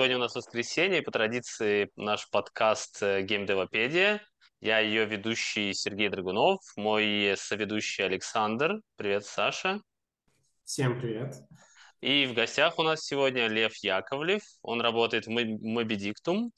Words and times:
сегодня 0.00 0.16
у 0.16 0.20
нас 0.20 0.34
воскресенье, 0.34 1.00
и 1.00 1.02
по 1.02 1.10
традиции 1.10 1.90
наш 1.94 2.30
подкаст 2.30 3.02
«Геймдевопедия». 3.02 4.22
Я 4.62 4.78
ее 4.78 5.04
ведущий 5.04 5.74
Сергей 5.74 6.08
Драгунов, 6.08 6.60
мой 6.74 7.34
соведущий 7.36 8.06
Александр. 8.06 8.80
Привет, 8.96 9.26
Саша. 9.26 9.82
Всем 10.64 10.98
привет. 10.98 11.34
И 12.00 12.24
в 12.24 12.32
гостях 12.32 12.78
у 12.78 12.82
нас 12.82 13.04
сегодня 13.04 13.46
Лев 13.48 13.74
Яковлев. 13.82 14.40
Он 14.62 14.80
работает 14.80 15.26
в 15.26 15.30
Mobidictum. 15.32 16.48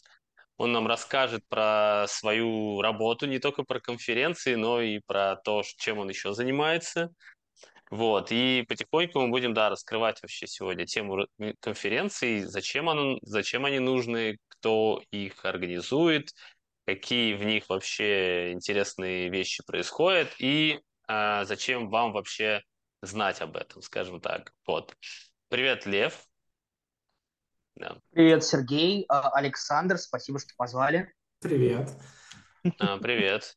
Он 0.57 0.71
нам 0.71 0.87
расскажет 0.87 1.43
про 1.49 2.05
свою 2.07 2.81
работу, 2.81 3.27
не 3.27 3.41
только 3.41 3.65
про 3.65 3.81
конференции, 3.81 4.55
но 4.55 4.81
и 4.81 5.01
про 5.01 5.35
то, 5.35 5.65
чем 5.79 5.99
он 5.99 6.09
еще 6.09 6.33
занимается. 6.33 7.11
Вот, 7.93 8.33
и 8.33 8.65
потихоньку 8.67 9.21
мы 9.21 9.29
будем, 9.29 9.53
да, 9.53 9.69
раскрывать 9.69 10.23
вообще 10.23 10.47
сегодня 10.47 10.87
тему 10.87 11.27
конференций, 11.61 12.41
зачем, 12.41 12.89
оно, 12.89 13.19
зачем 13.21 13.67
они 13.67 13.81
нужны, 13.81 14.39
кто 14.49 15.03
их 15.11 15.45
организует, 15.45 16.31
какие 16.87 17.35
в 17.35 17.45
них 17.45 17.69
вообще 17.69 18.53
интересные 18.53 19.29
вещи 19.29 19.63
происходят 19.67 20.31
и 20.39 20.81
а, 21.07 21.45
зачем 21.45 21.91
вам 21.91 22.13
вообще 22.13 22.63
знать 23.03 23.43
об 23.43 23.59
этом, 23.59 23.83
скажем 23.83 24.23
так. 24.23 24.55
Вот. 24.67 24.97
Привет, 25.51 25.85
Лев. 25.85 26.25
Да. 27.77 27.99
Привет, 28.09 28.43
Сергей. 28.43 29.05
А, 29.11 29.29
Александр, 29.33 29.99
спасибо, 29.99 30.39
что 30.39 30.55
позвали. 30.57 31.13
Привет. 31.41 31.91
А, 32.79 32.97
привет. 32.97 33.55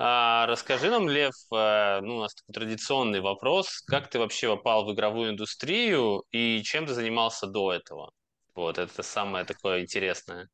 А, 0.00 0.46
расскажи 0.46 0.90
нам, 0.90 1.08
Лев, 1.08 1.34
э, 1.52 2.00
ну, 2.02 2.18
у 2.18 2.20
нас 2.20 2.32
такой 2.32 2.52
традиционный 2.52 3.20
вопрос. 3.20 3.80
Как 3.80 4.08
ты 4.08 4.20
вообще 4.20 4.48
попал 4.54 4.86
в 4.86 4.94
игровую 4.94 5.30
индустрию 5.30 6.22
и 6.30 6.62
чем 6.62 6.86
ты 6.86 6.94
занимался 6.94 7.48
до 7.48 7.72
этого? 7.72 8.12
Вот, 8.54 8.78
это 8.78 9.02
самое 9.02 9.44
такое 9.44 9.82
интересное. 9.82 10.48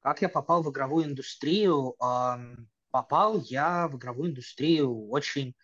Как 0.00 0.22
я 0.22 0.28
попал 0.28 0.64
в 0.64 0.70
игровую 0.70 1.04
индустрию? 1.04 1.94
Попал 2.90 3.40
я 3.42 3.86
в 3.86 3.96
игровую 3.96 4.30
индустрию 4.30 5.08
очень 5.08 5.54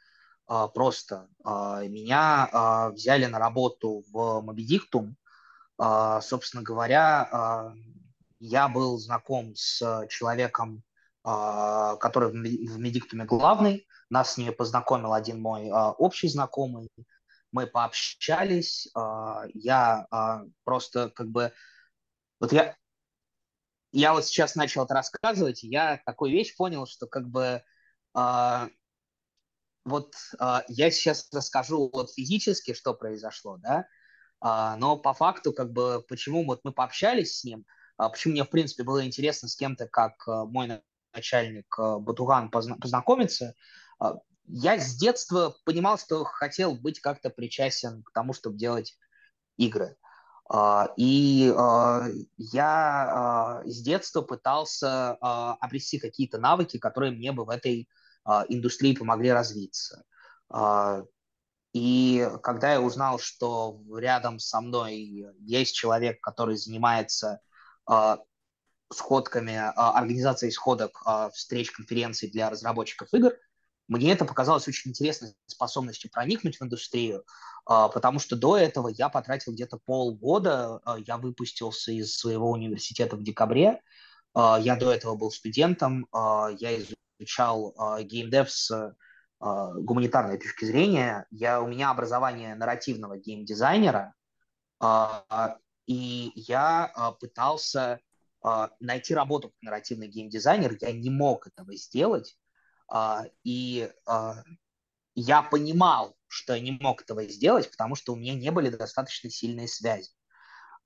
а, 0.47 0.69
просто. 0.69 1.29
А, 1.43 1.83
меня 1.83 2.91
взяли 2.95 3.27
на 3.27 3.41
работу 3.41 4.05
в 4.13 4.41
Мобидиктум. 4.43 5.17
Собственно 5.77 6.63
говоря, 6.63 7.73
я 8.41 8.69
был 8.69 8.99
знаком 8.99 9.55
с 9.55 10.07
человеком, 10.09 10.83
а, 11.31 11.97
который 11.97 12.31
в 12.31 12.79
Медиктуме 12.79 13.27
главный. 13.27 13.87
Нас 14.09 14.33
с 14.33 14.39
ней 14.39 14.51
познакомил 14.51 15.13
один 15.13 15.43
мой 15.43 15.69
а, 15.69 15.93
общий 15.93 16.27
знакомый. 16.27 16.89
Мы 17.53 17.67
пообщались. 17.67 18.89
А, 18.95 19.45
я 19.53 20.07
просто 20.65 21.11
как 21.11 21.29
бы... 21.29 21.53
Вот 22.41 22.51
я, 22.51 22.75
я 23.93 24.15
вот 24.15 24.25
сейчас 24.25 24.55
начал 24.55 24.87
это 24.87 24.95
рассказывать, 24.95 25.65
и 25.65 25.69
я 25.69 26.01
такую 26.07 26.33
вещь 26.33 26.57
понял, 26.57 26.87
что 26.87 27.07
как 27.07 27.29
бы 27.29 27.63
вот 29.85 30.15
я 30.69 30.91
сейчас 30.91 31.29
расскажу 31.33 31.91
вот 31.93 32.11
физически, 32.13 32.73
что 32.73 32.95
произошло, 32.95 33.59
да, 33.59 33.87
но 34.79 34.97
по 34.97 35.13
факту 35.13 35.53
как 35.53 35.73
бы 35.73 36.03
почему 36.09 36.47
вот 36.47 36.61
мы 36.65 36.73
пообщались 36.73 37.39
с 37.39 37.45
ним, 37.45 37.67
почему 37.97 38.33
мне 38.33 38.45
в 38.45 38.51
принципе 38.51 38.85
было 38.85 39.05
интересно 39.05 39.49
с 39.49 39.57
кем-то, 39.57 39.89
как 39.89 40.27
мой 40.27 40.81
начальник 41.19 41.67
э, 41.79 41.97
Батуган 41.99 42.51
познакомиться, 42.51 43.55
э, 44.03 44.13
я 44.47 44.79
с 44.79 44.97
детства 44.97 45.55
понимал, 45.65 45.99
что 45.99 46.25
хотел 46.25 46.75
быть 46.75 47.01
как-то 47.01 47.29
причастен 47.29 48.03
к 48.03 48.13
тому, 48.13 48.33
чтобы 48.33 48.57
делать 48.57 48.97
игры. 49.57 49.97
Э, 50.53 50.87
и 50.97 51.53
я 52.39 53.63
с 53.67 53.83
детства 53.83 54.23
пытался 54.23 55.13
обрести 55.61 55.99
какие-то 55.99 56.39
навыки, 56.39 56.79
которые 56.79 57.13
мне 57.13 57.33
бы 57.33 57.45
в 57.45 57.51
этой 57.51 57.89
индустрии 58.49 58.95
помогли 58.95 59.31
развиться. 59.31 60.05
И 61.75 62.29
когда 62.43 62.73
я 62.73 62.81
узнал, 62.81 63.19
что 63.19 63.81
рядом 63.97 64.39
со 64.39 64.61
мной 64.61 65.27
есть 65.41 65.75
человек, 65.75 66.21
который 66.21 66.57
занимается 66.57 67.41
сходками, 68.93 69.55
а, 69.55 69.93
организацией 69.99 70.51
сходок 70.51 71.03
а, 71.05 71.31
встреч, 71.31 71.71
конференций 71.71 72.31
для 72.31 72.51
разработчиков 72.51 73.13
игр, 73.13 73.33
мне 73.87 74.13
это 74.13 74.25
показалось 74.25 74.69
очень 74.69 74.91
интересной 74.91 75.35
способностью 75.47 76.11
проникнуть 76.11 76.59
в 76.59 76.63
индустрию, 76.63 77.25
а, 77.65 77.89
потому 77.89 78.19
что 78.19 78.37
до 78.37 78.57
этого 78.57 78.89
я 78.89 79.09
потратил 79.09 79.53
где-то 79.53 79.79
полгода, 79.85 80.81
я 81.07 81.17
выпустился 81.17 81.93
из 81.93 82.17
своего 82.17 82.51
университета 82.51 83.17
в 83.17 83.23
декабре, 83.23 83.81
я 84.35 84.77
до 84.77 84.93
этого 84.93 85.17
был 85.17 85.31
студентом, 85.33 86.07
я 86.13 86.79
изучал 87.19 87.75
геймдев 88.03 88.53
с 88.53 88.95
гуманитарной 89.41 90.39
точки 90.39 90.67
зрения, 90.67 91.27
я, 91.31 91.61
у 91.61 91.67
меня 91.67 91.91
образование 91.91 92.55
нарративного 92.55 93.17
геймдизайнера, 93.17 94.15
и 95.87 96.33
я 96.37 97.15
пытался 97.21 98.01
найти 98.81 99.15
работу 99.15 99.49
как 99.49 99.63
нарративный 99.63 100.09
геймдизайнер, 100.09 100.77
я 100.81 100.93
не 100.93 101.11
мог 101.11 101.47
этого 101.47 101.75
сделать, 101.77 102.39
а, 102.89 103.27
и 103.45 103.93
а, 104.07 104.43
я 105.15 105.43
понимал, 105.43 106.17
что 106.27 106.55
я 106.55 106.61
не 106.61 106.73
мог 106.73 107.03
этого 107.03 107.25
сделать, 107.25 107.71
потому 107.71 107.95
что 107.95 108.13
у 108.13 108.17
меня 108.17 108.35
не 108.35 108.51
были 108.51 108.71
достаточно 108.71 109.31
сильные 109.31 109.69
связи. 109.69 110.11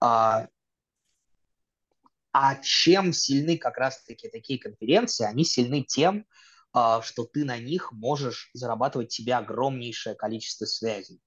А 0.01 0.49
чем 2.63 3.13
сильны 3.13 3.59
как 3.59 3.77
раз-таки 3.77 4.29
такие 4.29 4.59
конференции? 4.59 5.27
Они 5.27 5.45
сильны 5.45 5.83
тем, 5.83 6.27
что 6.73 7.25
ты 7.25 7.45
на 7.45 7.59
них 7.59 7.93
можешь 7.93 8.51
зарабатывать 8.55 9.13
себе 9.13 9.35
огромнейшее 9.35 10.15
количество 10.15 10.65
связей. 10.65 11.21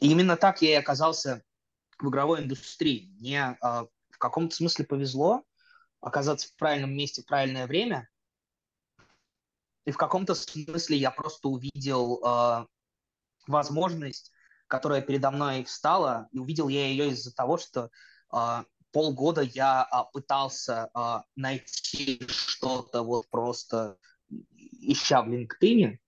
Именно 0.00 0.36
так 0.36 0.62
я 0.62 0.70
и 0.70 0.74
оказался 0.74 1.44
в 2.00 2.08
игровой 2.08 2.42
индустрии. 2.42 3.10
Мне 3.18 3.58
э, 3.62 3.84
в 4.10 4.18
каком-то 4.18 4.54
смысле 4.54 4.84
повезло 4.84 5.44
оказаться 6.00 6.48
в 6.48 6.56
правильном 6.56 6.92
месте 6.92 7.22
в 7.22 7.26
правильное 7.26 7.66
время. 7.66 8.08
И 9.84 9.90
в 9.90 9.96
каком-то 9.96 10.34
смысле 10.34 10.96
я 10.96 11.10
просто 11.10 11.48
увидел 11.48 12.22
э, 12.24 12.66
возможность, 13.46 14.32
которая 14.66 15.02
передо 15.02 15.30
мной 15.30 15.64
встала, 15.64 16.28
и 16.32 16.38
увидел 16.38 16.68
я 16.68 16.86
ее 16.86 17.10
из-за 17.10 17.34
того, 17.34 17.58
что 17.58 17.90
э, 18.32 18.64
полгода 18.92 19.42
я 19.42 19.88
э, 19.90 19.96
пытался 20.12 20.90
э, 20.94 21.22
найти 21.36 22.26
что-то 22.28 23.02
вот 23.02 23.28
просто 23.30 23.98
ища 24.80 25.22
в 25.22 25.28
LinkedIn, 25.28 25.98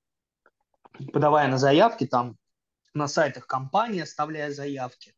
подавая 1.12 1.48
на 1.48 1.58
заявки 1.58 2.06
там 2.06 2.38
на 2.94 3.08
сайтах 3.08 3.47
компании, 3.47 4.02
оставляя 4.02 4.52
заявки. 4.52 5.14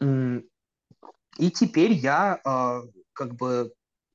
И 0.00 1.50
теперь 1.52 1.92
я 1.92 2.40
э, 2.44 2.82
как 3.12 3.36
бы 3.36 3.72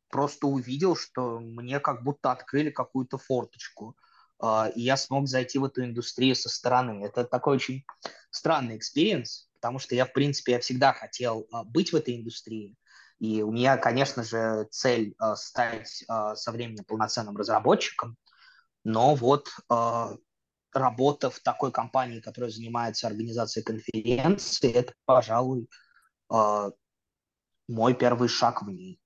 просто 0.09 0.45
увидел, 0.47 0.95
что 0.95 1.39
мне 1.39 1.79
как 1.79 2.03
будто 2.03 2.31
открыли 2.31 2.69
какую-то 2.69 3.17
форточку, 3.17 3.95
э, 4.41 4.71
и 4.75 4.81
я 4.81 4.97
смог 4.97 5.27
зайти 5.27 5.57
в 5.57 5.63
эту 5.63 5.83
индустрию 5.85 6.35
со 6.35 6.49
стороны. 6.49 7.03
Это 7.05 7.23
такой 7.23 7.55
очень 7.55 7.85
странный 8.29 8.77
experience, 8.77 9.49
потому 9.55 9.79
что 9.79 9.95
я, 9.95 10.05
в 10.05 10.11
принципе, 10.11 10.53
я 10.53 10.59
всегда 10.59 10.91
хотел 10.91 11.41
э, 11.41 11.63
быть 11.65 11.93
в 11.93 11.95
этой 11.95 12.17
индустрии, 12.17 12.75
и 13.19 13.41
у 13.41 13.51
меня, 13.51 13.77
конечно 13.77 14.21
же, 14.23 14.67
цель 14.69 15.15
стать 15.35 16.03
со 16.35 16.51
временем 16.51 16.83
полноценным 16.83 17.37
разработчиком, 17.37 18.17
но 18.83 19.15
вот 19.15 19.47
работа 20.73 21.29
в 21.29 21.39
такой 21.39 21.71
компании, 21.71 22.19
которая 22.19 22.51
занимается 22.51 23.07
организацией 23.07 23.63
конференции, 23.63 24.71
это, 24.71 24.93
пожалуй, 25.05 25.69
э, 26.33 26.71
мой 27.67 27.93
первый 27.93 28.29
шаг 28.29 28.63
в 28.63 28.69
ней. 28.69 28.99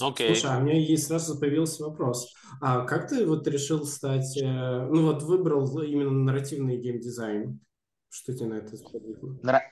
Okay. 0.00 0.34
Слушай, 0.34 0.50
а 0.50 0.58
у 0.58 0.62
меня 0.62 0.76
есть 0.76 1.06
сразу 1.06 1.38
появился 1.38 1.84
вопрос. 1.84 2.34
А 2.60 2.84
как 2.84 3.08
ты 3.08 3.24
вот 3.24 3.46
решил 3.46 3.86
стать, 3.86 4.36
э, 4.36 4.42
ну 4.42 5.06
вот 5.06 5.22
выбрал 5.22 5.80
именно 5.80 6.10
нарративный 6.10 6.78
геймдизайн? 6.78 7.60
Что 8.08 8.34
тебе 8.34 8.46
на 8.46 8.54
это 8.54 8.76
сподвигло? 8.76 9.38
Нара... 9.42 9.62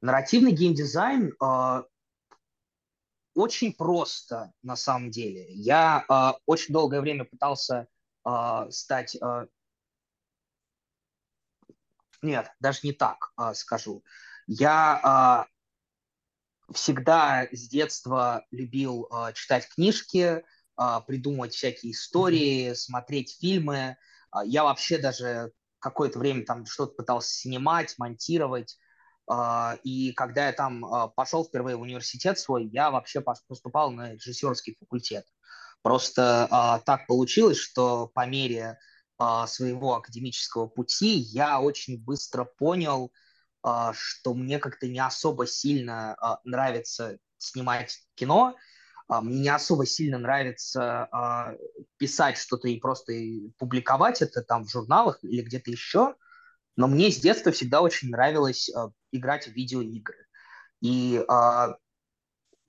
Нарративный 0.00 0.52
геймдизайн 0.52 1.34
э, 1.40 1.82
очень 3.34 3.72
просто 3.74 4.52
на 4.62 4.76
самом 4.76 5.10
деле. 5.10 5.46
Я 5.52 6.04
э, 6.08 6.38
очень 6.46 6.72
долгое 6.72 7.00
время 7.00 7.24
пытался 7.24 7.86
э, 8.26 8.66
стать... 8.70 9.16
Э... 9.16 9.46
Нет, 12.22 12.50
даже 12.60 12.80
не 12.84 12.92
так 12.92 13.32
э, 13.38 13.52
скажу. 13.54 14.04
Я 14.46 15.46
э, 15.48 15.52
всегда 16.72 17.46
с 17.50 17.68
детства 17.68 18.44
любил 18.50 19.08
э, 19.10 19.32
читать 19.34 19.68
книжки, 19.68 20.44
э, 20.80 21.00
придумывать 21.06 21.54
всякие 21.54 21.92
истории, 21.92 22.70
mm-hmm. 22.70 22.74
смотреть 22.74 23.38
фильмы. 23.40 23.96
Э, 24.34 24.38
я 24.44 24.64
вообще 24.64 24.98
даже 24.98 25.52
какое-то 25.78 26.18
время 26.18 26.44
там 26.44 26.64
что-то 26.64 26.94
пытался 26.94 27.32
снимать, 27.32 27.94
монтировать. 27.98 28.78
И 29.82 30.12
когда 30.14 30.46
я 30.46 30.52
там 30.52 30.84
пошел 31.16 31.44
впервые 31.44 31.76
в 31.76 31.80
университет 31.80 32.38
свой, 32.38 32.66
я 32.66 32.90
вообще 32.90 33.20
поступал 33.20 33.90
на 33.90 34.12
режиссерский 34.12 34.76
факультет. 34.78 35.26
Просто 35.82 36.80
так 36.84 37.06
получилось, 37.06 37.58
что 37.58 38.08
по 38.08 38.26
мере 38.26 38.78
своего 39.46 39.94
академического 39.94 40.66
пути 40.66 41.16
я 41.16 41.60
очень 41.60 42.02
быстро 42.02 42.44
понял, 42.44 43.12
что 43.92 44.34
мне 44.34 44.58
как-то 44.58 44.88
не 44.88 44.98
особо 44.98 45.46
сильно 45.46 46.16
нравится 46.44 47.18
снимать 47.38 47.98
кино, 48.14 48.56
мне 49.08 49.40
не 49.40 49.48
особо 49.48 49.84
сильно 49.86 50.18
нравится 50.18 51.58
писать 51.98 52.38
что-то 52.38 52.68
и 52.68 52.80
просто 52.80 53.12
публиковать 53.58 54.22
это 54.22 54.42
там 54.42 54.64
в 54.64 54.70
журналах 54.70 55.18
или 55.22 55.42
где-то 55.42 55.70
еще, 55.70 56.14
но 56.76 56.88
мне 56.88 57.10
с 57.10 57.18
детства 57.18 57.52
всегда 57.52 57.82
очень 57.82 58.10
нравилось 58.10 58.70
играть 59.12 59.46
в 59.46 59.52
видеоигры. 59.52 60.26
И 60.80 61.24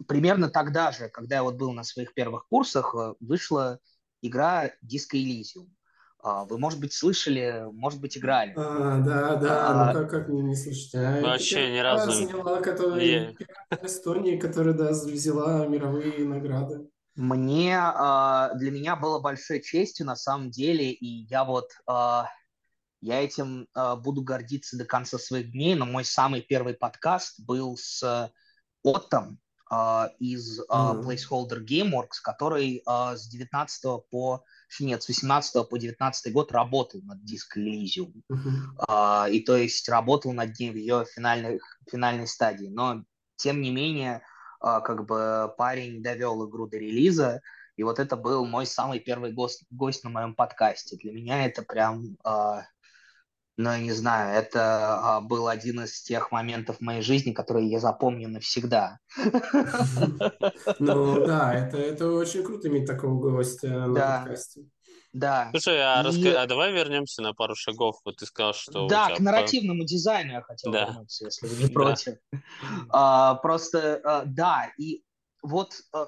примерно 0.07 0.49
тогда 0.49 0.91
же, 0.91 1.07
когда 1.09 1.37
я 1.37 1.43
вот 1.43 1.55
был 1.55 1.71
на 1.71 1.83
своих 1.83 2.13
первых 2.13 2.47
курсах, 2.49 2.93
вышла 3.19 3.79
игра 4.21 4.71
Disco 4.83 5.13
Elysium. 5.13 5.69
А, 6.25 6.45
вы, 6.45 6.57
может 6.57 6.79
быть, 6.79 6.93
слышали, 6.93 7.65
может 7.73 7.99
быть, 7.99 8.17
играли. 8.17 8.53
А, 8.55 8.99
да, 8.99 9.35
да, 9.35 9.67
а, 9.67 9.93
ну 9.93 9.99
как, 9.99 10.09
как 10.09 10.27
мне 10.29 10.41
не 10.41 10.55
слышать? 10.55 10.95
А, 10.95 11.19
вообще 11.21 11.69
ни 11.73 11.79
разу 11.79 12.11
заняла, 12.11 12.61
которая, 12.61 13.35
yeah. 13.35 13.85
Эстонии, 13.85 14.37
которая, 14.37 14.73
да, 14.73 14.91
взяла 14.91 15.65
мировые 15.67 16.25
награды. 16.25 16.87
Мне, 17.15 17.77
а, 17.77 18.53
для 18.55 18.71
меня 18.71 18.95
было 18.95 19.19
большой 19.19 19.61
честью, 19.61 20.05
на 20.05 20.15
самом 20.15 20.49
деле, 20.49 20.93
и 20.93 21.25
я 21.25 21.43
вот, 21.43 21.71
а, 21.87 22.29
я 23.01 23.21
этим 23.21 23.67
буду 24.01 24.21
гордиться 24.21 24.77
до 24.77 24.85
конца 24.85 25.17
своих 25.17 25.51
дней, 25.51 25.75
но 25.75 25.85
мой 25.85 26.05
самый 26.05 26.39
первый 26.39 26.73
подкаст 26.73 27.37
был 27.41 27.75
с 27.75 28.31
Оттом 28.81 29.39
из 30.19 30.61
mm-hmm. 30.61 31.03
Placeholder 31.03 31.65
Gameworks, 31.65 32.21
который 32.23 32.81
с 32.85 33.27
19 33.27 34.05
по 34.09 34.45
нет, 34.79 35.03
с 35.03 35.07
18 35.07 35.69
по 35.69 35.77
19 35.77 36.33
год 36.33 36.51
работал 36.51 37.01
над 37.03 37.19
Disco 37.19 37.57
Elysium. 37.57 38.13
Uh-huh. 38.31 38.85
А, 38.87 39.27
и 39.29 39.39
то 39.41 39.55
есть 39.55 39.87
работал 39.89 40.33
над 40.33 40.57
ней 40.59 40.71
в 40.71 40.75
ее 40.75 41.05
финальной, 41.05 41.59
финальной 41.89 42.27
стадии. 42.27 42.67
Но, 42.67 43.03
тем 43.35 43.61
не 43.61 43.71
менее, 43.71 44.21
а, 44.59 44.81
как 44.81 45.05
бы 45.05 45.53
парень 45.57 46.01
довел 46.01 46.47
игру 46.47 46.67
до 46.67 46.77
релиза, 46.77 47.41
и 47.75 47.83
вот 47.83 47.99
это 47.99 48.15
был 48.15 48.45
мой 48.45 48.65
самый 48.65 48.99
первый 48.99 49.31
гость, 49.31 49.65
гость 49.71 50.03
на 50.03 50.09
моем 50.09 50.35
подкасте. 50.35 50.97
Для 50.97 51.11
меня 51.11 51.45
это 51.45 51.63
прям 51.63 52.17
а, 52.23 52.63
но 53.57 53.73
я 53.73 53.79
не 53.79 53.91
знаю, 53.91 54.35
это 54.35 54.99
а, 54.99 55.21
был 55.21 55.47
один 55.47 55.83
из 55.83 56.01
тех 56.01 56.31
моментов 56.31 56.77
в 56.77 56.81
моей 56.81 57.01
жизни, 57.01 57.31
которые 57.31 57.69
я 57.69 57.79
запомню 57.79 58.29
навсегда. 58.29 58.99
Ну 60.79 61.25
да, 61.25 61.53
это, 61.53 61.77
это 61.77 62.09
очень 62.11 62.43
круто 62.43 62.67
иметь 62.67 62.85
такого 62.85 63.19
гостя 63.19 63.67
на 63.67 63.93
да. 63.93 64.17
подкасте. 64.19 64.65
Да. 65.13 65.49
Слушай, 65.51 65.79
а, 65.79 66.01
и... 66.01 66.03
раска... 66.03 66.41
а 66.41 66.47
давай 66.47 66.73
вернемся 66.73 67.21
на 67.21 67.33
пару 67.33 67.55
шагов. 67.55 67.99
Вот 68.03 68.17
ты 68.17 68.25
сказал, 68.25 68.53
что... 68.53 68.87
Да, 68.87 69.15
к 69.15 69.19
нарративному 69.19 69.85
дизайну 69.85 70.33
я 70.33 70.41
хотел 70.41 70.71
да. 70.71 70.85
вернуться, 70.85 71.25
если 71.25 71.47
вы 71.47 71.63
не 71.63 71.69
против. 71.73 72.17
а, 72.89 73.35
просто, 73.35 74.01
а, 74.03 74.23
да, 74.25 74.71
и 74.79 75.03
вот 75.43 75.75
а, 75.93 76.07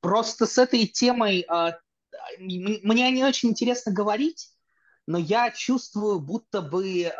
просто 0.00 0.46
с 0.46 0.58
этой 0.58 0.86
темой 0.86 1.46
а, 1.48 1.78
мне 2.38 3.10
не 3.10 3.24
очень 3.24 3.50
интересно 3.50 3.92
говорить, 3.92 4.52
но 5.08 5.16
я 5.16 5.50
чувствую, 5.50 6.20
будто 6.20 6.60
бы 6.60 7.00
э, 7.00 7.10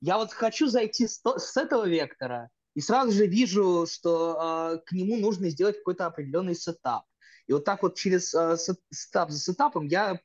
я 0.00 0.16
вот 0.16 0.32
хочу 0.32 0.68
зайти 0.68 1.06
с, 1.06 1.20
с 1.22 1.56
этого 1.58 1.86
вектора, 1.86 2.48
и 2.74 2.80
сразу 2.80 3.12
же 3.12 3.26
вижу, 3.26 3.86
что 3.86 4.72
э, 4.72 4.78
к 4.86 4.92
нему 4.92 5.18
нужно 5.18 5.50
сделать 5.50 5.76
какой-то 5.76 6.06
определенный 6.06 6.54
сетап. 6.54 7.04
И 7.46 7.52
вот 7.52 7.66
так 7.66 7.82
вот 7.82 7.96
через 7.96 8.32
э, 8.32 8.56
сетап 8.90 9.30
за 9.30 9.38
сетапом 9.38 9.88
я 9.88 10.20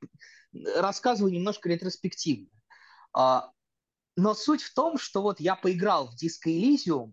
рассказываю 0.78 1.34
немножко 1.34 1.68
ретроспективно. 1.68 2.48
Э, 3.18 3.42
но 4.16 4.34
суть 4.34 4.64
в 4.64 4.74
том, 4.74 4.98
что 4.98 5.22
вот 5.22 5.42
я 5.42 5.58
поиграл 5.58 6.08
в 6.08 6.14
Disco 6.16 6.46
Elysium, 6.48 7.12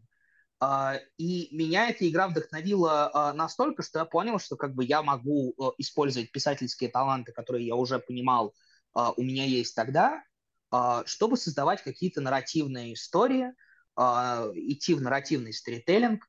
Э, 0.62 0.98
и 1.18 1.54
меня 1.54 1.90
эта 1.90 2.08
игра 2.08 2.28
вдохновила 2.28 3.10
э, 3.12 3.32
настолько, 3.32 3.82
что 3.82 3.98
я 3.98 4.04
понял, 4.04 4.38
что 4.38 4.56
как 4.56 4.74
бы 4.74 4.84
я 4.84 5.02
могу 5.02 5.52
э, 5.58 5.72
использовать 5.76 6.30
писательские 6.30 6.88
таланты, 6.90 7.32
которые 7.32 7.66
я 7.66 7.74
уже 7.74 7.98
понимал 7.98 8.54
а, 8.94 9.12
у 9.12 9.22
меня 9.22 9.44
есть 9.44 9.74
тогда, 9.74 10.22
а, 10.70 11.04
чтобы 11.04 11.36
создавать 11.36 11.82
какие-то 11.82 12.20
нарративные 12.20 12.94
истории, 12.94 13.52
а, 13.96 14.48
идти 14.54 14.94
в 14.94 15.02
нарративный 15.02 15.52
сторителлинг. 15.52 16.26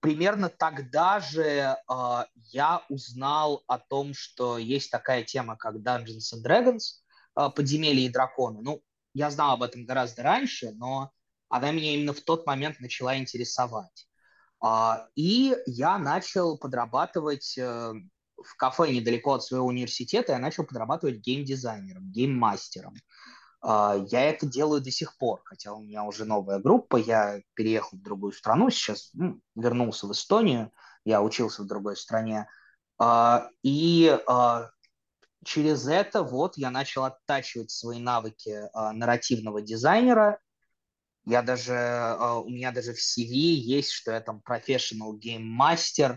Примерно 0.00 0.48
тогда 0.48 1.20
же 1.20 1.76
я 2.50 2.82
узнал 2.88 3.62
о 3.68 3.78
том, 3.78 4.12
что 4.12 4.58
есть 4.58 4.90
такая 4.90 5.22
тема, 5.22 5.56
как 5.56 5.76
Dungeons 5.76 6.34
and 6.34 6.44
Dragons, 6.44 7.50
подземелья 7.54 8.08
и 8.08 8.08
драконы. 8.08 8.60
Ну, 8.60 8.82
я 9.14 9.30
знал 9.30 9.52
об 9.52 9.62
этом 9.62 9.84
гораздо 9.84 10.24
раньше, 10.24 10.72
но 10.72 11.12
она 11.48 11.70
меня 11.70 11.94
именно 11.94 12.12
в 12.12 12.20
тот 12.22 12.44
момент 12.44 12.80
начала 12.80 13.16
интересовать. 13.18 14.08
И 15.14 15.56
я 15.66 15.98
начал 15.98 16.58
подрабатывать 16.58 17.56
э, 17.56 17.92
в 18.42 18.56
кафе 18.56 18.90
недалеко 18.90 19.34
от 19.34 19.44
своего 19.44 19.66
университета 19.66 20.32
я 20.32 20.38
начал 20.38 20.64
подрабатывать 20.64 21.18
геймдизайнером, 21.18 22.10
гейммастером. 22.10 22.94
А, 23.60 23.96
я 24.10 24.24
это 24.24 24.46
делаю 24.46 24.80
до 24.80 24.90
сих 24.90 25.16
пор, 25.16 25.42
хотя 25.44 25.72
у 25.72 25.82
меня 25.82 26.04
уже 26.04 26.24
новая 26.24 26.58
группа, 26.58 26.96
я 26.96 27.40
переехал 27.54 27.98
в 27.98 28.02
другую 28.02 28.32
страну, 28.32 28.70
сейчас 28.70 29.10
ну, 29.14 29.40
вернулся 29.56 30.06
в 30.06 30.12
Эстонию, 30.12 30.72
я 31.04 31.22
учился 31.22 31.62
в 31.62 31.66
другой 31.66 31.96
стране. 31.96 32.46
А, 32.98 33.48
и 33.62 34.16
а, 34.26 34.70
через 35.44 35.86
это 35.88 36.22
вот 36.22 36.56
я 36.56 36.70
начал 36.70 37.04
оттачивать 37.04 37.70
свои 37.70 37.98
навыки 37.98 38.68
нарративного 38.74 39.62
дизайнера. 39.62 40.40
Я 41.24 41.42
даже, 41.42 42.16
у 42.44 42.48
меня 42.48 42.72
даже 42.72 42.94
в 42.94 42.96
CV 42.96 43.26
есть, 43.26 43.90
что 43.90 44.12
я 44.12 44.20
там 44.20 44.42
professional 44.48 45.12
game 45.12 45.44
master, 45.44 46.16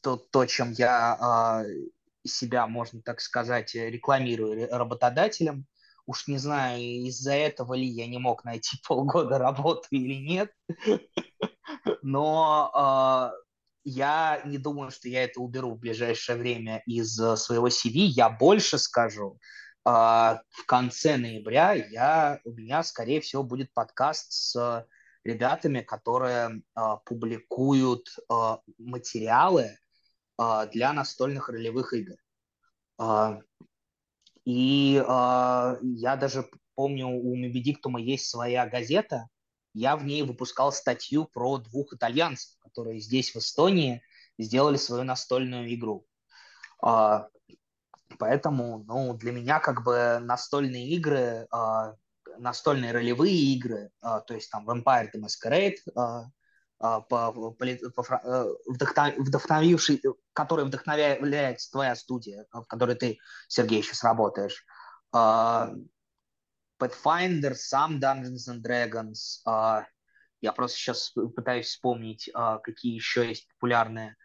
то, 0.00 0.16
то 0.16 0.46
чем 0.46 0.72
я 0.72 1.64
э, 1.64 2.28
себя, 2.28 2.66
можно 2.66 3.02
так 3.02 3.20
сказать, 3.20 3.74
рекламирую 3.74 4.68
работодателем. 4.70 5.66
Уж 6.06 6.26
не 6.26 6.38
знаю, 6.38 6.80
из-за 6.80 7.32
этого 7.34 7.74
ли 7.74 7.86
я 7.86 8.06
не 8.06 8.18
мог 8.18 8.44
найти 8.44 8.78
полгода 8.86 9.38
работы 9.38 9.88
или 9.90 10.14
нет. 10.14 10.52
Но 12.02 12.70
э, 12.74 13.36
я 13.84 14.42
не 14.44 14.58
думаю, 14.58 14.90
что 14.90 15.08
я 15.08 15.24
это 15.24 15.40
уберу 15.40 15.74
в 15.74 15.78
ближайшее 15.78 16.36
время 16.36 16.82
из 16.86 17.14
своего 17.14 17.68
CV. 17.68 18.04
Я 18.06 18.28
больше 18.30 18.78
скажу. 18.78 19.38
В 19.82 20.42
конце 20.66 21.16
ноября 21.16 21.72
я, 21.72 22.38
у 22.44 22.52
меня, 22.52 22.82
скорее 22.82 23.22
всего, 23.22 23.42
будет 23.42 23.72
подкаст 23.72 24.30
с 24.30 24.86
ребятами, 25.24 25.80
которые 25.80 26.62
э, 26.76 26.80
публикуют 27.04 28.08
э, 28.28 28.56
материалы 28.78 29.76
э, 30.38 30.68
для 30.72 30.92
настольных 30.92 31.48
ролевых 31.48 31.92
игр. 31.92 32.16
Э, 32.98 33.40
и 34.44 34.96
э, 34.96 35.76
я 35.82 36.16
даже 36.16 36.48
помню, 36.74 37.08
у 37.08 37.36
Мебедиктума 37.36 38.00
есть 38.00 38.28
своя 38.28 38.66
газета, 38.66 39.28
я 39.74 39.96
в 39.96 40.04
ней 40.04 40.22
выпускал 40.22 40.72
статью 40.72 41.26
про 41.26 41.58
двух 41.58 41.92
итальянцев, 41.92 42.58
которые 42.60 43.00
здесь, 43.00 43.34
в 43.34 43.36
Эстонии, 43.36 44.02
сделали 44.38 44.76
свою 44.76 45.04
настольную 45.04 45.72
игру. 45.74 46.06
Э, 46.84 47.24
поэтому 48.18 48.84
ну, 48.84 49.14
для 49.14 49.32
меня 49.32 49.60
как 49.60 49.84
бы 49.84 50.18
настольные 50.20 50.88
игры 50.88 51.46
настольные 52.40 52.92
ролевые 52.92 53.36
игры, 53.54 53.90
а, 54.00 54.20
то 54.20 54.34
есть 54.34 54.50
там 54.50 54.68
Vampire 54.68 55.08
the 55.14 55.20
Masquerade, 55.20 55.76
а, 55.94 56.24
а, 56.78 57.00
по, 57.00 57.32
по, 57.32 57.52
по, 57.52 57.64
э, 58.24 58.46
вдохнов, 58.66 59.16
вдохновивший, 59.18 60.02
который 60.32 60.64
вдохновляет 60.64 61.60
твоя 61.70 61.94
студия, 61.94 62.46
в 62.52 62.64
которой 62.64 62.96
ты, 62.96 63.18
Сергей, 63.48 63.82
сейчас 63.82 64.02
работаешь. 64.02 64.64
Pathfinder, 65.12 65.84
сам 67.54 67.98
Dungeons 67.98 68.48
and 68.48 68.62
Dragons. 68.62 69.42
Я 70.40 70.52
просто 70.52 70.78
сейчас 70.78 71.10
пытаюсь 71.10 71.66
вспомнить, 71.66 72.30
какие 72.62 72.94
еще 72.94 73.28
есть 73.28 73.46
популярные. 73.48 74.16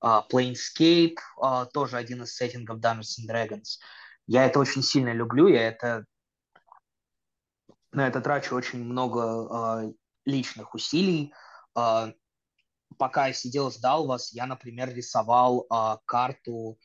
Planescape, 0.00 1.16
тоже 1.72 1.96
один 1.96 2.22
из 2.22 2.36
сеттингов 2.36 2.78
Dungeons 2.78 3.18
and 3.18 3.28
Dragons. 3.28 3.80
Я 4.26 4.44
это 4.44 4.60
очень 4.60 4.82
сильно 4.82 5.12
люблю, 5.12 5.48
я 5.48 5.66
это 5.66 6.06
на 7.94 8.06
это 8.06 8.20
трачу 8.20 8.54
очень 8.54 8.84
много 8.84 9.84
э, 9.84 9.92
личных 10.24 10.74
усилий. 10.74 11.32
Э, 11.76 12.12
пока 12.98 13.28
я 13.28 13.32
сидел, 13.32 13.70
ждал 13.70 14.06
вас, 14.06 14.32
я, 14.32 14.46
например, 14.46 14.94
рисовал 14.94 15.66
э, 15.70 15.96
карту 16.04 16.78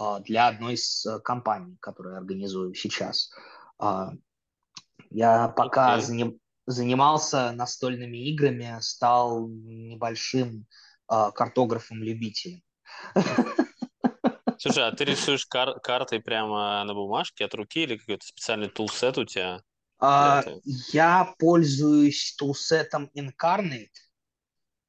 э, 0.00 0.20
для 0.24 0.48
одной 0.48 0.74
из 0.74 1.06
компаний, 1.24 1.76
которую 1.80 2.14
я 2.14 2.18
организую 2.18 2.74
сейчас. 2.74 3.30
Э, 3.80 4.10
Я 5.10 5.48
пока 5.48 5.96
okay. 5.96 6.00
заним, 6.00 6.40
занимался 6.66 7.52
настольными 7.52 8.18
играми, 8.30 8.76
стал 8.80 9.48
небольшим 9.48 10.66
э, 11.10 11.30
картографом-любителем. 11.32 12.62
Слушай, 14.58 14.88
а 14.88 14.92
ты 14.92 15.04
рисуешь 15.04 15.46
кар- 15.46 15.78
картой 15.80 16.20
прямо 16.20 16.82
на 16.84 16.94
бумажке 16.94 17.44
от 17.44 17.54
руки 17.54 17.82
или 17.82 17.96
какой-то 17.96 18.26
специальный 18.26 18.68
тулсет 18.68 19.18
у 19.18 19.24
тебя? 19.24 19.62
А, 19.98 20.44
я 20.92 21.34
пользуюсь 21.38 22.34
тулсетом 22.36 23.10
Incarnate. 23.14 23.88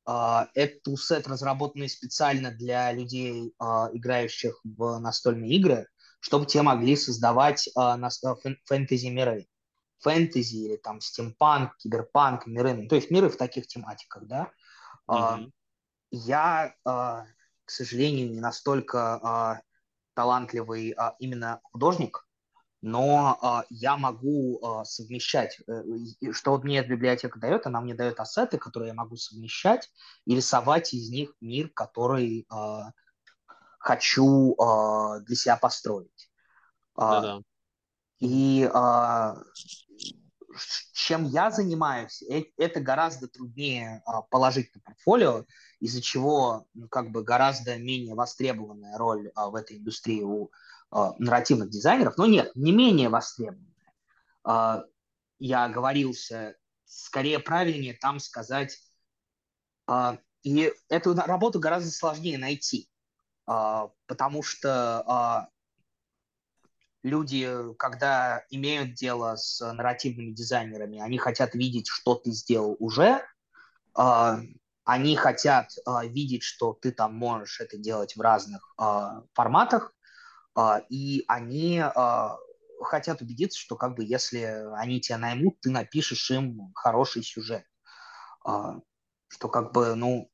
А, 0.05 0.49
это 0.53 0.79
тулсет, 0.81 1.27
разработанный 1.27 1.89
специально 1.89 2.51
для 2.51 2.91
людей, 2.91 3.53
а, 3.59 3.89
играющих 3.91 4.59
в 4.63 4.99
настольные 4.99 5.51
игры, 5.51 5.87
чтобы 6.19 6.45
те 6.45 6.61
могли 6.61 6.95
создавать 6.95 7.69
а, 7.75 7.97
фэнтези-миры. 8.65 9.47
Фэнтези 9.99 10.55
или 10.55 10.75
там 10.77 11.01
стимпанк, 11.01 11.75
киберпанк, 11.77 12.45
миры. 12.45 12.73
Ну, 12.73 12.87
то 12.87 12.95
есть 12.95 13.09
миры 13.09 13.29
в 13.29 13.37
таких 13.37 13.67
тематиках, 13.67 14.27
да. 14.27 14.51
Mm-hmm. 15.09 15.51
Я, 16.11 16.75
к 16.83 17.25
сожалению, 17.65 18.31
не 18.31 18.39
настолько 18.39 19.63
талантливый 20.13 20.95
именно 21.17 21.61
художник, 21.63 22.26
но 22.87 23.37
э, 23.41 23.65
я 23.69 23.97
могу 23.97 24.59
э, 24.59 24.85
совмещать, 24.85 25.59
э, 25.67 26.31
что 26.31 26.57
мне 26.57 26.79
эта 26.79 26.89
библиотека 26.89 27.37
дает, 27.37 27.67
она 27.67 27.81
мне 27.81 27.93
дает 27.93 28.19
ассеты, 28.21 28.57
которые 28.57 28.89
я 28.89 28.93
могу 28.93 29.17
совмещать 29.17 29.91
и 30.25 30.35
рисовать 30.35 30.93
из 30.93 31.09
них 31.09 31.33
мир, 31.41 31.69
который 31.73 32.47
э, 32.49 32.79
хочу 33.77 34.53
э, 34.53 35.19
для 35.25 35.35
себя 35.35 35.57
построить. 35.57 36.31
Да-да. 36.95 37.41
И 38.19 38.69
э, 38.73 39.35
чем 40.93 41.25
я 41.25 41.51
занимаюсь, 41.51 42.23
это 42.57 42.79
гораздо 42.79 43.27
труднее 43.27 44.01
положить 44.29 44.73
на 44.73 44.81
портфолио, 44.81 45.45
из-за 45.81 46.01
чего 46.01 46.65
ну, 46.73 46.87
как 46.87 47.11
бы 47.11 47.23
гораздо 47.23 47.77
менее 47.77 48.15
востребованная 48.15 48.97
роль 48.97 49.29
в 49.35 49.55
этой 49.55 49.77
индустрии 49.77 50.23
у 50.23 50.45
э, 50.45 50.49
нарративных 50.91 51.69
дизайнеров, 51.69 52.17
но 52.17 52.25
нет, 52.25 52.51
не 52.55 52.71
менее 52.71 53.09
востребованная. 53.09 53.67
Э, 54.47 54.83
я 55.39 55.65
оговорился, 55.65 56.55
скорее 56.85 57.39
правильнее 57.39 57.93
там 57.93 58.19
сказать, 58.19 58.77
э, 59.87 60.17
и 60.43 60.73
эту 60.89 61.13
работу 61.15 61.59
гораздо 61.59 61.91
сложнее 61.91 62.37
найти, 62.37 62.89
э, 63.47 63.87
потому 64.05 64.43
что 64.43 65.49
э, 67.03 67.07
люди, 67.07 67.73
когда 67.77 68.45
имеют 68.49 68.93
дело 68.93 69.35
с 69.35 69.59
нарративными 69.73 70.31
дизайнерами, 70.31 70.99
они 70.99 71.17
хотят 71.17 71.53
видеть, 71.53 71.87
что 71.87 72.15
ты 72.15 72.31
сделал 72.31 72.77
уже, 72.79 73.21
э, 73.97 74.37
они 74.85 75.17
хотят 75.17 75.71
э, 75.85 76.07
видеть, 76.07 76.43
что 76.43 76.71
ты 76.73 76.93
там 76.93 77.13
можешь 77.13 77.59
это 77.59 77.77
делать 77.77 78.15
в 78.15 78.21
разных 78.21 78.73
э, 78.79 79.21
форматах, 79.33 79.93
и 80.89 81.23
они 81.27 81.79
а, 81.79 82.37
хотят 82.81 83.21
убедиться, 83.21 83.59
что 83.59 83.75
как 83.75 83.95
бы 83.95 84.03
если 84.03 84.39
они 84.75 84.99
тебя 84.99 85.17
наймут, 85.17 85.59
ты 85.61 85.69
напишешь 85.69 86.31
им 86.31 86.71
хороший 86.73 87.23
сюжет. 87.23 87.63
А, 88.43 88.79
что 89.27 89.49
как 89.49 89.73
бы, 89.73 89.95
ну, 89.95 90.31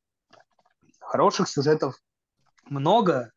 хороших 1.00 1.50
сюжетов 1.50 1.96
много, 2.66 3.32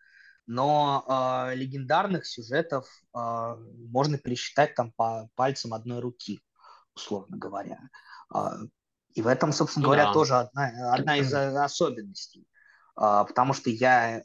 но 0.47 1.05
э, 1.09 1.57
легендарных 1.57 2.25
сюжетов 2.25 2.87
э, 3.15 3.19
можно 3.19 4.17
пересчитать 4.19 4.75
там 4.75 4.93
по 4.93 5.29
пальцам 5.35 5.75
одной 5.75 6.01
руки, 6.01 6.41
условно 6.95 7.37
говоря. 7.37 7.81
Э, 8.33 8.51
и 9.15 9.23
в 9.23 9.27
этом, 9.27 9.53
собственно 9.53 9.85
ну, 9.85 9.89
говоря, 9.89 10.07
да. 10.07 10.13
тоже 10.13 10.35
одна, 10.37 10.95
одна 10.95 11.17
из 11.17 11.33
особенностей. 11.35 12.47
Э, 12.97 13.25
потому 13.27 13.55
что 13.55 13.71
я 13.71 14.19
э, 14.19 14.23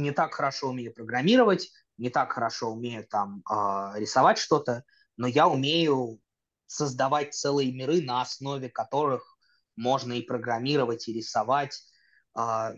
не 0.00 0.12
так 0.12 0.34
хорошо 0.34 0.70
умею 0.70 0.92
программировать, 0.92 1.70
не 1.98 2.10
так 2.10 2.32
хорошо 2.32 2.70
умею 2.72 3.06
там 3.06 3.42
э, 3.48 4.00
рисовать 4.00 4.38
что-то, 4.38 4.84
но 5.16 5.26
я 5.26 5.46
умею 5.48 6.20
создавать 6.66 7.34
целые 7.34 7.72
миры, 7.72 8.00
на 8.00 8.22
основе 8.22 8.68
которых 8.68 9.36
можно 9.76 10.14
и 10.14 10.22
программировать, 10.22 11.08
и 11.08 11.12
рисовать. 11.12 11.82
Э, 12.36 12.72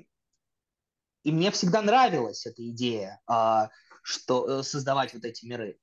и 1.22 1.30
мне 1.30 1.50
всегда 1.50 1.82
нравилась 1.82 2.46
эта 2.46 2.68
идея, 2.70 3.20
э, 3.30 3.68
что 4.02 4.60
э, 4.60 4.62
создавать 4.62 5.14
вот 5.14 5.24
эти 5.24 5.46
миры. 5.46 5.78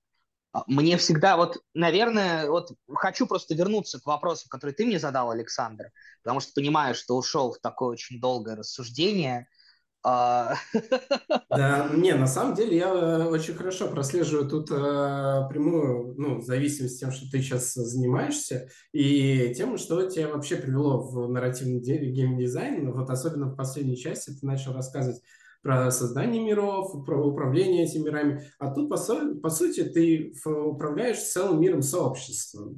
Мне 0.65 0.98
всегда, 0.98 1.38
вот, 1.38 1.63
наверное, 1.75 2.50
вот 2.50 2.72
хочу 2.91 3.27
просто 3.27 3.53
вернуться 3.53 4.01
к 4.01 4.05
вопросу, 4.08 4.50
который 4.50 4.72
ты 4.72 4.84
мне 4.86 4.98
задал, 4.98 5.29
Александр, 5.29 5.91
потому 6.24 6.39
что 6.39 6.53
понимаю, 6.53 6.96
что 6.96 7.15
ушел 7.15 7.53
в 7.53 7.60
такое 7.60 7.89
очень 7.89 8.19
долгое 8.19 8.55
рассуждение– 8.55 9.48
а... 10.03 10.56
Да, 11.50 11.89
не, 11.94 12.13
на 12.13 12.27
самом 12.27 12.56
деле 12.56 12.77
я 12.77 12.88
э, 12.88 13.25
очень 13.25 13.56
хорошо 13.56 13.88
прослеживаю 13.89 14.48
тут 14.48 14.72
э, 14.72 14.74
прямую 15.50 16.13
ну, 16.18 16.41
зависимость 16.41 17.00
тем, 17.00 17.12
что 17.12 17.29
ты 17.29 17.41
сейчас 17.41 17.74
занимаешься, 17.74 18.70
и 18.94 19.53
тем, 19.56 19.77
что 19.77 20.10
тебя 20.10 20.29
вообще 20.29 20.56
привело 20.56 21.01
в 21.01 21.29
нарративный 21.29 21.79
геймдизайн. 21.82 22.91
Вот 22.91 23.10
особенно 23.10 23.48
в 23.48 23.56
последней 23.56 23.98
части 23.98 24.32
ты 24.32 24.46
начал 24.46 24.74
рассказывать 24.74 25.22
про 25.62 25.91
создание 25.91 26.44
миров, 26.44 27.06
про 27.06 27.22
управление 27.25 27.84
этими 27.84 28.03
мирами. 28.03 28.44
А 28.60 28.74
тут, 28.74 28.89
по, 28.89 28.98
по 29.41 29.50
сути, 29.50 29.84
ты 29.84 30.34
управляешь 30.46 31.20
целым 31.20 31.60
миром 31.60 31.82
сообщества. 31.82 32.72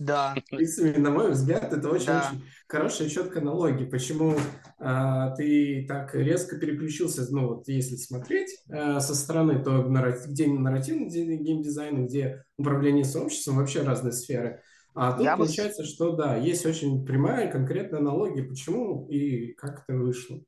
Да. 0.00 0.34
И, 0.50 0.82
на 0.98 1.10
мой 1.10 1.30
взгляд, 1.32 1.74
это 1.74 1.90
очень-очень 1.90 2.06
да. 2.06 2.30
очень 2.30 2.44
хорошая, 2.66 3.10
четкая 3.10 3.42
аналогия. 3.42 3.84
Почему 3.84 4.34
а, 4.78 5.36
ты 5.36 5.84
так 5.86 6.14
резко 6.14 6.56
переключился, 6.56 7.26
ну 7.30 7.48
вот 7.48 7.68
если 7.68 7.96
смотреть 7.96 8.48
а, 8.70 9.00
со 9.00 9.14
стороны, 9.14 9.62
то 9.62 9.82
нарратив, 9.82 10.28
где 10.28 10.46
нарративный 10.46 11.36
геймдизайн, 11.36 12.06
где 12.06 12.46
управление 12.56 13.04
сообществом, 13.04 13.56
вообще 13.56 13.82
разные 13.82 14.12
сферы. 14.12 14.62
А 14.94 15.12
тут 15.12 15.22
Я 15.22 15.36
получается, 15.36 15.82
бы... 15.82 15.88
что 15.88 16.16
да, 16.16 16.34
есть 16.34 16.64
очень 16.64 17.04
прямая, 17.04 17.52
конкретная 17.52 18.00
аналогия, 18.00 18.44
почему 18.44 19.06
и 19.10 19.52
как 19.52 19.84
это 19.86 19.98
вышло. 19.98 20.40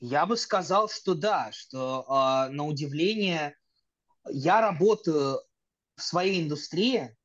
Я 0.00 0.26
бы 0.26 0.36
сказал, 0.36 0.88
что 0.88 1.14
да, 1.14 1.50
что 1.52 2.04
э, 2.48 2.52
на 2.52 2.66
удивление 2.66 3.54
я 4.28 4.60
работаю 4.60 5.38
в 5.94 6.02
своей 6.02 6.42
индустрии, 6.42 7.16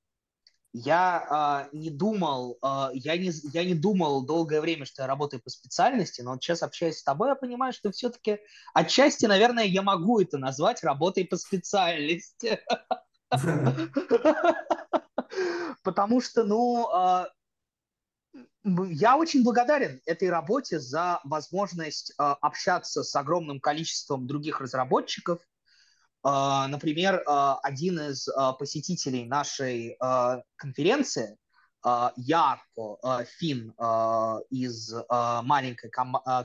я 0.73 1.69
э, 1.71 1.77
не 1.77 1.91
думал, 1.91 2.57
э, 2.63 2.89
я, 2.95 3.15
не, 3.15 3.31
я 3.53 3.63
не 3.63 3.75
думал 3.75 4.25
долгое 4.25 4.59
время, 4.59 4.85
что 4.85 5.03
я 5.03 5.07
работаю 5.07 5.39
по 5.41 5.51
специальности, 5.51 6.21
но 6.21 6.31
вот 6.31 6.43
сейчас 6.43 6.63
общаясь 6.63 6.97
с 6.97 7.03
тобой, 7.03 7.29
я 7.29 7.35
понимаю, 7.35 7.73
что 7.73 7.91
все-таки 7.91 8.39
отчасти, 8.73 9.27
наверное, 9.27 9.65
я 9.65 9.83
могу 9.83 10.19
это 10.19 10.39
назвать 10.39 10.83
работой 10.83 11.25
по 11.25 11.37
специальности. 11.37 12.59
Потому 15.83 16.21
что, 16.21 16.43
ну, 16.43 16.87
а, 16.91 17.29
я 18.63 19.17
очень 19.17 19.43
благодарен 19.43 20.01
этой 20.05 20.29
работе 20.29 20.79
за 20.79 21.19
возможность 21.23 22.13
общаться 22.17 23.03
с 23.03 23.15
огромным 23.15 23.59
количеством 23.59 24.25
других 24.25 24.59
разработчиков, 24.61 25.39
например, 26.23 27.21
а, 27.27 27.59
один 27.63 27.99
из 27.99 28.29
а, 28.29 28.53
посетителей 28.53 29.25
нашей 29.25 29.97
конференции, 30.55 31.37
Ярко 32.15 33.25
Фин 33.39 33.73
из 34.49 34.93
маленькой 35.09 35.91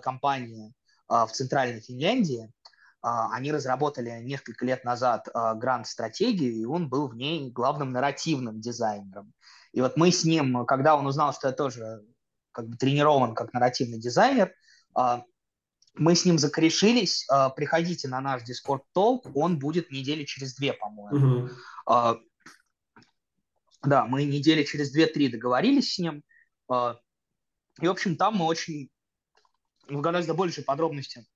компании 0.01 0.75
в 1.09 1.29
Центральной 1.29 1.81
Финляндии, 1.81 2.53
они 3.03 3.53
разработали 3.53 4.21
несколько 4.21 4.65
лет 4.65 4.83
назад 4.83 5.29
гранд-стратегию, 5.33 6.57
и 6.57 6.65
он 6.65 6.89
был 6.89 7.07
в 7.07 7.15
ней 7.15 7.53
главным 7.53 7.93
нарративным 7.93 8.61
дизайнером. 8.61 9.33
И 9.71 9.81
вот 9.81 9.97
мы 9.97 10.11
с 10.11 10.25
ним, 10.25 10.67
когда 10.67 10.97
он 10.97 11.07
узнал, 11.07 11.33
что 11.33 11.47
я 11.47 11.55
тоже 11.55 12.03
как 12.51 12.67
бы 12.67 12.77
тренирован 12.77 13.37
как 13.37 13.53
нарративный 13.53 14.01
дизайнер, 14.01 14.53
мы 15.99 16.15
с 16.15 16.25
ним 16.25 16.39
закрешились. 16.39 17.27
А, 17.29 17.51
приходите 17.51 18.09
на 18.09 18.21
наш 18.21 18.43
Discord 18.43 18.83
Talk, 18.97 19.31
он 19.35 19.59
будет 19.59 19.91
недели 19.91 20.25
через 20.25 20.55
две, 20.55 20.73
по-моему. 20.73 21.49
Uh-huh. 21.87 22.21
Да, 23.83 24.07
мы 24.07 24.25
недели 24.25 24.65
через 24.65 24.91
две-три 24.91 25.29
договорились 25.29 25.95
с 25.95 25.99
ним. 25.99 26.23
А, 26.69 26.97
и, 27.81 27.87
в 27.87 27.91
общем, 27.91 28.17
там 28.17 28.37
мы 28.37 28.47
очень 28.47 28.91
в 29.89 30.01
гораздо 30.01 30.35
большей 30.35 30.65
подробности 30.65 31.27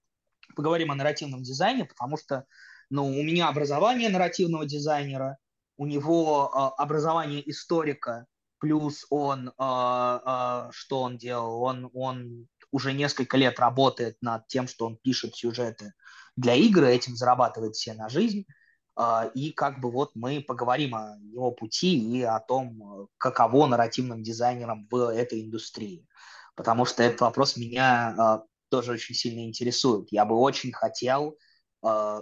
поговорим 0.55 0.91
о 0.91 0.95
нарративном 0.95 1.43
дизайне, 1.43 1.85
потому 1.85 2.17
что 2.17 2.45
ну, 2.91 3.07
у 3.07 3.23
меня 3.23 3.49
образование 3.49 4.11
нарративного 4.11 4.67
дизайнера, 4.67 5.39
у 5.79 5.87
него 5.87 6.53
образование 6.79 7.49
историка, 7.51 8.27
плюс 8.59 9.07
он, 9.09 9.51
что 9.57 10.71
он 10.91 11.17
делал, 11.17 11.63
он, 11.63 11.91
он 11.95 12.49
уже 12.73 12.93
несколько 12.93 13.37
лет 13.37 13.61
работает 13.61 14.17
над 14.21 14.49
тем, 14.49 14.67
что 14.67 14.87
он 14.87 14.97
пишет 14.97 15.37
сюжеты 15.37 15.93
для 16.37 16.55
игры, 16.55 16.89
этим 16.89 17.17
зарабатывает 17.17 17.77
себе 17.77 17.95
на 17.95 18.09
жизнь. 18.09 18.47
а, 18.95 19.31
и 19.35 19.53
как 19.53 19.81
бы 19.81 19.91
вот 19.91 20.11
мы 20.15 20.43
поговорим 20.43 20.95
о 20.95 21.17
его 21.23 21.51
пути 21.53 21.99
и 21.99 22.23
о 22.23 22.41
том, 22.41 23.09
каково 23.17 23.67
нарративным 23.67 24.23
дизайнерам 24.23 24.87
в 24.91 25.11
этой 25.11 25.43
индустрии. 25.43 26.07
Потому 26.55 26.85
что 26.85 27.03
этот 27.03 27.23
вопрос 27.23 27.57
меня 27.57 28.15
а, 28.19 28.43
тоже 28.69 28.93
очень 28.93 29.15
сильно 29.15 29.47
интересует. 29.47 30.09
Я 30.11 30.25
бы 30.27 30.37
очень 30.37 30.73
хотел, 30.73 31.39
а, 31.83 32.21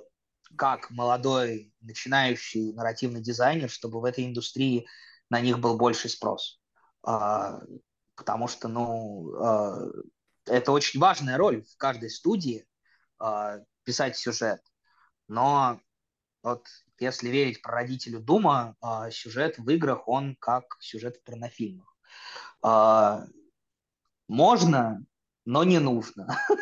как 0.56 0.90
молодой 0.90 1.72
начинающий 1.80 2.72
нарративный 2.72 3.20
дизайнер, 3.20 3.68
чтобы 3.70 4.00
в 4.00 4.04
этой 4.04 4.26
индустрии 4.26 4.86
на 5.28 5.40
них 5.40 5.58
был 5.60 5.76
больше 5.76 6.08
спрос. 6.08 6.60
Потому 7.02 8.48
что, 8.48 8.68
ну, 8.68 10.02
это 10.50 10.72
очень 10.72 11.00
важная 11.00 11.36
роль 11.36 11.64
в 11.64 11.76
каждой 11.76 12.10
студии 12.10 12.66
писать 13.84 14.16
сюжет. 14.16 14.60
Но 15.28 15.80
вот 16.42 16.66
если 16.98 17.28
верить 17.28 17.62
про 17.62 17.72
родителю 17.72 18.20
Дума, 18.20 18.76
а, 18.80 19.10
сюжет 19.10 19.58
в 19.58 19.68
играх, 19.70 20.06
он 20.06 20.36
как 20.36 20.76
сюжет 20.80 21.16
в 21.16 21.22
порнофильмах. 21.24 21.96
А, 22.62 23.24
можно, 24.28 25.04
но 25.44 25.64
не 25.64 25.78
нужно. 25.78 26.28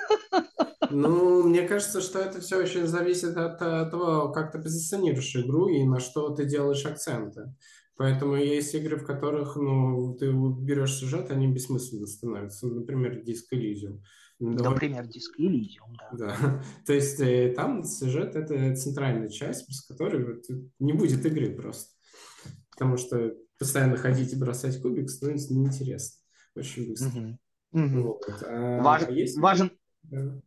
Ну, 0.90 1.42
мне 1.42 1.68
кажется, 1.68 2.00
что 2.00 2.18
это 2.18 2.40
все 2.40 2.56
очень 2.56 2.86
зависит 2.86 3.36
от, 3.36 3.60
от 3.60 3.90
того, 3.90 4.32
как 4.32 4.52
ты 4.52 4.58
позиционируешь 4.58 5.36
игру 5.36 5.68
и 5.68 5.84
на 5.84 6.00
что 6.00 6.30
ты 6.30 6.46
делаешь 6.46 6.86
акценты. 6.86 7.54
Поэтому 7.98 8.36
есть 8.36 8.72
игры, 8.74 8.96
в 8.96 9.04
которых 9.04 9.56
ну, 9.56 10.14
ты 10.14 10.30
берешь 10.30 10.94
сюжет, 10.94 11.32
они 11.32 11.48
бессмысленно 11.48 12.06
становятся. 12.06 12.68
Например, 12.68 13.18
Disc 13.18 13.52
Elysium. 13.52 14.00
Давай... 14.38 14.74
Например, 14.74 15.04
Disc 15.04 15.36
Elysium, 15.36 15.96
да. 16.12 16.36
да. 16.40 16.64
То 16.86 16.92
есть 16.92 17.18
э, 17.18 17.52
там 17.56 17.82
сюжет— 17.82 18.36
это 18.36 18.76
центральная 18.76 19.28
часть, 19.28 19.68
без 19.68 19.82
которой 19.82 20.40
не 20.78 20.92
будет 20.92 21.26
игры 21.26 21.56
просто. 21.56 21.90
Потому 22.70 22.98
что 22.98 23.34
постоянно 23.58 23.96
ходить 23.96 24.32
и 24.32 24.36
бросать 24.36 24.80
кубик 24.80 25.10
становится 25.10 25.52
неинтересно. 25.52 26.20
Очень 26.54 26.90
быстро. 26.90 27.08
Угу. 27.72 27.84
Угу. 27.84 28.02
Вот. 28.02 28.42
А, 28.46 28.80
Важ... 28.80 29.02
а 29.08 29.10
есть... 29.10 29.36
Важен... 29.38 29.72
Да. 30.02 30.40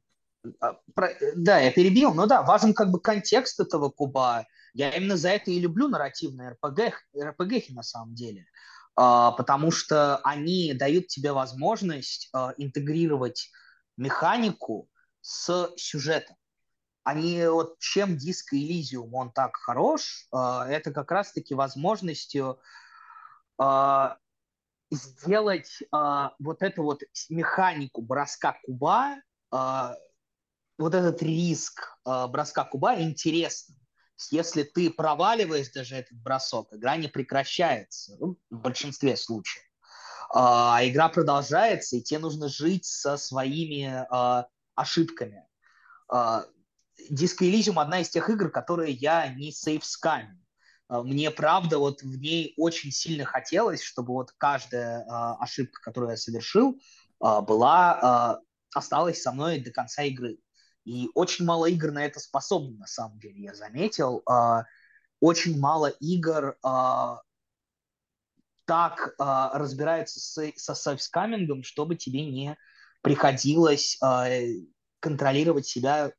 А, 0.62 0.80
про... 0.96 1.10
да, 1.36 1.60
я 1.60 1.74
перебил, 1.74 2.14
но 2.14 2.28
да, 2.28 2.44
важен 2.44 2.74
как 2.74 2.92
бы 2.92 3.02
контекст 3.02 3.60
этого 3.60 3.90
куба. 3.90 4.46
Я 4.74 4.92
именно 4.92 5.18
за 5.18 5.30
это 5.30 5.52
и 5.52 5.60
люблю 5.60 5.88
нарративные 5.88 6.52
РПГ, 6.52 7.04
РПГ 7.16 7.70
на 7.70 7.84
самом 7.84 8.16
деле. 8.16 8.46
Uh, 9.00 9.34
потому 9.38 9.72
что 9.72 10.18
они 10.18 10.74
дают 10.74 11.08
тебе 11.08 11.32
возможность 11.32 12.30
uh, 12.36 12.54
интегрировать 12.58 13.50
механику 13.96 14.90
с 15.22 15.72
сюжетом. 15.78 16.36
Они 17.04 17.46
вот 17.46 17.80
чем 17.80 18.18
диск 18.18 18.54
Elysium 18.54 19.10
он 19.14 19.32
так 19.32 19.56
хорош, 19.56 20.28
uh, 20.36 20.66
это 20.66 20.92
как 20.92 21.10
раз-таки 21.12 21.56
возможностью 21.56 22.60
сделать 24.90 25.84
вот 26.40 26.64
эту 26.64 26.82
вот 26.82 27.04
механику 27.30 28.02
броска 28.02 28.58
куба 28.64 29.18
вот 29.52 30.96
этот 30.96 31.22
риск 31.22 31.96
броска 32.04 32.64
куба 32.64 33.00
интересным. 33.00 33.78
Если 34.30 34.64
ты 34.64 34.90
проваливаешь 34.90 35.70
даже 35.70 35.96
этот 35.96 36.18
бросок, 36.18 36.74
игра 36.74 36.98
не 36.98 37.08
прекращается 37.08 38.16
ну, 38.20 38.38
в 38.50 38.60
большинстве 38.60 39.18
случаев. 39.18 39.66
А 40.34 40.80
игра 40.84 41.10
продолжается, 41.10 41.98
и 41.98 42.02
тебе 42.02 42.20
нужно 42.20 42.48
жить 42.48 42.86
со 42.86 43.18
своими 43.18 44.06
э, 44.10 44.44
ошибками. 44.76 45.46
Disco 47.10 47.42
Elysium 47.42 47.82
одна 47.82 48.02
из 48.02 48.10
тех 48.10 48.30
игр, 48.30 48.50
которые 48.50 48.94
я 48.94 49.28
не 49.34 49.52
сейфскамил. 49.52 50.38
Мне, 50.90 51.32
правда, 51.32 51.78
вот 51.78 52.02
в 52.02 52.18
ней 52.18 52.54
очень 52.58 52.92
сильно 52.92 53.24
хотелось, 53.24 53.82
чтобы 53.82 54.12
вот 54.12 54.34
каждая 54.38 55.00
э, 55.00 55.06
ошибка, 55.40 55.82
которую 55.82 56.12
я 56.12 56.18
совершил, 56.18 56.74
э, 56.74 57.42
была, 57.42 58.42
э, 58.42 58.46
осталась 58.76 59.22
со 59.22 59.32
мной 59.32 59.62
до 59.62 59.72
конца 59.72 60.04
игры. 60.04 60.38
И 60.86 61.10
очень 61.14 61.46
мало 61.46 61.68
игр 61.68 61.92
на 61.92 62.06
это 62.06 62.20
способны, 62.20 62.78
на 62.78 62.88
самом 62.88 63.20
деле, 63.20 63.44
я 63.44 63.54
заметил. 63.54 64.24
Uh, 64.28 64.64
очень 65.20 65.60
мало 65.60 65.88
игр 65.88 66.58
uh, 66.66 67.18
так 68.66 69.16
uh, 69.20 69.52
разбирается 69.54 70.20
с, 70.20 70.52
со 70.56 70.76
сейфскамингом, 70.76 71.64
чтобы 71.64 71.96
тебе 71.96 72.26
не 72.26 72.58
приходилось 73.02 74.00
контролировать 75.00 75.66
себя 75.66 76.14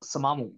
самому. 0.00 0.52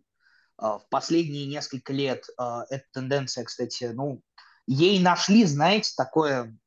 В 0.58 0.82
последние 0.90 1.46
несколько 1.46 1.92
лет 1.92 2.26
эта 2.36 2.84
тенденция, 2.92 3.44
кстати, 3.44 3.84
ну, 3.94 4.20
ей 4.66 5.00
нашли, 5.00 5.44
знаете, 5.44 5.92
такое 5.96 6.58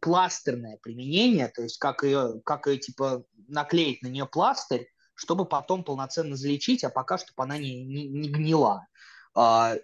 пластерное 0.00 0.78
применение, 0.78 1.48
то 1.48 1.62
есть 1.62 1.78
как 1.78 2.04
ее, 2.04 2.40
как 2.44 2.68
ее 2.68 2.78
типа 2.78 3.24
наклеить 3.48 4.02
на 4.02 4.06
нее 4.06 4.26
пластырь, 4.26 4.88
чтобы 5.18 5.46
потом 5.46 5.82
полноценно 5.82 6.36
залечить, 6.36 6.84
а 6.84 6.90
пока, 6.90 7.18
чтобы 7.18 7.42
она 7.42 7.58
не, 7.58 7.82
не, 7.84 8.06
не 8.06 8.28
гнила. 8.28 8.86
А, 9.34 9.74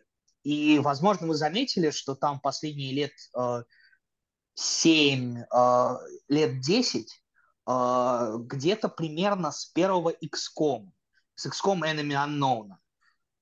и, 0.45 0.79
возможно, 0.79 1.27
вы 1.27 1.35
заметили, 1.35 1.91
что 1.91 2.15
там 2.15 2.39
последние 2.39 2.93
лет 2.93 3.13
7, 4.55 5.43
а, 5.51 5.97
а, 5.97 5.99
лет 6.29 6.61
10, 6.61 7.21
где-то 7.67 8.89
примерно 8.89 9.51
с 9.51 9.67
первого 9.67 10.13
XCOM, 10.13 10.91
с 11.35 11.47
XCOM 11.47 11.81
Enemy 11.81 12.15
Unknown, 12.29 12.69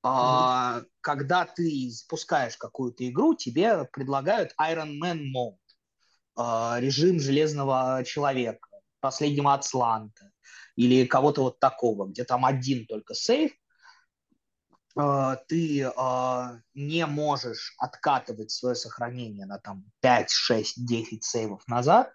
mm-hmm. 0.02 0.86
когда 1.02 1.44
ты 1.44 1.90
запускаешь 1.90 2.56
какую-то 2.56 3.06
игру, 3.06 3.34
тебе 3.34 3.84
предлагают 3.84 4.54
Iron 4.58 4.98
Man 4.98 5.20
Mode, 5.36 6.80
режим 6.80 7.20
Железного 7.20 8.02
Человека, 8.06 8.68
последнего 9.00 9.52
Атланта, 9.54 10.31
или 10.76 11.06
кого-то 11.06 11.42
вот 11.42 11.58
такого, 11.58 12.06
где 12.06 12.24
там 12.24 12.44
один 12.44 12.86
только 12.86 13.14
сейф, 13.14 13.52
э, 14.98 15.36
ты 15.48 15.82
э, 15.82 16.60
не 16.74 17.06
можешь 17.06 17.74
откатывать 17.78 18.50
свое 18.50 18.74
сохранение 18.74 19.46
на 19.46 19.58
там 19.58 19.84
5, 20.00 20.30
6, 20.30 20.86
10 20.86 21.24
сейвов 21.24 21.66
назад, 21.68 22.12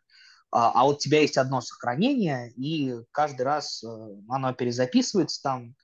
а, 0.50 0.72
а 0.74 0.86
вот 0.86 0.96
у 0.96 1.00
тебя 1.00 1.22
есть 1.22 1.38
одно 1.38 1.62
сохранение, 1.62 2.52
и 2.54 2.96
каждый 3.12 3.44
раз 3.44 3.84
э, 3.84 3.88
оно 4.30 4.54
перезаписывается 4.54 5.42
там 5.42 5.76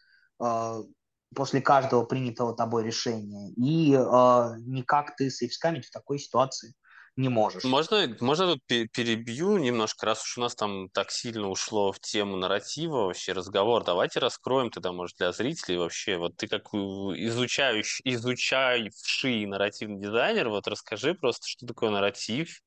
после 1.34 1.62
каждого 1.62 2.04
принятого 2.04 2.54
тобой 2.54 2.84
решения, 2.84 3.52
и 3.52 3.92
никак 3.92 5.16
ты 5.16 5.30
сейфскамить 5.30 5.86
в 5.86 5.92
такой 5.92 6.20
ситуации 6.20 6.74
не 7.16 7.30
можешь. 7.30 7.64
Можно, 7.64 8.16
можно 8.22 8.54
тут 8.54 8.66
перебью 8.68 9.58
немножко, 9.58 10.06
раз 10.06 10.24
уж 10.24 10.38
у 10.38 10.42
нас 10.42 10.56
там 10.56 10.90
так 10.90 11.12
сильно 11.12 11.48
ушло 11.48 11.92
в 11.92 12.00
тему 12.00 12.38
нарратива 12.38 13.06
вообще 13.06 13.34
разговор, 13.34 13.84
давайте 13.84 14.20
раскроем 14.20 14.72
тогда, 14.72 14.92
может, 14.92 15.18
для 15.18 15.32
зрителей 15.32 15.78
вообще, 15.78 16.18
вот 16.18 16.36
ты 16.38 16.48
как 16.48 16.74
изучающий, 16.74 18.02
изучающий 18.06 19.46
нарративный 19.46 20.02
дизайнер, 20.02 20.50
вот 20.50 20.68
расскажи 20.68 21.14
просто, 21.14 21.48
что 21.48 21.68
такое 21.68 21.92
нарратив, 21.92 22.62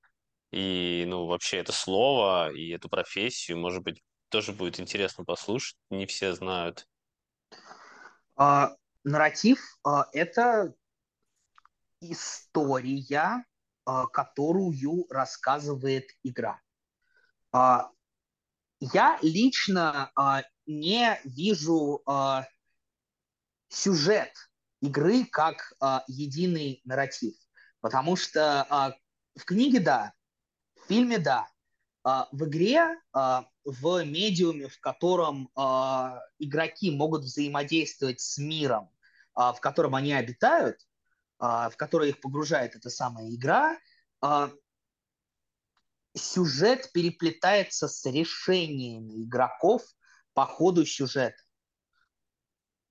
и, 0.53 1.05
ну, 1.09 1.27
вообще 1.27 1.59
это 1.59 1.73
слово, 1.73 2.53
и 2.53 2.71
эту 2.71 2.89
профессию, 2.89 3.59
может 3.59 3.83
быть, 3.83 4.03
тоже 4.29 4.53
будет 4.53 4.79
интересно 4.79 5.25
послушать, 5.25 5.77
не 5.91 6.07
все 6.07 6.33
знают. 6.33 6.87
А, 8.37 8.77
нарратив 9.03 9.59
а,– 9.83 10.07
это 10.13 10.73
история, 12.01 13.45
которую 14.13 15.07
рассказывает 15.11 16.11
игра. 16.25 16.61
А, 17.53 17.91
я 18.81 19.19
лично 19.23 20.11
а, 20.17 20.43
не 20.67 21.21
вижу 21.25 22.03
сюжет 23.69 24.33
игры 24.81 25.25
как 25.25 25.73
единый 26.09 26.81
нарратив, 26.85 27.35
потому 27.81 28.17
что 28.17 28.97
в 29.37 29.45
книге 29.45 29.81
да, 29.81 30.13
в 30.75 30.89
фильме 30.89 31.19
да, 31.19 31.49
в 32.05 32.45
игре, 32.45 33.01
в 33.13 34.05
медиуме, 34.05 34.69
в 34.69 34.81
котором 34.81 35.51
игроки 36.39 36.91
могут 36.91 37.23
взаимодействовать 37.23 38.21
с 38.21 38.39
миром, 38.39 38.91
в 39.35 39.59
котором 39.61 39.95
они 39.95 40.13
обитают, 40.13 40.79
а, 40.81 40.86
в 41.39 41.73
которой 41.77 42.11
их 42.11 42.21
погружает 42.21 42.77
эта 42.77 42.91
самая 42.91 43.29
игра, 43.35 43.77
а, 44.21 44.51
сюжет 46.15 46.91
переплетается 46.93 47.89
с 47.89 48.05
решениями 48.07 49.25
игроков 49.25 49.83
по 50.33 50.47
ходу 50.47 50.85
сюжета. 50.87 51.43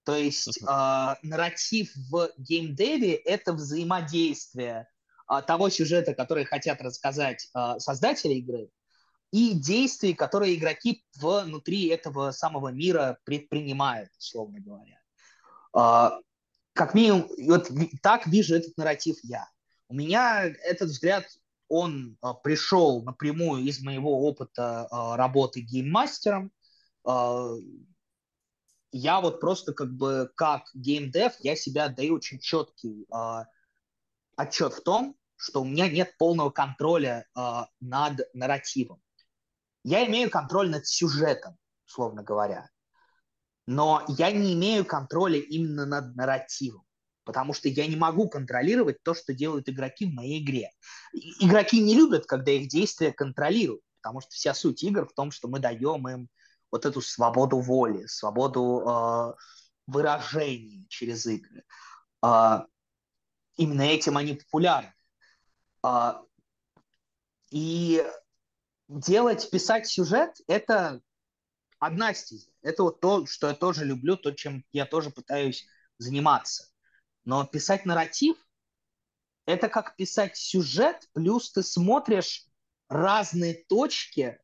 То 0.04 0.16
есть 0.16 0.62
uh 0.64 1.16
нарратив 1.24 1.92
в 1.96 2.30
геймдеве— 2.38 3.16
это 3.26 3.54
взаимодействие 3.54 4.88
того 5.48 5.70
сюжета, 5.70 6.14
который 6.14 6.46
хотят 6.46 6.80
рассказать 6.82 7.50
создатели 7.80 8.36
игры, 8.36 8.70
и 9.32 9.54
действий, 9.54 10.14
которые 10.14 10.56
игроки 10.56 11.04
внутри 11.16 11.88
этого 11.88 12.32
самого 12.32 12.70
мира 12.70 13.18
предпринимают, 13.24 14.12
условно 14.18 14.60
говоря. 14.60 15.02
Как 16.76 16.94
минимум, 16.94 17.30
вот 17.48 17.72
так 18.02 18.28
вижу 18.28 18.54
этот 18.54 18.78
нарратив 18.78 19.18
я. 19.24 19.48
У 19.88 19.96
меня 19.96 20.44
этот 20.44 20.90
взгляд, 20.90 21.26
он 21.70 22.18
а, 22.22 22.34
пришел 22.34 23.02
напрямую 23.02 23.64
из 23.64 23.82
моего 23.82 24.28
опыта 24.28 24.88
а, 24.92 25.16
работы 25.16 25.62
гейммастером. 25.62 26.52
А, 27.06 27.54
я 28.92 29.22
вот 29.22 29.40
просто 29.40 29.74
как 29.74 29.96
бы 29.96 30.30
как 30.36 30.70
геймдев, 30.74 31.34
я 31.40 31.56
себя 31.56 31.88
даю 31.88 32.16
очень 32.16 32.40
четкий 32.40 33.08
а, 33.10 33.46
отчет 34.36 34.74
в 34.74 34.84
том, 34.84 35.16
что 35.38 35.62
у 35.62 35.66
меня 35.66 35.90
нет 35.90 36.18
полного 36.18 36.50
контроля 36.50 37.26
а, 37.36 37.70
над 37.80 38.20
нарративом. 38.34 39.02
Я 39.84 40.06
имею 40.08 40.30
контроль 40.30 40.70
над 40.70 40.86
сюжетом, 40.86 41.58
условно 41.86 42.22
говоря 42.22 42.70
но 43.68 44.06
я 44.08 44.32
не 44.32 44.54
имею 44.54 44.86
контроля 44.86 45.40
именно 45.40 45.86
над 45.86 46.16
нарративом, 46.16 46.84
потому 47.24 47.54
что 47.54 47.68
я 47.68 47.88
не 47.88 47.96
могу 47.96 48.30
контролировать 48.30 49.02
то, 49.04 49.14
что 49.14 49.34
делают 49.34 49.70
игроки 49.70 50.06
в 50.06 50.14
моей 50.14 50.44
игре. 50.44 50.72
Игроки 51.40 51.82
не 51.82 51.96
любят, 51.96 52.26
когда 52.26 52.52
их 52.52 52.68
действия 52.68 53.12
контролируют, 53.12 53.82
потому 54.02 54.22
что 54.22 54.32
вся 54.32 54.54
суть 54.54 54.84
игр 54.84 55.08
в 55.08 55.14
том, 55.14 55.32
что 55.32 55.48
мы 55.48 55.60
даем 55.60 56.08
им 56.08 56.30
вот 56.72 56.86
эту 56.86 57.02
свободу 57.02 57.60
воли, 57.60 58.06
свободу 58.06 58.84
э, 58.86 59.34
выражения 59.88 60.86
через 60.90 61.26
игры. 61.26 61.64
Э, 62.24 62.62
именно 63.58 63.82
этим 63.82 64.18
они 64.18 64.34
популярны. 64.34 64.94
Э, 65.84 66.16
и 67.50 68.06
делать, 68.88 69.50
писать 69.50 69.88
сюжет– 69.88 70.36
это 70.48 71.02
одна 71.86 72.14
стезя. 72.14 72.50
Это 72.62 72.84
вот 72.84 73.00
то, 73.00 73.26
что 73.26 73.48
я 73.48 73.54
тоже 73.54 73.86
люблю, 73.86 74.18
то, 74.18 74.32
чем 74.32 74.66
я 74.72 74.86
тоже 74.86 75.10
пытаюсь 75.10 75.66
заниматься. 75.98 76.72
Но 77.24 77.46
писать 77.46 77.86
нарратив– 77.86 78.38
это 79.46 79.70
как 79.70 79.96
писать 79.96 80.36
сюжет, 80.38 81.08
плюс 81.14 81.52
ты 81.52 81.64
смотришь 81.64 82.48
разные 82.90 83.64
точки, 83.68 84.40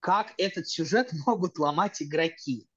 как 0.00 0.34
этот 0.38 0.68
сюжет 0.68 1.12
могут 1.26 1.58
ломать 1.58 2.02
игроки. 2.02 2.68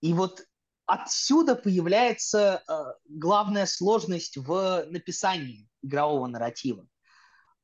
И 0.00 0.12
вот 0.12 0.44
отсюда 0.86 1.54
появляется 1.54 2.62
э, 2.66 2.72
главная 3.08 3.66
сложность 3.66 4.36
в 4.36 4.86
написании 4.88 5.68
игрового 5.82 6.26
нарратива. 6.26 6.86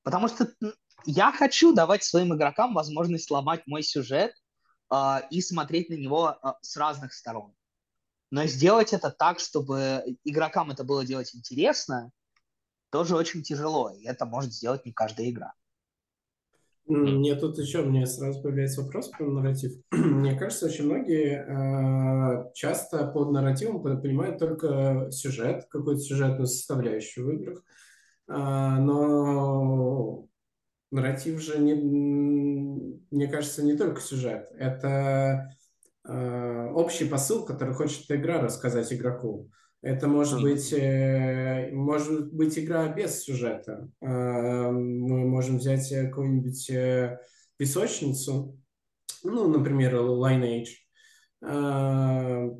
Потому 0.02 0.28
что 0.28 0.52
я 1.06 1.32
хочу 1.32 1.74
давать 1.74 2.04
своим 2.04 2.34
игрокам 2.34 2.74
возможность 2.74 3.30
ломать 3.30 3.66
мой 3.66 3.82
сюжет, 3.82 4.34
и 5.30 5.40
смотреть 5.40 5.88
на 5.88 5.94
него 5.94 6.36
э, 6.42 6.48
с 6.60 6.76
разных 6.76 7.12
сторон. 7.12 7.54
Но 8.30 8.46
сделать 8.46 8.92
это 8.92 9.10
так, 9.10 9.38
чтобы 9.38 10.02
игрокам 10.24 10.70
это 10.70 10.84
было 10.84 11.04
делать 11.04 11.34
интересно, 11.34 12.10
тоже 12.90 13.16
очень 13.16 13.42
тяжело. 13.42 13.90
И 13.90 14.04
это 14.04 14.26
может 14.26 14.52
сделать 14.52 14.84
не 14.84 14.92
каждая 14.92 15.30
игра. 15.30 15.54
Мне 16.86 17.34
тут 17.34 17.58
еще, 17.58 17.82
мне 17.82 18.06
сразу 18.06 18.42
появляется 18.42 18.82
вопрос 18.82 19.08
про 19.08 19.30
нарратив. 19.30 19.72
Мне 19.90 20.38
кажется, 20.38 20.66
очень 20.66 20.84
многие 20.84 21.38
э, 21.40 22.52
часто 22.52 23.06
под 23.06 23.30
нарративом 23.32 23.82
понимают 23.82 24.38
только 24.38 25.08
сюжет, 25.10 25.66
какую-то 25.70 26.02
сюжетную 26.02 26.46
составляющую 26.46 27.26
в 27.26 27.30
играх. 27.30 27.64
Э, 28.28 28.76
но 28.80 30.26
нарратив 30.94 31.40
же, 31.40 31.58
не, 31.58 31.74
мне 33.10 33.26
кажется, 33.26 33.64
не 33.64 33.76
только 33.76 34.00
сюжет. 34.00 34.48
Это 34.56 35.50
э, 36.06 36.68
общий 36.72 37.06
посыл, 37.06 37.44
который 37.44 37.74
хочет 37.74 38.08
игра 38.10 38.40
рассказать 38.40 38.92
игроку. 38.92 39.50
Это 39.82 40.06
может 40.06 40.40
быть, 40.40 40.72
э, 40.72 41.70
может 41.72 42.32
быть 42.32 42.56
игра 42.56 42.88
без 42.88 43.22
сюжета. 43.22 43.90
Э, 44.00 44.70
мы 44.70 45.26
можем 45.26 45.58
взять 45.58 45.88
какую-нибудь 45.90 46.70
э, 46.70 47.18
песочницу, 47.56 48.56
ну, 49.24 49.48
например, 49.48 49.96
Lineage. 49.96 50.74
Э, 51.42 52.50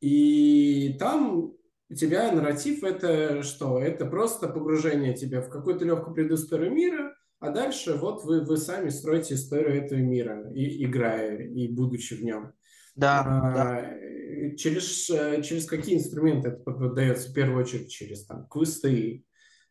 и 0.00 0.96
там 0.98 1.52
у 1.90 1.94
тебя 1.94 2.32
нарратив 2.32 2.82
это 2.82 3.44
что? 3.44 3.78
Это 3.78 4.04
просто 4.04 4.48
погружение 4.48 5.14
тебя 5.14 5.40
в 5.40 5.48
какую-то 5.48 5.84
легкую 5.84 6.14
предысторию 6.14 6.72
мира, 6.72 7.14
а 7.40 7.50
дальше 7.50 7.94
вот 7.94 8.24
вы, 8.24 8.44
вы 8.44 8.56
сами 8.56 8.90
строите 8.90 9.34
историю 9.34 9.82
этого 9.84 9.98
мира, 9.98 10.50
и, 10.52 10.84
играя 10.84 11.38
и 11.38 11.68
будучи 11.68 12.14
в 12.14 12.22
нем. 12.22 12.52
Да, 12.94 13.24
а, 13.26 13.54
да. 13.54 14.56
Через, 14.56 15.06
через 15.44 15.66
какие 15.66 15.96
инструменты 15.96 16.50
это 16.50 16.58
подается? 16.58 17.30
В 17.30 17.34
первую 17.34 17.64
очередь 17.64 17.90
через 17.90 18.26
там, 18.26 18.46
квесты, 18.48 19.24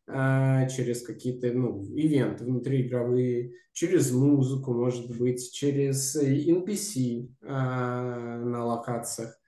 а, 0.07 0.67
через 0.67 1.03
какие-то 1.03 1.51
ну, 1.53 1.83
ивенты 1.95 2.43
внутриигровые, 2.43 3.53
через 3.73 4.11
музыку, 4.11 4.73
может 4.73 5.15
быть, 5.15 5.51
через 5.53 6.15
NPC 6.15 7.29
а, 7.43 8.39
на 8.39 8.65
локациях, 8.65 9.39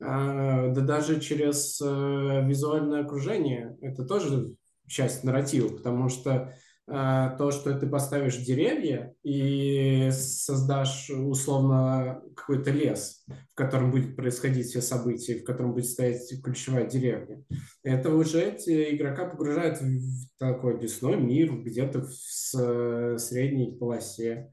а, 0.00 0.68
да 0.68 0.80
даже 0.80 1.20
через 1.20 1.80
а, 1.82 2.40
визуальное 2.40 3.02
окружение. 3.02 3.76
Это 3.82 4.04
тоже 4.04 4.54
часть 4.86 5.22
нарратива, 5.24 5.68
потому 5.68 6.08
что 6.08 6.54
то, 6.86 7.50
что 7.50 7.74
ты 7.74 7.88
поставишь 7.88 8.36
деревья 8.36 9.12
и 9.24 10.08
создашь 10.12 11.10
условно 11.10 12.22
какой-то 12.36 12.70
лес, 12.70 13.24
в 13.26 13.54
котором 13.54 13.90
будет 13.90 14.14
происходить 14.14 14.68
все 14.68 14.80
события, 14.80 15.40
в 15.40 15.44
котором 15.44 15.72
будет 15.72 15.86
стоять 15.86 16.32
ключевая 16.44 16.86
деревня. 16.86 17.42
Это 17.82 18.14
уже 18.14 18.50
игрока 18.50 19.26
погружает 19.26 19.80
в 19.80 20.28
такой 20.38 20.80
лесной 20.80 21.16
мир, 21.16 21.60
где-то 21.60 22.02
в 22.02 23.18
средней 23.18 23.76
полосе. 23.76 24.52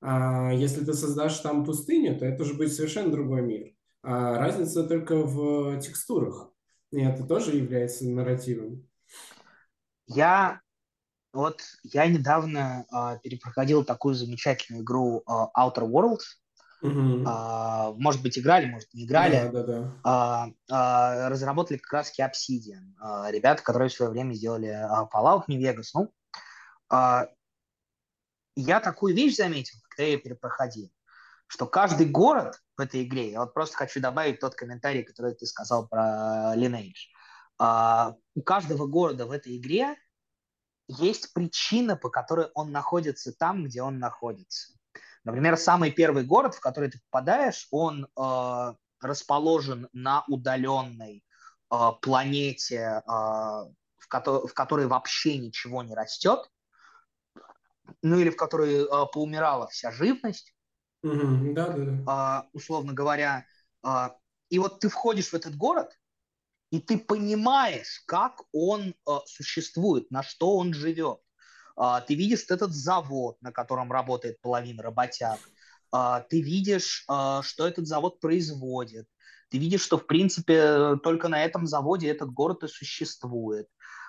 А 0.00 0.52
если 0.52 0.84
ты 0.84 0.94
создашь 0.94 1.40
там 1.40 1.64
пустыню, 1.64 2.16
то 2.16 2.24
это 2.24 2.42
уже 2.42 2.54
будет 2.54 2.72
совершенно 2.72 3.10
другой 3.10 3.42
мир. 3.42 3.72
А 4.04 4.38
разница 4.38 4.84
только 4.84 5.16
в 5.16 5.80
текстурах. 5.80 6.52
И 6.92 7.00
это 7.00 7.24
тоже 7.24 7.56
является 7.56 8.08
нарративом. 8.08 8.86
Я 10.06 10.60
вот 11.32 11.62
я 11.82 12.06
недавно 12.06 12.86
э, 12.92 13.18
перепроходил 13.22 13.84
такую 13.84 14.14
замечательную 14.14 14.84
игру 14.84 15.22
э, 15.26 15.32
Outer 15.58 15.88
Worlds. 15.88 16.24
Mm-hmm. 16.82 17.24
Э, 17.24 17.94
может 17.96 18.22
быть, 18.22 18.38
играли, 18.38 18.66
может, 18.66 18.92
не 18.92 19.04
играли. 19.04 19.48
Да, 19.50 19.62
да, 19.62 19.92
да. 20.04 20.48
Э, 20.68 20.74
э, 20.74 21.28
разработали 21.28 21.78
как 21.78 21.92
раз 21.92 22.12
Obsidian. 22.18 22.92
Э, 23.00 23.30
ребята, 23.30 23.62
которые 23.62 23.88
в 23.88 23.92
свое 23.92 24.10
время 24.10 24.34
сделали 24.34 24.68
э, 24.68 25.08
Fallout 25.12 25.44
New 25.48 25.60
Vegas. 25.60 25.88
Ну, 25.94 26.12
э, 26.92 27.26
я 28.56 28.80
такую 28.80 29.14
вещь 29.14 29.36
заметил, 29.36 29.78
когда 29.88 30.10
я 30.10 30.18
перепроходил, 30.18 30.90
что 31.46 31.66
каждый 31.66 32.06
город 32.06 32.60
в 32.76 32.80
этой 32.82 33.04
игре, 33.04 33.30
я 33.30 33.40
вот 33.40 33.54
просто 33.54 33.76
хочу 33.76 34.00
добавить 34.00 34.40
тот 34.40 34.54
комментарий, 34.54 35.02
который 35.02 35.34
ты 35.34 35.46
сказал 35.46 35.88
про 35.88 36.54
Lineage. 36.56 37.08
Uh, 37.60 38.14
у 38.34 38.42
каждого 38.42 38.86
города 38.86 39.24
в 39.26 39.30
этой 39.30 39.56
игре 39.56 39.96
есть 40.98 41.32
причина, 41.32 41.96
по 41.96 42.10
которой 42.10 42.48
он 42.54 42.72
находится 42.72 43.32
там, 43.32 43.64
где 43.64 43.82
он 43.82 43.98
находится. 43.98 44.72
Например, 45.24 45.56
самый 45.56 45.90
первый 45.90 46.24
город, 46.24 46.54
в 46.54 46.60
который 46.60 46.90
ты 46.90 47.00
попадаешь, 47.10 47.68
он 47.70 48.06
э, 48.06 48.74
расположен 49.00 49.88
на 49.92 50.24
удаленной 50.26 51.24
э, 51.70 51.76
планете, 52.00 52.76
э, 52.76 53.00
в, 53.06 54.08
ко- 54.08 54.46
в 54.46 54.52
которой 54.52 54.86
вообще 54.86 55.38
ничего 55.38 55.82
не 55.82 55.94
растет, 55.94 56.50
ну 58.02 58.18
или 58.18 58.30
в 58.30 58.36
которой 58.36 58.84
э, 58.84 59.06
поумирала 59.12 59.68
вся 59.68 59.92
живность, 59.92 60.54
mm-hmm. 61.04 61.52
да, 61.52 61.68
да, 61.68 61.84
да. 61.84 62.42
Э, 62.44 62.48
условно 62.52 62.92
говоря. 62.92 63.46
Э, 63.84 64.10
и 64.48 64.58
вот 64.58 64.80
ты 64.80 64.88
входишь 64.88 65.28
в 65.28 65.34
этот 65.34 65.56
город, 65.56 65.96
и 66.72 66.80
ты 66.80 66.98
понимаешь, 66.98 68.02
как 68.06 68.40
он 68.50 68.94
э, 69.06 69.12
существует, 69.26 70.10
на 70.10 70.22
что 70.22 70.56
он 70.56 70.72
живет. 70.72 71.20
Э, 71.78 72.00
ты 72.06 72.14
видишь 72.14 72.46
этот 72.48 72.72
завод, 72.72 73.36
на 73.42 73.52
котором 73.52 73.92
работает 73.92 74.40
половина 74.40 74.82
работяг. 74.82 75.38
Э, 75.94 76.22
ты 76.30 76.40
видишь, 76.40 77.04
э, 77.10 77.40
что 77.42 77.68
этот 77.68 77.86
завод 77.86 78.20
производит. 78.20 79.06
Ты 79.50 79.58
видишь, 79.58 79.82
что, 79.82 79.98
в 79.98 80.06
принципе, 80.06 80.96
только 81.02 81.28
на 81.28 81.44
этом 81.44 81.66
заводе 81.66 82.08
этот 82.08 82.30
город 82.32 82.62
и 82.64 82.68
существует. 82.68 83.68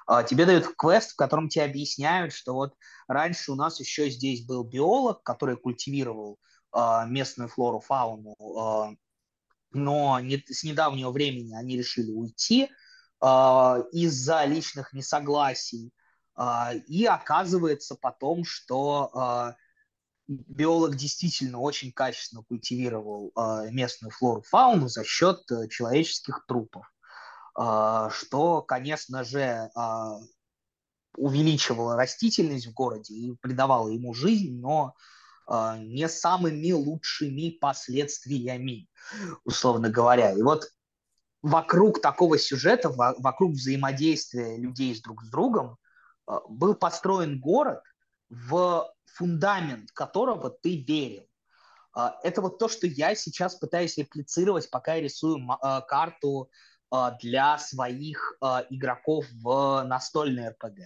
Э, 0.09 0.23
тебе 0.25 0.45
дают 0.45 0.73
квест, 0.77 1.11
в 1.11 1.15
котором 1.17 1.49
тебе 1.49 1.65
объясняют, 1.65 2.31
что 2.31 2.53
вот 2.53 2.75
раньше 3.09 3.51
у 3.51 3.55
нас 3.55 3.81
еще 3.81 4.09
здесь 4.09 4.45
был 4.45 4.63
биолог, 4.63 5.21
который 5.23 5.57
культивировал 5.57 6.39
местную 7.05 7.49
флору, 7.49 7.81
фауну, 7.81 8.97
но 9.73 10.19
не, 10.19 10.43
с 10.47 10.63
недавнего 10.63 11.11
времени 11.11 11.53
они 11.53 11.77
решили 11.77 12.11
уйти 12.11 12.69
э, 13.21 13.83
из-за 13.91 14.45
личных 14.45 14.93
несогласий. 14.93 15.91
Э, 16.37 16.75
и 16.87 17.05
оказывается 17.05 17.95
потом, 17.95 18.45
что 18.45 19.11
э, 19.13 19.53
биолог 20.27 20.95
действительно 20.95 21.59
очень 21.59 21.91
качественно 21.91 22.43
культивировал 22.43 23.31
э, 23.35 23.69
местную 23.71 24.11
флору, 24.11 24.41
фауну 24.43 24.87
за 24.87 25.03
счет 25.03 25.39
э, 25.51 25.67
человеческих 25.67 26.45
трупов. 26.47 26.85
что, 27.55 28.63
конечно 28.63 29.23
же, 29.23 29.69
увеличивало 31.15 31.95
растительность 31.95 32.65
в 32.65 32.73
городе 32.73 33.13
и 33.13 33.35
придавало 33.35 33.89
ему 33.89 34.15
жизнь, 34.15 34.59
но 34.59 34.95
не 35.49 36.07
самыми 36.07 36.71
лучшими 36.71 37.49
последствиями, 37.49 38.87
условно 39.43 39.89
говоря. 39.89 40.31
И 40.31 40.41
вот 40.41 40.67
вокруг 41.41 42.01
такого 42.01 42.37
сюжета, 42.37 42.89
вокруг 42.89 43.53
взаимодействия 43.53 44.57
людей 44.57 44.95
с 44.95 45.01
друг 45.01 45.23
с 45.23 45.29
другом, 45.29 45.77
был 46.47 46.75
построен 46.75 47.39
город, 47.39 47.81
в 48.29 48.89
фундамент 49.05 49.91
которого 49.91 50.49
ты 50.49 50.83
верил. 50.83 51.27
А, 51.93 52.17
это 52.23 52.41
вот 52.41 52.57
то, 52.57 52.67
что 52.67 52.87
я 52.87 53.15
сейчас 53.15 53.55
пытаюсь 53.55 53.97
реплицировать, 53.97 54.69
пока 54.69 54.95
я 54.95 55.01
рисую 55.01 55.39
а, 55.49 55.81
карту 55.81 56.49
а, 56.89 57.11
для 57.11 57.57
своих 57.57 58.37
игроков 58.69 59.25
в 59.31 59.83
настольный 59.83 60.49
РПГ. 60.49 60.79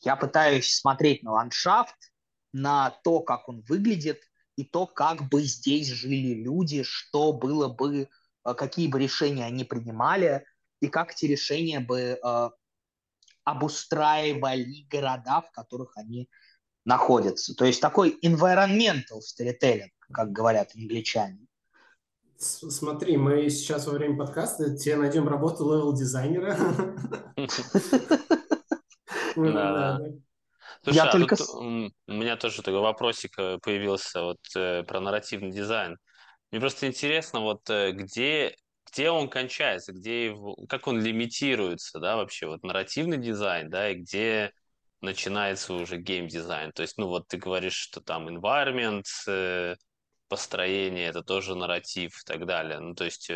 Я 0.00 0.16
пытаюсь 0.16 0.74
смотреть 0.74 1.22
на 1.22 1.32
ландшафт, 1.32 2.12
на 2.56 2.90
то, 3.04 3.20
как 3.20 3.50
он 3.50 3.60
выглядит, 3.68 4.22
и 4.56 4.64
то, 4.64 4.86
как 4.86 5.28
бы 5.28 5.42
здесь 5.42 5.88
жили 5.88 6.32
люди, 6.32 6.82
что 6.84 7.34
было 7.34 7.68
бы, 7.68 8.08
какие 8.42 8.88
бы 8.88 8.98
решения 8.98 9.44
они 9.44 9.64
принимали, 9.64 10.46
и 10.80 10.88
как 10.88 11.12
эти 11.12 11.26
решения 11.26 11.80
бы 11.80 12.18
обустраивали 13.44 14.86
города, 14.90 15.42
в 15.42 15.52
которых 15.52 15.96
они 15.96 16.30
находятся. 16.86 17.54
То 17.54 17.66
есть 17.66 17.82
такой 17.82 18.18
environmental 18.22 19.20
storytelling, 19.20 19.92
как 20.10 20.32
говорят 20.32 20.70
англичане. 20.74 21.46
Смотри, 22.38 23.18
мы 23.18 23.50
сейчас 23.50 23.86
во 23.86 23.92
время 23.92 24.16
подкаста 24.16 24.76
тебе 24.76 24.96
найдем 24.96 25.28
работу 25.28 25.64
левел-дизайнера. 25.64 26.56
Слушай, 30.82 31.00
а 31.00 31.12
только... 31.12 31.36
тут 31.36 31.48
у 31.50 32.12
меня 32.12 32.36
тоже 32.36 32.62
такой 32.62 32.80
вопросик 32.80 33.38
э, 33.38 33.58
появился 33.58 34.22
вот 34.22 34.38
э, 34.54 34.82
про 34.84 35.00
нарративный 35.00 35.50
дизайн. 35.50 35.98
Мне 36.50 36.60
просто 36.60 36.86
интересно, 36.86 37.40
вот 37.40 37.68
э, 37.70 37.92
где, 37.92 38.56
где 38.90 39.10
он 39.10 39.28
кончается, 39.28 39.92
где 39.92 40.26
его, 40.26 40.56
как 40.68 40.86
он 40.86 41.00
лимитируется, 41.00 41.98
да, 41.98 42.16
вообще, 42.16 42.46
вот 42.46 42.62
нарративный 42.62 43.18
дизайн, 43.18 43.68
да, 43.68 43.90
и 43.90 43.94
где 43.94 44.52
начинается 45.00 45.74
уже 45.74 45.98
геймдизайн. 45.98 46.72
То 46.72 46.82
есть, 46.82 46.98
ну 46.98 47.08
вот 47.08 47.28
ты 47.28 47.36
говоришь, 47.36 47.74
что 47.76 48.00
там 48.00 48.28
environment, 48.28 49.76
построение, 50.28 51.06
это 51.06 51.22
тоже 51.22 51.54
нарратив 51.54 52.18
и 52.20 52.24
так 52.24 52.46
далее. 52.46 52.80
Ну 52.80 52.94
то 52.94 53.04
есть 53.04 53.30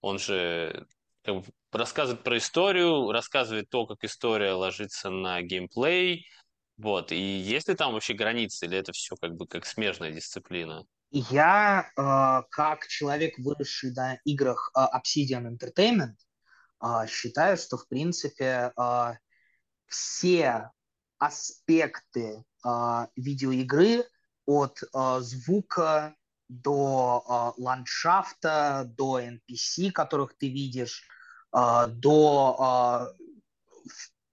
он 0.00 0.18
же 0.18 0.86
как 1.22 1.36
бы, 1.36 1.44
рассказывает 1.70 2.22
про 2.22 2.38
историю, 2.38 3.10
рассказывает 3.12 3.70
то, 3.70 3.86
как 3.86 4.04
история 4.04 4.52
ложится 4.52 5.10
на 5.10 5.40
геймплей. 5.42 6.26
Вот. 6.76 7.12
И 7.12 7.16
есть 7.16 7.68
ли 7.68 7.74
там 7.74 7.92
вообще 7.92 8.14
границы, 8.14 8.66
или 8.66 8.78
это 8.78 8.92
все 8.92 9.14
как 9.16 9.34
бы 9.34 9.46
как 9.46 9.66
смежная 9.66 10.10
дисциплина? 10.10 10.84
Я, 11.10 11.90
э, 11.96 12.42
как 12.50 12.86
человек, 12.86 13.38
выросший 13.38 13.92
на 13.92 14.18
играх 14.24 14.72
э, 14.74 14.80
Obsidian 14.80 15.46
Entertainment, 15.46 16.16
э, 16.82 17.06
считаю, 17.08 17.56
что, 17.56 17.76
в 17.76 17.86
принципе, 17.86 18.72
э, 18.76 19.12
все 19.86 20.70
аспекты 21.18 22.42
э, 22.64 23.06
видеоигры 23.14 24.04
от 24.46 24.82
э, 24.82 25.20
звука 25.20 26.16
до 26.52 27.24
э, 27.56 27.60
ландшафта, 27.62 28.84
до 28.96 29.20
NPC, 29.20 29.90
которых 29.90 30.36
ты 30.36 30.48
видишь, 30.48 31.06
э, 31.56 31.86
до 31.88 33.08
э, 33.10 33.24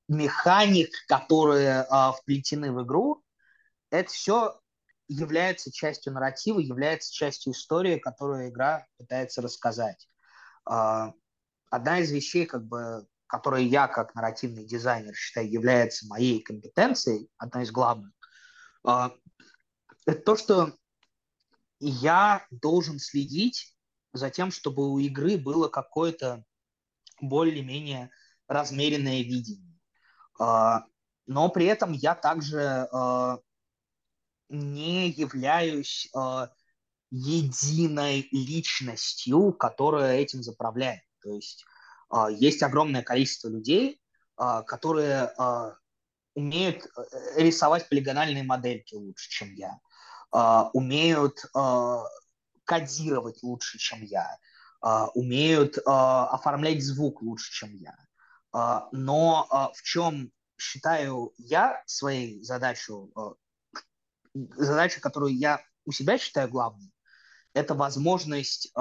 механик, 0.10 0.90
которые 1.08 1.86
э, 1.90 2.12
вплетены 2.18 2.74
в 2.74 2.84
игру, 2.84 3.24
это 3.90 4.12
все 4.12 4.60
является 5.08 5.72
частью 5.72 6.14
нарратива, 6.14 6.60
является 6.60 7.14
частью 7.14 7.54
истории, 7.54 7.98
которую 7.98 8.50
игра 8.50 8.86
пытается 8.98 9.42
рассказать. 9.42 10.10
Э, 10.70 11.12
одна 11.70 12.00
из 12.00 12.12
вещей, 12.12 12.46
как 12.46 12.66
бы, 12.66 13.08
которые 13.28 13.66
я 13.66 13.88
как 13.88 14.14
нарративный 14.14 14.66
дизайнер 14.66 15.16
считаю 15.16 15.50
является 15.50 16.06
моей 16.08 16.42
компетенцией, 16.42 17.30
одной 17.38 17.64
из 17.64 17.72
главных, 17.72 18.12
это 18.84 20.22
то, 20.26 20.36
что 20.36 20.74
я 21.80 22.46
должен 22.52 23.00
следить 23.00 23.76
за 24.14 24.30
тем, 24.30 24.52
чтобы 24.52 24.92
у 24.92 25.00
игры 25.00 25.38
было 25.38 25.68
какое-то 25.68 26.44
более-менее 27.22 28.10
размеренное 28.48 29.22
видение. 29.22 29.80
А, 30.40 30.86
но 31.28 31.50
при 31.50 31.66
этом 31.66 31.92
я 31.94 32.16
также 32.16 32.88
а, 32.92 33.40
не 34.50 35.10
являюсь 35.10 36.12
единой 37.12 38.28
личностью, 38.32 39.54
которая 39.54 40.18
этим 40.18 40.44
заправляет. 40.44 41.02
То 41.22 41.34
есть 41.34 41.66
а, 42.10 42.30
есть 42.30 42.64
огромное 42.64 43.04
количество 43.04 43.50
людей, 43.50 44.02
а, 44.36 44.64
которые 44.64 45.32
а, 45.38 45.76
умеют 46.36 46.86
э, 46.86 47.42
рисовать 47.42 47.90
полигональные 47.90 48.44
модельки 48.44 48.96
лучше, 48.96 49.30
чем 49.30 49.54
я, 49.56 49.80
умеют 50.32 51.46
кодировать 52.64 53.42
лучше, 53.44 53.78
чем 53.78 54.04
я, 54.04 54.38
умеют 55.14 55.78
оформлять 55.86 56.84
звук 56.84 57.22
лучше, 57.22 57.52
чем 57.52 57.76
я. 57.76 57.96
Но 58.92 59.72
в 59.76 59.82
чем 59.84 60.32
считаю 60.58 61.34
я 61.38 61.82
своей 61.88 62.44
задачу, 62.44 63.12
задачу, 64.34 65.02
которую 65.02 65.36
я 65.36 65.62
у 65.86 65.92
себя 65.92 66.18
считаю 66.18 66.50
главной, 66.50 66.94
это 67.54 67.74
возможность 67.74 68.72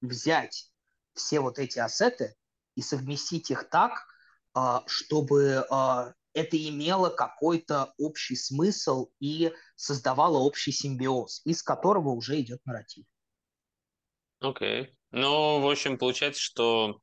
взять 0.00 0.70
все 1.14 1.40
вот 1.40 1.58
эти 1.58 1.78
ассеты 1.78 2.34
и 2.74 2.82
совместить 2.82 3.50
их 3.50 3.68
так, 3.68 4.06
а, 4.54 4.82
чтобы 4.86 5.66
а, 5.70 6.12
это 6.34 6.56
имело 6.56 7.08
какой-то 7.10 7.92
общий 7.98 8.36
смысл 8.36 9.10
и 9.20 9.52
создавало 9.76 10.38
общий 10.38 10.72
симбиоз, 10.72 11.42
из 11.44 11.62
которого 11.62 12.10
уже 12.10 12.40
идет 12.40 12.60
нарратив. 12.64 13.04
Окей. 14.40 14.82
Okay. 14.82 14.88
Ну, 15.12 15.60
в 15.60 15.70
общем, 15.70 15.98
получается, 15.98 16.40
что 16.40 16.98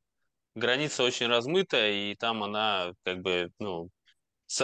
граница 0.55 1.03
очень 1.03 1.27
размытая, 1.27 1.91
и 1.91 2.15
там 2.15 2.43
она 2.43 2.93
как 3.03 3.21
бы, 3.21 3.51
ну, 3.59 3.89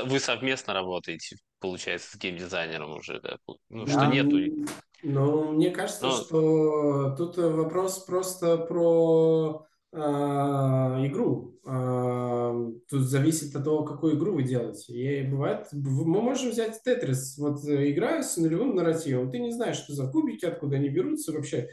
вы 0.04 0.20
совместно 0.20 0.74
работаете, 0.74 1.38
получается, 1.60 2.12
с 2.12 2.20
геймдизайнером 2.20 2.98
уже, 2.98 3.22
да? 3.22 3.38
Ну, 3.70 3.86
да. 3.86 3.92
что 3.92 4.06
нету. 4.06 4.68
Ну, 5.04 5.52
мне 5.52 5.70
кажется, 5.70 6.08
Но... 6.08 6.12
что 6.12 7.16
тут 7.16 7.38
вопрос 7.38 8.04
просто 8.04 8.58
про 8.58 9.68
игру. 9.96 11.60
А, 11.68 12.54
тут 12.90 13.02
зависит 13.02 13.56
от 13.56 13.64
того, 13.64 13.84
какую 13.84 14.18
игру 14.18 14.34
вы 14.34 14.44
делаете. 14.44 14.94
И 14.94 15.28
бывает, 15.28 15.68
мы 15.72 16.22
можем 16.22 16.52
взять 16.52 16.82
Тетрис. 16.84 17.38
Вот 17.38 17.66
э, 17.66 17.92
играю 17.92 18.24
с 18.24 18.38
нулевым 18.38 18.76
нарративом. 18.76 19.32
Ты 19.32 19.40
не 19.40 19.52
знаешь, 19.52 19.78
что 19.78 19.94
за 19.94 20.08
кубики, 20.08 20.46
откуда 20.46 20.76
они 20.76 20.90
берутся 20.90 21.32
вообще. 21.32 21.70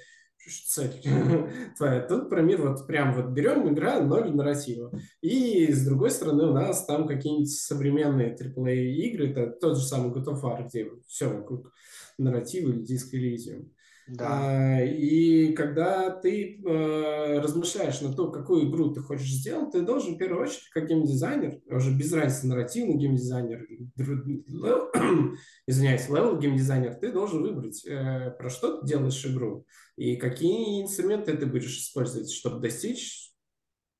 Цель 0.66 0.90
твоя. 1.76 2.00
Тут 2.00 2.28
про 2.28 2.42
мир 2.42 2.62
вот 2.62 2.86
прям 2.86 3.14
вот 3.14 3.26
берем, 3.26 3.72
играем, 3.72 4.08
ноль 4.08 4.34
нарратива. 4.34 4.90
И 5.20 5.70
с 5.70 5.84
другой 5.84 6.10
стороны 6.10 6.44
у 6.46 6.52
нас 6.52 6.84
там 6.84 7.06
какие-нибудь 7.06 7.50
современные 7.50 8.34
AAA 8.34 8.74
игры, 8.74 9.30
это 9.30 9.50
тот 9.50 9.76
же 9.76 9.84
самый 9.84 10.10
God 10.10 10.24
of 10.24 10.42
War, 10.42 10.66
где 10.66 10.90
все 11.06 11.28
вокруг 11.28 11.72
нарратива 12.18 12.70
или 12.70 12.80
Disco 12.82 13.14
Elysium. 13.14 13.68
Да. 14.08 14.26
А, 14.30 14.80
и 14.82 15.52
когда 15.52 16.10
ты 16.10 16.60
э, 16.60 17.38
размышляешь 17.40 18.00
на 18.00 18.12
то, 18.12 18.30
какую 18.30 18.68
игру 18.68 18.92
ты 18.92 19.00
хочешь 19.00 19.30
сделать, 19.30 19.70
ты 19.70 19.82
должен 19.82 20.14
в 20.14 20.18
первую 20.18 20.42
очередь, 20.42 20.68
как 20.70 20.88
геймдизайнер, 20.88 21.60
уже 21.66 21.96
без 21.96 22.12
разницы, 22.12 22.46
нарративный 22.48 22.96
геймдизайнер, 22.96 23.66
извиняюсь, 25.66 26.08
level 26.08 26.38
геймдизайнер, 26.38 26.94
ты 26.94 27.12
должен 27.12 27.42
выбрать, 27.42 27.84
э, 27.86 28.32
про 28.38 28.50
что 28.50 28.80
ты 28.80 28.86
делаешь 28.86 29.24
игру 29.24 29.66
и 29.96 30.16
какие 30.16 30.82
инструменты 30.82 31.36
ты 31.36 31.46
будешь 31.46 31.78
использовать, 31.78 32.30
чтобы 32.32 32.60
достичь 32.60 33.32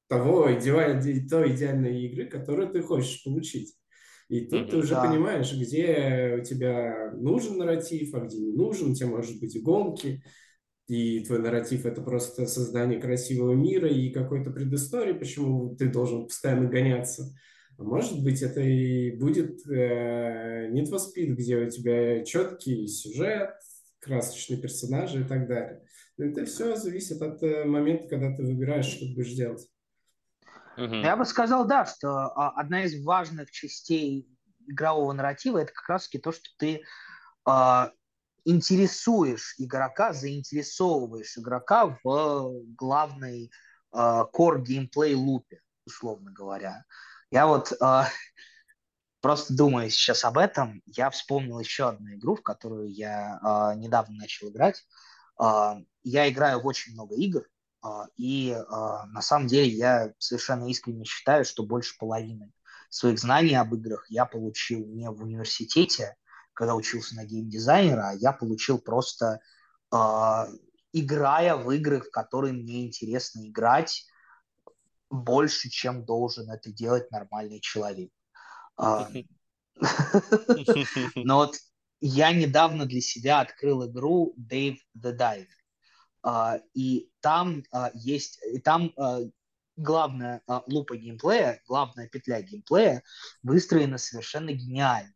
того 0.08 0.44
той 0.44 1.54
идеальной 1.54 2.02
игры, 2.06 2.26
которую 2.26 2.70
ты 2.70 2.82
хочешь 2.82 3.22
получить. 3.24 3.74
И 4.32 4.46
тут 4.46 4.62
mm-hmm, 4.62 4.70
ты 4.70 4.76
уже 4.78 4.94
да. 4.94 5.04
понимаешь, 5.04 5.52
где 5.52 6.38
у 6.40 6.42
тебя 6.42 7.12
нужен 7.12 7.58
нарратив, 7.58 8.14
а 8.14 8.20
где 8.20 8.38
не 8.38 8.52
нужен. 8.52 8.92
У 8.92 8.94
тебя 8.94 9.08
может 9.08 9.38
быть 9.38 9.54
и 9.54 9.60
гонки, 9.60 10.24
и 10.88 11.20
твой 11.20 11.38
нарратив 11.38 11.84
это 11.84 12.00
просто 12.00 12.46
создание 12.46 12.98
красивого 12.98 13.52
мира 13.52 13.90
и 13.90 14.08
какой-то 14.08 14.50
предыстории, 14.50 15.12
почему 15.12 15.76
ты 15.76 15.90
должен 15.90 16.28
постоянно 16.28 16.70
гоняться. 16.70 17.24
А 17.76 17.82
может 17.82 18.24
быть, 18.24 18.40
это 18.40 18.62
и 18.62 19.10
будет 19.18 19.66
э, 19.68 20.70
Need 20.72 20.90
for 20.90 20.96
Speed, 20.96 21.34
где 21.34 21.58
у 21.58 21.68
тебя 21.68 22.24
четкий 22.24 22.86
сюжет, 22.86 23.50
красочные 24.00 24.58
персонажи 24.58 25.20
и 25.20 25.24
так 25.24 25.46
далее. 25.46 25.82
Но 26.16 26.24
это 26.24 26.46
все 26.46 26.74
зависит 26.76 27.20
от 27.20 27.42
э, 27.42 27.66
момента, 27.66 28.08
когда 28.08 28.34
ты 28.34 28.44
выбираешь, 28.44 28.86
что 28.86 29.04
ты 29.04 29.12
будешь 29.12 29.34
делать. 29.34 29.68
Угу. 30.76 30.96
Я 30.96 31.16
бы 31.16 31.24
сказал, 31.24 31.66
да, 31.66 31.84
что 31.84 32.08
а, 32.08 32.50
одна 32.56 32.84
из 32.84 33.04
важных 33.04 33.50
частей 33.50 34.26
игрового 34.66 35.12
нарратива 35.12 35.58
это 35.58 35.72
как 35.72 35.88
раз-таки 35.88 36.18
то, 36.18 36.32
что 36.32 36.48
ты 36.56 36.82
э, 37.48 37.90
интересуешь 38.44 39.54
игрока, 39.58 40.12
заинтересовываешь 40.12 41.36
игрока 41.36 41.98
в 42.02 42.64
главной 42.76 43.50
э, 43.92 43.96
core 43.96 44.62
геймплей 44.62 45.14
лупе, 45.14 45.60
условно 45.84 46.30
говоря. 46.32 46.84
Я 47.30 47.46
вот 47.46 47.72
э, 47.72 48.02
просто 49.20 49.54
думаю 49.54 49.90
сейчас 49.90 50.24
об 50.24 50.38
этом. 50.38 50.82
Я 50.86 51.10
вспомнил 51.10 51.58
еще 51.58 51.88
одну 51.88 52.14
игру, 52.14 52.36
в 52.36 52.42
которую 52.42 52.92
я 52.92 53.38
э, 53.42 53.78
недавно 53.78 54.16
начал 54.16 54.50
играть. 54.50 54.84
Э, 55.40 55.74
я 56.02 56.28
играю 56.28 56.60
в 56.60 56.66
очень 56.66 56.92
много 56.92 57.14
игр, 57.14 57.46
и 58.16 58.52
а, 58.52 59.06
на 59.06 59.22
самом 59.22 59.48
деле 59.48 59.68
я 59.68 60.12
совершенно 60.18 60.68
искренне 60.68 61.04
считаю, 61.04 61.44
что 61.44 61.64
больше 61.64 61.96
половины 61.98 62.52
своих 62.90 63.18
знаний 63.18 63.54
об 63.54 63.74
играх 63.74 64.06
я 64.08 64.24
получил 64.26 64.86
не 64.86 65.10
в 65.10 65.22
университете, 65.22 66.16
когда 66.52 66.74
учился 66.74 67.16
на 67.16 67.24
геймдизайнера, 67.24 68.10
а 68.10 68.14
я 68.14 68.32
получил 68.32 68.78
просто 68.78 69.40
играя 70.92 71.56
в 71.56 71.70
игры, 71.70 72.00
в 72.00 72.10
которые 72.10 72.52
мне 72.52 72.86
интересно 72.86 73.48
играть 73.48 74.06
больше, 75.10 75.68
чем 75.68 76.04
должен 76.04 76.50
это 76.50 76.72
делать 76.72 77.10
нормальный 77.10 77.60
человек. 77.60 78.10
Но 81.16 81.36
вот 81.36 81.56
я 82.00 82.32
недавно 82.32 82.86
для 82.86 83.00
себя 83.00 83.40
открыл 83.40 83.88
игру 83.88 84.34
Dave 84.38 84.78
the 84.98 85.16
Diver. 85.16 85.46
А, 86.22 86.60
и 86.72 87.10
там 87.20 87.64
а, 87.72 87.90
есть, 87.94 88.40
и 88.44 88.60
там 88.60 88.92
а, 88.96 89.20
главная 89.76 90.42
лупа 90.66 90.96
геймплея, 90.96 91.60
главная 91.66 92.08
петля 92.08 92.40
геймплея 92.42 93.02
выстроена 93.42 93.98
совершенно 93.98 94.52
гениально. 94.52 95.14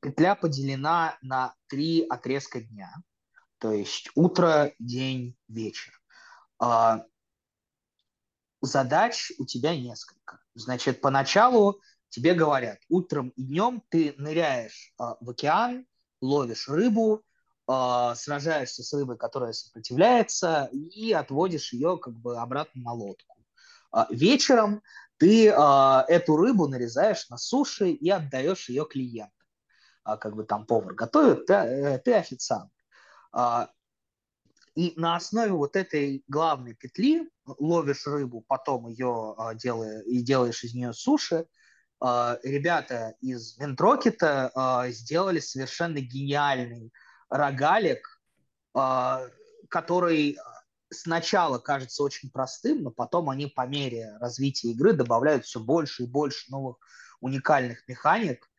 Петля 0.00 0.34
поделена 0.34 1.16
на 1.22 1.54
три 1.68 2.04
отрезка 2.08 2.60
дня, 2.60 2.92
то 3.58 3.70
есть 3.70 4.10
утро, 4.16 4.72
день, 4.80 5.36
вечер. 5.46 5.92
Задач 8.62 9.30
у 9.38 9.46
тебя 9.46 9.76
несколько. 9.76 10.40
Значит, 10.54 11.00
поначалу 11.00 11.80
тебе 12.08 12.34
говорят, 12.34 12.80
утром 12.88 13.28
и 13.36 13.44
днем 13.44 13.82
ты 13.90 14.14
ныряешь 14.16 14.92
в 14.98 15.30
океан, 15.30 15.86
ловишь 16.20 16.68
рыбу, 16.68 17.22
э, 17.72 18.14
сражаешься 18.16 18.82
с 18.82 18.92
рыбой, 18.92 19.16
которая 19.16 19.52
сопротивляется, 19.52 20.68
и 20.72 21.12
отводишь 21.12 21.72
ее 21.72 21.98
как 21.98 22.14
бы 22.14 22.38
обратно 22.38 22.82
на 22.82 22.92
лодку. 22.92 23.36
Э, 23.94 24.04
вечером 24.10 24.82
ты 25.22 25.46
э, 25.46 26.04
эту 26.08 26.36
рыбу 26.36 26.66
нарезаешь 26.66 27.28
на 27.28 27.38
суше 27.38 27.90
и 27.90 28.10
отдаешь 28.10 28.68
ее 28.68 28.84
клиентам. 28.84 29.46
Э, 30.04 30.16
как 30.16 30.34
бы 30.34 30.42
там 30.42 30.66
повар 30.66 30.94
готовит, 30.94 31.46
ты, 31.46 31.52
э, 31.52 31.98
ты 31.98 32.14
официант. 32.14 32.72
И 34.74 34.94
на 34.96 35.14
основе 35.14 35.52
вот 35.52 35.76
этой 35.76 36.24
главной 36.26 36.74
петли 36.74 37.30
ловишь 37.46 38.06
рыбу, 38.06 38.42
потом 38.48 38.88
ее 38.88 39.36
делаешь, 39.54 40.02
и 40.06 40.22
делаешь 40.22 40.64
из 40.64 40.74
нее 40.74 40.92
суши, 40.92 41.46
ребята 42.00 43.14
из 43.20 43.56
Вентрокета 43.58 44.50
сделали 44.88 45.40
совершенно 45.40 46.00
гениальный 46.00 46.90
рогалик, 47.32 48.20
а, 48.74 49.26
который 49.68 50.38
сначала 50.90 51.58
кажется 51.58 52.02
очень 52.02 52.30
простым, 52.30 52.82
но 52.82 52.90
потом 52.90 53.30
они 53.30 53.46
по 53.46 53.66
мере 53.66 54.16
развития 54.18 54.68
игры 54.68 54.92
добавляют 54.92 55.46
все 55.46 55.58
больше 55.58 56.02
и 56.02 56.06
больше 56.06 56.50
новых 56.50 56.76
уникальных 57.20 57.88
механик, 57.88 58.50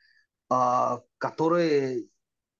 а, 0.49 1.03
которые 1.19 2.07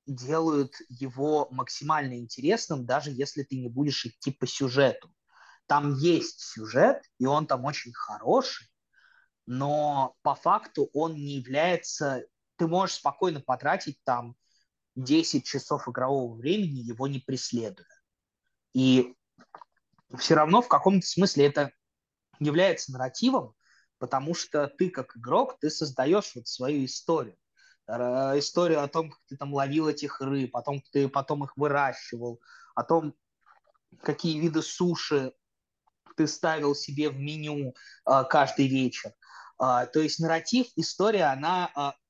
делают 0.06 0.76
его 0.90 1.48
максимально 1.50 2.20
интересным, 2.20 2.86
даже 2.86 3.10
если 3.10 3.42
ты 3.42 3.58
не 3.58 3.70
будешь 3.70 4.06
идти 4.06 4.32
по 4.32 4.46
сюжету. 4.46 5.12
Там 5.66 5.96
есть 5.96 6.42
сюжет, 6.42 7.04
и 7.18 7.26
он 7.26 7.48
там 7.48 7.66
очень 7.66 7.94
хороший, 7.94 8.70
но 9.48 10.16
по 10.22 10.36
факту 10.36 10.90
он 10.94 11.16
не 11.16 11.38
является... 11.38 12.24
Ты 12.58 12.68
можешь 12.68 12.98
спокойно 12.98 13.42
потратить 13.42 13.98
там 14.04 14.36
10 14.96 15.46
часов 15.46 15.88
игрового 15.88 16.36
времени 16.36 16.80
его 16.80 17.08
не 17.08 17.20
преследуя. 17.20 17.88
И 18.74 19.16
все 20.18 20.36
равно 20.36 20.62
в 20.62 20.68
каком-то 20.68 21.06
смысле 21.06 21.48
это 21.48 21.72
является 22.40 22.92
нарративом, 22.92 23.56
потому 23.98 24.36
что 24.36 24.68
ты 24.68 24.90
как 24.90 25.16
игрок, 25.18 25.60
ты 25.60 25.70
создаешь 25.70 26.34
вот 26.36 26.48
свою 26.48 26.86
историю. 26.86 27.38
Историю 27.88 28.82
о 28.82 28.88
том, 28.88 29.10
как 29.10 29.20
ты 29.28 29.36
там 29.36 29.54
ловил 29.54 29.90
этих 29.90 30.22
рыб, 30.22 30.56
о 30.56 30.62
том, 30.62 30.80
как 30.80 30.90
ты 30.92 31.10
потом 31.10 31.44
их 31.44 31.58
выращивал, 31.58 32.40
о 32.76 32.84
том, 32.84 33.14
какие 34.02 34.40
виды 34.40 34.62
суши 34.62 35.34
ты 36.16 36.28
ставил 36.28 36.76
себе 36.76 37.10
в 37.10 37.18
меню 37.18 37.74
э, 38.06 38.24
каждый 38.30 38.68
вечер. 38.68 39.14
Э, 39.60 39.88
то 39.92 40.00
есть 40.00 40.20
нарратив, 40.20 40.68
история, 40.76 41.26
она 41.26 41.72
э, 41.76 42.03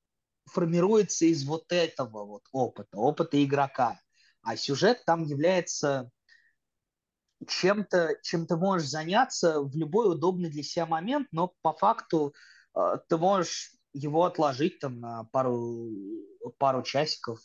формируется 0.46 1.24
из 1.26 1.44
вот 1.44 1.72
этого 1.72 2.24
вот 2.24 2.42
опыта, 2.52 2.96
опыта 2.96 3.42
игрока. 3.42 4.00
А 4.42 4.56
сюжет 4.56 5.04
там 5.04 5.24
является 5.24 6.10
чем-то, 7.46 8.16
чем 8.22 8.46
ты 8.46 8.56
можешь 8.56 8.88
заняться 8.88 9.60
в 9.60 9.76
любой 9.76 10.10
удобный 10.10 10.50
для 10.50 10.62
себя 10.62 10.86
момент, 10.86 11.28
но 11.32 11.52
по 11.62 11.72
факту 11.72 12.34
э, 12.74 12.98
ты 13.08 13.16
можешь 13.16 13.72
его 13.92 14.24
отложить 14.24 14.80
там 14.80 15.00
на 15.00 15.24
пару, 15.24 15.90
пару 16.58 16.82
часиков, 16.82 17.40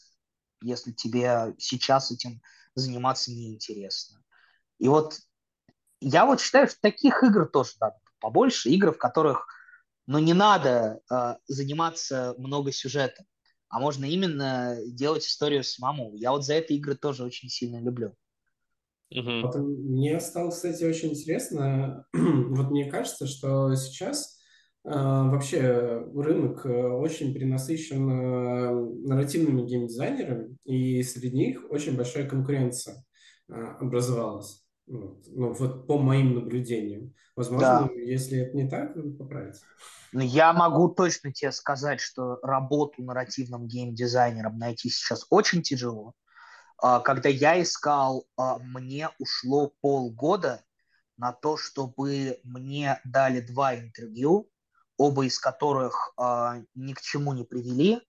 если 0.62 0.92
тебе 0.92 1.54
сейчас 1.58 2.12
этим 2.12 2.42
заниматься 2.76 3.32
неинтересно. 3.32 4.24
И 4.80 4.88
вот 4.88 5.20
я 6.02 6.26
вот 6.26 6.42
считаю, 6.42 6.68
что 6.68 6.80
таких 6.82 7.24
игр 7.24 7.46
тоже 7.46 7.74
надо 7.80 7.98
побольше, 8.20 8.70
игр, 8.70 8.94
в 8.94 8.98
которых 8.98 9.48
но 10.10 10.18
не 10.18 10.34
надо 10.34 11.02
э, 11.12 11.36
заниматься 11.46 12.34
много 12.40 12.72
сюжетом, 12.72 13.28
а 13.70 13.80
можно 13.80 14.06
именно 14.06 14.76
делать 14.88 15.24
историю 15.24 15.64
самому. 15.64 16.16
Я 16.16 16.32
вот 16.32 16.44
за 16.44 16.56
это 16.56 16.74
игры 16.74 16.96
тоже 16.96 17.24
очень 17.24 17.48
сильно 17.48 17.80
люблю. 17.80 18.16
Угу. 19.12 19.42
Вот 19.44 19.56
мне 19.56 20.20
стало, 20.20 20.50
кстати, 20.50 20.84
очень 20.84 21.12
интересно. 21.12 22.08
вот 22.14 22.72
мне 22.72 22.90
кажется, 22.90 23.28
что 23.28 23.76
сейчас 23.76 24.40
э, 24.84 24.90
вообще 24.90 26.04
рынок 26.16 26.66
э, 26.66 26.88
очень 26.88 27.32
перенасыщен 27.32 28.10
э, 28.10 29.08
нарративными 29.08 29.62
геймдизайнерами, 29.62 30.58
и 30.64 31.04
среди 31.04 31.38
них 31.38 31.70
очень 31.70 31.96
большая 31.96 32.28
конкуренция 32.28 33.06
э, 33.48 33.54
образовалась. 33.54 34.66
Вот. 34.90 35.24
Ну, 35.28 35.54
вот 35.54 35.86
по 35.86 36.00
моим 36.00 36.34
наблюдениям. 36.36 37.14
Возможно, 37.36 37.88
да. 37.88 37.90
если 37.94 38.40
это 38.40 38.58
не 38.58 38.68
так, 38.68 38.94
поправить. 39.18 39.62
Ну, 40.12 40.22
я 40.22 40.52
могу 40.52 40.90
точно 40.90 41.32
тебе 41.32 41.52
сказать, 41.52 42.00
что 42.02 42.40
работу 42.42 43.04
нарративным 43.04 43.68
геймдизайнером 43.68 44.58
найти 44.58 44.90
сейчас 44.90 45.26
очень 45.30 45.62
тяжело. 45.62 46.16
А, 46.82 47.00
когда 47.00 47.30
я 47.30 47.62
искал, 47.62 48.26
а, 48.36 48.58
мне 48.58 49.10
ушло 49.20 49.72
полгода 49.80 50.64
на 51.18 51.34
то, 51.34 51.56
чтобы 51.56 52.40
мне 52.44 53.00
дали 53.06 53.42
два 53.42 53.76
интервью, 53.76 54.50
оба 54.98 55.26
из 55.26 55.38
которых 55.38 56.14
а, 56.18 56.62
ни 56.74 56.94
к 56.94 57.02
чему 57.02 57.34
не 57.34 57.44
привели. 57.44 58.02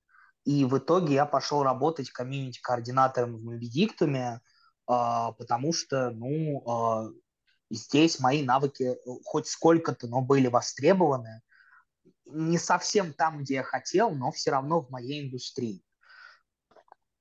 И 0.46 0.64
в 0.64 0.78
итоге 0.78 1.14
я 1.14 1.26
пошел 1.26 1.62
работать 1.62 2.10
комьюнити-координатором 2.10 3.36
в 3.36 3.44
Мобидиктуме, 3.44 4.40
потому 5.38 5.72
что, 5.72 6.10
ну, 6.10 7.14
здесь 7.70 8.18
мои 8.18 8.42
навыки 8.42 8.96
хоть 9.24 9.46
сколько-то, 9.46 10.08
но 10.08 10.20
были 10.20 10.48
востребованы 10.48 11.42
не 12.32 12.58
совсем 12.58 13.12
там, 13.12 13.40
где 13.40 13.54
я 13.54 13.62
хотел, 13.62 14.10
но 14.10 14.30
все 14.30 14.50
равно 14.50 14.80
в 14.80 14.90
моей 14.90 15.26
индустрии. 15.26 15.82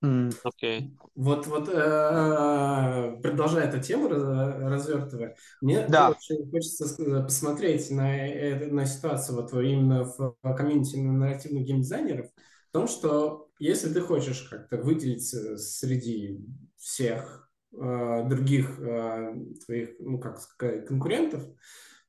Okay. 0.02 0.98
Вот, 1.16 1.46
вот 1.48 1.68
э, 1.68 3.20
продолжая 3.22 3.68
эту 3.68 3.82
тему, 3.82 4.08
развертывая, 4.08 5.36
мне 5.60 5.86
да. 5.88 6.12
очень 6.12 6.50
хочется 6.50 7.24
посмотреть 7.24 7.92
на, 7.92 8.18
э, 8.18 8.66
на 8.68 8.86
ситуацию 8.86 9.42
вот 9.42 9.54
именно 9.54 10.06
в 10.06 10.38
комьюнити 10.56 10.96
нарративных 10.96 11.66
геймдизайнеров, 11.66 12.28
в 12.28 12.72
том, 12.72 12.88
что 12.88 13.50
если 13.60 13.94
ты 13.94 14.00
хочешь 14.00 14.44
как-то 14.44 14.78
выделиться 14.78 15.58
среди 15.58 16.46
всех 16.78 17.49
э, 17.49 17.49
других 17.72 18.80
э, 18.80 19.36
твоих, 19.66 19.90
ну 20.00 20.20
как 20.20 20.40
сказать, 20.40 20.86
конкурентов, 20.86 21.44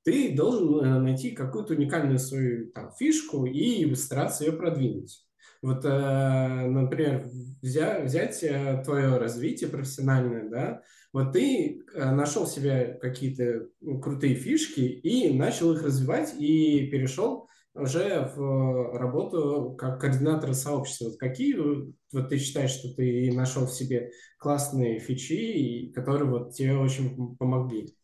ты 0.03 0.35
должен 0.35 0.81
э, 0.81 1.01
найти 1.01 1.33
какую-то 1.33 1.75
уникальную 1.75 2.19
свою 2.19 2.71
там, 2.73 2.91
фишку 2.99 3.47
и 3.47 3.95
стараться 3.95 4.45
ее 4.45 4.53
продвинуть. 4.53 5.27
Вот, 5.63 5.85
э, 5.85 6.67
например, 6.69 7.29
взять, 7.61 8.05
взять 8.05 8.43
э, 8.43 8.83
твое 8.85 9.19
развитие 9.19 9.69
профессиональное, 9.69 10.49
да, 10.49 10.83
Вот 11.13 11.33
ты 11.33 11.83
э, 11.93 12.11
нашел 12.13 12.47
себе 12.47 12.99
какие-то 13.01 13.69
ну, 13.81 14.01
крутые 14.01 14.37
фишки 14.37 14.81
и 14.81 15.37
начал 15.37 15.73
их 15.75 15.83
развивать 15.83 16.35
и 16.39 16.89
перешел 16.91 17.49
уже 17.75 18.33
в 18.35 18.99
работу 18.99 19.75
как 19.79 20.01
координатор 20.01 20.55
сообщества. 20.55 21.07
Вот 21.07 21.19
какие 21.19 21.55
вот 21.55 22.29
ты 22.29 22.39
считаешь, 22.39 22.73
что 22.73 22.93
ты 22.95 23.33
нашел 23.33 23.67
в 23.67 23.73
себе 23.73 24.11
классные 24.39 24.99
фичи, 24.99 25.93
которые 25.95 26.29
вот 26.29 26.55
тебе 26.55 26.77
очень 26.77 27.37
помогли? 27.37 27.97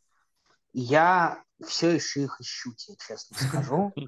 Я 0.73 1.43
все 1.65 1.91
еще 1.91 2.25
их 2.25 2.41
ищу, 2.41 2.75
тебе 2.75 2.97
честно 3.07 3.37
скажу. 3.37 3.93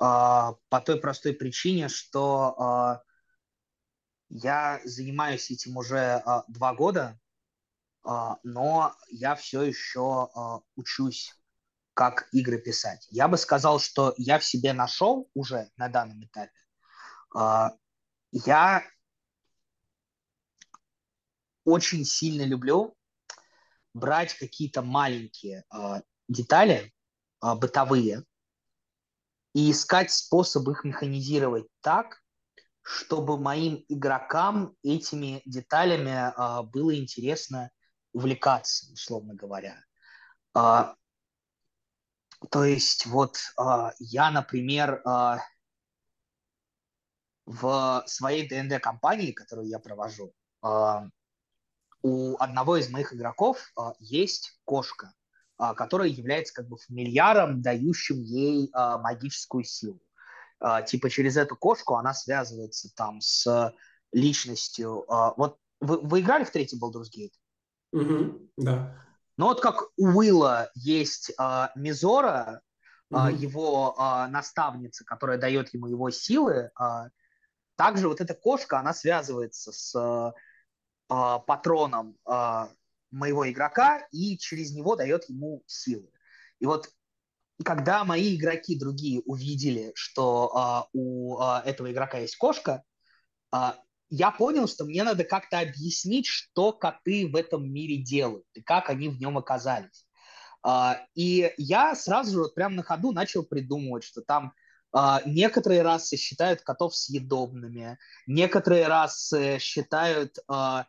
А, 0.00 0.54
по 0.68 0.80
той 0.80 1.00
простой 1.00 1.32
причине, 1.32 1.88
что 1.88 2.54
а, 2.56 3.02
я 4.28 4.80
занимаюсь 4.84 5.50
этим 5.50 5.76
уже 5.76 6.22
а, 6.24 6.44
два 6.46 6.72
года, 6.72 7.18
но 8.42 8.94
я 9.10 9.34
все 9.34 9.62
еще 9.62 10.30
учусь, 10.76 11.37
как 11.98 12.28
игры 12.30 12.58
писать. 12.58 13.08
Я 13.10 13.26
бы 13.26 13.36
сказал, 13.36 13.80
что 13.80 14.14
я 14.16 14.38
в 14.38 14.44
себе 14.44 14.72
нашел 14.72 15.28
уже 15.34 15.68
на 15.76 15.88
данном 15.88 16.24
этапе. 16.24 16.52
Я 18.30 18.84
очень 21.64 22.04
сильно 22.04 22.44
люблю 22.44 22.94
брать 23.94 24.32
какие-то 24.34 24.82
маленькие 24.82 25.64
детали 26.28 26.94
бытовые, 27.40 28.22
и 29.54 29.72
искать 29.72 30.12
способ 30.12 30.68
их 30.68 30.84
механизировать 30.84 31.66
так, 31.80 32.22
чтобы 32.82 33.40
моим 33.40 33.84
игрокам 33.88 34.76
этими 34.84 35.42
деталями 35.46 36.12
а, 36.14 36.62
было 36.62 36.96
интересно 36.96 37.70
увлекаться, 38.12 38.92
условно 38.92 39.34
говоря. 39.34 39.84
А, 40.54 40.94
то 42.50 42.64
есть 42.64 43.06
вот 43.06 43.38
а, 43.56 43.92
я, 43.98 44.30
например, 44.30 45.02
а, 45.04 45.40
в 47.46 48.04
своей 48.06 48.48
ДНД 48.48 48.80
компании, 48.80 49.32
которую 49.32 49.68
я 49.68 49.78
провожу, 49.78 50.32
а, 50.62 51.08
у 52.02 52.36
одного 52.38 52.76
из 52.76 52.90
моих 52.90 53.12
игроков 53.12 53.72
а, 53.76 53.94
есть 53.98 54.60
кошка. 54.64 55.12
А, 55.58 55.74
который 55.74 56.10
является 56.10 56.54
как 56.54 56.68
бы 56.68 56.76
фамильяром, 56.76 57.60
дающим 57.62 58.22
ей 58.22 58.70
а, 58.72 58.98
магическую 58.98 59.64
силу. 59.64 60.00
А, 60.60 60.82
типа 60.82 61.10
через 61.10 61.36
эту 61.36 61.56
кошку 61.56 61.96
она 61.96 62.14
связывается 62.14 62.94
там 62.94 63.20
с 63.20 63.74
личностью. 64.12 65.04
Вот 65.36 65.58
вы, 65.80 65.98
вы 65.98 66.20
играли 66.20 66.44
в 66.44 66.50
третий 66.50 66.78
Baldur's 66.80 67.08
Gate? 67.14 67.34
Угу, 67.92 68.50
да. 68.56 69.07
Ну 69.38 69.46
вот 69.46 69.60
как 69.60 69.84
у 69.96 70.18
Уилла 70.18 70.70
есть 70.74 71.32
а, 71.38 71.70
Мизора, 71.76 72.60
а, 73.10 73.30
его 73.30 73.94
а, 73.96 74.26
наставница, 74.28 75.04
которая 75.04 75.38
дает 75.38 75.72
ему 75.72 75.86
его 75.86 76.10
силы, 76.10 76.70
а, 76.74 77.08
также 77.76 78.08
вот 78.08 78.20
эта 78.20 78.34
кошка, 78.34 78.80
она 78.80 78.92
связывается 78.92 79.70
с 79.72 79.94
а, 81.08 81.38
патроном 81.38 82.18
а, 82.26 82.68
моего 83.12 83.48
игрока 83.48 84.06
и 84.10 84.36
через 84.36 84.72
него 84.74 84.96
дает 84.96 85.28
ему 85.28 85.62
силы. 85.66 86.10
И 86.58 86.66
вот 86.66 86.90
когда 87.64 88.04
мои 88.04 88.36
игроки 88.36 88.76
другие 88.76 89.20
увидели, 89.20 89.92
что 89.94 90.50
а, 90.54 90.88
у 90.92 91.38
а, 91.38 91.62
этого 91.64 91.92
игрока 91.92 92.18
есть 92.18 92.36
кошка, 92.36 92.82
а, 93.52 93.76
я 94.10 94.30
понял, 94.30 94.66
что 94.68 94.84
мне 94.84 95.04
надо 95.04 95.24
как-то 95.24 95.60
объяснить, 95.60 96.26
что 96.26 96.72
коты 96.72 97.28
в 97.28 97.36
этом 97.36 97.70
мире 97.70 97.96
делают 97.96 98.46
и 98.54 98.62
как 98.62 98.90
они 98.90 99.08
в 99.08 99.18
нем 99.20 99.38
оказались. 99.38 100.06
А, 100.62 101.00
и 101.14 101.52
я 101.56 101.94
сразу 101.94 102.32
же 102.32 102.38
вот 102.40 102.54
прямо 102.54 102.76
на 102.76 102.82
ходу 102.82 103.12
начал 103.12 103.42
придумывать, 103.44 104.04
что 104.04 104.22
там 104.22 104.52
а, 104.92 105.20
некоторые 105.26 105.82
расы 105.82 106.16
считают 106.16 106.62
котов 106.62 106.96
съедобными, 106.96 107.98
некоторые 108.26 108.86
расы 108.88 109.58
считают 109.60 110.38
а, 110.48 110.86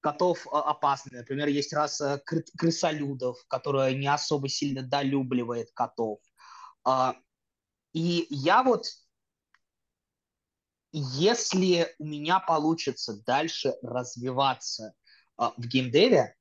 котов 0.00 0.46
а, 0.52 0.70
опасны. 0.70 1.18
Например, 1.18 1.48
есть 1.48 1.72
раса 1.72 2.22
крысолюдов, 2.24 3.38
которая 3.48 3.94
не 3.94 4.06
особо 4.06 4.48
сильно 4.48 4.82
долюбливает 4.82 5.70
котов. 5.72 6.20
И 7.94 8.26
я 8.30 8.62
вот, 8.62 8.86
если 10.92 11.94
у 11.98 12.06
меня 12.06 12.40
получится 12.40 13.20
дальше 13.24 13.74
развиваться 13.82 14.94
а, 15.36 15.52
в 15.56 15.66
геймдеве, 15.66 16.34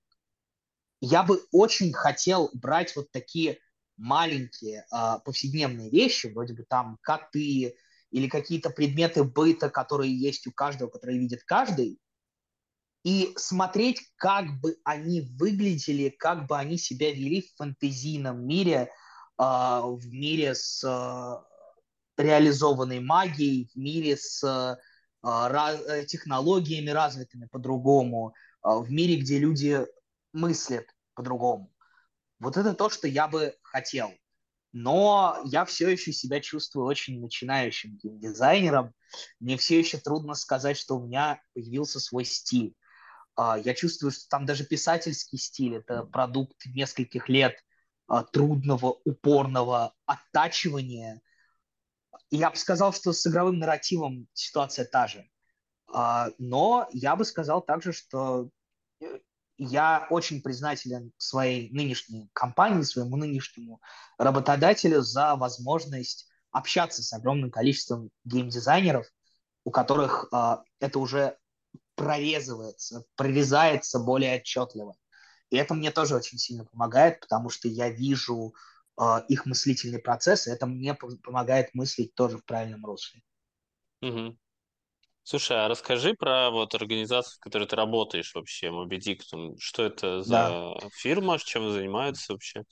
я 1.01 1.23
бы 1.23 1.41
очень 1.51 1.93
хотел 1.93 2.49
брать 2.53 2.95
вот 2.95 3.11
такие 3.11 3.59
маленькие 3.97 4.85
повседневные 5.25 5.89
вещи, 5.89 6.27
вроде 6.27 6.53
бы 6.53 6.63
там 6.63 6.97
коты 7.01 7.75
или 8.11 8.27
какие-то 8.27 8.69
предметы 8.69 9.23
быта, 9.23 9.69
которые 9.69 10.15
есть 10.15 10.47
у 10.47 10.51
каждого, 10.51 10.89
которые 10.89 11.19
видит 11.19 11.43
каждый, 11.43 11.99
и 13.07 13.33
смотреть, 13.37 14.01
как 14.17 14.59
бы 14.59 14.77
они 14.83 15.21
выглядели, 15.21 16.09
как 16.09 16.45
бы 16.45 16.57
они 16.57 16.77
себя 16.77 17.13
вели 17.13 17.41
в 17.41 17.55
фэнтезийном 17.55 18.45
мире, 18.45 18.89
э, 19.39 19.41
в 19.41 20.01
мире 20.07 20.55
с 20.55 20.83
э, 20.83 21.46
реализованной 22.17 22.99
магией, 22.99 23.69
в 23.73 23.77
мире 23.77 24.17
с 24.17 24.43
э, 24.43 24.75
раз, 25.21 25.79
технологиями 26.07 26.89
развитыми 26.89 27.47
по-другому, 27.51 28.33
э, 28.63 28.69
в 28.69 28.89
мире, 28.91 29.17
где 29.17 29.39
люди 29.39 29.85
мыслят 30.33 30.85
по-другому. 31.13 31.71
Вот 32.39 32.57
это 32.57 32.73
то, 32.73 32.89
что 32.89 33.07
я 33.07 33.27
бы 33.27 33.55
хотел. 33.63 34.11
Но 34.73 35.41
я 35.45 35.65
все 35.65 35.89
еще 35.89 36.11
себя 36.11 36.39
чувствую 36.39 36.85
очень 36.85 37.19
начинающим 37.19 37.97
дизайнером. 38.03 38.93
Мне 39.39 39.57
все 39.57 39.79
еще 39.79 39.97
трудно 39.97 40.35
сказать, 40.35 40.77
что 40.77 40.97
у 40.97 41.05
меня 41.05 41.41
появился 41.53 41.99
свой 41.99 42.25
стиль. 42.25 42.75
А, 43.35 43.57
я 43.57 43.73
чувствую, 43.73 44.11
что 44.11 44.27
там 44.29 44.45
даже 44.45 44.65
писательский 44.65 45.37
стиль– 45.37 45.75
это 45.77 46.03
продукт 46.03 46.65
нескольких 46.65 47.29
лет 47.29 47.55
а, 48.07 48.23
трудного, 48.23 48.99
упорного 49.05 49.93
оттачивания. 50.05 51.21
И 52.29 52.37
я 52.37 52.49
бы 52.49 52.55
сказал, 52.57 52.93
что 52.93 53.13
с 53.13 53.25
игровым 53.25 53.59
нарративом 53.59 54.27
ситуация 54.33 54.85
та 54.85 55.07
же. 55.07 55.27
А, 55.91 56.29
но 56.37 56.87
я 56.91 57.15
бы 57.15 57.25
сказал 57.25 57.61
также, 57.61 57.93
что 57.93 58.49
э, 58.99 59.19
я 59.57 60.07
очень 60.09 60.41
признателен 60.41 61.13
своей 61.17 61.69
нынешней 61.71 62.29
компании, 62.33 62.83
своему 62.83 63.15
нынешнему 63.15 63.81
работодателю 64.17 65.01
за 65.01 65.35
возможность 65.35 66.27
общаться 66.51 67.03
с 67.03 67.13
огромным 67.13 67.51
количеством 67.51 68.09
геймдизайнеров, 68.25 69.05
у 69.63 69.71
которых 69.71 70.31
это 70.79 70.99
уже 70.99 71.37
прорезывается, 71.95 73.03
прорезается 73.15 73.99
более 73.99 74.37
отчетливо. 74.37 74.95
И 75.49 75.57
это 75.57 75.73
мне 75.73 75.91
тоже 75.91 76.15
очень 76.15 76.37
сильно 76.37 76.65
помогает, 76.65 77.19
потому 77.19 77.49
что 77.49 77.67
я 77.67 77.89
вижу 77.89 78.53
их 79.27 79.45
мыслительный 79.45 79.99
процесс, 79.99 80.47
и 80.47 80.51
это 80.51 80.65
мне 80.65 80.95
помогает 80.95 81.73
мыслить 81.75 82.15
тоже 82.15 82.37
в 82.37 82.45
правильном 82.45 82.83
русле. 82.85 83.21
Угу. 84.01 84.37
Слушай, 85.29 85.65
а 85.65 85.67
расскажи 85.67 86.13
про 86.13 86.49
вот 86.49 86.73
организацию, 86.73 87.35
в 87.35 87.39
которой 87.41 87.67
ты 87.67 87.75
работаешь 87.75 88.33
вообще, 88.33 88.67
Moby 88.67 88.97
Dick. 88.97 89.55
Что 89.59 89.83
это 89.83 90.23
за 90.23 90.31
да. 90.31 90.89
фирма, 90.93 91.37
чем 91.37 91.69
занимаются 91.69 92.31
вообще? 92.31 92.63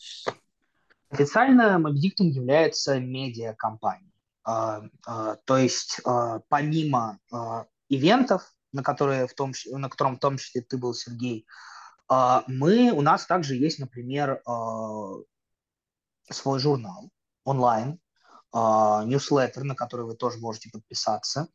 Официально 1.09 1.77
Moby 1.77 1.95
Dick 1.95 2.23
является 2.23 2.97
медиакомпанией. 2.97 4.13
А, 4.45 4.83
а, 5.05 5.35
то 5.43 5.57
есть 5.57 5.99
а, 6.05 6.39
помимо 6.47 7.19
а, 7.29 7.65
ивентов, 7.89 8.49
на, 8.71 8.83
которые 8.83 9.27
в 9.27 9.33
том, 9.33 9.51
на 9.71 9.89
котором 9.89 10.15
в 10.15 10.19
том 10.19 10.37
числе 10.37 10.61
ты 10.61 10.77
был, 10.77 10.93
Сергей, 10.93 11.45
а, 12.07 12.45
мы, 12.47 12.91
у 12.91 13.01
нас 13.01 13.25
также 13.25 13.55
есть, 13.55 13.79
например, 13.79 14.41
а, 14.45 15.15
свой 16.29 16.59
журнал 16.59 17.09
онлайн, 17.43 17.99
ньюслеттер, 18.53 19.63
на 19.63 19.75
который 19.75 20.05
вы 20.05 20.15
тоже 20.15 20.39
можете 20.39 20.69
подписаться. 20.69 21.47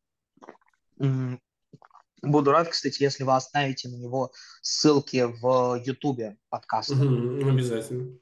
Буду 2.22 2.50
рад, 2.50 2.68
кстати, 2.68 3.02
если 3.02 3.24
вы 3.24 3.34
оставите 3.34 3.88
на 3.88 3.96
него 3.96 4.32
ссылки 4.60 5.24
в 5.24 5.82
Ютубе 5.82 6.36
подкаста. 6.50 6.92
Угу, 6.92 7.48
обязательно. 7.48 8.18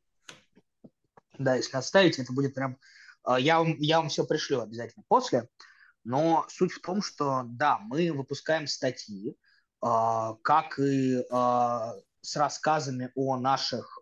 Да, 1.36 1.57
если 1.57 1.76
оставите, 1.76 2.22
это 2.22 2.32
будет 2.32 2.55
прям... 2.55 2.78
А, 3.24 3.40
я 3.40 3.59
вам, 3.59 3.76
я 3.78 3.99
вам 3.99 4.09
все 4.09 4.24
пришлю 4.24 4.61
обязательно 4.61 5.05
после. 5.09 5.49
Но 6.05 6.46
суть 6.49 6.72
в 6.72 6.80
том, 6.80 7.03
что 7.03 7.42
да, 7.44 7.78
мы 7.80 8.12
выпускаем 8.12 8.68
статьи, 8.68 9.36
э, 9.84 10.34
как 10.42 10.78
и 10.78 11.24
с 12.20 12.36
рассказами 12.36 13.11
о 13.14 13.36
наших, 13.36 14.01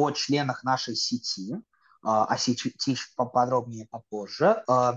о 0.00 0.10
членах 0.12 0.64
нашей 0.64 0.96
сети, 0.96 1.54
э, 1.54 1.58
о 2.02 2.36
сети 2.38 2.74
чуть 2.78 3.14
поподробнее 3.16 3.86
попозже, 3.86 4.62
э, 4.68 4.92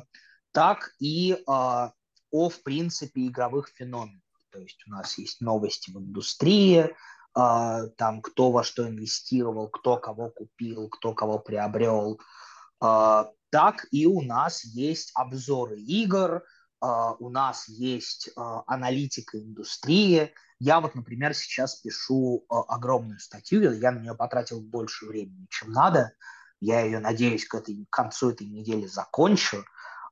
так 0.51 0.91
и 0.99 1.34
э, 1.34 1.41
о, 1.45 1.91
в 2.32 2.64
принципе, 2.64 3.28
игровых 3.28 3.70
феноменах. 3.70 4.22
То 4.51 4.60
есть 4.60 4.82
у 4.88 4.91
нас 4.91 5.18
есть 5.18 5.41
новости 5.41 5.91
в 5.91 5.97
индустрии, 5.97 6.95
там 7.34 8.22
кто 8.22 8.51
во 8.51 8.64
что 8.64 8.88
инвестировал, 8.88 9.68
кто 9.68 9.97
кого 9.97 10.30
купил, 10.30 10.89
кто 10.89 11.16
кого 11.16 11.39
приобрел. 11.39 12.20
Так 12.80 13.88
и 13.91 14.06
у 14.06 14.22
нас 14.22 14.64
есть 14.64 15.12
обзоры 15.16 15.80
игр, 15.80 16.43
у 17.20 17.30
нас 17.30 17.70
есть 17.70 18.30
аналитика 18.36 19.40
индустрии. 19.40 20.34
Я 20.60 20.82
вот, 20.82 20.96
например, 20.96 21.34
сейчас 21.34 21.76
пишу 21.76 22.46
огромную 22.50 23.20
статью, 23.20 23.72
я 23.72 23.92
на 23.92 24.00
нее 24.00 24.16
потратил 24.16 24.60
больше 24.60 25.06
времени, 25.06 25.48
чем 25.50 25.72
надо. 25.72 26.12
Я 26.60 26.82
ее, 26.82 27.00
надеюсь, 27.00 27.46
к, 27.46 27.56
этой, 27.56 27.86
к 27.86 27.90
концу 27.90 28.32
этой 28.32 28.48
недели 28.48 28.86
закончу. 28.86 29.66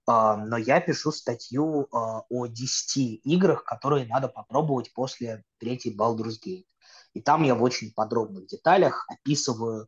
А, 0.05 0.35
но 0.35 0.57
я 0.57 0.81
пишу 0.81 1.11
статью 1.11 1.87
а, 1.91 2.23
о 2.29 2.47
10 2.47 3.21
играх, 3.23 3.63
которые 3.63 4.07
надо 4.07 4.27
попробовать 4.27 4.93
после 4.93 5.43
третьей 5.59 5.95
Baldur's 5.95 6.35
Gate. 6.45 6.65
И 7.13 7.21
там 7.21 7.43
я 7.43 7.55
в 7.55 7.63
очень 7.63 7.93
подробных 7.93 8.47
деталях 8.47 9.05
описываю 9.09 9.87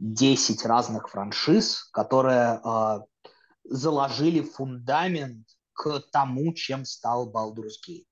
10 0.00 0.66
разных 0.66 1.08
франшиз, 1.08 1.84
которые 1.92 2.60
а, 2.62 3.04
заложили 3.64 4.42
фундамент 4.42 5.46
к 5.72 6.00
тому, 6.12 6.52
чем 6.54 6.84
стал 6.84 7.30
Baldur's 7.30 7.76
Gate, 7.86 8.06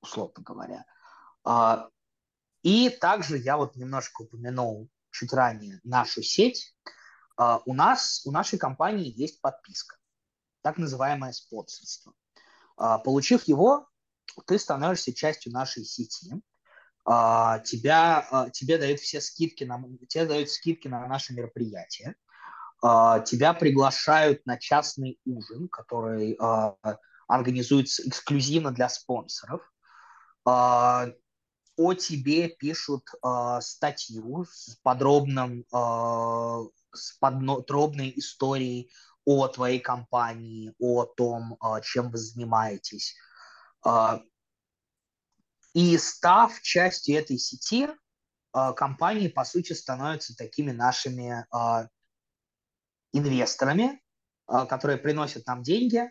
условно 0.00 0.42
говоря. 0.42 0.86
И 2.62 2.88
также 2.88 3.38
я 3.38 3.56
вот 3.56 3.76
немножко 3.76 4.22
упомянул 4.22 4.88
чуть 5.10 5.32
ранее 5.32 5.80
нашу 5.84 6.22
сеть. 6.22 6.74
У 7.36 7.74
нас, 7.74 8.22
у 8.24 8.30
нашей 8.30 8.58
компании 8.58 9.12
есть 9.14 9.40
подписка 9.40 9.96
так 10.64 10.78
называемое 10.78 11.32
спонсорство. 11.32 12.14
А, 12.76 12.98
получив 12.98 13.44
его, 13.44 13.86
ты 14.46 14.58
становишься 14.58 15.12
частью 15.12 15.52
нашей 15.52 15.84
сети. 15.84 16.40
А, 17.04 17.58
тебя, 17.58 18.26
а, 18.30 18.48
тебе 18.48 18.78
дают 18.78 18.98
все 18.98 19.20
скидки 19.20 19.64
на, 19.64 19.78
тебе 20.08 20.24
дают 20.24 20.50
скидки 20.50 20.88
на 20.88 21.06
наши 21.06 21.34
мероприятия. 21.34 22.16
Тебя 23.24 23.54
приглашают 23.54 24.44
на 24.44 24.58
частный 24.58 25.18
ужин, 25.24 25.68
который 25.68 26.38
организуется 27.26 28.06
эксклюзивно 28.06 28.72
для 28.72 28.90
спонсоров. 28.90 29.62
О 30.44 31.94
тебе 31.98 32.48
пишут 32.48 33.08
статью 33.60 34.44
с 34.50 34.76
подробным, 34.82 35.64
с 35.70 37.12
подробной 37.18 38.12
историей 38.16 38.90
о 39.24 39.48
твоей 39.48 39.80
компании, 39.80 40.74
о 40.78 41.04
том, 41.04 41.56
а, 41.60 41.80
чем 41.80 42.10
вы 42.10 42.18
занимаетесь. 42.18 43.14
А, 43.84 44.20
и 45.72 45.96
став 45.98 46.60
частью 46.60 47.16
этой 47.16 47.38
сети, 47.38 47.88
а, 48.52 48.72
компании, 48.72 49.28
по 49.28 49.44
сути, 49.44 49.72
становятся 49.72 50.36
такими 50.36 50.72
нашими 50.72 51.46
инвесторами, 53.16 54.02
которые 54.46 54.98
приносят 54.98 55.46
нам 55.46 55.62
деньги, 55.62 56.10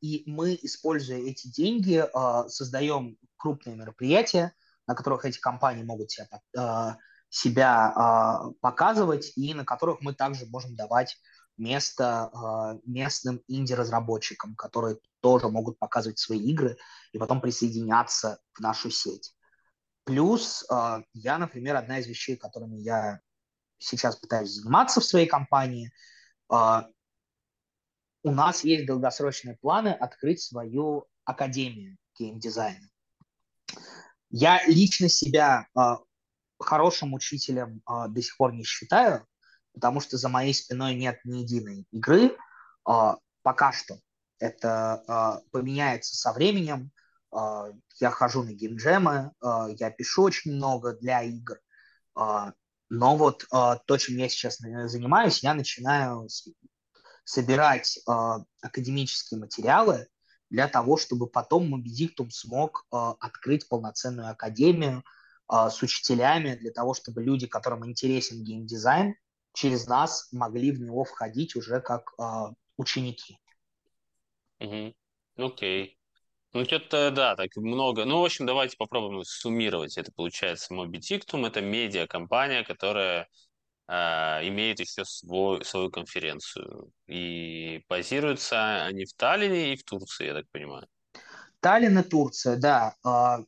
и 0.00 0.24
мы, 0.26 0.58
используя 0.60 1.18
эти 1.18 1.48
деньги, 1.48 2.04
создаем 2.48 3.16
крупные 3.36 3.76
мероприятия, 3.76 4.52
на 4.86 4.94
которых 4.94 5.24
эти 5.24 5.38
компании 5.38 5.84
могут 5.84 6.10
себя, 6.10 6.98
себя 7.28 8.52
показывать, 8.60 9.32
и 9.36 9.54
на 9.54 9.64
которых 9.64 10.00
мы 10.00 10.14
также 10.14 10.46
можем 10.46 10.74
давать 10.76 11.16
место 11.56 12.30
местным 12.84 13.42
инди-разработчикам, 13.48 14.54
которые 14.54 14.98
тоже 15.20 15.48
могут 15.48 15.78
показывать 15.78 16.18
свои 16.18 16.38
игры 16.38 16.76
и 17.12 17.18
потом 17.18 17.40
присоединяться 17.40 18.40
в 18.54 18.60
нашу 18.60 18.90
сеть. 18.90 19.34
Плюс 20.04 20.64
я, 21.12 21.38
например, 21.38 21.76
одна 21.76 21.98
из 21.98 22.06
вещей, 22.06 22.36
которыми 22.36 22.76
я 22.76 23.20
сейчас 23.78 24.16
пытаюсь 24.16 24.50
заниматься 24.50 25.00
в 25.00 25.04
своей 25.04 25.26
компании, 25.26 25.92
э, 26.52 26.82
у 28.24 28.30
нас 28.30 28.64
есть 28.64 28.86
долгосрочные 28.86 29.56
планы 29.56 29.88
открыть 29.88 30.42
свою 30.42 31.06
академию 31.24 31.96
геймдизайна. 32.18 32.88
Я 34.30 34.60
лично 34.66 35.08
себя 35.08 35.66
э, 35.76 35.80
хорошим 36.58 37.14
учителем 37.14 37.82
э, 37.88 38.08
до 38.08 38.22
сих 38.22 38.36
пор 38.36 38.52
не 38.52 38.64
считаю, 38.64 39.26
потому 39.78 40.00
что 40.00 40.16
за 40.16 40.28
моей 40.28 40.52
спиной 40.52 40.94
нет 40.94 41.20
ни 41.24 41.38
единой 41.38 41.86
игры. 41.92 42.36
А, 42.84 43.16
пока 43.42 43.72
что 43.72 44.00
это 44.40 45.04
а, 45.06 45.40
поменяется 45.52 46.16
со 46.16 46.32
временем. 46.32 46.90
А, 47.30 47.68
я 48.00 48.10
хожу 48.10 48.42
на 48.42 48.52
геймджемы, 48.52 49.32
я 49.76 49.90
пишу 49.90 50.22
очень 50.22 50.52
много 50.52 50.94
для 50.94 51.22
игр. 51.22 51.58
Но 52.90 53.16
вот 53.16 53.44
то, 53.50 53.96
чем 53.98 54.16
я 54.16 54.28
сейчас 54.28 54.58
занимаюсь, 54.58 55.42
я 55.42 55.54
начинаю 55.54 56.28
собирать 57.24 57.98
академические 58.62 59.40
материалы 59.40 60.06
для 60.48 60.68
того, 60.68 60.96
чтобы 60.96 61.26
потом 61.26 61.68
Моби 61.68 61.90
Диктум 61.90 62.30
смог 62.30 62.86
открыть 62.90 63.68
полноценную 63.68 64.30
академию 64.30 65.04
с 65.50 65.82
учителями, 65.82 66.54
для 66.56 66.70
того, 66.70 66.94
чтобы 66.94 67.22
люди, 67.22 67.46
которым 67.46 67.86
интересен 67.86 68.42
геймдизайн, 68.42 69.14
через 69.58 69.86
нас 69.86 70.28
могли 70.32 70.72
в 70.72 70.80
него 70.80 71.04
входить 71.04 71.56
уже 71.56 71.80
как 71.80 72.12
э, 72.18 72.52
ученики. 72.76 73.38
Окей. 75.36 75.97
Ну, 76.58 76.64
что-то, 76.64 77.12
да, 77.12 77.36
так 77.36 77.54
много. 77.54 78.04
Ну, 78.04 78.20
в 78.20 78.24
общем, 78.24 78.44
давайте 78.44 78.76
попробуем 78.76 79.22
суммировать. 79.22 79.96
Это 79.96 80.10
получается 80.10 80.74
Moby 80.74 80.98
Dictum, 80.98 81.46
это 81.46 81.60
медиа-компания, 81.60 82.64
которая 82.64 83.28
э, 83.86 83.94
имеет 84.48 84.80
еще 84.80 85.04
свой, 85.04 85.64
свою 85.64 85.88
конференцию. 85.88 86.90
И 87.06 87.84
базируются 87.88 88.84
они 88.84 89.04
в 89.04 89.12
Таллине 89.12 89.72
и 89.72 89.76
в 89.76 89.84
Турции, 89.84 90.26
я 90.26 90.34
так 90.34 90.50
понимаю. 90.50 90.88
Таллин 91.60 91.96
и 91.96 92.02
Турция, 92.02 92.56
да. 92.56 92.96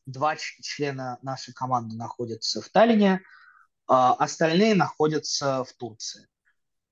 Два 0.07 0.37
члена 0.37 1.19
нашей 1.23 1.53
команды 1.53 1.97
находятся 1.97 2.63
в 2.63 2.69
Таллине. 2.69 3.23
А, 3.89 4.15
остальные 4.15 4.77
находятся 4.77 5.65
в 5.65 5.73
Турции. 5.73 6.29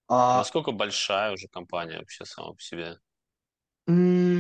А, 0.09 0.39
Насколько 0.39 0.73
большая 0.73 1.31
уже 1.31 1.47
компания 1.47 1.99
вообще 2.01 2.25
сама 2.25 2.55
по 2.55 2.61
себе? 2.61 2.99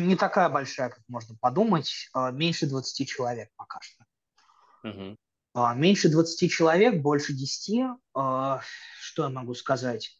Не 0.08 0.16
такая 0.16 0.48
большая, 0.48 0.88
как 0.88 1.02
можно 1.08 1.36
подумать. 1.40 2.08
А, 2.14 2.30
меньше 2.30 2.66
20 2.66 3.08
человек 3.08 3.50
пока 3.56 3.80
что. 3.82 4.04
Угу. 4.84 5.16
Меньше 5.74 6.08
20 6.08 6.50
человек, 6.50 7.02
больше 7.02 7.32
10. 7.32 7.90
Что 8.12 8.62
я 9.16 9.28
могу 9.28 9.54
сказать? 9.54 10.14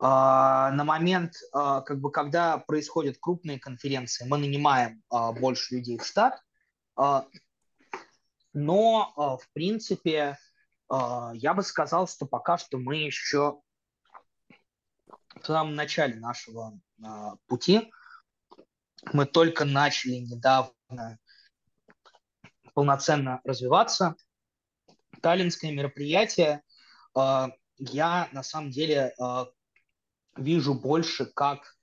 На 0.00 0.82
момент, 0.84 1.34
как 1.52 2.00
бы, 2.00 2.10
когда 2.10 2.58
происходят 2.58 3.18
крупные 3.20 3.60
конференции, 3.60 4.26
мы 4.26 4.38
нанимаем 4.38 5.02
больше 5.10 5.74
людей 5.74 5.98
в 5.98 6.06
штат. 6.06 6.40
Но, 8.54 9.12
в 9.14 9.52
принципе, 9.52 10.38
а, 10.92 11.32
я 11.34 11.54
бы 11.54 11.62
сказал, 11.62 12.06
что 12.06 12.26
пока 12.26 12.58
что 12.58 12.76
мы 12.76 12.96
еще 12.96 13.62
в 15.40 15.46
самом 15.46 15.74
начале 15.74 16.16
нашего 16.16 16.78
а, 17.02 17.36
пути. 17.46 17.90
Мы 19.12 19.26
только 19.26 19.64
начали 19.64 20.16
недавно 20.16 21.18
полноценно 22.74 23.40
развиваться. 23.44 24.14
Таллинское 25.20 25.72
мероприятие 25.72 26.62
а, 27.14 27.50
я 27.76 28.28
на 28.32 28.42
самом 28.42 28.70
деле 28.70 29.14
вижу 30.36 30.74
больше 30.74 31.26
как 31.26 31.76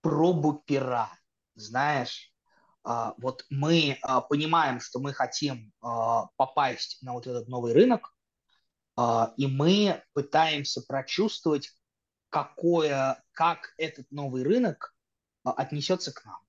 пробу 0.00 0.62
пера. 0.66 1.10
Знаешь, 1.54 2.32
вот 2.84 3.44
мы 3.50 3.98
понимаем, 4.28 4.78
что 4.78 5.00
мы 5.00 5.12
хотим 5.12 5.72
попасть 5.80 6.98
на 7.02 7.12
вот 7.12 7.26
этот 7.26 7.48
новый 7.48 7.72
рынок, 7.72 8.16
а, 8.96 9.34
и 9.36 9.46
мы 9.46 10.02
пытаемся 10.14 10.80
прочувствовать, 10.80 11.70
какое, 12.30 13.22
как 13.32 13.74
этот 13.76 14.10
новый 14.10 14.42
рынок 14.42 14.95
отнесется 15.52 16.12
к 16.12 16.24
нам. 16.24 16.40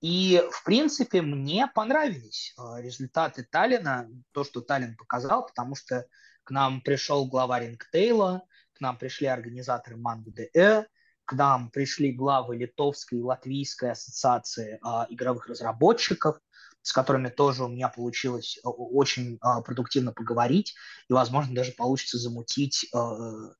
И, 0.00 0.42
в 0.50 0.64
принципе, 0.64 1.20
мне 1.20 1.66
понравились 1.66 2.54
а, 2.56 2.80
результаты 2.80 3.46
Таллина, 3.50 4.08
то, 4.32 4.44
что 4.44 4.62
Таллин 4.62 4.96
показал, 4.96 5.46
потому 5.46 5.74
что 5.74 6.06
к 6.44 6.50
нам 6.50 6.80
пришел 6.80 7.26
глава 7.26 7.60
Рингтейла, 7.60 8.42
к 8.72 8.80
нам 8.80 8.96
пришли 8.96 9.26
организаторы 9.26 9.98
Манго.де, 9.98 10.86
к 11.26 11.32
нам 11.34 11.70
пришли 11.70 12.12
главы 12.12 12.56
Литовской 12.56 13.18
и 13.18 13.22
Латвийской 13.22 13.92
ассоциации 13.92 14.80
игровых 15.10 15.48
разработчиков, 15.48 16.40
с 16.82 16.92
которыми 16.92 17.28
тоже 17.28 17.64
у 17.64 17.68
меня 17.68 17.88
получилось 17.88 18.58
э, 18.58 18.68
очень 18.68 19.38
а, 19.40 19.60
продуктивно 19.60 20.12
поговорить, 20.12 20.74
и, 21.08 21.12
возможно, 21.12 21.54
даже 21.54 21.72
получится 21.72 22.18
замутить, 22.18 22.86
э, 22.94 23.54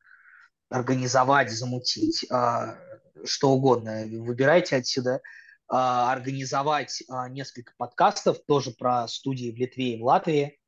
организовать, 0.71 1.51
замутить, 1.51 2.27
а, 2.31 2.79
что 3.25 3.51
угодно. 3.51 4.05
Выбирайте 4.07 4.77
отсюда 4.77 5.21
а, 5.69 6.13
организовать 6.13 7.03
несколько 7.31 7.73
подкастов 7.77 8.39
тоже 8.47 8.73
про 8.73 9.07
студии 9.09 9.51
в 9.51 9.57
Литве 9.57 9.95
и 9.95 10.01
в 10.01 10.05
Латвии, 10.05 10.59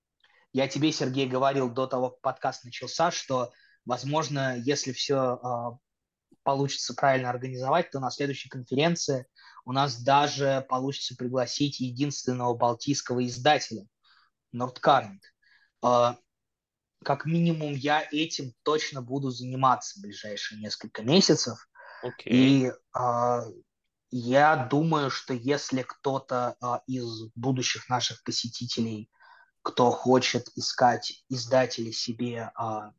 Я 0.53 0.69
тебе, 0.69 0.93
Сергей, 0.93 1.27
говорил 1.27 1.71
до 1.71 1.87
того, 1.87 2.11
как 2.11 2.21
подкаст 2.21 2.65
начался, 2.65 3.11
что, 3.11 3.53
возможно, 3.87 4.57
если 4.59 4.93
все 4.93 5.41
э, 5.43 5.79
получится 6.43 6.95
правильно 6.95 7.31
организовать, 7.31 7.91
то 7.91 8.01
на 8.01 8.11
следующей 8.11 8.49
конференции 8.49 9.27
у 9.65 9.73
нас 9.73 10.01
даже 10.03 10.67
получится 10.69 11.17
пригласить 11.17 11.81
единственного 11.81 12.55
балтийского 12.55 13.25
издателя, 13.27 13.87
Nordcurrent. 14.55 15.21
Как 17.03 17.27
минимум 17.27 17.75
я 17.75 18.07
этим 18.13 18.55
точно 18.63 19.03
буду 19.03 19.31
заниматься 19.31 19.99
в 19.99 20.03
ближайшие 20.03 20.61
несколько 20.61 21.03
месяцев. 21.03 21.69
Окей. 22.03 22.33
И 22.33 22.67
э, 22.67 23.41
я 24.11 24.57
думаю, 24.71 25.11
что 25.11 25.35
если 25.35 25.83
кто-то 25.83 26.57
э, 26.61 26.67
из 26.87 27.31
будущих 27.35 27.89
наших 27.89 28.23
посетителей– 28.25 29.11
кто 29.63 29.91
хочет 29.91 30.49
искать 30.57 31.25
издателей 31.29 31.93
себе 31.93 32.51
а, 32.55 32.93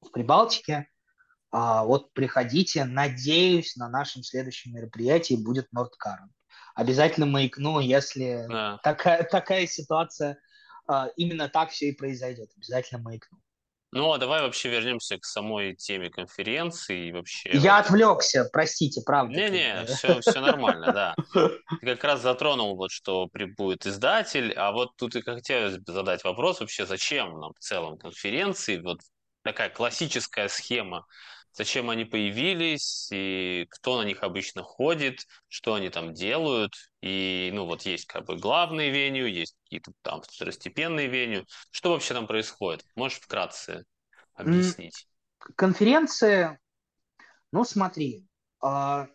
в 0.00 0.10
Прибалтике, 0.12 0.88
а, 1.50 1.84
вот 1.84 2.12
приходите. 2.12 2.84
Надеюсь, 2.84 3.76
на 3.76 3.88
нашем 3.88 4.22
следующем 4.22 4.72
мероприятии 4.72 5.34
будет 5.34 5.70
Нордкарн. 5.72 6.32
Обязательно 6.74 7.26
маякну, 7.26 7.80
если 7.80 8.46
да. 8.48 8.78
такая, 8.82 9.24
такая 9.24 9.66
ситуация, 9.66 10.38
а, 10.86 11.08
именно 11.16 11.48
так 11.48 11.70
все 11.70 11.88
и 11.88 11.92
произойдет. 11.94 12.50
Обязательно 12.56 13.02
маякну. 13.02 13.38
Ну, 13.92 14.12
а 14.12 14.18
давай 14.18 14.42
вообще 14.42 14.68
вернемся 14.68 15.18
к 15.18 15.24
самой 15.24 15.74
теме 15.74 16.10
конференции 16.10 17.08
и 17.08 17.12
вообще... 17.12 17.50
Я 17.54 17.76
вот... 17.76 17.86
отвлекся, 17.86 18.48
простите, 18.52 19.02
правда. 19.04 19.34
Не-не, 19.34 19.84
все, 19.86 20.20
все 20.20 20.40
нормально, 20.40 20.92
да. 20.92 21.14
Ты 21.80 21.86
как 21.86 22.04
раз 22.04 22.22
затронул, 22.22 22.76
вот, 22.76 22.92
что 22.92 23.28
будет 23.56 23.86
издатель, 23.86 24.52
а 24.52 24.70
вот 24.70 24.96
тут 24.96 25.16
и 25.16 25.22
хотелось 25.22 25.78
бы 25.78 25.92
задать 25.92 26.22
вопрос 26.22 26.60
вообще, 26.60 26.86
зачем 26.86 27.40
нам 27.40 27.52
в 27.54 27.58
целом 27.58 27.98
конференции, 27.98 28.78
вот 28.78 29.00
такая 29.42 29.70
классическая 29.70 30.48
схема 30.48 31.06
зачем 31.52 31.90
они 31.90 32.04
появились, 32.04 33.08
и 33.12 33.66
кто 33.70 34.00
на 34.00 34.06
них 34.06 34.22
обычно 34.22 34.62
ходит, 34.62 35.26
что 35.48 35.74
они 35.74 35.90
там 35.90 36.12
делают. 36.12 36.72
И, 37.00 37.50
ну, 37.52 37.66
вот 37.66 37.82
есть 37.82 38.06
как 38.06 38.26
бы 38.26 38.36
главные 38.36 38.90
веню, 38.90 39.26
есть 39.26 39.56
какие-то 39.64 39.92
там 40.02 40.22
второстепенные 40.22 41.08
веню. 41.08 41.44
Что 41.70 41.90
вообще 41.90 42.14
там 42.14 42.26
происходит? 42.26 42.84
Можешь 42.94 43.20
вкратце 43.20 43.84
объяснить? 44.34 45.06
Конференция, 45.56 46.60
ну, 47.52 47.64
смотри, 47.64 48.26
а, 48.60 49.08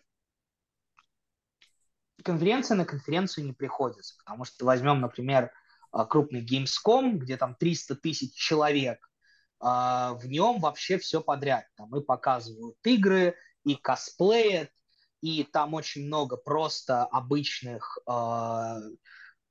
конференция 2.22 2.76
на 2.76 2.84
конференцию 2.84 3.46
не 3.46 3.52
приходится, 3.52 4.16
потому 4.18 4.44
что 4.44 4.64
возьмем, 4.64 5.00
например, 5.00 5.52
а, 5.92 6.04
крупный 6.04 6.44
Gamescom, 6.44 7.12
где 7.12 7.36
там 7.36 7.54
300 7.54 7.96
тысяч 7.96 8.34
человек, 8.34 9.05
в 9.60 10.20
нем 10.24 10.60
вообще 10.60 10.98
все 10.98 11.20
подряд. 11.20 11.64
Там 11.76 11.94
и 11.96 12.02
показывают 12.02 12.76
игры, 12.84 13.34
и 13.64 13.74
косплеят, 13.74 14.70
и 15.20 15.42
там 15.42 15.74
очень 15.74 16.06
много 16.06 16.36
просто 16.36 17.04
обычных 17.04 17.98
э, 18.06 18.80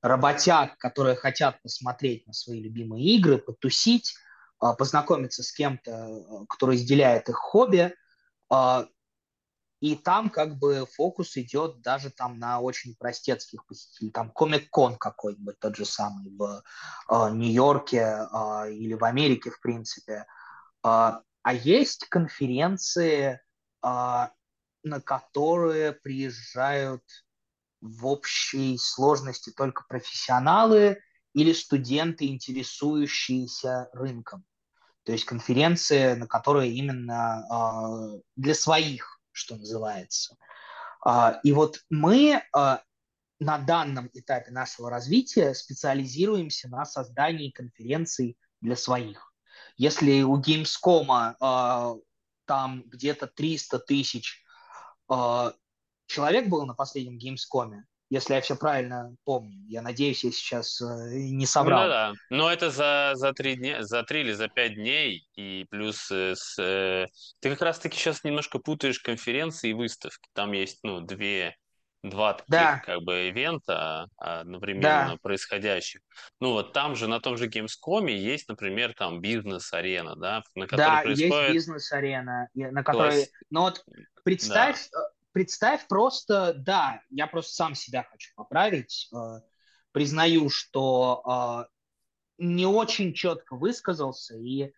работяг, 0.01 0.77
которые 0.77 1.15
хотят 1.15 1.61
посмотреть 1.61 2.25
на 2.27 2.33
свои 2.33 2.61
любимые 2.61 3.03
игры, 3.17 3.37
потусить, 3.37 4.15
э, 4.63 4.67
познакомиться 4.77 5.43
с 5.43 5.51
кем-то, 5.51 6.45
кто 6.49 6.67
разделяет 6.67 7.27
их 7.29 7.35
хобби. 7.35 7.93
Э, 8.53 8.85
и 9.81 9.95
там 9.95 10.29
как 10.29 10.57
бы 10.57 10.85
фокус 10.85 11.37
идет 11.37 11.81
даже 11.81 12.09
там 12.09 12.39
на 12.39 12.59
очень 12.59 12.95
простецких 12.95 13.65
посетителей. 13.65 14.11
Там 14.11 14.31
Комик-кон 14.31 14.97
какой-нибудь 14.97 15.59
тот 15.59 15.75
же 15.75 15.85
самый 15.85 16.31
в 16.35 16.63
э, 17.09 17.31
Нью-Йорке 17.31 17.97
э, 17.97 18.71
или 18.71 18.93
в 18.93 19.03
Америке, 19.03 19.51
в 19.51 19.59
принципе. 19.59 20.25
Э, 20.83 21.19
а 21.43 21.53
есть 21.53 22.07
конференции, 22.09 23.33
э, 23.33 23.37
на 23.81 25.01
которые 25.03 25.91
приезжают 25.91 27.03
в 27.81 28.07
общей 28.07 28.77
сложности 28.77 29.51
только 29.51 29.83
профессионалы 29.87 30.99
или 31.33 31.53
студенты, 31.53 32.27
интересующиеся 32.27 33.89
рынком. 33.93 34.45
То 35.03 35.11
есть 35.11 35.25
конференции, 35.25 36.13
на 36.13 36.27
которые 36.27 36.71
именно 36.71 37.45
э, 37.45 38.21
для 38.35 38.55
своих 38.55 39.14
что 39.35 39.57
называется. 39.57 40.37
А, 41.03 41.39
и 41.43 41.51
вот 41.51 41.81
мы 41.89 42.41
а, 42.53 42.81
на 43.39 43.57
данном 43.59 44.09
этапе 44.13 44.51
нашего 44.51 44.89
развития 44.89 45.53
специализируемся 45.53 46.69
на 46.69 46.85
создании 46.85 47.51
конференций 47.51 48.37
для 48.61 48.75
своих. 48.75 49.33
Если 49.77 50.21
у 50.21 50.41
Gamescom 50.41 51.35
а, 51.39 51.93
там 52.45 52.83
где-то 52.87 53.27
300 53.27 53.79
тысяч 53.79 54.43
человек 56.07 56.49
было 56.49 56.65
на 56.65 56.73
последнем 56.73 57.17
Gamescom, 57.19 57.83
если 58.09 58.35
я 58.35 58.41
все 58.41 58.55
правильно 58.55 59.15
помню. 59.23 59.57
Я 59.67 59.81
надеюсь, 59.81 60.23
я 60.23 60.31
сейчас 60.31 60.79
э, 60.81 60.85
не 61.13 61.45
соврал. 61.45 61.83
Ну, 61.83 61.89
да, 61.89 62.13
Но 62.29 62.51
это 62.51 62.69
за, 62.69 63.11
за 63.15 63.33
три 63.33 63.55
дня, 63.55 63.83
за 63.83 64.03
три 64.03 64.21
или 64.21 64.31
за 64.33 64.47
пять 64.47 64.75
дней, 64.75 65.27
и 65.35 65.65
плюс 65.69 66.09
э, 66.11 66.35
с, 66.35 66.57
э, 66.59 67.07
ты 67.39 67.49
как 67.49 67.61
раз-таки 67.61 67.97
сейчас 67.97 68.23
немножко 68.23 68.59
путаешь 68.59 68.99
конференции 68.99 69.71
и 69.71 69.73
выставки. 69.73 70.29
Там 70.33 70.51
есть, 70.51 70.79
ну, 70.83 71.01
две, 71.01 71.55
два 72.09 72.33
таких 72.33 72.49
да. 72.49 72.81
как 72.85 73.01
бы 73.01 73.27
ивента 73.27 74.07
одновременно 74.17 75.11
да. 75.11 75.17
происходящих. 75.21 76.01
Ну 76.39 76.51
вот 76.51 76.73
там 76.73 76.95
же, 76.95 77.07
на 77.07 77.19
том 77.19 77.37
же 77.37 77.47
Gamescom 77.47 78.09
есть, 78.09 78.47
например, 78.47 78.93
там 78.93 79.21
бизнес-арена, 79.21 80.15
да, 80.15 80.43
на 80.53 80.67
которой 80.67 80.85
да, 80.85 81.01
происходит... 81.01 81.33
есть 81.33 81.53
бизнес-арена, 81.53 82.49
на 82.53 82.83
которой... 82.83 83.11
Класс... 83.11 83.29
Ну 83.49 83.61
вот 83.61 83.83
представь, 84.23 84.89
да 84.91 84.99
э, 84.99 85.14
представь 85.35 85.85
просто, 85.89 86.53
да, 86.53 87.01
я 87.09 87.27
просто 87.27 87.53
сам 87.53 87.75
себя 87.75 88.07
хочу 88.09 88.31
поправить. 88.37 89.09
Э, 89.13 89.41
признаю, 89.91 90.49
что 90.49 91.67
э, 92.39 92.43
не 92.45 92.65
очень 92.65 93.13
четко 93.13 93.57
высказался 93.57 94.37
и 94.37 94.63
э, 94.63 94.71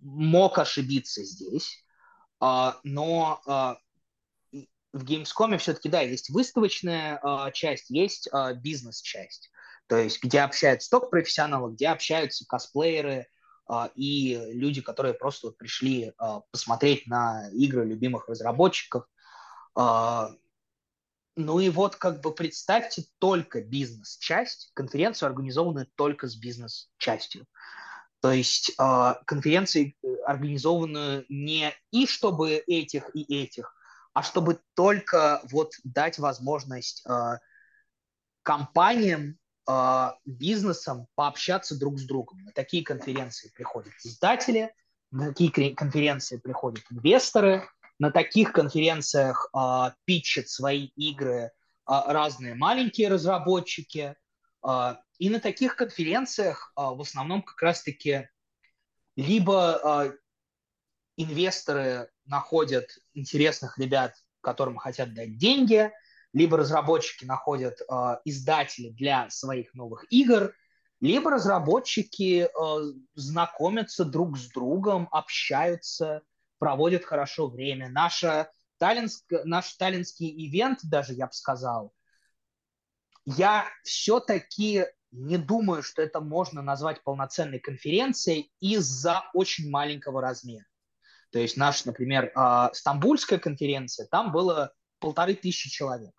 мог 0.00 0.58
ошибиться 0.58 1.24
здесь. 1.24 1.82
Но 2.40 3.40
в 4.92 5.04
Gamescom 5.04 5.58
все-таки, 5.58 5.88
да, 5.88 6.02
есть 6.02 6.30
выставочная 6.30 7.50
часть, 7.52 7.90
есть 7.90 8.28
бизнес-часть. 8.58 9.50
То 9.88 9.96
есть, 9.96 10.22
где 10.22 10.42
общаются 10.42 10.88
только 10.88 11.08
профессионалы, 11.08 11.72
где 11.72 11.88
общаются 11.88 12.46
косплееры, 12.46 13.26
и 13.96 14.40
люди, 14.52 14.80
которые 14.82 15.14
просто 15.14 15.48
вот 15.48 15.58
пришли 15.58 16.12
посмотреть 16.52 17.08
на 17.08 17.50
игры 17.50 17.84
любимых 17.84 18.28
разработчиков, 18.28 19.04
ну 21.38 21.60
и 21.60 21.68
вот 21.70 21.94
как 21.96 22.20
бы 22.20 22.34
представьте 22.34 23.04
только 23.18 23.62
бизнес-часть, 23.62 24.72
конференцию 24.74 25.28
организованную 25.28 25.86
только 25.94 26.26
с 26.26 26.34
бизнес-частью. 26.34 27.46
То 28.20 28.32
есть 28.32 28.72
э, 28.76 29.14
конференции 29.24 29.96
организованы 30.26 31.24
не 31.28 31.72
и 31.92 32.06
чтобы 32.06 32.56
этих 32.66 33.14
и 33.14 33.22
этих, 33.42 33.74
а 34.12 34.24
чтобы 34.24 34.60
только 34.74 35.40
вот 35.52 35.74
дать 35.84 36.18
возможность 36.18 37.04
э, 37.06 37.38
компаниям, 38.42 39.38
э, 39.70 40.08
бизнесам 40.24 41.06
пообщаться 41.14 41.78
друг 41.78 42.00
с 42.00 42.04
другом. 42.04 42.38
На 42.44 42.50
такие 42.50 42.82
конференции 42.82 43.52
приходят 43.54 43.92
издатели, 44.04 44.74
на 45.12 45.28
такие 45.28 45.74
конференции 45.76 46.38
приходят 46.38 46.84
инвесторы, 46.90 47.68
на 47.98 48.10
таких 48.10 48.52
конференциях 48.52 49.50
э, 49.54 49.90
питчат 50.04 50.48
свои 50.48 50.86
игры 50.96 51.32
э, 51.32 51.50
разные 51.86 52.54
маленькие 52.54 53.08
разработчики. 53.08 54.16
Э, 54.66 54.94
и 55.18 55.30
на 55.30 55.40
таких 55.40 55.76
конференциях 55.76 56.72
э, 56.76 56.80
в 56.80 57.00
основном 57.00 57.42
как 57.42 57.60
раз-таки 57.60 58.28
либо 59.16 59.80
э, 59.82 60.12
инвесторы 61.16 62.08
находят 62.24 62.86
интересных 63.14 63.78
ребят, 63.78 64.14
которым 64.40 64.76
хотят 64.76 65.12
дать 65.14 65.36
деньги, 65.36 65.90
либо 66.32 66.56
разработчики 66.56 67.24
находят 67.24 67.80
э, 67.80 68.18
издатели 68.24 68.90
для 68.90 69.28
своих 69.30 69.74
новых 69.74 70.04
игр, 70.10 70.54
либо 71.00 71.30
разработчики 71.30 72.48
э, 72.48 72.92
знакомятся 73.14 74.04
друг 74.04 74.38
с 74.38 74.48
другом, 74.50 75.08
общаются, 75.10 76.22
проводят 76.58 77.04
хорошо 77.04 77.48
время. 77.48 77.88
Наша 77.88 78.50
таллинск, 78.78 79.24
наш 79.44 79.74
таллинский 79.74 80.28
ивент, 80.46 80.80
даже 80.82 81.12
я 81.14 81.26
бы 81.26 81.32
сказал, 81.32 81.92
я 83.24 83.66
все-таки 83.84 84.86
не 85.10 85.38
думаю, 85.38 85.82
что 85.82 86.02
это 86.02 86.20
можно 86.20 86.62
назвать 86.62 87.02
полноценной 87.02 87.58
конференцией 87.58 88.52
из-за 88.60 89.24
очень 89.34 89.70
маленького 89.70 90.20
размера. 90.20 90.66
То 91.30 91.38
есть 91.38 91.56
наша, 91.56 91.86
например, 91.86 92.32
а, 92.34 92.72
стамбульская 92.72 93.38
конференция, 93.38 94.06
там 94.06 94.32
было 94.32 94.72
полторы 94.98 95.34
тысячи 95.34 95.68
человек. 95.68 96.14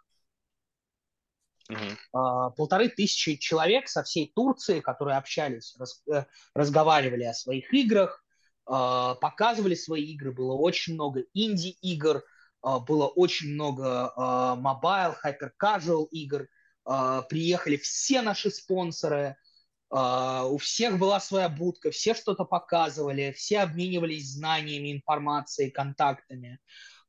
Uh-huh. 1.72 2.52
Полторы 2.56 2.90
тысячи 2.90 3.36
человек 3.36 3.88
со 3.90 4.04
всей 4.04 4.32
Турции, 4.34 4.80
которые 4.80 5.18
общались, 5.18 5.78
э, 6.12 6.26
разговаривали 6.56 7.26
о 7.26 7.34
своих 7.34 7.72
играх, 7.74 8.24
показывали 8.70 9.76
свои 9.76 10.04
игры. 10.14 10.32
Было 10.32 10.54
очень 10.54 10.94
много 10.94 11.24
инди-игр, 11.34 12.24
было 12.62 13.08
очень 13.08 13.54
много 13.54 14.14
mobile, 14.58 15.14
hyper-casual 15.14 16.06
игр. 16.12 16.48
Приехали 16.86 17.78
все 17.78 18.22
наши 18.22 18.52
спонсоры– 18.52 19.36
у 19.92 20.58
всех 20.60 21.00
была 21.00 21.20
своя 21.20 21.50
будка, 21.50 21.90
все 21.90 22.14
что-то 22.14 22.46
показывали, 22.46 23.34
все 23.36 23.62
обменивались 23.62 24.34
знаниями, 24.34 24.94
информацией, 24.94 25.72
контактами. 25.72 26.60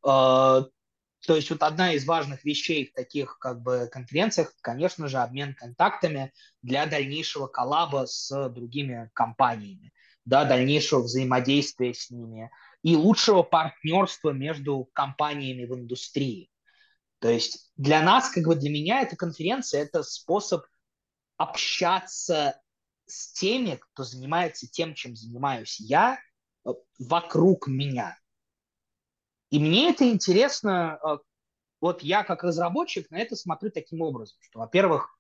То 0.03 0.71
есть 1.29 1.51
вот 1.51 1.63
одна 1.63 1.93
из 1.93 2.07
важных 2.07 2.43
вещей 2.47 2.87
в 2.87 2.95
таких 2.95 3.39
как 3.39 3.61
бы 3.61 3.91
конференциях, 3.93 4.55
конечно 4.63 5.09
же, 5.09 5.19
обмен 5.19 5.55
контактами 5.55 6.33
для 6.63 6.87
дальнейшего 6.87 7.47
коллаба 7.47 8.07
с 8.07 8.49
другими 8.49 9.11
компаниями, 9.13 9.93
да, 10.31 10.45
дальнейшего 10.45 11.03
взаимодействия 11.03 11.93
с 11.93 12.09
ними 12.09 12.53
и 12.83 12.95
лучшего 12.95 13.43
партнерства 13.43 14.31
между 14.31 14.89
компаниями 14.93 15.67
в 15.67 15.75
индустрии. 15.75 16.49
То 17.19 17.29
есть 17.29 17.73
для 17.77 18.01
нас, 18.01 18.31
как 18.31 18.45
бы 18.45 18.55
для 18.55 18.71
меня, 18.71 19.03
эта 19.03 19.17
конференция– 19.17 19.83
это 19.83 20.05
способ 20.05 20.65
общаться 21.37 22.61
с 23.07 23.33
теми, 23.33 23.81
кто 23.81 24.05
занимается 24.05 24.69
тем, 24.71 24.95
чем 24.95 25.17
занимаюсь 25.17 25.81
я, 25.81 26.19
э, 26.65 26.71
вокруг 27.01 27.67
меня. 27.67 28.17
И 29.51 29.59
мне 29.59 29.91
это 29.91 30.09
интересно, 30.09 31.01
э, 31.03 31.19
вот 31.81 32.05
я 32.05 32.23
как 32.23 32.45
разработчик 32.45 33.11
на 33.11 33.19
это 33.19 33.35
смотрю 33.35 33.73
таким 33.73 34.01
образом, 34.01 34.39
что, 34.41 34.61
во-первых, 34.61 35.19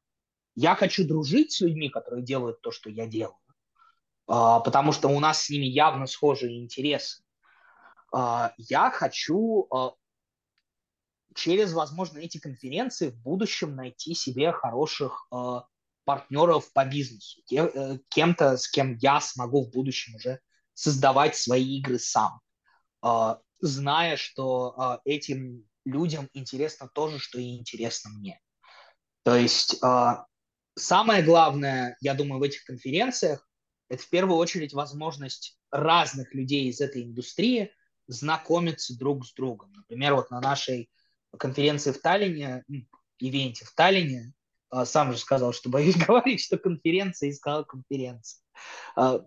я 0.54 0.76
хочу 0.76 1.06
дружить 1.06 1.50
с 1.50 1.60
людьми, 1.60 1.90
которые 1.90 2.22
делают 2.24 2.60
то, 2.60 2.70
что 2.70 2.90
я 2.90 3.06
делаю, 3.06 3.39
потому 4.30 4.92
что 4.92 5.08
у 5.08 5.18
нас 5.18 5.44
с 5.44 5.50
ними 5.50 5.64
явно 5.64 6.06
схожие 6.06 6.62
интересы. 6.62 7.22
А, 8.12 8.52
я 8.58 8.90
хочу 8.90 9.66
а, 9.70 9.94
через, 11.34 11.72
возможно, 11.72 12.18
эти 12.18 12.38
конференции 12.38 13.10
в 13.10 13.20
будущем 13.20 13.74
найти 13.74 14.14
себе 14.14 14.52
хороших 14.52 15.28
партнеров 16.04 16.72
по 16.72 16.84
бизнесу, 16.84 17.40
э, 17.52 17.98
кем-то, 18.08 18.56
с 18.56 18.68
кем 18.68 18.96
я 18.96 19.20
смогу 19.20 19.64
в 19.64 19.70
будущем 19.70 20.16
уже 20.16 20.40
создавать 20.74 21.36
свои 21.36 21.78
игры 21.78 21.98
сам, 21.98 22.40
а, 23.02 23.38
зная, 23.60 24.16
что 24.16 24.74
а, 24.76 25.00
этим 25.04 25.68
людям 25.84 26.28
интересно 26.32 26.88
то 26.92 27.08
же, 27.08 27.18
что 27.18 27.38
и 27.38 27.56
интересно 27.56 28.10
мне. 28.10 28.40
То 29.22 29.36
есть 29.36 29.82
а, 29.82 30.26
самое 30.74 31.22
главное, 31.22 31.96
я 32.00 32.14
думаю, 32.14 32.40
в 32.40 32.42
этих 32.42 32.64
конференциях, 32.64 33.46
это 33.90 34.02
в 34.02 34.08
первую 34.08 34.38
очередь 34.38 34.72
возможность 34.72 35.58
разных 35.70 36.32
людей 36.32 36.68
из 36.68 36.80
этой 36.80 37.02
индустрии 37.02 37.72
знакомиться 38.06 38.96
друг 38.96 39.26
с 39.26 39.34
другом. 39.34 39.72
Например, 39.72 40.14
вот 40.14 40.30
на 40.30 40.40
нашей 40.40 40.88
конференции 41.36 41.90
в 41.90 42.00
Таллине, 42.00 42.64
ивенте 43.18 43.64
в 43.64 43.74
Таллине, 43.74 44.32
а, 44.70 44.86
сам 44.86 45.12
же 45.12 45.18
сказал, 45.18 45.52
что 45.52 45.68
боюсь 45.70 45.96
говорить, 45.96 46.40
что 46.40 46.56
конференция, 46.56 47.30
и 47.30 47.32
сказал 47.32 47.64
конференция. 47.64 48.40
А, 48.96 49.26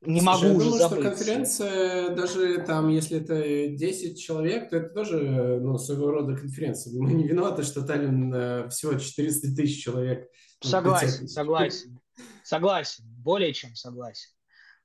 не 0.00 0.20
Слушай, 0.20 0.24
могу 0.24 0.44
я 0.46 0.52
уже 0.52 0.64
думаю, 0.64 0.78
забыть. 0.80 0.98
что 0.98 1.10
конференция, 1.10 2.14
даже 2.14 2.58
там, 2.58 2.88
если 2.88 3.20
это 3.20 3.76
10 3.76 4.18
человек, 4.18 4.70
то 4.70 4.76
это 4.76 4.94
тоже 4.94 5.60
ну, 5.60 5.76
своего 5.76 6.10
рода 6.10 6.36
конференция. 6.36 6.92
Мы 6.98 7.12
не 7.12 7.26
виноваты, 7.26 7.64
что 7.64 7.82
Таллин 7.82 8.32
э, 8.32 8.68
всего 8.68 8.94
400 8.94 9.56
тысяч 9.56 9.82
человек. 9.82 10.30
Согласен, 10.62 11.28
согласен. 11.28 11.98
Согласен, 12.48 13.04
более 13.06 13.52
чем 13.52 13.74
согласен. 13.74 14.30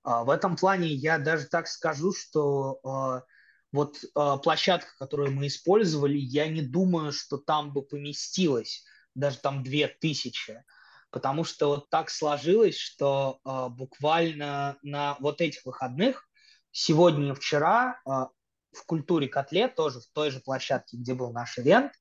А, 0.04 0.26
в 0.26 0.30
этом 0.30 0.58
плане 0.58 0.90
я 0.90 1.18
даже 1.18 1.46
так 1.46 1.70
скажу, 1.70 2.12
что 2.12 3.24
вот 3.72 4.04
площадка, 4.44 4.90
которую 5.00 5.32
мы 5.32 5.48
использовали, 5.48 6.18
я 6.18 6.50
не 6.50 6.62
думаю, 6.62 7.14
что 7.14 7.38
там 7.38 7.72
бы 7.72 7.82
поместилось 7.82 8.84
даже 9.16 9.38
там 9.38 9.64
две 9.64 9.88
тысячи, 9.88 10.62
потому 11.10 11.46
что 11.46 11.70
вот 11.70 11.90
так 11.90 12.10
сложилось, 12.10 12.76
что 12.76 13.40
буквально 13.78 14.78
на 14.82 15.16
вот 15.22 15.40
этих 15.40 15.64
выходных, 15.66 16.28
сегодня 16.72 17.32
и 17.32 17.34
вчера, 17.34 18.02
в 18.06 18.86
культуре 18.86 19.30
котлет, 19.30 19.76
тоже 19.76 20.02
в 20.02 20.08
той 20.12 20.32
же 20.32 20.42
площадке, 20.42 20.98
где 20.98 21.14
был 21.14 21.32
наш 21.32 21.58
ивент, 21.58 21.94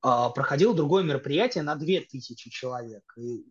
проходило 0.00 0.74
другое 0.74 1.04
мероприятие 1.04 1.62
на 1.62 1.76
две 1.76 2.00
тысячи 2.00 2.50
человек. 2.50 3.04
И 3.16 3.44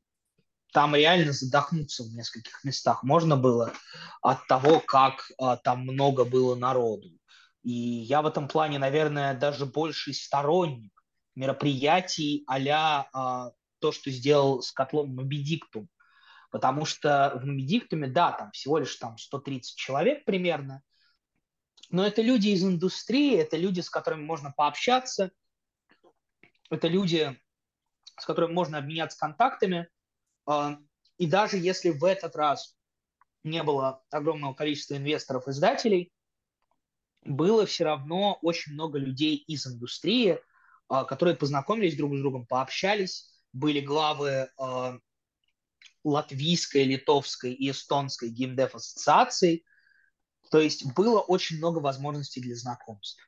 там 0.77 0.93
реально 0.93 1.33
задохнуться 1.33 2.03
в 2.03 2.13
нескольких 2.13 2.63
местах 2.63 3.01
можно 3.01 3.35
было 3.35 3.73
от 4.21 4.45
того, 4.45 4.79
как 4.79 5.31
э, 5.31 5.57
там 5.63 5.79
много 5.79 6.23
было 6.23 6.53
народу. 6.53 7.09
И 7.63 7.71
я 7.71 8.21
в 8.21 8.27
этом 8.27 8.47
плане, 8.47 8.77
наверное, 8.77 9.33
даже 9.33 9.65
больший 9.65 10.13
сторонник 10.13 10.93
мероприятий 11.33 12.45
а 12.47 13.07
а, 13.11 13.51
то, 13.79 13.91
что 13.91 14.11
сделал 14.11 14.61
с 14.61 14.71
котлом 14.71 15.15
Мобедиктум. 15.15 15.89
Потому 16.51 16.85
что 16.85 17.39
в 17.41 17.45
Мобедиктуме, 17.47 18.07
да, 18.07 18.33
там 18.33 18.51
всего 18.51 18.77
лишь 18.77 18.95
там 18.97 19.17
130 19.17 19.75
человек 19.75 20.25
примерно, 20.25 20.83
но 21.89 22.05
это 22.05 22.21
люди 22.21 22.49
из 22.49 22.63
индустрии, 22.63 23.35
это 23.35 23.57
люди, 23.57 23.79
с 23.79 23.89
которыми 23.89 24.25
можно 24.25 24.53
пообщаться, 24.55 25.31
это 26.69 26.87
люди, 26.87 27.35
с 28.19 28.25
которыми 28.27 28.53
можно 28.53 28.77
обменяться 28.77 29.17
контактами. 29.17 29.87
А, 30.47 30.79
и 31.17 31.27
даже 31.27 31.57
если 31.57 31.89
в 31.89 32.03
этот 32.03 32.35
раз 32.35 32.75
не 33.43 33.61
было 33.63 34.01
огромного 34.09 34.53
количества 34.53 34.95
инвесторов-издателей, 34.95 36.11
было 37.23 37.65
все 37.65 37.83
равно 37.83 38.39
очень 38.41 38.73
много 38.73 38.97
людей 38.97 39.35
из 39.35 39.67
индустрии, 39.67 40.39
а, 40.87 41.03
которые 41.03 41.35
познакомились 41.35 41.97
друг 41.97 42.15
с 42.15 42.19
другом, 42.19 42.45
пообщались, 42.45 43.29
были 43.51 43.81
главы 43.81 44.49
а, 44.57 44.97
латвийской, 46.03 46.83
литовской 46.85 47.53
и 47.53 47.69
эстонской 47.69 48.29
геймдев 48.29 48.75
ассоциаций. 48.75 49.65
То 50.49 50.59
есть 50.59 50.93
было 50.93 51.19
очень 51.19 51.57
много 51.57 51.79
возможностей 51.79 52.39
для 52.39 52.55
знакомств. 52.55 53.21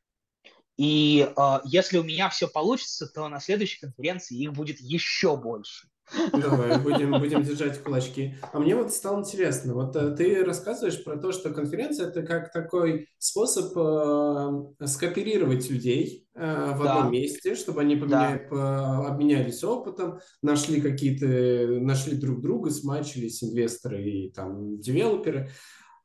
И 0.77 1.29
э, 1.35 1.59
если 1.65 1.97
у 1.97 2.03
меня 2.03 2.29
все 2.29 2.47
получится, 2.47 3.05
то 3.07 3.27
на 3.27 3.41
следующей 3.41 3.81
конференции 3.81 4.37
их 4.37 4.53
будет 4.53 4.79
еще 4.79 5.35
больше. 5.35 5.89
Давай, 6.31 6.79
будем, 6.79 7.11
будем 7.19 7.43
держать 7.43 7.81
кулачки. 7.83 8.35
А 8.51 8.59
мне 8.59 8.75
вот 8.75 8.93
стало 8.93 9.19
интересно, 9.19 9.73
вот 9.73 9.95
э, 9.95 10.15
ты 10.15 10.43
рассказываешь 10.43 11.03
про 11.03 11.17
то, 11.17 11.31
что 11.31 11.51
конференция 11.51 12.07
это 12.07 12.23
как 12.23 12.51
такой 12.51 13.07
способ 13.17 13.77
э, 13.77 14.87
скооперировать 14.87 15.69
людей 15.69 16.27
э, 16.33 16.73
в 16.73 16.83
да. 16.83 16.95
одном 16.95 17.11
месте, 17.11 17.55
чтобы 17.55 17.81
они 17.81 17.95
поменяли, 17.95 18.47
да. 18.49 19.07
обменялись 19.07 19.63
опытом, 19.63 20.19
нашли 20.41 20.81
какие-то, 20.81 21.79
нашли 21.79 22.17
друг 22.17 22.41
друга, 22.41 22.71
смачились 22.71 23.43
инвесторы 23.43 24.03
и 24.03 24.31
там 24.31 24.79
девелоперы. 24.79 25.49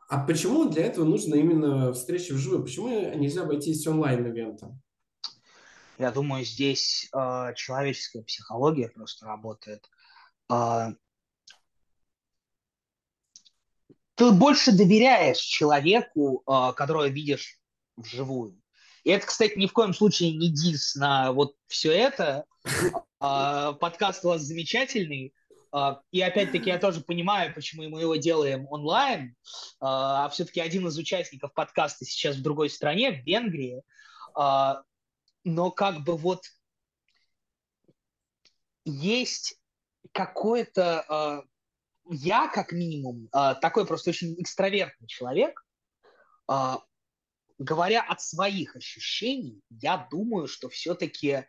А 0.09 0.19
почему 0.19 0.69
для 0.69 0.85
этого 0.85 1.05
нужно 1.05 1.35
именно 1.35 1.93
встреча 1.93 2.35
вживую? 2.35 2.63
Почему 2.63 2.89
нельзя 3.17 3.43
обойтись 3.43 3.87
онлайн-ивентом? 3.87 4.81
Я 5.99 6.11
думаю, 6.11 6.45
здесь 6.45 7.09
э, 7.13 7.55
человеческая 7.55 8.23
психология 8.23 8.89
просто 8.89 9.27
работает. 9.27 9.89
Э, 10.51 10.93
ты 14.15 14.31
больше 14.33 14.73
доверяешь 14.73 15.39
человеку, 15.39 16.43
э, 16.47 16.73
которого 16.75 17.09
видишь 17.09 17.59
вживую. 17.97 18.61
И 19.05 19.11
это, 19.11 19.27
кстати, 19.27 19.59
ни 19.59 19.67
в 19.67 19.73
коем 19.73 19.93
случае 19.93 20.37
не 20.37 20.51
дис 20.51 20.95
на 20.95 21.33
вот 21.33 21.57
все 21.67 21.93
это. 21.93 22.45
Э, 23.21 23.73
подкаст 23.81 24.25
у 24.25 24.29
вас 24.29 24.43
замечательный. 24.43 25.35
И 26.13 26.21
опять-таки 26.21 26.71
я 26.71 26.79
тоже 26.79 27.01
понимаю, 27.01 27.53
почему 27.53 27.89
мы 27.89 28.03
его 28.03 28.15
делаем 28.15 28.69
онлайн, 28.71 29.35
а 29.81 30.29
все-таки 30.29 30.61
один 30.61 30.87
из 30.87 30.97
участников 30.97 31.53
подкаста 31.53 32.05
сейчас 32.05 32.37
в 32.37 32.43
другой 32.43 32.71
стране, 32.71 33.11
в 33.11 33.27
Венгрии. 33.27 33.83
Но 34.37 35.71
как 35.73 36.05
бы 36.05 36.17
вот 36.17 36.45
есть 38.85 39.59
какое-то... 40.15 41.05
Э, 41.09 41.43
я, 42.11 42.49
как 42.49 42.73
минимум, 42.73 43.29
э, 43.33 43.55
такой 43.61 43.87
просто 43.87 44.11
очень 44.11 44.35
экстравертный 44.41 45.09
человек, 45.09 45.67
э, 46.51 46.75
говоря 47.59 48.03
от 48.03 48.21
своих 48.23 48.77
ощущений, 48.77 49.61
я 49.69 50.09
думаю, 50.11 50.49
что 50.49 50.69
все-таки 50.69 51.45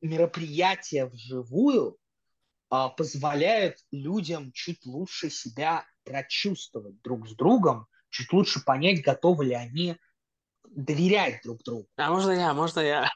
мероприятия 0.00 1.06
вживую 1.06 1.98
позволяют 2.68 3.78
людям 3.90 4.52
чуть 4.52 4.86
лучше 4.86 5.30
себя 5.30 5.84
прочувствовать 6.04 7.02
друг 7.02 7.28
с 7.28 7.34
другом, 7.34 7.88
чуть 8.10 8.32
лучше 8.32 8.64
понять, 8.64 9.02
готовы 9.02 9.46
ли 9.46 9.54
они 9.54 9.96
доверять 10.68 11.42
друг 11.42 11.60
другу. 11.64 11.88
А 11.96 12.08
можно 12.10 12.30
я, 12.30 12.54
можно 12.54 12.78
я? 12.78 13.10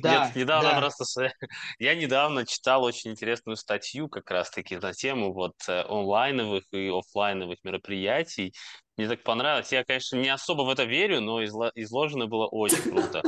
Да, 0.00 0.26
Нет, 0.26 0.36
недавно 0.36 0.70
да. 0.70 0.80
просто... 0.80 1.04
Я 1.78 1.94
недавно 1.94 2.46
читал 2.46 2.84
очень 2.84 3.12
интересную 3.12 3.56
статью 3.56 4.08
как 4.08 4.30
раз-таки 4.30 4.76
на 4.76 4.92
тему 4.92 5.32
вот 5.32 5.54
э, 5.68 5.82
онлайновых 5.88 6.64
и 6.72 6.88
офлайновых 6.88 7.58
мероприятий. 7.64 8.54
Мне 8.96 9.08
так 9.08 9.22
понравилось. 9.22 9.72
Я, 9.72 9.84
конечно, 9.84 10.16
не 10.16 10.28
особо 10.28 10.62
в 10.62 10.70
это 10.70 10.84
верю, 10.84 11.20
но 11.20 11.44
изложено 11.44 12.26
было 12.26 12.46
очень 12.46 12.82
круто. 12.82 13.22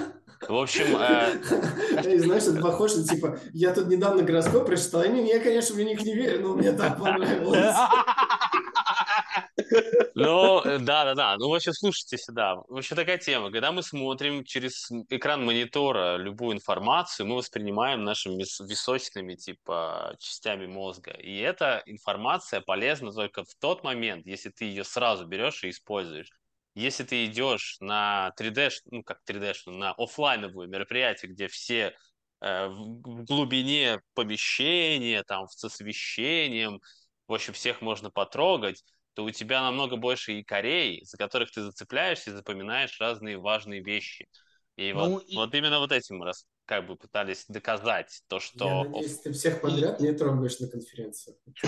В 0.49 0.57
общем... 0.57 0.97
Э... 0.97 1.39
Знаешь, 2.19 2.45
это 2.45 2.61
похоже, 2.61 3.05
типа, 3.05 3.39
я 3.53 3.75
тут 3.75 3.89
недавно 3.89 4.23
гороскоп 4.23 4.67
прочитал, 4.67 5.03
и 5.03 5.27
я, 5.27 5.41
конечно, 5.41 5.75
в 5.75 5.79
них 5.79 6.01
не 6.03 6.15
верю, 6.15 6.41
но 6.41 6.55
мне 6.55 6.73
так 6.73 6.99
понравилось. 6.99 7.75
Ну, 10.15 10.63
да-да-да. 10.65 11.37
Ну, 11.39 11.49
вообще, 11.49 11.73
слушайте 11.73 12.19
сюда. 12.19 12.57
Вообще 12.69 12.95
такая 12.95 13.19
тема. 13.19 13.51
Когда 13.51 13.73
мы 13.73 13.83
смотрим 13.83 14.45
через 14.45 14.91
экран 15.11 15.45
монитора 15.45 16.17
любую 16.17 16.57
информацию, 16.57 17.27
мы 17.27 17.37
воспринимаем 17.37 18.05
нашими 18.05 18.43
височными, 18.69 19.35
типа, 19.35 20.17
частями 20.19 20.67
мозга. 20.67 21.13
И 21.13 21.37
эта 21.39 21.83
информация 21.87 22.61
полезна 22.61 23.13
только 23.13 23.45
в 23.45 23.55
тот 23.61 23.85
момент, 23.85 24.27
если 24.27 24.51
ты 24.51 24.65
ее 24.65 24.85
сразу 24.85 25.27
берешь 25.27 25.63
и 25.65 25.71
используешь. 25.71 26.31
Если 26.75 27.05
ты 27.05 27.25
идешь 27.27 27.77
на 27.81 28.33
3D, 28.37 28.71
ну, 28.91 29.03
как 29.03 29.21
3D, 29.27 29.55
на 29.67 29.93
офлайновое 29.93 30.67
мероприятие, 30.69 31.33
где 31.33 31.49
все 31.49 31.95
э, 32.41 32.69
в 32.69 33.25
глубине 33.25 34.01
помещения, 34.15 35.23
там, 35.25 35.49
с 35.49 35.63
освещением, 35.65 36.81
в 37.27 37.35
общем, 37.35 37.53
всех 37.53 37.81
можно 37.83 38.11
потрогать, 38.11 38.85
то 39.19 39.25
у 39.25 39.31
тебя 39.33 39.63
намного 39.63 39.97
больше 39.97 40.31
якорей, 40.31 41.05
за 41.05 41.17
которых 41.17 41.51
ты 41.51 41.61
зацепляешься 41.61 42.31
и 42.31 42.35
запоминаешь 42.35 43.01
разные 43.01 43.37
важные 43.37 43.83
вещи. 43.83 44.29
И 44.77 44.93
ну, 44.93 45.15
вот, 45.15 45.25
и... 45.27 45.35
вот 45.35 45.53
именно 45.57 45.81
вот 45.81 45.91
этим 45.91 46.23
раз 46.23 46.47
как 46.67 46.87
бы 46.87 46.95
пытались 46.95 47.45
доказать 47.49 48.23
то, 48.29 48.39
что... 48.39 48.65
Я 48.65 48.85
надеюсь, 48.85 49.19
ты 49.19 49.33
всех 49.33 49.61
подряд 49.61 49.99
не 49.99 50.13
трогаешь 50.13 50.61
на 50.61 50.69
конференции. 50.69 51.37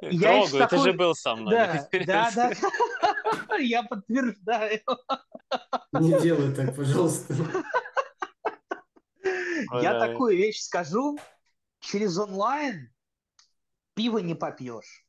Трогаю, 0.00 0.68
ты 0.70 0.78
же 0.78 0.94
был 0.94 1.14
со 1.14 1.36
мной 1.36 1.54
Да, 1.54 1.86
да, 2.06 2.30
да. 2.34 2.52
Я 3.58 3.82
подтверждаю. 3.82 4.80
Не 5.92 6.18
делай 6.22 6.54
так, 6.54 6.74
пожалуйста. 6.74 7.34
Я 9.82 10.00
такую 10.00 10.34
вещь 10.34 10.60
скажу. 10.62 11.18
Через 11.80 12.16
онлайн 12.16 12.90
пиво 13.92 14.16
не 14.16 14.34
попьешь. 14.34 15.05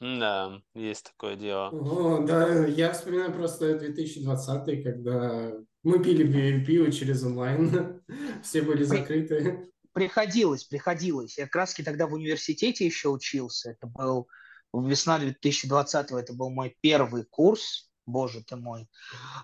Да, 0.00 0.60
есть 0.74 1.04
такое 1.04 1.36
дело. 1.36 1.68
О, 1.68 2.18
да, 2.26 2.66
я 2.66 2.92
вспоминаю 2.92 3.32
просто 3.32 3.78
2020, 3.78 4.82
когда 4.82 5.52
мы 5.82 6.02
пили 6.02 6.64
пиво 6.64 6.90
через 6.90 7.22
онлайн, 7.24 8.02
все 8.42 8.62
были 8.62 8.82
закрыты. 8.82 9.70
Приходилось, 9.92 10.64
приходилось. 10.64 11.38
Я 11.38 11.46
краски 11.46 11.82
тогда 11.82 12.06
в 12.06 12.14
университете 12.14 12.84
еще 12.84 13.10
учился. 13.10 13.70
Это 13.70 13.86
был 13.86 14.28
весна 14.72 15.18
2020 15.18 16.10
это 16.12 16.32
был 16.32 16.50
мой 16.50 16.76
первый 16.80 17.24
курс. 17.24 17.90
Боже 18.06 18.42
ты 18.44 18.56
мой, 18.56 18.86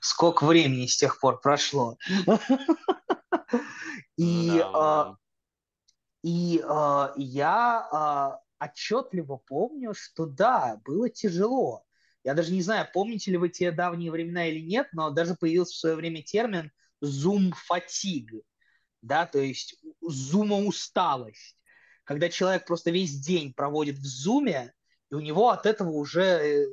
сколько 0.02 0.44
времени 0.44 0.86
с 0.86 0.96
тех 0.96 1.18
пор 1.18 1.40
прошло. 1.40 1.96
И, 4.16 4.62
а, 4.62 5.16
и 6.22 6.62
а, 6.68 7.14
я 7.16 7.88
а, 7.90 8.40
отчетливо 8.60 9.36
помню, 9.36 9.94
что 9.94 10.26
да, 10.26 10.80
было 10.84 11.08
тяжело. 11.08 11.84
Я 12.22 12.34
даже 12.34 12.52
не 12.52 12.62
знаю, 12.62 12.86
помните 12.92 13.30
ли 13.30 13.38
вы 13.38 13.48
те 13.48 13.72
давние 13.72 14.10
времена 14.10 14.46
или 14.46 14.60
нет, 14.60 14.88
но 14.92 15.10
даже 15.10 15.34
появился 15.34 15.72
в 15.72 15.78
свое 15.78 15.96
время 15.96 16.22
термин 16.22 16.70
zoom 17.02 17.52
fatigue, 17.70 18.42
да, 19.00 19.24
то 19.26 19.38
есть 19.38 19.80
зума 20.02 20.58
усталость, 20.58 21.56
когда 22.04 22.28
человек 22.28 22.66
просто 22.66 22.90
весь 22.90 23.18
день 23.18 23.54
проводит 23.54 23.96
в 23.96 24.04
зуме, 24.04 24.74
и 25.10 25.14
у 25.14 25.20
него 25.20 25.48
от 25.48 25.64
этого 25.64 25.90
уже 25.90 26.22
э, 26.22 26.66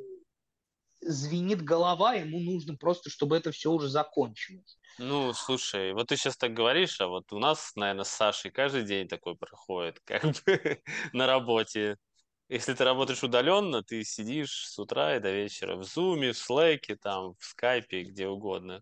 звенит 1.01 1.61
голова, 1.61 2.13
ему 2.13 2.39
нужно 2.39 2.75
просто, 2.75 3.09
чтобы 3.09 3.37
это 3.37 3.51
все 3.51 3.71
уже 3.71 3.89
закончилось. 3.89 4.77
Ну, 4.97 5.33
слушай, 5.33 5.93
вот 5.93 6.07
ты 6.07 6.17
сейчас 6.17 6.37
так 6.37 6.53
говоришь, 6.53 6.99
а 7.01 7.07
вот 7.07 7.31
у 7.31 7.39
нас, 7.39 7.73
наверное, 7.75 8.03
с 8.03 8.09
Сашей 8.09 8.49
каждый 8.49 8.83
день 8.83 9.07
такой 9.07 9.35
проходит, 9.35 9.99
как 10.05 10.23
бы 10.23 10.81
на 11.13 11.27
работе. 11.27 11.97
Если 12.49 12.73
ты 12.73 12.83
работаешь 12.85 13.23
удаленно, 13.23 13.83
ты 13.83 14.03
сидишь 14.03 14.67
с 14.69 14.79
утра 14.79 15.17
и 15.17 15.19
до 15.19 15.31
вечера 15.31 15.75
в 15.75 15.83
Зуме, 15.83 16.31
в 16.31 16.37
Слэке, 16.37 16.95
там, 16.95 17.35
в 17.37 17.43
Скайпе, 17.43 18.03
где 18.03 18.27
угодно. 18.27 18.81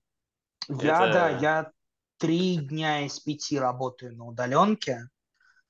Я, 0.69 1.07
Это... 1.07 1.13
да, 1.13 1.29
я 1.29 1.71
три 2.17 2.57
дня 2.57 3.05
из 3.05 3.19
пяти 3.19 3.59
работаю 3.59 4.15
на 4.15 4.25
удаленке, 4.25 5.09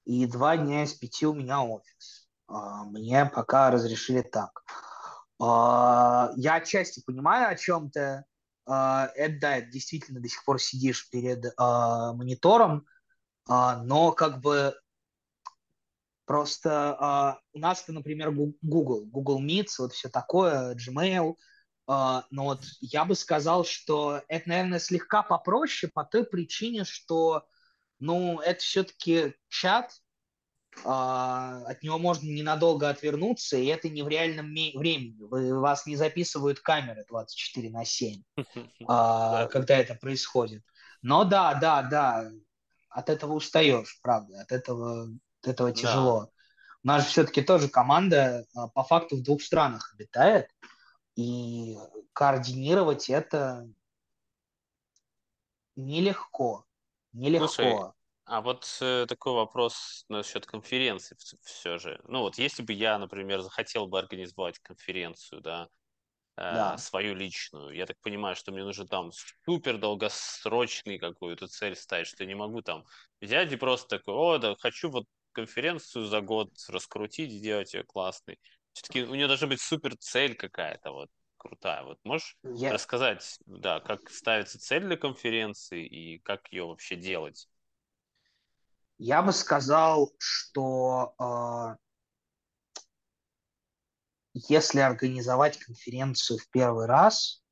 и 0.04 0.26
два 0.28 0.58
дня 0.58 0.84
из 0.84 0.94
пяти 0.94 1.26
у 1.26 1.34
меня 1.34 1.62
офис. 1.62 2.28
А, 2.48 2.84
мне 2.84 3.26
пока 3.26 3.72
разрешили 3.72 4.22
так. 4.22 4.64
А, 5.40 6.32
я 6.36 6.56
отчасти 6.56 7.02
понимаю, 7.06 7.50
о 7.50 7.56
чем 7.56 7.90
ты, 7.92 8.24
Uh, 8.68 9.12
это, 9.14 9.40
да, 9.40 9.62
действительно 9.62 10.20
до 10.20 10.28
сих 10.28 10.44
пор 10.44 10.60
сидишь 10.60 11.08
перед 11.12 11.46
uh, 11.60 12.14
монитором, 12.16 12.88
но 13.48 14.12
как 14.12 14.42
бы 14.42 14.76
просто 16.26 17.38
у 17.54 17.60
нас, 17.60 17.88
например, 17.88 18.32
Google, 18.32 19.06
Google 19.06 19.40
Meets, 19.40 19.76
вот 19.78 19.94
все 19.94 20.10
такое, 20.10 20.76
Gmail, 20.76 21.36
но 21.88 22.26
вот 22.32 22.64
я 22.82 23.06
бы 23.06 23.14
сказал, 23.14 23.66
что 23.66 24.24
это, 24.28 24.50
наверное, 24.50 24.80
слегка 24.80 25.22
попроще 25.22 25.92
по 25.94 26.04
той 26.04 26.26
причине, 26.26 26.86
что, 26.86 27.46
ну, 28.00 28.40
это 28.40 28.60
все-таки 28.60 29.36
чат, 29.48 29.92
а, 29.92 30.05
от 30.84 31.82
него 31.84 31.98
можно 31.98 32.28
ненадолго 32.28 32.90
отвернуться, 32.90 33.58
и 33.58 33.66
это 33.68 33.90
не 33.90 34.04
в 34.04 34.08
реальном 34.08 34.48
времени. 34.48 35.16
Вы, 35.20 35.60
вас 35.60 35.86
не 35.86 35.96
записывают 35.96 36.60
камеры 36.60 37.06
24 37.08 37.70
на 37.70 37.86
7, 37.86 38.22
а, 38.88 39.48
когда 39.48 39.78
это 39.78 39.96
происходит. 39.96 40.64
Но 41.02 41.24
да, 41.24 41.54
да, 41.56 41.82
да, 41.84 42.30
от 42.90 43.10
этого 43.10 43.34
устаешь, 43.34 44.00
правда, 44.02 44.42
от 44.42 44.52
этого, 44.52 45.10
от 45.42 45.48
этого 45.48 45.72
тяжело. 45.72 46.32
У 46.84 46.88
нас 46.88 47.04
же 47.04 47.10
все-таки 47.10 47.42
тоже 47.42 47.68
команда 47.68 48.46
а, 48.54 48.68
по 48.68 48.84
факту 48.84 49.18
в 49.18 49.24
двух 49.24 49.42
странах 49.42 49.94
обитает, 49.94 50.50
и 51.16 51.78
координировать 52.14 53.10
это 53.10 53.68
нелегко. 55.76 56.66
Нелегко. 57.14 57.48
Слушай, 57.48 57.92
а 58.26 58.42
вот 58.42 58.66
э, 58.82 59.06
такой 59.08 59.34
вопрос 59.34 60.06
насчет 60.10 60.46
конференции 60.46 61.16
все 61.44 61.78
же. 61.78 62.02
Ну 62.08 62.22
вот, 62.22 62.38
если 62.38 62.64
бы 62.64 62.74
я, 62.74 62.98
например, 62.98 63.42
захотел 63.42 63.88
бы 63.88 64.00
организовать 64.00 64.60
конференцию, 64.60 65.42
да, 65.42 65.68
э, 66.38 66.54
да. 66.54 66.78
свою 66.78 67.14
личную, 67.14 67.76
я 67.76 67.86
так 67.86 67.98
понимаю, 68.02 68.36
что 68.36 68.52
мне 68.52 68.64
нужно 68.64 68.88
там 68.88 69.12
супер 69.46 69.78
долгосрочный 69.78 70.98
какую-то 70.98 71.48
цель 71.48 71.76
ставить, 71.76 72.08
что 72.08 72.24
я 72.24 72.28
не 72.28 72.36
могу 72.36 72.62
там 72.62 72.84
взять 73.22 73.52
и 73.52 73.58
просто 73.58 74.00
такой, 74.00 74.16
о, 74.16 74.38
да, 74.40 74.56
хочу 74.60 74.90
вот 74.90 75.06
конференцию 75.32 76.06
за 76.06 76.22
год 76.22 76.50
раскрутить, 76.68 77.32
сделать 77.32 77.74
ее 77.74 77.84
классной. 77.84 78.40
Все-таки 78.74 79.04
у 79.04 79.14
нее 79.14 79.28
должна 79.28 79.48
быть 79.48 79.62
супер 79.62 79.96
цель 79.98 80.36
какая-то 80.36 80.92
вот 80.92 81.10
крутая. 81.38 81.84
Вот 81.84 82.00
можешь 82.04 82.38
я... 82.44 82.74
рассказать, 82.74 83.38
да, 83.46 83.80
как 83.82 84.10
ставится 84.10 84.60
цель 84.60 84.84
для 84.84 84.98
конференции 84.98 85.86
и 85.86 86.20
как 86.20 86.52
ее 86.52 86.66
вообще 86.66 86.96
делать? 86.96 87.48
Я 88.98 89.22
бы 89.22 89.34
сказал, 89.34 90.14
что 90.18 91.14
э, 91.20 91.76
если 94.34 94.80
организовать 94.80 95.58
конференцию 95.60 96.40
в 96.40 96.50
первый 96.50 96.86
раз, 96.86 97.44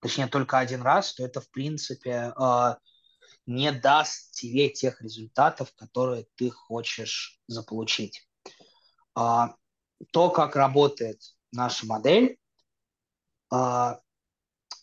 точнее 0.00 0.26
только 0.26 0.58
один 0.58 0.82
раз, 0.82 1.14
то 1.14 1.24
это 1.24 1.40
в 1.40 1.48
принципе 1.50 2.32
э, 2.36 2.74
не 3.46 3.70
даст 3.70 4.32
тебе 4.32 4.68
тех 4.68 5.00
результатов, 5.00 5.72
которые 5.76 6.26
ты 6.34 6.50
хочешь 6.50 7.40
заполучить. 7.46 8.28
Э, 9.16 9.48
то, 10.12 10.30
как 10.30 10.56
работает 10.56 11.22
наша 11.52 11.86
модель, 11.86 12.36
э, 13.54 13.94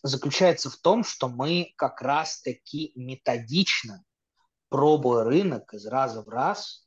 заключается 0.02 0.70
в 0.70 0.76
том, 0.76 1.04
что 1.04 1.28
мы 1.28 1.74
как 1.76 2.00
раз-таки 2.00 2.92
методично 2.94 4.06
пробуя 4.68 5.24
рынок 5.24 5.72
из 5.74 5.86
раза 5.86 6.22
в 6.22 6.28
раз, 6.28 6.86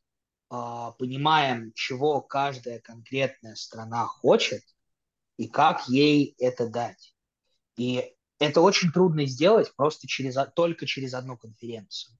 а, 0.49 0.91
понимаем, 0.91 1.71
чего 1.75 2.21
каждая 2.21 2.79
конкретная 2.79 3.55
страна 3.55 4.05
хочет 4.05 4.63
и 5.37 5.47
как 5.47 5.87
ей 5.87 6.35
это 6.37 6.67
дать. 6.67 7.15
И 7.77 8.13
это 8.39 8.61
очень 8.61 8.91
трудно 8.91 9.25
сделать 9.25 9.73
просто 9.75 10.07
через, 10.07 10.35
только 10.55 10.85
через 10.85 11.13
одну 11.13 11.37
конференцию. 11.37 12.17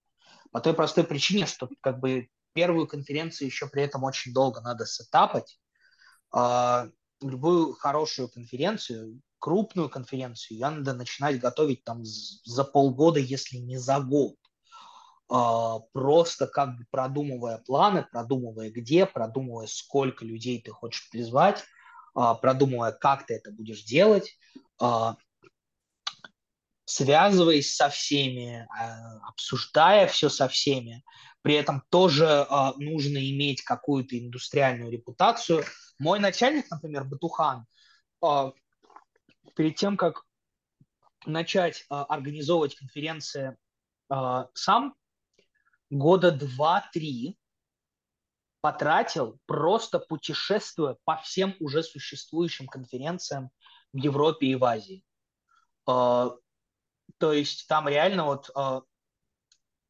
По 0.51 0.61
той 0.61 0.73
простой 0.73 1.03
причине, 1.03 1.45
что 1.45 1.69
как 1.81 1.99
бы 1.99 2.29
первую 2.53 2.87
конференцию 2.87 3.47
еще 3.47 3.67
при 3.67 3.83
этом 3.83 4.03
очень 4.03 4.33
долго 4.33 4.61
надо 4.61 4.85
сетапать. 4.85 5.59
А, 6.31 6.87
любую 7.21 7.73
хорошую 7.73 8.29
конференцию, 8.29 9.21
крупную 9.39 9.89
конференцию, 9.89 10.57
ее 10.57 10.69
надо 10.69 10.93
начинать 10.93 11.39
готовить 11.39 11.83
там 11.83 12.03
за 12.03 12.63
полгода, 12.63 13.19
если 13.19 13.57
не 13.57 13.77
за 13.77 13.99
год. 13.99 14.35
А, 15.33 15.79
просто 15.93 16.45
как 16.45 16.75
бы 16.75 16.85
продумывая 16.91 17.57
планы, 17.59 18.05
продумывая 18.11 18.69
где, 18.69 19.05
продумывая, 19.05 19.65
сколько 19.65 20.25
людей 20.25 20.61
ты 20.61 20.71
хочешь 20.71 21.09
призвать, 21.09 21.63
а, 22.13 22.35
продумывая, 22.35 22.91
как 22.91 23.25
ты 23.25 23.35
это 23.35 23.49
будешь 23.49 23.83
делать, 23.83 24.37
а, 24.77 25.15
связываясь 26.83 27.73
со 27.73 27.87
всеми, 27.87 28.67
обсуждая 29.29 30.07
все 30.07 30.27
со 30.27 30.49
всеми. 30.49 31.01
При 31.41 31.53
этом 31.53 31.81
тоже 31.89 32.45
нужно 32.75 33.17
иметь 33.17 33.61
какую-то 33.61 34.19
индустриальную 34.19 34.91
репутацию. 34.91 35.63
Мой 35.97 36.19
начальник, 36.19 36.69
например, 36.69 37.05
Батухан, 37.05 37.65
перед 39.55 39.77
тем, 39.77 39.95
как 39.95 40.25
начать 41.25 41.85
организовывать 41.87 42.75
конференции 42.75 43.55
сам, 44.53 44.93
года 45.91 46.31
два-три 46.31 47.37
потратил, 48.61 49.37
просто 49.45 49.99
путешествуя 49.99 50.97
по 51.03 51.17
всем 51.17 51.55
уже 51.59 51.83
существующим 51.83 52.65
конференциям 52.67 53.51
в 53.91 53.97
Европе 53.97 54.47
и 54.47 54.55
в 54.55 54.63
Азии. 54.63 55.03
А, 55.85 56.31
то 57.17 57.33
есть 57.33 57.67
там 57.67 57.87
реально 57.87 58.25
вот 58.25 58.49
а, 58.55 58.81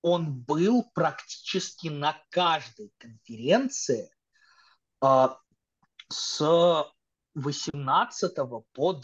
он 0.01 0.33
был 0.33 0.89
практически 0.93 1.89
на 1.89 2.19
каждой 2.29 2.91
конференции 2.97 4.11
а, 5.01 5.37
с 6.09 6.91
18 7.35 8.35
по 8.73 8.99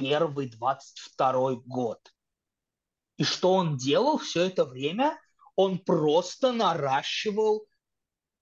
21-22 0.00 1.54
год. 1.66 2.12
И 3.18 3.24
что 3.24 3.52
он 3.52 3.76
делал 3.76 4.18
все 4.18 4.46
это 4.46 4.64
время– 4.64 5.16
он 5.60 5.78
просто 5.78 6.52
наращивал 6.52 7.66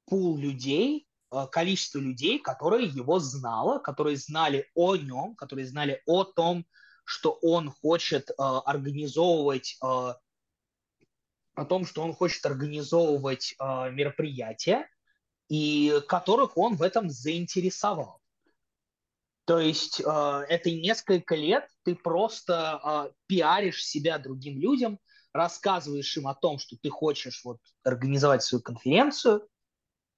пул 0.06 0.38
людей, 0.38 1.08
э, 1.32 1.46
количество 1.50 1.98
людей, 1.98 2.38
которые 2.38 2.86
его 2.86 3.18
знало, 3.18 3.80
которые 3.80 4.16
знали 4.16 4.70
о 4.74 4.96
нем, 4.96 5.34
которые 5.34 5.66
знали 5.66 6.00
о 6.06 6.24
том, 6.24 6.64
что 7.04 7.32
он 7.42 7.70
хочет 7.70 8.30
э, 8.30 8.34
организовывать, 8.38 9.78
э, 9.82 9.86
о 11.54 11.64
том, 11.68 11.84
что 11.84 12.02
он 12.02 12.14
хочет 12.14 12.46
организовывать 12.46 13.54
э, 13.58 13.90
мероприятия, 13.90 14.88
и 15.48 16.00
которых 16.06 16.56
он 16.56 16.76
в 16.76 16.82
этом 16.82 17.10
заинтересовал. 17.10 18.20
То 19.44 19.58
есть 19.58 20.00
э, 20.00 20.04
это 20.48 20.70
несколько 20.70 21.34
лет 21.34 21.66
ты 21.82 21.96
просто 21.96 22.80
э, 22.84 23.12
пиаришь 23.26 23.84
себя 23.84 24.18
другим 24.18 24.58
людям, 24.58 25.00
рассказываешь 25.32 26.16
им 26.16 26.28
о 26.28 26.34
том, 26.34 26.58
что 26.58 26.76
ты 26.76 26.90
хочешь 26.90 27.42
вот 27.44 27.58
организовать 27.84 28.42
свою 28.42 28.62
конференцию, 28.62 29.46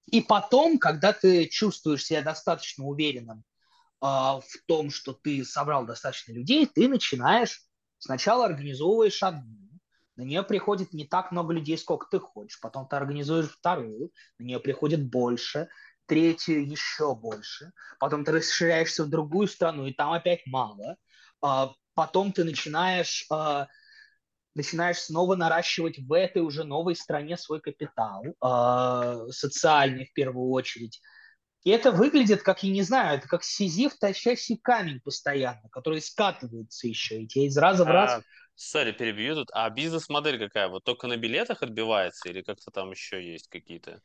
и 0.06 0.20
потом, 0.20 0.78
когда 0.78 1.12
ты 1.12 1.46
чувствуешь 1.46 2.04
себя 2.04 2.22
достаточно 2.22 2.84
уверенным 2.84 3.38
э, 3.38 4.06
в 4.06 4.42
том, 4.66 4.90
что 4.90 5.12
ты 5.12 5.44
собрал 5.44 5.84
достаточно 5.86 6.32
людей, 6.32 6.66
ты 6.66 6.88
начинаешь 6.88 7.64
сначала 7.98 8.46
организовываешь 8.46 9.22
одну, 9.22 9.70
на 10.16 10.22
нее 10.22 10.42
приходит 10.42 10.92
не 10.92 11.06
так 11.06 11.32
много 11.32 11.54
людей, 11.54 11.78
сколько 11.78 12.06
ты 12.10 12.18
хочешь, 12.18 12.60
потом 12.60 12.88
ты 12.88 12.96
организуешь 12.96 13.50
вторую, 13.50 14.10
на 14.38 14.44
нее 14.44 14.58
приходит 14.58 15.08
больше, 15.08 15.68
третью 16.06 16.68
еще 16.68 17.14
больше, 17.14 17.72
потом 17.98 18.24
ты 18.24 18.32
расширяешься 18.32 19.04
в 19.04 19.08
другую 19.08 19.46
страну, 19.48 19.86
и 19.86 19.92
там 19.92 20.12
опять 20.12 20.44
мало, 20.46 20.96
а 21.40 21.72
потом 21.94 22.32
ты 22.32 22.44
начинаешь 22.44 23.26
а, 23.30 23.68
начинаешь 24.54 24.98
снова 24.98 25.36
наращивать 25.36 25.98
в 25.98 26.12
этой 26.12 26.42
уже 26.42 26.64
новой 26.64 26.96
стране 26.96 27.36
свой 27.36 27.60
капитал, 27.60 28.24
э, 28.24 29.30
социальный 29.30 30.06
в 30.06 30.12
первую 30.12 30.50
очередь. 30.50 31.00
И 31.62 31.70
это 31.70 31.92
выглядит, 31.92 32.42
как, 32.42 32.62
я 32.62 32.72
не 32.72 32.82
знаю, 32.82 33.18
это 33.18 33.28
как 33.28 33.44
сизиф, 33.44 33.98
тащащий 33.98 34.56
камень 34.56 35.00
постоянно, 35.00 35.68
который 35.70 36.00
скатывается 36.00 36.88
еще, 36.88 37.22
и 37.22 37.26
тебе 37.26 37.46
из 37.46 37.56
раза 37.56 37.84
в 37.84 37.88
раз... 37.88 38.12
А, 38.12 38.22
сори, 38.54 38.92
перебью 38.92 39.34
тут. 39.34 39.50
А 39.52 39.68
бизнес-модель 39.68 40.38
какая? 40.38 40.68
Вот 40.68 40.84
только 40.84 41.06
на 41.06 41.18
билетах 41.18 41.62
отбивается 41.62 42.30
или 42.30 42.40
как-то 42.40 42.70
там 42.70 42.90
еще 42.92 43.22
есть 43.22 43.48
какие-то? 43.48 44.00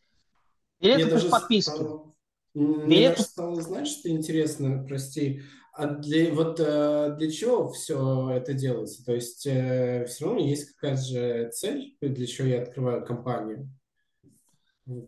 Билеты 0.81 1.11
без 1.11 1.25
подписки. 1.25 1.69
Стало... 1.69 2.13
Мне 2.53 3.09
даже 3.09 3.23
стало, 3.23 3.61
знаешь, 3.61 3.89
что 3.89 4.09
интересно, 4.09 4.85
прости, 4.87 5.41
а 5.77 5.87
для, 5.87 6.33
вот 6.33 6.57
э, 6.61 7.15
для 7.17 7.29
чего 7.29 7.69
все 7.69 8.29
это 8.29 8.53
делается? 8.53 9.03
То 9.03 9.13
есть 9.13 9.45
э, 9.45 10.05
все 10.05 10.25
равно 10.25 10.39
есть 10.39 10.71
какая-то 10.71 11.01
же 11.01 11.49
цель, 11.51 11.97
для 11.99 12.25
чего 12.25 12.47
я 12.47 12.61
открываю 12.61 13.05
компанию? 13.05 13.69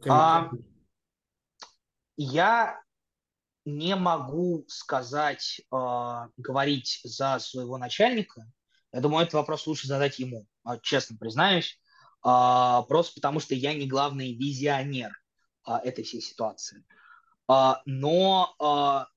А, 0.09 0.49
я 2.18 2.82
не 3.63 3.95
могу 3.95 4.65
сказать, 4.68 5.61
э, 5.72 6.18
говорить 6.36 6.99
за 7.05 7.39
своего 7.39 7.78
начальника. 7.78 8.45
Я 8.91 8.99
думаю, 8.99 9.24
этот 9.24 9.36
вопрос 9.36 9.68
лучше 9.68 9.88
задать 9.88 10.20
ему, 10.20 10.47
а, 10.65 10.80
честно 10.80 11.15
признаюсь. 11.18 11.80
Э, 12.26 12.82
просто 12.89 13.15
потому, 13.15 13.39
что 13.39 13.55
я 13.55 13.74
не 13.74 13.88
главный 13.88 14.36
визионер 14.36 15.11
э, 15.65 15.72
этой 15.86 16.03
всей 16.03 16.22
ситуации. 16.22 16.84
Э, 17.49 17.76
но 17.86 18.53
э, 18.59 19.13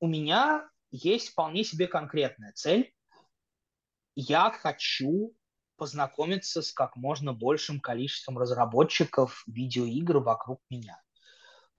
у 0.00 0.06
меня 0.06 0.68
есть 0.94 1.30
вполне 1.30 1.64
себе 1.64 1.88
конкретная 1.88 2.52
цель. 2.52 2.94
Я 4.14 4.52
хочу 4.52 5.34
познакомиться 5.76 6.62
с 6.62 6.72
как 6.72 6.94
можно 6.94 7.32
большим 7.32 7.80
количеством 7.80 8.38
разработчиков 8.38 9.42
видеоигр 9.48 10.18
вокруг 10.18 10.60
меня. 10.70 11.02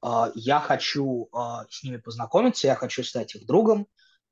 А, 0.02 0.32
я 0.36 0.60
хочу 0.60 1.30
а, 1.32 1.66
с 1.70 1.82
ними 1.82 1.96
познакомиться, 1.96 2.68
я 2.68 2.76
хочу 2.76 3.06
стать 3.06 3.36
их 3.36 3.46
другом, 3.46 3.88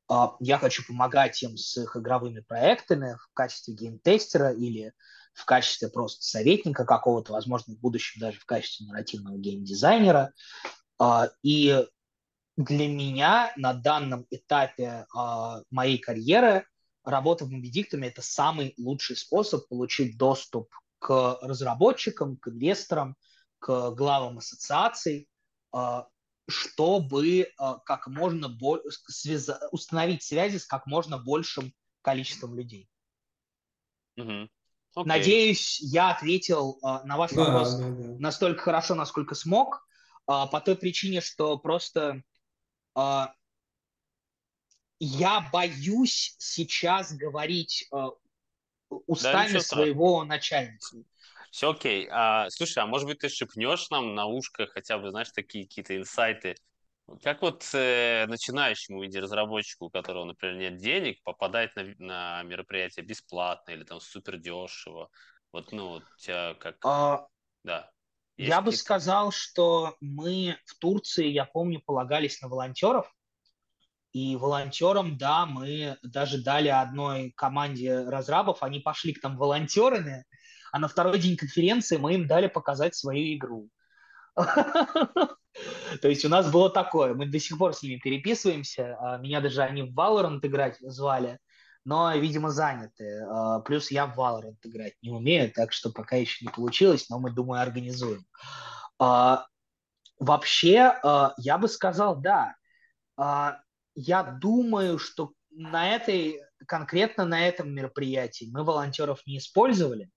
а, 0.10 0.36
я 0.42 0.58
хочу 0.58 0.86
помогать 0.86 1.42
им 1.44 1.56
с 1.56 1.78
их 1.78 1.96
игровыми 1.96 2.42
проектами 2.42 3.16
в 3.16 3.34
качестве 3.34 3.76
геймтестера 3.76 4.52
или 4.52 4.92
в 5.34 5.46
качестве 5.46 5.88
просто 5.88 6.24
советника 6.24 6.84
какого-то, 6.84 7.32
возможно, 7.32 7.74
в 7.74 7.80
будущем 7.80 8.20
даже 8.20 8.38
в 8.38 8.46
качестве 8.46 8.86
нарративного 8.86 9.38
геймдизайнера. 9.38 10.34
И 11.42 11.88
для 12.56 12.88
меня 12.88 13.51
на 13.58 13.74
данном 13.74 14.26
этапе 14.30 15.06
э, 15.06 15.64
моей 15.72 15.97
карьеры 15.97 16.68
работа 17.04 17.45
в 17.45 17.51
Мобидиктуме– 17.51 18.08
это 18.10 18.22
самый 18.22 18.74
лучший 18.78 19.16
способ 19.16 19.68
получить 19.68 20.18
доступ 20.18 20.70
к 20.99 21.39
разработчикам, 21.41 22.38
к 22.38 22.47
инвесторам, 22.49 23.16
к 23.60 23.91
главам 23.91 24.38
ассоциаций, 24.38 25.28
э, 25.76 26.04
чтобы 26.47 27.39
э, 27.39 27.47
как 27.86 28.08
можно 28.08 28.49
бо- 28.49 28.82
связа- 29.08 29.68
установить 29.72 30.24
связи 30.24 30.58
с 30.58 30.66
как 30.66 30.86
можно 30.86 31.18
большим 31.18 31.74
количеством 32.01 32.56
людей. 32.56 32.88
Mm-hmm. 34.20 34.49
Okay. 34.95 35.06
Надеюсь, 35.06 35.80
я 35.82 36.12
ответил 36.12 36.78
э, 36.84 37.06
на 37.06 37.18
ваш 37.18 37.32
да, 37.32 37.43
вопрос 37.43 37.76
да, 37.76 37.89
да. 37.89 38.20
настолько 38.20 38.62
хорошо, 38.62 38.93
насколько 38.93 39.34
смог, 39.34 39.88
э, 40.28 40.45
по 40.51 40.62
той 40.62 40.76
причине, 40.76 41.20
что 41.20 41.58
просто 41.58 42.22
я 45.00 45.50
боюсь 45.52 46.36
сейчас 46.39 47.14
говорить 47.14 47.88
а, 47.91 48.12
устами 49.08 49.54
да, 49.54 49.60
своего 49.60 50.24
начальника. 50.24 50.86
Все 51.52 51.72
окей. 51.72 52.08
А, 52.10 52.50
слушай, 52.50 52.80
а 52.80 52.88
может 52.88 53.08
быть 53.08 53.20
ты 53.20 53.30
шепнешь 53.30 53.89
нам 53.89 54.16
на 54.16 54.26
ушко 54.26 54.66
хотя 54.68 54.98
бы, 54.98 55.12
знаешь, 55.12 55.30
такие 55.32 55.68
какие-то 55.68 55.96
инсайты? 55.96 56.56
Как 57.22 57.41
вот 57.41 57.70
э, 57.74 58.26
начинающему 58.28 59.06
инди-разработчику, 59.06 59.86
у 59.86 59.89
которого, 59.89 60.26
например, 60.26 60.56
нет 60.56 60.78
денег, 60.78 61.22
попадать 61.24 61.76
на, 61.76 61.84
на 61.98 62.44
мероприятие 62.44 63.06
бесплатно 63.06 63.72
или 63.72 63.84
там 63.84 64.00
супер 64.00 64.38
дешево? 64.38 65.10
Вот, 65.52 65.72
ну, 65.72 65.89
вот 65.89 66.04
у 66.04 66.18
тебя 66.18 66.56
как... 66.56 66.78
А, 66.86 67.28
да. 67.64 67.91
Есть 68.38 68.50
я 68.50 68.62
бы 68.62 68.72
сказал, 68.72 69.32
что 69.32 69.96
мы 70.00 70.58
в 70.66 70.78
Турции, 70.80 71.28
я 71.28 71.46
помню, 71.46 71.82
полагались 71.86 72.42
на 72.42 72.48
волонтеров. 72.48 73.14
И 74.12 74.36
волонтерам, 74.36 75.18
да, 75.18 75.46
мы 75.46 75.98
даже 76.04 76.44
дали 76.44 76.68
одной 76.68 77.32
команде 77.36 78.04
разрабов, 78.04 78.62
они 78.62 78.80
пошли 78.80 79.14
к 79.14 79.24
нам 79.24 79.38
волонтерами, 79.38 80.24
а 80.72 80.80
на 80.80 80.88
второй 80.88 81.20
день 81.20 81.38
конференции 81.38 81.98
мы 81.98 82.16
им 82.16 82.28
дали 82.28 82.48
показать 82.48 82.96
свою 82.96 83.36
игру. 83.36 83.70
То 84.36 85.38
есть 86.08 86.26
у 86.26 86.30
нас 86.30 86.52
было 86.52 86.70
такое, 86.70 87.14
мы 87.14 87.28
до 87.28 87.40
сих 87.40 87.58
пор 87.58 87.74
с 87.74 87.84
ними 87.84 88.00
переписываемся, 88.00 88.98
а 89.00 89.18
меня 89.18 89.42
даже 89.42 89.62
они 89.62 89.84
в 89.84 89.94
Valorant 89.94 90.40
играть 90.42 90.78
звали, 90.80 91.40
но, 91.86 92.14
видимо, 92.16 92.50
заняты. 92.50 93.26
А, 93.30 93.60
плюс 93.60 93.92
я 93.92 94.08
в 94.08 94.18
Valorant 94.18 94.58
играть 94.64 94.96
не 95.02 95.12
умею, 95.12 95.52
так 95.52 95.74
что 95.74 95.92
пока 95.92 96.16
еще 96.16 96.46
не 96.46 96.52
получилось, 96.52 97.10
но 97.10 97.20
мы, 97.20 97.32
думаю, 97.32 97.62
организуем. 97.62 98.26
А, 99.00 99.46
вообще, 100.18 100.94
а, 101.04 101.34
я 101.38 101.58
бы 101.58 101.68
сказал, 101.68 102.16
да. 102.16 102.56
Я 103.96 104.24
думаю, 104.24 104.98
что 104.98 105.34
на 105.52 105.94
этой, 105.94 106.42
конкретно 106.66 107.26
на 107.26 107.48
этом 107.48 107.72
мероприятии 107.72 108.50
мы 108.52 108.64
волонтеров 108.64 109.22
не 109.28 109.38
использовали, 109.38 110.10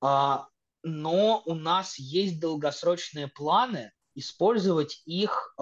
но 0.00 1.42
у 1.44 1.54
нас 1.54 1.98
есть 1.98 2.40
долгосрочные 2.40 3.28
планы 3.28 3.92
использовать 4.14 5.02
их 5.04 5.54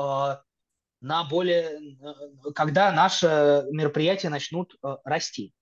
на 1.06 1.24
более, 1.24 1.96
когда 2.54 2.92
наши 2.92 3.64
мероприятия 3.70 4.28
начнут 4.28 4.76
а, 4.82 4.98
расти. 5.04 5.54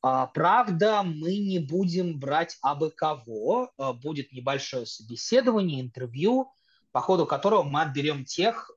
Правда, 0.00 1.02
мы 1.02 1.36
не 1.38 1.58
будем 1.58 2.20
брать 2.20 2.58
абы 2.62 2.90
кого, 2.90 3.72
будет 4.02 4.30
небольшое 4.30 4.86
собеседование, 4.86 5.80
интервью, 5.80 6.52
по 6.92 7.00
ходу 7.00 7.26
которого 7.26 7.64
мы 7.64 7.82
отберем 7.82 8.24
тех, 8.24 8.70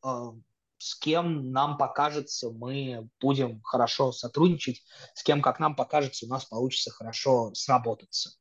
с 0.80 0.96
кем 0.96 1.52
нам 1.52 1.78
покажется, 1.78 2.50
мы 2.50 3.10
будем 3.20 3.62
хорошо 3.62 4.12
сотрудничать, 4.12 4.82
с 5.14 5.22
кем, 5.22 5.44
как 5.44 5.60
нам 5.60 5.76
покажется, 5.76 6.26
у 6.26 6.30
нас 6.30 6.46
получится 6.46 6.90
хорошо 6.90 7.54
сработаться. 7.54 8.39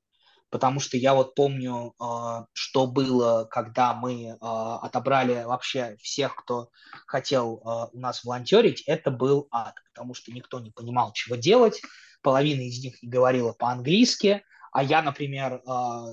Потому 0.51 0.81
что 0.81 0.97
я 0.97 1.15
вот 1.15 1.35
помню, 1.35 1.95
а, 1.99 2.47
что 2.55 2.87
было, 2.87 3.45
когда 3.51 3.93
мы 3.93 4.37
а, 4.41 4.79
отобрали 4.79 5.45
вообще 5.45 5.97
всех, 6.01 6.37
кто 6.37 6.71
хотел 7.07 7.61
а, 7.65 7.89
у 7.89 7.99
нас 7.99 8.25
волонтерить, 8.25 8.83
это 8.87 9.11
был 9.11 9.49
ад, 9.51 9.75
потому 9.93 10.15
что 10.15 10.33
никто 10.33 10.59
не 10.61 10.71
понимал, 10.71 11.13
чего 11.13 11.37
делать, 11.37 11.83
половина 12.23 12.63
из 12.63 12.83
них 12.83 13.03
не 13.03 13.09
говорила 13.09 13.53
по-английски, 13.53 14.43
а 14.73 14.83
я, 14.83 15.03
например, 15.03 15.63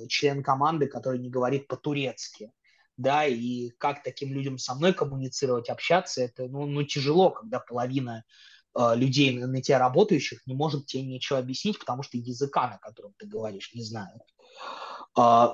член 0.07 0.41
команды, 0.41 0.87
который 0.87 1.19
не 1.19 1.29
говорит 1.29 1.67
по-турецки 1.67 2.51
да, 2.97 3.25
и 3.25 3.69
как 3.71 4.03
таким 4.03 4.33
людям 4.33 4.57
со 4.57 4.73
мной 4.73 4.93
коммуницировать, 4.93 5.69
общаться, 5.69 6.21
это, 6.21 6.47
ну, 6.47 6.65
ну 6.65 6.83
тяжело, 6.83 7.29
когда 7.31 7.59
половина 7.59 8.23
людей 8.75 9.37
на, 9.37 9.61
тебя 9.61 9.79
работающих 9.79 10.45
не 10.45 10.53
может 10.53 10.85
тебе 10.85 11.03
ничего 11.03 11.39
объяснить, 11.39 11.79
потому 11.79 12.03
что 12.03 12.17
языка, 12.17 12.67
на 12.67 12.77
котором 12.77 13.13
ты 13.17 13.25
говоришь, 13.25 13.73
не 13.73 13.83
знают. 13.83 14.21
Э, 15.17 15.53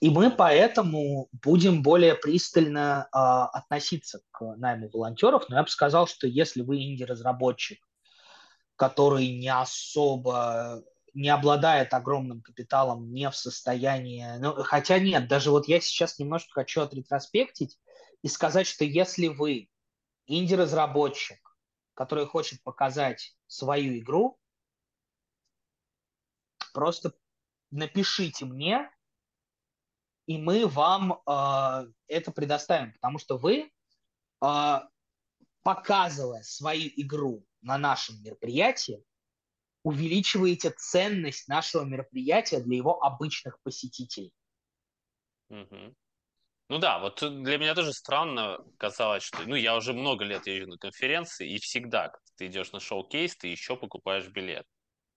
и 0.00 0.10
мы 0.10 0.30
поэтому 0.30 1.28
будем 1.32 1.82
более 1.82 2.14
пристально 2.14 3.08
э, 3.12 3.18
относиться 3.18 4.20
к 4.30 4.56
найму 4.56 4.88
волонтеров, 4.90 5.48
но 5.48 5.56
я 5.56 5.62
бы 5.62 5.68
сказал, 5.68 6.06
что 6.06 6.26
если 6.26 6.62
вы 6.62 6.82
инди-разработчик, 6.82 7.78
который 8.76 9.28
не 9.36 9.48
особо 9.48 10.82
не 11.14 11.28
обладает 11.28 11.92
огромным 11.92 12.40
капиталом, 12.40 13.12
не 13.12 13.28
в 13.28 13.36
состоянии... 13.36 14.26
Ну, 14.38 14.54
хотя 14.62 14.98
нет, 14.98 15.28
даже 15.28 15.50
вот 15.50 15.68
я 15.68 15.80
сейчас 15.80 16.18
немножко 16.18 16.52
хочу 16.52 16.80
отретроспектить 16.80 17.78
и 18.22 18.28
сказать, 18.28 18.66
что 18.66 18.84
если 18.84 19.28
вы 19.28 19.68
инди-разработчик, 20.32 21.38
который 21.94 22.26
хочет 22.26 22.62
показать 22.62 23.36
свою 23.46 23.98
игру, 23.98 24.38
просто 26.72 27.12
напишите 27.70 28.46
мне, 28.46 28.90
и 30.26 30.38
мы 30.38 30.66
вам 30.66 31.20
э, 31.26 31.92
это 32.06 32.32
предоставим, 32.32 32.92
потому 32.92 33.18
что 33.18 33.36
вы, 33.36 33.70
э, 34.42 34.80
показывая 35.62 36.42
свою 36.42 36.90
игру 36.96 37.44
на 37.60 37.76
нашем 37.76 38.22
мероприятии, 38.22 39.04
увеличиваете 39.82 40.70
ценность 40.70 41.48
нашего 41.48 41.84
мероприятия 41.84 42.60
для 42.60 42.76
его 42.76 43.02
обычных 43.02 43.60
посетителей. 43.62 44.32
Угу. 45.50 45.94
Ну 46.72 46.78
да, 46.78 46.98
вот 46.98 47.20
для 47.20 47.58
меня 47.58 47.74
тоже 47.74 47.92
странно 47.92 48.58
казалось, 48.78 49.22
что 49.22 49.42
ну 49.46 49.54
я 49.54 49.76
уже 49.76 49.92
много 49.92 50.24
лет 50.24 50.46
езжу 50.46 50.66
на 50.66 50.78
конференции, 50.78 51.46
и 51.52 51.58
всегда, 51.58 52.08
когда 52.08 52.24
ты 52.38 52.46
идешь 52.46 52.72
на 52.72 52.80
шоу-кейс, 52.80 53.36
ты 53.36 53.48
еще 53.48 53.76
покупаешь 53.76 54.26
билет. 54.28 54.64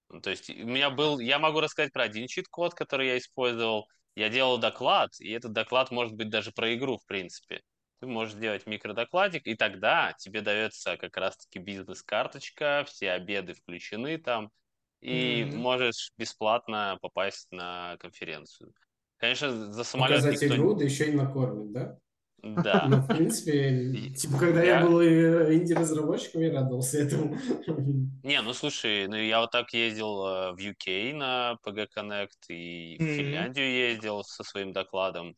Ну, 0.09 0.19
то 0.19 0.31
есть 0.31 0.49
у 0.49 0.65
меня 0.65 0.89
был, 0.89 1.17
я 1.19 1.39
могу 1.39 1.61
рассказать 1.61 1.93
про 1.93 2.03
один 2.03 2.27
чит-код, 2.27 2.73
который 2.73 3.07
я 3.07 3.17
использовал. 3.17 3.87
Я 4.15 4.27
делал 4.27 4.57
доклад, 4.57 5.11
и 5.21 5.31
этот 5.31 5.53
доклад 5.53 5.91
может 5.91 6.13
быть 6.15 6.27
даже 6.27 6.51
про 6.51 6.75
игру, 6.75 6.97
в 6.97 7.05
принципе. 7.05 7.61
Ты 8.01 8.07
можешь 8.07 8.35
сделать 8.35 8.67
микродокладик, 8.67 9.47
и 9.47 9.55
тогда 9.55 10.11
тебе 10.19 10.41
дается 10.41 10.97
как 10.97 11.15
раз-таки 11.15 11.59
бизнес-карточка, 11.59 12.83
все 12.85 13.11
обеды 13.11 13.53
включены 13.53 14.17
там, 14.17 14.51
и 14.99 15.43
mm-hmm. 15.43 15.55
можешь 15.55 16.11
бесплатно 16.17 16.97
попасть 17.01 17.49
на 17.51 17.95
конференцию. 17.99 18.73
Конечно, 19.17 19.73
за 19.73 19.83
самолет 19.83 20.17
Показать 20.17 20.41
никто... 20.41 20.55
игру, 20.55 20.73
да 20.75 20.85
еще 20.85 21.09
и 21.09 21.15
накормить, 21.15 21.71
да? 21.71 21.97
Да. 22.45 22.85
Ну, 22.89 22.97
в 22.97 23.07
принципе, 23.07 24.11
типа, 24.11 24.37
когда 24.37 24.63
я, 24.63 24.79
я 24.79 24.85
был 24.85 25.01
инди-разработчиком, 25.01 26.41
я 26.41 26.53
радовался 26.53 26.99
этому. 26.99 27.37
Не, 28.23 28.41
ну 28.41 28.53
слушай, 28.53 29.07
ну 29.07 29.15
я 29.15 29.39
вот 29.39 29.51
так 29.51 29.73
ездил 29.73 30.25
э, 30.27 30.51
в 30.51 30.57
UK 30.57 31.13
на 31.13 31.57
PG 31.65 31.87
Connect 31.97 32.27
и 32.49 32.97
в. 32.97 33.15
Финляндию 33.15 33.71
ездил 33.71 34.23
со 34.23 34.43
своим 34.43 34.73
докладом. 34.73 35.35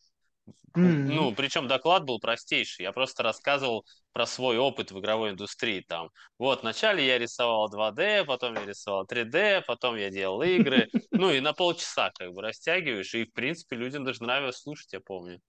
Mm-hmm. 0.75 1.13
Ну, 1.13 1.33
причем 1.33 1.67
доклад 1.67 2.03
был 2.03 2.19
простейший. 2.19 2.83
Я 2.83 2.91
просто 2.91 3.23
рассказывал 3.23 3.85
про 4.13 4.25
свой 4.25 4.57
опыт 4.57 4.91
в 4.91 4.99
игровой 4.99 5.31
индустрии. 5.31 5.83
Там, 5.87 6.09
вот, 6.37 6.61
вначале 6.61 7.05
я 7.05 7.17
рисовал 7.17 7.71
2D, 7.71 8.25
потом 8.25 8.55
я 8.55 8.65
рисовал 8.65 9.05
3D, 9.05 9.63
потом 9.65 9.95
я 9.95 10.09
делал 10.09 10.41
игры. 10.41 10.87
Ну, 11.11 11.31
и 11.31 11.39
на 11.39 11.53
полчаса 11.53 12.11
как 12.11 12.31
бы 12.33 12.41
растягиваешь. 12.43 13.15
И, 13.15 13.25
в 13.25 13.33
принципе, 13.33 13.75
людям 13.75 14.03
даже 14.03 14.21
нравилось 14.21 14.57
слушать, 14.57 14.93
я 14.93 14.99
помню. 14.99 15.39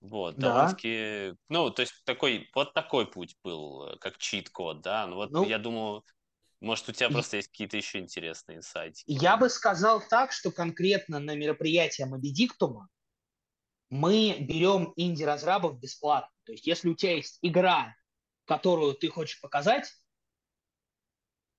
Вот, 0.00 0.36
да. 0.36 0.48
довольно-таки... 0.48 1.34
Ну, 1.48 1.70
то 1.70 1.82
есть 1.82 1.92
такой, 2.04 2.48
вот 2.54 2.74
такой 2.74 3.06
путь 3.06 3.36
был, 3.44 3.84
э, 3.84 3.96
как 3.98 4.18
чит-код, 4.18 4.80
да. 4.80 5.06
Ну, 5.06 5.16
вот 5.16 5.30
ну, 5.30 5.44
я 5.44 5.58
думаю, 5.58 6.02
может, 6.60 6.88
у 6.88 6.92
тебя 6.92 7.10
просто 7.10 7.36
есть 7.36 7.48
какие-то 7.48 7.76
еще 7.76 7.98
интересные 7.98 8.58
инсайты. 8.58 9.02
Я 9.06 9.36
бы 9.36 9.48
сказал 9.48 10.02
так, 10.08 10.32
что 10.32 10.50
конкретно 10.50 11.20
на 11.20 11.36
мероприятии 11.36 12.02
Мобидиктума 12.02 12.88
мы 13.90 14.36
берем 14.40 14.92
инди-разрабов 14.96 15.78
бесплатно. 15.78 16.30
То 16.44 16.52
есть 16.52 16.66
если 16.66 16.88
у 16.88 16.94
тебя 16.94 17.16
есть 17.16 17.38
игра, 17.42 17.94
которую 18.44 18.94
ты 18.94 19.08
хочешь 19.08 19.40
показать, 19.40 19.92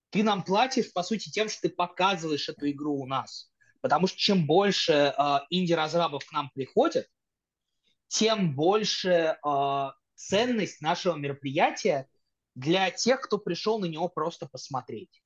ты 0.09 0.23
нам 0.23 0.43
платишь, 0.43 0.91
по 0.93 1.03
сути, 1.03 1.29
тем, 1.29 1.49
что 1.49 1.63
ты 1.63 1.69
показываешь 1.69 2.47
эту 2.49 2.69
игру 2.69 2.95
у 2.95 3.05
нас. 3.05 3.51
Потому 3.81 4.07
что 4.07 4.17
чем 4.17 4.47
больше 4.47 4.93
э, 4.93 5.39
инди-разрабов 5.49 6.25
к 6.25 6.31
нам 6.31 6.49
приходят, 6.53 7.07
тем 8.07 8.55
больше 8.55 9.37
э, 9.43 9.91
ценность 10.15 10.81
нашего 10.81 11.15
мероприятия 11.15 12.07
для 12.55 12.89
тех, 12.89 13.21
кто 13.21 13.37
пришел 13.37 13.79
на 13.79 13.85
него 13.85 14.07
просто 14.07 14.47
посмотреть. 14.47 15.21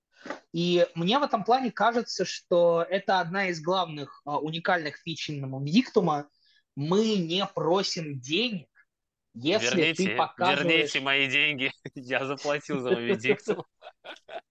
И 0.51 0.85
мне 0.95 1.17
в 1.17 1.23
этом 1.23 1.43
плане 1.43 1.71
кажется, 1.71 2.25
что 2.25 2.85
это 2.87 3.19
одна 3.19 3.47
из 3.47 3.61
главных 3.61 4.21
э, 4.25 4.31
уникальных 4.31 4.97
фич 4.97 5.29
именно 5.29 5.63
Диктума– 5.63 6.27
мы 6.75 7.17
не 7.17 7.45
просим 7.45 8.19
денег, 8.19 8.67
если 9.33 9.77
верните, 9.77 10.05
ты 10.05 10.15
показываешь... 10.15 10.65
Верните 10.65 10.99
мои 10.99 11.29
деньги, 11.29 11.71
я 11.95 12.25
заплатил 12.25 12.79
за 12.79 12.91
Мовидиктум. 12.91 13.65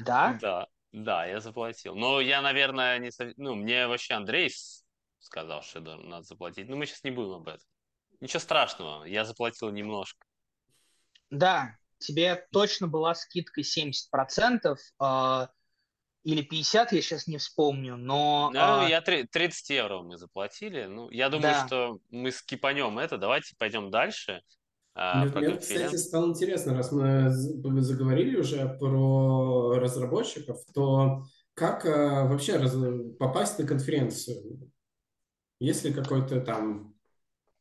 Да? 0.00 0.38
Да, 0.40 0.68
да, 0.92 1.26
я 1.26 1.40
заплатил. 1.40 1.96
Но 1.96 2.20
я, 2.20 2.40
наверное, 2.40 2.98
не... 2.98 3.10
Ну, 3.36 3.56
мне 3.56 3.88
вообще 3.88 4.14
Андрей 4.14 4.48
сказал, 5.18 5.62
что 5.62 5.80
надо 5.80 6.22
заплатить. 6.22 6.68
Но 6.68 6.76
мы 6.76 6.86
сейчас 6.86 7.02
не 7.02 7.10
будем 7.10 7.32
об 7.32 7.48
этом. 7.48 7.66
Ничего 8.20 8.38
страшного, 8.38 9.04
я 9.04 9.24
заплатил 9.24 9.70
немножко. 9.70 10.24
Да, 11.30 11.76
тебе 11.98 12.46
точно 12.52 12.86
была 12.86 13.14
скидка 13.14 13.60
70%. 13.60 14.76
Или 16.24 16.42
50, 16.42 16.92
я 16.92 17.00
сейчас 17.00 17.26
не 17.26 17.38
вспомню, 17.38 17.96
но... 17.96 18.50
Ну, 18.52 18.58
а... 18.60 18.86
я 18.88 19.00
30 19.00 19.70
евро 19.70 20.02
мы 20.02 20.18
заплатили. 20.18 20.84
Ну, 20.84 21.10
я 21.10 21.28
думаю, 21.28 21.54
да. 21.54 21.66
что 21.66 21.98
мы 22.10 22.32
скипанем 22.32 22.98
это. 22.98 23.18
Давайте 23.18 23.54
пойдем 23.56 23.90
дальше. 23.90 24.42
А, 24.94 25.24
мне, 25.24 25.48
мне 25.48 25.56
кстати, 25.56 25.94
стало 25.94 26.30
интересно, 26.30 26.74
раз 26.74 26.90
мы 26.90 27.30
заговорили 27.82 28.36
уже 28.36 28.68
про 28.80 29.78
разработчиков, 29.78 30.58
то 30.74 31.22
как 31.54 31.86
а, 31.86 32.24
вообще 32.24 32.56
раз, 32.56 32.74
попасть 33.18 33.60
на 33.60 33.66
конференцию? 33.66 34.72
Есть 35.60 35.84
ли 35.84 35.92
какой-то 35.92 36.40
там 36.40 36.94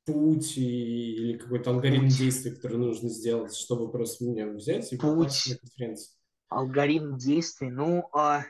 путь 0.06 0.58
и, 0.58 1.14
или 1.14 1.38
какой-то 1.38 1.72
алгоритм 1.72 2.06
путь. 2.06 2.18
действий, 2.18 2.52
который 2.52 2.78
нужно 2.78 3.10
сделать, 3.10 3.56
чтобы 3.56 3.92
просто 3.92 4.26
меня 4.26 4.48
взять 4.48 4.92
и 4.94 4.98
путь. 4.98 5.18
попасть 5.18 5.50
на 5.50 5.58
конференцию? 5.58 6.17
Алгоритм 6.50 7.18
действий. 7.18 7.70
Ну, 7.70 8.10
э, 8.18 8.42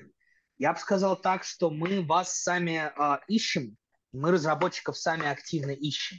я 0.58 0.74
бы 0.74 0.80
сказал 0.80 1.20
так, 1.20 1.44
что 1.44 1.70
мы 1.70 2.04
вас 2.04 2.34
сами 2.34 2.92
э, 2.96 3.20
ищем, 3.28 3.78
мы 4.12 4.32
разработчиков 4.32 4.98
сами 4.98 5.28
активно 5.28 5.72
ищем. 5.72 6.18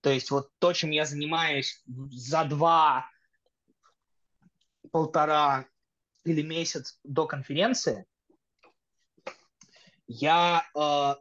То 0.00 0.10
есть 0.10 0.30
вот 0.30 0.50
то, 0.58 0.72
чем 0.72 0.90
я 0.90 1.04
занимаюсь 1.04 1.82
за 1.86 2.44
два, 2.44 3.06
полтора 4.90 5.66
или 6.24 6.42
месяц 6.42 6.98
до 7.04 7.26
конференции, 7.26 8.06
я 10.06 10.64
э, 10.74 11.14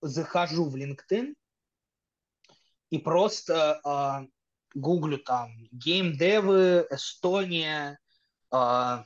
захожу 0.00 0.68
в 0.68 0.76
LinkedIn 0.76 1.34
и 2.90 2.98
просто 2.98 3.80
э, 3.84 4.28
гуглю 4.74 5.18
там 5.18 5.50
геймдевы, 5.70 6.86
Эстония, 6.90 7.98
э, 8.52 9.04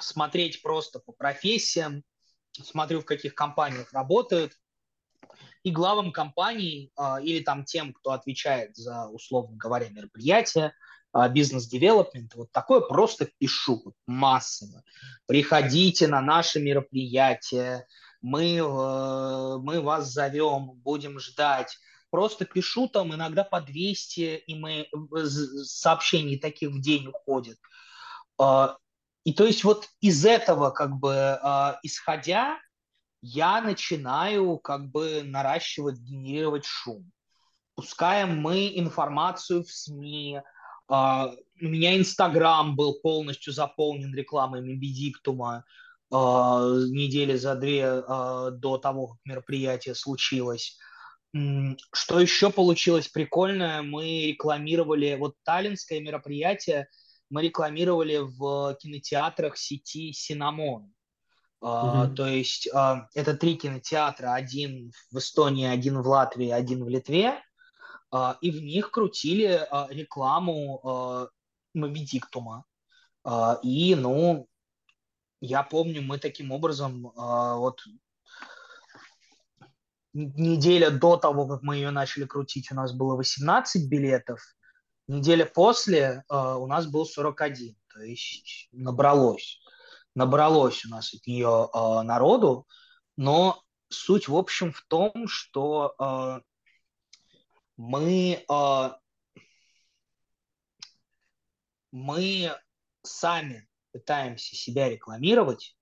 смотреть 0.00 0.62
просто 0.62 1.00
по 1.00 1.12
профессиям, 1.12 2.04
смотрю, 2.52 3.00
в 3.00 3.04
каких 3.04 3.34
компаниях 3.34 3.92
работают, 3.92 4.52
и 5.62 5.70
главам 5.70 6.12
компаний 6.12 6.92
э, 6.96 7.22
или 7.22 7.42
там 7.42 7.64
тем, 7.64 7.92
кто 7.92 8.12
отвечает 8.12 8.76
за, 8.76 9.06
условно 9.08 9.56
говоря, 9.56 9.88
мероприятия, 9.88 10.72
э, 11.14 11.28
бизнес-девелопмент, 11.28 12.34
вот 12.34 12.50
такое 12.52 12.80
просто 12.80 13.28
пишу 13.38 13.82
вот, 13.84 13.94
массово. 14.06 14.82
Приходите 15.26 16.06
на 16.06 16.20
наши 16.20 16.60
мероприятия, 16.60 17.86
мы, 18.20 18.56
э, 18.56 19.58
мы 19.58 19.80
вас 19.80 20.12
зовем, 20.12 20.72
будем 20.84 21.18
ждать. 21.18 21.76
Просто 22.10 22.44
пишу 22.44 22.88
там 22.88 23.14
иногда 23.14 23.44
по 23.44 23.60
200 23.60 24.44
мы, 24.48 24.88
сообщений 25.64 26.38
таких 26.38 26.70
в 26.70 26.80
день 26.80 27.08
уходит. 27.08 27.58
И 29.24 29.32
то 29.32 29.44
есть 29.44 29.64
вот 29.64 29.88
из 30.00 30.24
этого 30.24 30.70
как 30.70 30.96
бы 30.96 31.38
исходя, 31.82 32.58
я 33.20 33.60
начинаю 33.60 34.58
как 34.58 34.90
бы 34.90 35.22
наращивать, 35.24 35.98
генерировать 35.98 36.64
шум. 36.64 37.10
Пускаем 37.74 38.40
мы 38.40 38.72
информацию 38.78 39.64
в 39.64 39.70
СМИ. 39.70 40.40
Uh, 40.90 41.36
у 41.60 41.64
меня 41.66 41.98
Инстаграм 41.98 42.74
был 42.74 42.98
полностью 43.00 43.52
заполнен 43.52 44.14
рекламами 44.14 44.72
Бедиктума 44.72 45.64
недели 46.10 47.36
за 47.36 47.54
две 47.54 48.00
до 48.00 48.78
того, 48.78 49.08
как 49.08 49.18
мероприятие 49.24 49.94
случилось. 49.94 50.78
Что 51.92 52.20
еще 52.20 52.50
получилось 52.50 53.08
прикольное, 53.08 53.82
мы 53.82 54.28
рекламировали, 54.28 55.16
вот 55.18 55.34
таллинское 55.44 56.00
мероприятие 56.00 56.88
мы 57.30 57.42
рекламировали 57.42 58.18
в 58.18 58.76
кинотеатрах 58.80 59.56
сети 59.56 60.12
«Синамон». 60.12 60.92
Uh, 61.60 62.14
То 62.14 62.26
есть 62.28 62.68
uh, 62.72 63.00
это 63.14 63.36
три 63.36 63.56
кинотеатра, 63.56 64.32
один 64.32 64.92
в 65.10 65.18
Эстонии, 65.18 65.66
один 65.66 66.00
в 66.00 66.06
Латвии, 66.06 66.50
один 66.50 66.84
в 66.84 66.88
Литве, 66.88 67.42
uh, 68.14 68.36
и 68.40 68.52
в 68.52 68.62
них 68.62 68.92
крутили 68.92 69.66
рекламу 69.90 71.28
Мобидиктума. 71.74 72.64
И, 73.62 73.94
ну, 73.96 74.48
я 75.40 75.62
помню, 75.64 76.00
мы 76.00 76.18
таким 76.18 76.52
образом 76.52 77.12
вот 77.14 77.82
неделя 80.18 80.90
до 80.90 81.16
того, 81.16 81.46
как 81.46 81.62
мы 81.62 81.76
ее 81.76 81.90
начали 81.90 82.24
крутить, 82.24 82.72
у 82.72 82.74
нас 82.74 82.92
было 82.92 83.16
18 83.16 83.88
билетов, 83.88 84.40
неделя 85.06 85.46
после 85.46 86.24
у 86.28 86.66
нас 86.66 86.86
был 86.86 87.06
41, 87.06 87.76
то 87.88 88.02
есть 88.02 88.68
набралось 88.72 89.60
набралось 90.18 90.84
у 90.84 90.88
нас 90.88 91.14
от 91.14 91.26
нее 91.26 91.70
э, 91.72 92.02
народу, 92.02 92.66
но 93.16 93.62
суть, 93.88 94.28
в 94.28 94.36
общем, 94.36 94.72
в 94.72 94.82
том, 94.82 95.28
что 95.28 95.94
э, 95.98 96.40
мы, 97.76 98.44
э, 98.50 98.90
мы 101.92 102.52
сами 103.02 103.68
пытаемся 103.92 104.56
себя 104.56 104.88
рекламировать. 104.88 105.77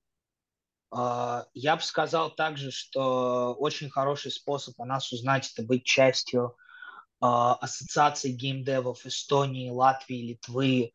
Э, 0.97 1.45
я 1.55 1.77
бы 1.77 1.83
сказал 1.83 2.31
также, 2.31 2.71
что 2.71 3.55
очень 3.59 3.91
хороший 3.91 4.31
способ 4.31 4.81
о 4.81 4.85
нас 4.85 5.13
узнать– 5.13 5.53
это 5.55 5.67
быть 5.67 5.85
частью 5.85 6.57
э, 7.21 7.27
ассоциации 7.27 8.31
геймдевов 8.31 9.05
Эстонии, 9.05 9.71
Латвии, 9.71 10.29
Литвы, 10.29 10.93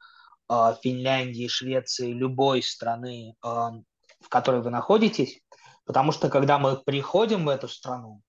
а, 0.53 0.73
Финляндии, 0.83 1.47
Швеции, 1.47 2.11
любой 2.11 2.61
страны, 2.61 3.37
а, 3.41 3.71
в 4.19 4.27
которой 4.27 4.61
вы 4.61 4.69
находитесь, 4.69 5.39
потому 5.85 6.11
что 6.11 6.27
когда 6.27 6.59
мы 6.59 6.75
приходим 6.75 7.45
в 7.45 7.49
эту 7.49 7.69
страну, 7.69 8.21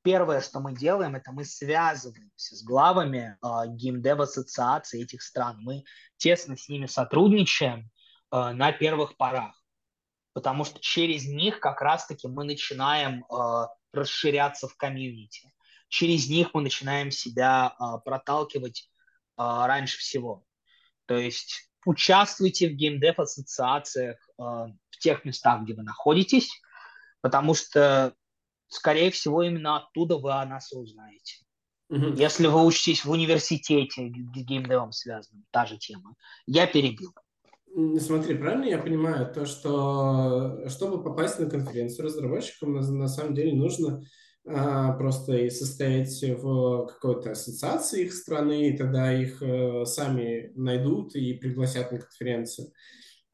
первое, 0.00 0.40
что 0.40 0.60
мы 0.60 0.74
делаем, 0.74 1.16
это 1.16 1.32
мы 1.32 1.44
связываемся 1.44 2.56
с 2.56 2.62
главами 2.62 3.36
геймдев 3.76 4.20
ассоциаций 4.20 5.02
этих 5.02 5.20
стран. 5.20 5.58
Мы 5.60 5.84
тесно 6.16 6.56
с 6.56 6.66
ними 6.70 6.86
сотрудничаем 6.86 7.90
на 8.30 8.72
первых 8.72 9.18
порах, 9.18 9.54
потому 10.36 10.66
что 10.66 10.78
через 10.80 11.26
них 11.26 11.60
как 11.60 11.80
раз-таки 11.80 12.28
мы 12.28 12.44
начинаем 12.44 13.24
э, 13.24 13.66
расширяться 13.94 14.68
в 14.68 14.76
комьюнити. 14.76 15.50
Через 15.88 16.28
них 16.28 16.50
мы 16.52 16.60
начинаем 16.60 17.10
себя 17.10 17.74
э, 17.80 17.84
проталкивать 18.04 18.82
э, 18.82 19.42
раньше 19.42 19.96
всего. 19.96 20.44
То 21.06 21.16
есть 21.16 21.70
участвуйте 21.86 22.68
в 22.68 22.72
геймдев-ассоциациях 22.72 24.18
э, 24.38 24.42
в 24.42 24.98
тех 25.00 25.24
местах, 25.24 25.62
где 25.62 25.72
вы 25.72 25.84
находитесь, 25.84 26.50
потому 27.22 27.54
что, 27.54 28.12
скорее 28.68 29.10
всего, 29.10 29.42
именно 29.42 29.78
оттуда 29.78 30.18
вы 30.18 30.34
о 30.34 30.44
нас 30.44 30.70
узнаете. 30.70 31.36
Если 31.88 32.46
вы 32.46 32.62
учитесь 32.62 33.06
в 33.06 33.10
университете 33.10 34.10
с 34.10 34.12
геймдевом 34.12 34.92
связанным, 34.92 35.46
та 35.50 35.64
же 35.64 35.78
тема. 35.78 36.14
Я 36.44 36.66
перебил. 36.66 37.14
Смотри, 38.00 38.36
правильно 38.36 38.64
я 38.64 38.78
понимаю 38.78 39.30
то, 39.30 39.44
что 39.44 40.66
чтобы 40.68 41.02
попасть 41.02 41.38
на 41.38 41.50
конференцию 41.50 42.06
разработчикам, 42.06 42.72
на, 42.72 42.80
на 42.80 43.08
самом 43.08 43.34
деле 43.34 43.54
нужно 43.54 44.02
а, 44.46 44.92
просто 44.92 45.36
и 45.36 45.50
состоять 45.50 46.22
в 46.22 46.86
какой-то 46.86 47.32
ассоциации 47.32 48.04
их 48.04 48.14
страны, 48.14 48.70
и 48.70 48.76
тогда 48.78 49.12
их 49.12 49.42
э, 49.42 49.84
сами 49.84 50.52
найдут 50.54 51.16
и 51.16 51.34
пригласят 51.34 51.92
на 51.92 51.98
конференцию. 51.98 52.68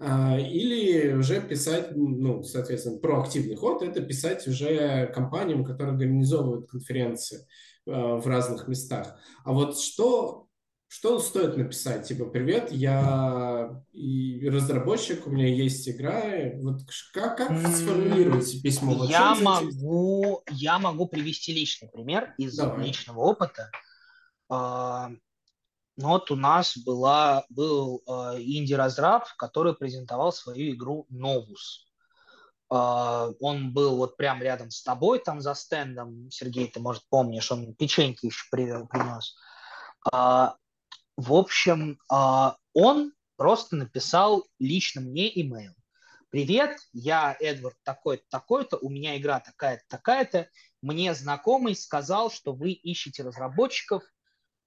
А, 0.00 0.36
или 0.36 1.12
уже 1.12 1.40
писать, 1.40 1.94
ну, 1.94 2.42
соответственно, 2.42 2.98
проактивный 2.98 3.54
ход– 3.54 3.82
это 3.84 4.02
писать 4.02 4.48
уже 4.48 5.06
компаниям, 5.14 5.64
которые 5.64 5.92
организовывают 5.92 6.68
конференции 6.68 7.46
э, 7.86 7.92
в 7.92 8.26
разных 8.26 8.66
местах. 8.66 9.14
А 9.44 9.52
вот 9.52 9.78
что 9.78 10.48
что 10.92 11.18
стоит 11.20 11.56
написать? 11.56 12.06
Типа, 12.06 12.26
привет, 12.26 12.70
я 12.70 13.82
и 13.92 14.46
разработчик, 14.46 15.26
у 15.26 15.30
меня 15.30 15.48
есть 15.48 15.88
игра. 15.88 16.22
Вот 16.56 16.82
как, 17.14 17.38
как 17.38 17.48
сформулировать 17.48 18.62
письмо? 18.62 18.92
Вот 18.92 19.08
я, 19.08 19.34
могу, 19.36 20.42
я 20.50 20.78
могу 20.78 21.08
привести 21.08 21.54
личный 21.54 21.88
пример 21.88 22.34
из 22.36 22.56
Давай. 22.56 22.84
личного 22.84 23.20
опыта. 23.20 23.70
А, 24.50 25.10
ну 25.96 26.08
вот 26.08 26.30
у 26.30 26.36
нас 26.36 26.76
была, 26.76 27.46
был 27.48 28.02
а, 28.06 28.36
инди-разраб, 28.38 29.26
который 29.38 29.74
презентовал 29.74 30.30
свою 30.30 30.74
игру 30.74 31.06
Novus. 31.10 31.88
А, 32.68 33.30
он 33.40 33.72
был 33.72 33.96
вот 33.96 34.18
прям 34.18 34.42
рядом 34.42 34.70
с 34.70 34.82
тобой, 34.82 35.20
там 35.20 35.40
за 35.40 35.54
стендом. 35.54 36.30
Сергей, 36.30 36.70
ты, 36.70 36.80
может, 36.80 37.04
помнишь, 37.08 37.50
он 37.50 37.74
печеньки 37.76 38.26
еще 38.26 38.44
принес. 38.50 39.34
В 41.16 41.34
общем, 41.34 41.98
а, 42.10 42.56
он 42.72 43.12
просто 43.36 43.76
написал 43.76 44.46
лично 44.58 45.02
мне 45.02 45.28
имейл. 45.42 45.74
Привет, 46.30 46.78
я 46.94 47.36
Эдвард 47.38 47.76
такой-то, 47.82 48.24
такой-то, 48.30 48.78
у 48.78 48.88
меня 48.88 49.18
игра 49.18 49.38
такая-то, 49.40 49.84
такая-то. 49.88 50.48
Мне 50.80 51.12
знакомый 51.12 51.76
сказал, 51.76 52.30
что 52.30 52.54
вы 52.54 52.72
ищете 52.72 53.22
разработчиков, 53.22 54.02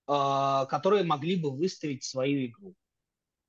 а, 0.05 0.65
которые 0.67 1.03
могли 1.03 1.35
бы 1.35 1.49
выставить 1.49 2.03
свою 2.03 2.45
игру. 2.45 2.75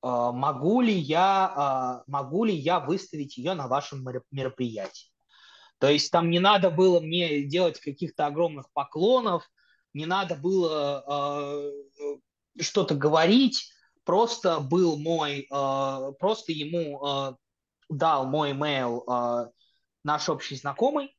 А, 0.01 0.33
могу 0.33 0.81
ли 0.81 0.95
я, 0.95 2.03
могу 2.07 2.45
ли 2.45 2.55
я 2.55 2.81
выставить 2.81 3.37
ее 3.37 3.53
на 3.53 3.69
вашем 3.69 4.07
мероприятии? 4.31 5.11
То 5.79 5.91
есть 5.91 6.11
там 6.11 6.31
не 6.31 6.39
надо 6.39 6.71
было 6.71 7.01
мне 7.01 7.43
делать 7.43 7.79
каких-то 7.79 8.25
огромных 8.25 8.73
поклонов, 8.73 9.47
не 9.93 10.07
надо 10.07 10.35
было 10.35 11.75
что-то 12.61 12.95
говорить, 12.95 13.73
просто 14.05 14.61
был 14.61 14.97
мой, 14.99 15.47
э, 15.51 16.13
просто 16.19 16.53
ему 16.53 17.05
э, 17.05 17.35
дал 17.89 18.27
мой 18.27 18.53
email 18.53 19.03
э, 19.07 19.51
наш 20.05 20.29
общий 20.29 20.57
знакомый, 20.57 21.13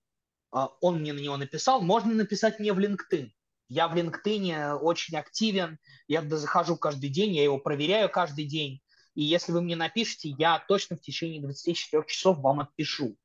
он 0.50 1.02
мне 1.02 1.12
на 1.12 1.20
него 1.20 1.36
написал, 1.36 1.82
можно 1.82 2.14
написать 2.14 2.58
мне 2.58 2.72
в 2.72 2.80
LinkedIn. 2.80 3.32
Я 3.68 3.90
в 3.90 3.96
LinkedIn 3.96 4.76
очень 4.76 5.18
активен, 5.18 5.78
я 6.08 6.22
туда 6.22 6.38
захожу 6.38 6.78
каждый 6.78 7.10
день, 7.10 7.36
я 7.36 7.44
его 7.44 7.58
проверяю 7.58 8.10
каждый 8.10 8.46
день, 8.46 8.82
и 9.14 9.24
если 9.24 9.52
вы 9.52 9.62
мне 9.62 9.76
напишите, 9.76 10.30
я 10.38 10.64
точно 10.68 10.96
в 10.96 11.02
течение 11.02 11.42
24 11.42 12.04
часов 12.08 12.38
вам 12.38 12.62
отпишу. 12.62 13.18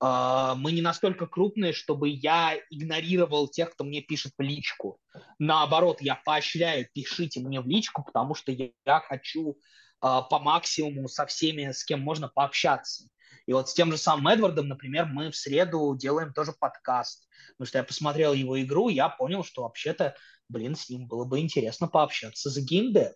А, 0.00 0.54
мы 0.54 0.72
не 0.72 0.82
настолько 0.82 1.26
крупные, 1.26 1.72
чтобы 1.72 2.08
я 2.08 2.56
игнорировал 2.70 3.48
тех, 3.48 3.70
кто 3.70 3.84
мне 3.84 4.00
пишет 4.00 4.32
в 4.38 4.42
личку. 4.42 5.00
Наоборот, 5.38 6.00
я 6.00 6.14
поощряю, 6.24 6.88
пишите 6.92 7.40
мне 7.40 7.60
в 7.60 7.66
личку, 7.66 8.04
потому 8.04 8.34
что 8.34 8.52
я, 8.52 9.00
хочу 9.00 9.58
а, 10.00 10.22
по 10.22 10.38
максимуму 10.38 11.08
со 11.08 11.26
всеми, 11.26 11.72
с 11.72 11.84
кем 11.84 12.00
можно 12.00 12.28
пообщаться. 12.28 13.04
И 13.46 13.52
вот 13.52 13.68
с 13.68 13.74
тем 13.74 13.90
же 13.90 13.98
самым 13.98 14.28
Эдвардом, 14.28 14.68
например, 14.68 15.06
мы 15.06 15.30
в 15.30 15.36
среду 15.36 15.96
делаем 15.96 16.32
тоже 16.32 16.52
подкаст. 16.52 17.26
Потому 17.52 17.66
что 17.66 17.78
я 17.78 17.84
посмотрел 17.84 18.34
его 18.34 18.60
игру, 18.60 18.88
я 18.90 19.08
понял, 19.08 19.42
что 19.42 19.62
вообще-то, 19.62 20.14
блин, 20.48 20.76
с 20.76 20.88
ним 20.90 21.08
было 21.08 21.24
бы 21.24 21.40
интересно 21.40 21.88
пообщаться 21.88 22.50
за 22.50 22.60
геймдев. 22.60 23.14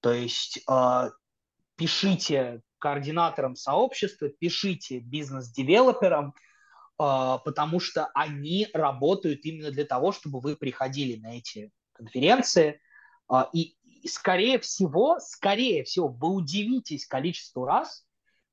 То 0.00 0.12
есть 0.12 0.60
э, 0.66 1.10
пишите 1.76 2.62
координаторам 2.80 3.54
сообщества, 3.54 4.28
пишите 4.28 4.98
бизнес-девелоперам, 4.98 6.34
а, 6.98 7.38
потому 7.38 7.78
что 7.78 8.10
они 8.14 8.66
работают 8.74 9.44
именно 9.44 9.70
для 9.70 9.84
того, 9.84 10.10
чтобы 10.12 10.40
вы 10.40 10.56
приходили 10.56 11.20
на 11.20 11.38
эти 11.38 11.70
конференции. 11.92 12.80
А, 13.28 13.48
и, 13.52 13.76
скорее 14.06 14.58
всего, 14.58 15.20
скорее 15.20 15.84
всего, 15.84 16.08
вы 16.08 16.28
удивитесь 16.28 17.06
количеству 17.06 17.64
раз, 17.64 18.04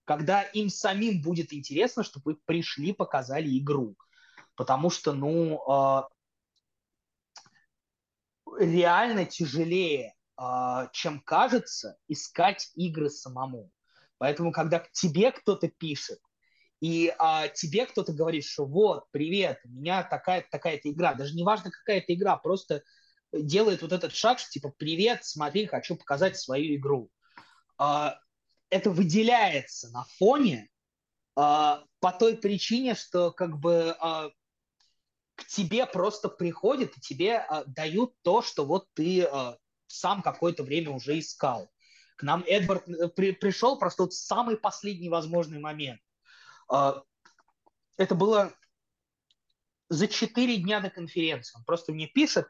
когда 0.06 0.44
им 0.44 0.70
самим 0.70 1.22
будет 1.22 1.52
интересно, 1.52 2.04
чтобы 2.04 2.34
вы 2.34 2.40
пришли, 2.45 2.94
показали 2.94 3.58
игру. 3.58 3.95
Потому 4.56 4.90
что, 4.90 5.14
ну, 5.14 5.62
а, 5.70 6.08
реально 8.60 9.26
тяжелее, 9.26 10.14
чем 10.94 11.20
кажется, 11.22 11.98
искать 12.08 12.72
игры 12.76 13.10
самому. 13.10 13.72
Поэтому, 14.18 14.52
когда 14.52 14.84
тебе 14.91 15.31
кто-то 15.31 15.68
пишет, 15.68 16.19
и 16.80 17.14
а, 17.18 17.48
тебе 17.48 17.85
кто-то 17.85 18.14
говорит, 18.14 18.45
что 18.45 18.65
вот, 18.65 19.06
привет, 19.11 19.60
у 19.65 19.69
меня 19.69 20.03
такая-то 20.03 20.48
такая 20.52 20.80
игра, 20.84 21.15
даже 21.15 21.35
не 21.35 21.44
важно, 21.44 21.72
какая 21.72 21.98
это 21.99 22.14
игра, 22.14 22.38
просто 22.38 22.84
делает 23.34 23.81
вот 23.81 23.91
этот 23.91 24.14
шаг, 24.14 24.39
что 24.39 24.49
типа, 24.49 24.73
привет, 24.77 25.26
смотри, 25.26 25.65
хочу 25.65 25.95
показать 25.95 26.38
свою 26.38 26.76
игру. 26.76 27.10
А, 27.77 28.19
это 28.69 28.91
выделяется 28.91 29.89
на 29.89 30.06
фоне 30.18 30.69
а, 31.35 31.84
по 31.99 32.11
той 32.11 32.38
причине, 32.38 32.95
что 32.95 33.31
как 33.31 33.60
бы 33.60 33.95
а, 33.99 34.30
к 35.35 35.45
тебе 35.45 35.85
просто 35.85 36.30
приходят 36.30 36.95
и 36.98 37.02
тебе 37.02 37.38
а, 37.38 37.64
дают 37.65 38.14
то, 38.23 38.41
что 38.41 38.65
вот 38.65 38.88
ты 38.94 39.23
а, 39.23 39.57
сам 39.88 40.22
какое-то 40.22 40.64
время 40.64 40.91
уже 40.91 41.19
искал. 41.19 41.69
К 42.18 42.23
нам 42.23 42.44
Эдвард 42.48 42.89
э, 42.89 43.07
при, 43.10 43.31
пришел 43.31 43.77
просто 43.77 44.03
вот 44.03 44.14
самый 44.14 44.57
последний 44.57 45.07
возможный 45.07 45.60
момент. 45.60 46.02
А, 46.68 47.03
это 47.95 48.15
было 48.15 48.53
за 49.89 50.07
четыре 50.07 50.57
дня 50.57 50.81
до 50.81 50.89
конференции. 50.89 51.56
Он 51.57 51.64
просто 51.64 51.94
мне 51.94 52.07
пишет, 52.07 52.49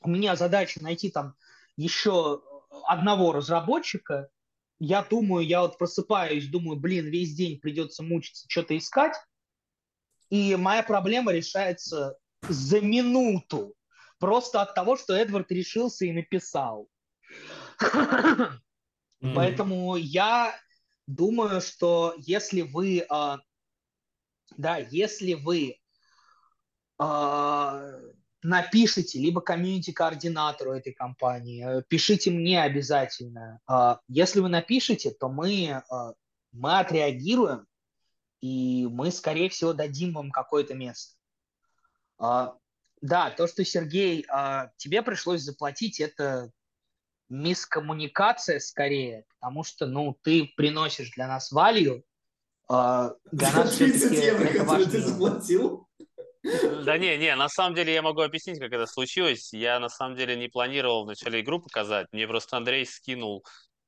у 0.00 0.08
меня 0.08 0.36
задача 0.36 0.82
найти 0.82 1.10
там 1.10 1.34
еще 1.76 2.42
одного 2.84 3.32
разработчика. 3.32 4.30
Я 4.78 5.02
думаю, 5.02 5.44
я 5.44 5.62
вот 5.62 5.76
просыпаюсь, 5.76 6.46
думаю, 6.46 6.78
блин, 6.78 7.06
весь 7.06 7.34
день 7.34 7.58
придется 7.58 8.04
мучиться, 8.04 8.46
что-то 8.48 8.78
искать. 8.78 9.16
И 10.30 10.54
моя 10.54 10.84
проблема 10.84 11.32
решается 11.32 12.16
за 12.42 12.80
минуту. 12.80 13.74
Просто 14.20 14.62
от 14.62 14.74
того, 14.74 14.96
что 14.96 15.14
Эдвард 15.14 15.50
решился 15.50 16.04
и 16.04 16.12
написал. 16.12 16.88
Поэтому 19.20 19.96
я 19.96 20.54
думаю, 21.06 21.60
что 21.60 22.14
если 22.18 22.62
вы, 22.62 22.98
э, 22.98 23.36
да, 24.56 24.76
если 24.76 25.34
вы 25.34 25.78
э, 27.00 28.12
напишите 28.42 29.18
либо 29.18 29.40
комьюнити-координатору 29.40 30.72
этой 30.72 30.92
компании, 30.92 31.80
э, 31.80 31.82
пишите 31.88 32.30
мне 32.30 32.62
обязательно. 32.62 33.60
Э, 33.68 33.96
если 34.06 34.40
вы 34.40 34.48
напишите, 34.48 35.10
то 35.10 35.28
мы, 35.28 35.82
мы 36.52 36.78
отреагируем, 36.78 37.66
и 38.40 38.86
мы, 38.86 39.10
скорее 39.10 39.48
всего, 39.48 39.72
дадим 39.72 40.14
вам 40.14 40.30
какое-то 40.30 40.74
место. 40.74 41.16
Да, 43.00 43.30
то, 43.30 43.46
что, 43.46 43.64
Сергей, 43.64 44.26
тебе 44.76 45.02
пришлось 45.02 45.42
заплатить, 45.42 46.00
это 46.00 46.50
мискоммуникация 47.28 48.58
скорее, 48.60 49.24
потому 49.28 49.64
что, 49.64 49.86
ну, 49.86 50.16
ты 50.22 50.50
приносишь 50.56 51.10
для 51.12 51.28
нас 51.28 51.52
value, 51.52 52.02
э, 52.70 53.10
для 53.32 53.52
нас 53.52 53.76
30 53.76 54.12
евро, 54.12 54.46
которые 54.58 54.86
ты 54.86 55.00
заплатил? 55.00 55.88
Да 56.84 56.96
не, 56.98 57.16
не, 57.18 57.34
на 57.34 57.48
самом 57.48 57.74
деле 57.74 57.92
я 57.92 58.02
могу 58.02 58.22
объяснить, 58.22 58.58
как 58.58 58.72
это 58.72 58.86
случилось. 58.86 59.52
Я 59.52 59.80
на 59.80 59.88
самом 59.88 60.16
деле 60.16 60.36
не 60.36 60.48
планировал 60.48 61.04
вначале 61.04 61.40
игру 61.40 61.60
показать. 61.60 62.06
Мне 62.12 62.26
просто 62.26 62.56
Андрей 62.56 62.86
скинул 62.86 63.44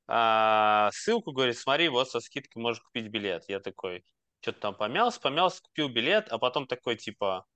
а, 0.06 0.90
ссылку, 0.92 1.32
говорит, 1.32 1.56
смотри, 1.56 1.88
вот 1.88 2.10
со 2.10 2.20
скидкой 2.20 2.60
можешь 2.60 2.82
купить 2.82 3.08
билет. 3.08 3.44
Я 3.48 3.60
такой, 3.60 4.04
что-то 4.40 4.60
там 4.60 4.74
помялся, 4.74 5.20
помялся, 5.20 5.62
купил 5.62 5.88
билет, 5.88 6.28
а 6.30 6.38
потом 6.38 6.66
такой, 6.66 6.96
типа, 6.96 7.46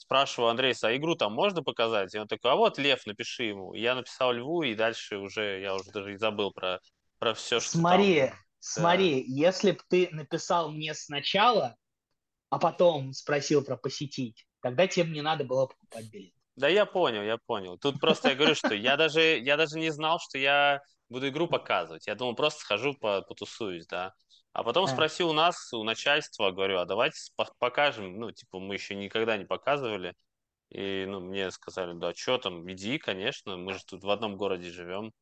спрашиваю 0.00 0.50
Андрейса, 0.50 0.88
а 0.88 0.96
игру 0.96 1.14
там 1.14 1.34
можно 1.34 1.62
показать? 1.62 2.14
И 2.14 2.18
он 2.18 2.26
такой, 2.26 2.50
а 2.50 2.56
вот 2.56 2.78
Лев, 2.78 3.04
напиши 3.06 3.44
ему. 3.44 3.74
И 3.74 3.80
я 3.80 3.94
написал 3.94 4.32
Льву, 4.32 4.62
и 4.62 4.74
дальше 4.74 5.18
уже, 5.18 5.60
я 5.60 5.74
уже 5.74 5.90
даже 5.92 6.14
и 6.14 6.16
забыл 6.16 6.52
про, 6.52 6.80
про 7.18 7.34
все, 7.34 7.60
что 7.60 7.78
Смотри, 7.78 8.28
там. 8.28 8.38
смотри, 8.58 9.20
да. 9.20 9.26
если 9.28 9.72
бы 9.72 9.80
ты 9.88 10.08
написал 10.12 10.70
мне 10.70 10.94
сначала, 10.94 11.76
а 12.48 12.58
потом 12.58 13.12
спросил 13.12 13.62
про 13.62 13.76
посетить, 13.76 14.46
тогда 14.62 14.86
тебе 14.86 15.10
не 15.10 15.22
надо 15.22 15.44
было 15.44 15.66
покупать 15.66 16.10
билет. 16.10 16.32
Да 16.56 16.68
я 16.68 16.86
понял, 16.86 17.22
я 17.22 17.36
понял. 17.46 17.78
Тут 17.78 18.00
просто 18.00 18.30
я 18.30 18.34
говорю, 18.34 18.54
что 18.54 18.74
я 18.74 18.96
даже, 18.96 19.38
я 19.38 19.56
даже 19.56 19.78
не 19.78 19.90
знал, 19.90 20.18
что 20.18 20.38
я 20.38 20.80
буду 21.08 21.28
игру 21.28 21.46
показывать. 21.46 22.06
Я 22.06 22.14
думал, 22.14 22.34
просто 22.34 22.60
схожу, 22.60 22.94
потусуюсь, 22.94 23.86
да. 23.86 24.14
А 24.52 24.64
потом 24.64 24.84
а. 24.84 24.88
спросил 24.88 25.30
у 25.30 25.32
нас, 25.32 25.72
у 25.72 25.84
начальства, 25.84 26.50
говорю, 26.50 26.78
а 26.78 26.84
давайте 26.84 27.18
покажем. 27.58 28.18
Ну, 28.18 28.32
типа, 28.32 28.58
мы 28.58 28.74
еще 28.74 28.94
никогда 28.94 29.36
не 29.36 29.44
показывали. 29.44 30.14
И 30.70 31.04
ну, 31.06 31.20
мне 31.20 31.50
сказали, 31.50 31.98
да, 31.98 32.14
что 32.14 32.38
там, 32.38 32.70
иди, 32.70 32.98
конечно, 32.98 33.56
мы 33.56 33.74
же 33.74 33.84
тут 33.84 34.02
в 34.02 34.10
одном 34.10 34.36
городе 34.36 34.70
живем. 34.70 35.12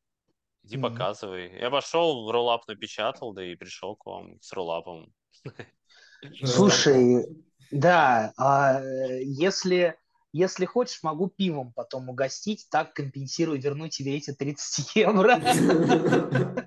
Иди 0.63 0.77
mm-hmm. 0.77 0.81
показывай. 0.81 1.59
Я 1.59 1.69
пошел, 1.69 2.31
роллап 2.31 2.67
напечатал, 2.67 3.33
да 3.33 3.43
и 3.43 3.55
пришел 3.55 3.95
к 3.95 4.05
вам 4.05 4.39
с 4.41 4.51
роллапом. 4.53 5.13
Слушай, 6.43 7.25
да, 7.71 8.33
а 8.37 8.81
если 8.81 9.97
если 10.31 10.65
хочешь, 10.65 11.03
могу 11.03 11.27
пивом 11.27 11.73
потом 11.73 12.09
угостить, 12.09 12.67
так 12.69 12.93
компенсирую, 12.93 13.59
верну 13.59 13.87
тебе 13.87 14.17
эти 14.17 14.33
30 14.33 14.95
евро. 14.95 15.39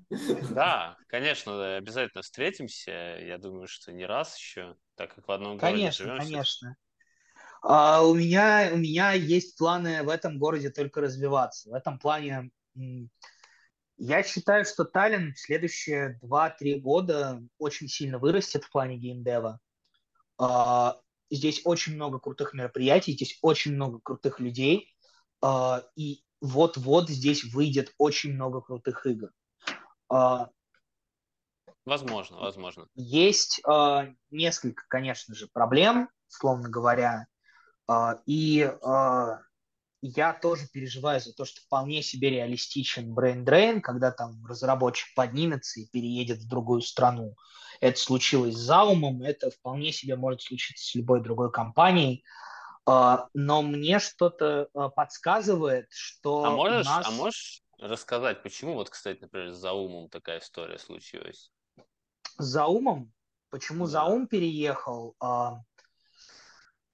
Да, 0.51 0.99
конечно, 1.07 1.77
обязательно 1.77 2.21
встретимся. 2.21 2.91
Я 2.91 3.39
думаю, 3.39 3.67
что 3.67 3.93
не 3.93 4.05
раз 4.05 4.37
еще, 4.37 4.77
так 4.95 5.15
как 5.15 5.27
в 5.27 5.33
одном 5.33 5.57
городе 5.57 5.75
Конечно, 5.75 6.05
живем. 6.05 6.19
Конечно, 6.19 6.77
а 7.63 8.03
у 8.03 8.15
меня 8.15 8.71
у 8.73 8.77
меня 8.77 9.13
есть 9.13 9.57
планы 9.57 10.03
в 10.03 10.09
этом 10.09 10.39
городе 10.39 10.71
только 10.71 11.01
развиваться. 11.01 11.71
В 11.71 11.75
этом 11.75 11.99
плане 11.99 12.51
я 13.97 14.23
считаю, 14.25 14.65
что 14.65 14.85
Таллин 14.85 15.33
в 15.33 15.39
следующие 15.39 16.19
2-3 16.23 16.81
года 16.81 17.41
очень 17.59 17.87
сильно 17.87 18.19
вырастет 18.19 18.65
в 18.65 18.71
плане 18.71 18.97
геймдева. 18.97 19.61
А, 20.39 21.01
Здесь 21.33 21.63
очень 21.65 21.95
много 21.95 22.19
крутых 22.19 22.53
мероприятий, 22.53 23.13
здесь 23.13 23.39
очень 23.41 23.75
много 23.75 24.01
крутых 24.01 24.39
людей, 24.39 24.95
э, 25.43 25.83
и 25.97 26.23
вот-вот 26.43 27.09
здесь 27.09 27.45
выйдет 27.45 27.95
очень 27.97 28.35
много 28.35 28.61
крутых 28.61 29.07
игр. 29.07 29.31
Э, 30.13 30.47
возможно, 31.87 32.39
возможно. 32.39 32.87
Есть 32.95 33.63
э, 33.67 34.13
несколько, 34.31 34.85
конечно 34.89 35.35
же, 35.35 35.49
проблем, 35.49 36.11
словно 36.29 36.69
говоря, 36.69 37.27
э, 37.89 37.95
и 38.27 38.61
э, 38.61 39.39
я 40.03 40.33
тоже 40.33 40.67
переживаю 40.67 41.21
за 41.21 41.33
то, 41.33 41.45
что 41.45 41.61
вполне 41.61 42.03
себе 42.03 42.31
реалистичен 42.31 43.15
drain, 43.15 43.81
когда 43.81 44.11
там 44.11 44.45
разработчик 44.45 45.15
поднимется 45.15 45.81
и 45.81 45.87
переедет 45.87 46.39
в 46.39 46.49
другую 46.49 46.83
страну. 46.83 47.37
Это 47.81 47.99
случилось 47.99 48.57
с 48.57 48.61
Заумом, 48.61 49.23
это 49.23 49.51
вполне 49.51 49.93
себе 49.93 50.17
может 50.17 50.43
случиться 50.43 50.85
с 50.85 50.95
любой 50.97 51.23
другой 51.23 51.53
компанией. 51.53 52.25
А, 52.85 53.29
но 53.33 53.63
мне 53.63 54.01
что-то 54.01 54.69
а, 54.75 54.89
подсказывает, 54.89 55.87
что 55.91 56.45
а 56.45 56.51
можешь, 56.51 56.85
нас... 56.85 57.07
а 57.07 57.11
можешь 57.13 57.63
рассказать, 57.79 58.43
почему 58.43 58.75
вот, 58.75 58.91
кстати, 58.91 59.21
например, 59.21 59.53
с 59.53 59.57
Заумом 59.57 60.09
такая 60.09 60.41
история 60.41 60.79
случилась? 60.79 61.53
С 62.39 62.45
Заумом? 62.45 63.13
Почему 63.51 63.85
да. 63.85 63.91
Заум 63.91 64.27
переехал? 64.27 65.15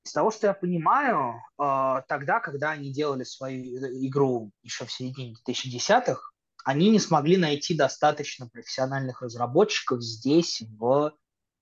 Из 0.08 0.12
того, 0.12 0.30
что 0.30 0.46
я 0.46 0.54
понимаю, 0.54 1.34
а, 1.58 2.00
тогда, 2.08 2.40
когда 2.40 2.70
они 2.70 2.90
делали 2.90 3.24
свою 3.24 3.62
игру 4.06 4.50
еще 4.62 4.86
в 4.86 4.90
середине 4.90 5.34
2010-х, 5.46 6.18
они 6.64 6.88
не 6.88 6.98
смогли 6.98 7.36
найти 7.36 7.76
достаточно 7.76 8.48
профессиональных 8.48 9.20
разработчиков 9.20 10.02
здесь, 10.02 10.62
в 10.78 11.12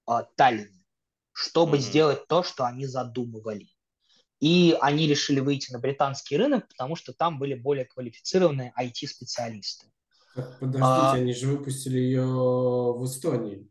а, 0.06 0.22
Таллине, 0.36 0.84
чтобы 1.32 1.78
mm-hmm. 1.78 1.80
сделать 1.80 2.28
то, 2.28 2.44
что 2.44 2.64
они 2.64 2.86
задумывали. 2.86 3.66
И 4.38 4.78
они 4.80 5.08
решили 5.08 5.40
выйти 5.40 5.72
на 5.72 5.80
британский 5.80 6.36
рынок, 6.36 6.68
потому 6.68 6.94
что 6.94 7.12
там 7.12 7.40
были 7.40 7.54
более 7.54 7.86
квалифицированные 7.86 8.72
IT-специалисты. 8.78 9.90
Подождите, 10.36 10.84
а... 10.84 11.12
они 11.14 11.32
же 11.32 11.48
выпустили 11.48 11.98
ее 11.98 12.22
в 12.24 13.04
Эстонии. 13.04 13.68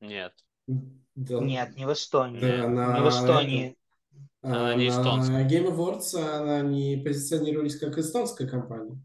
Нет. 0.00 0.32
Да. 0.66 1.38
Нет, 1.38 1.76
не 1.76 1.86
в 1.86 1.92
Эстонии. 1.92 2.40
Да, 2.40 2.68
на... 2.68 2.98
Не 2.98 3.04
в 3.04 3.08
Эстонии. 3.08 3.76
Она 4.42 4.74
не 4.74 4.88
эстонская. 4.88 5.46
Game 5.46 5.68
Awards 5.68 6.18
она 6.18 6.60
не 6.60 6.96
позиционировались 6.96 7.78
как 7.78 7.98
эстонская 7.98 8.48
компания. 8.48 9.02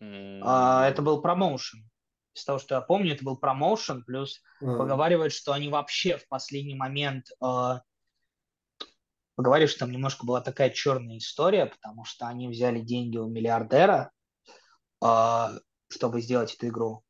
А, 0.00 0.88
это 0.88 1.02
был 1.02 1.22
промоушен. 1.22 1.88
Из 2.34 2.44
того, 2.44 2.58
что 2.58 2.74
я 2.74 2.82
помню, 2.82 3.14
это 3.14 3.24
был 3.24 3.38
промоушен, 3.38 4.04
плюс 4.04 4.42
а. 4.60 4.76
поговаривают, 4.76 5.32
что 5.32 5.52
они 5.52 5.70
вообще 5.70 6.18
в 6.18 6.28
последний 6.28 6.74
момент 6.74 7.28
э, 7.42 7.80
поговорили, 9.36 9.68
что 9.68 9.80
там 9.80 9.92
немножко 9.92 10.26
была 10.26 10.42
такая 10.42 10.68
черная 10.68 11.16
история, 11.16 11.66
потому 11.66 12.04
что 12.04 12.26
они 12.26 12.48
взяли 12.48 12.80
деньги 12.80 13.16
у 13.16 13.26
миллиардера, 13.26 14.10
э, 15.02 15.46
чтобы 15.88 16.20
сделать 16.20 16.54
эту 16.54 16.68
игру, 16.68 17.02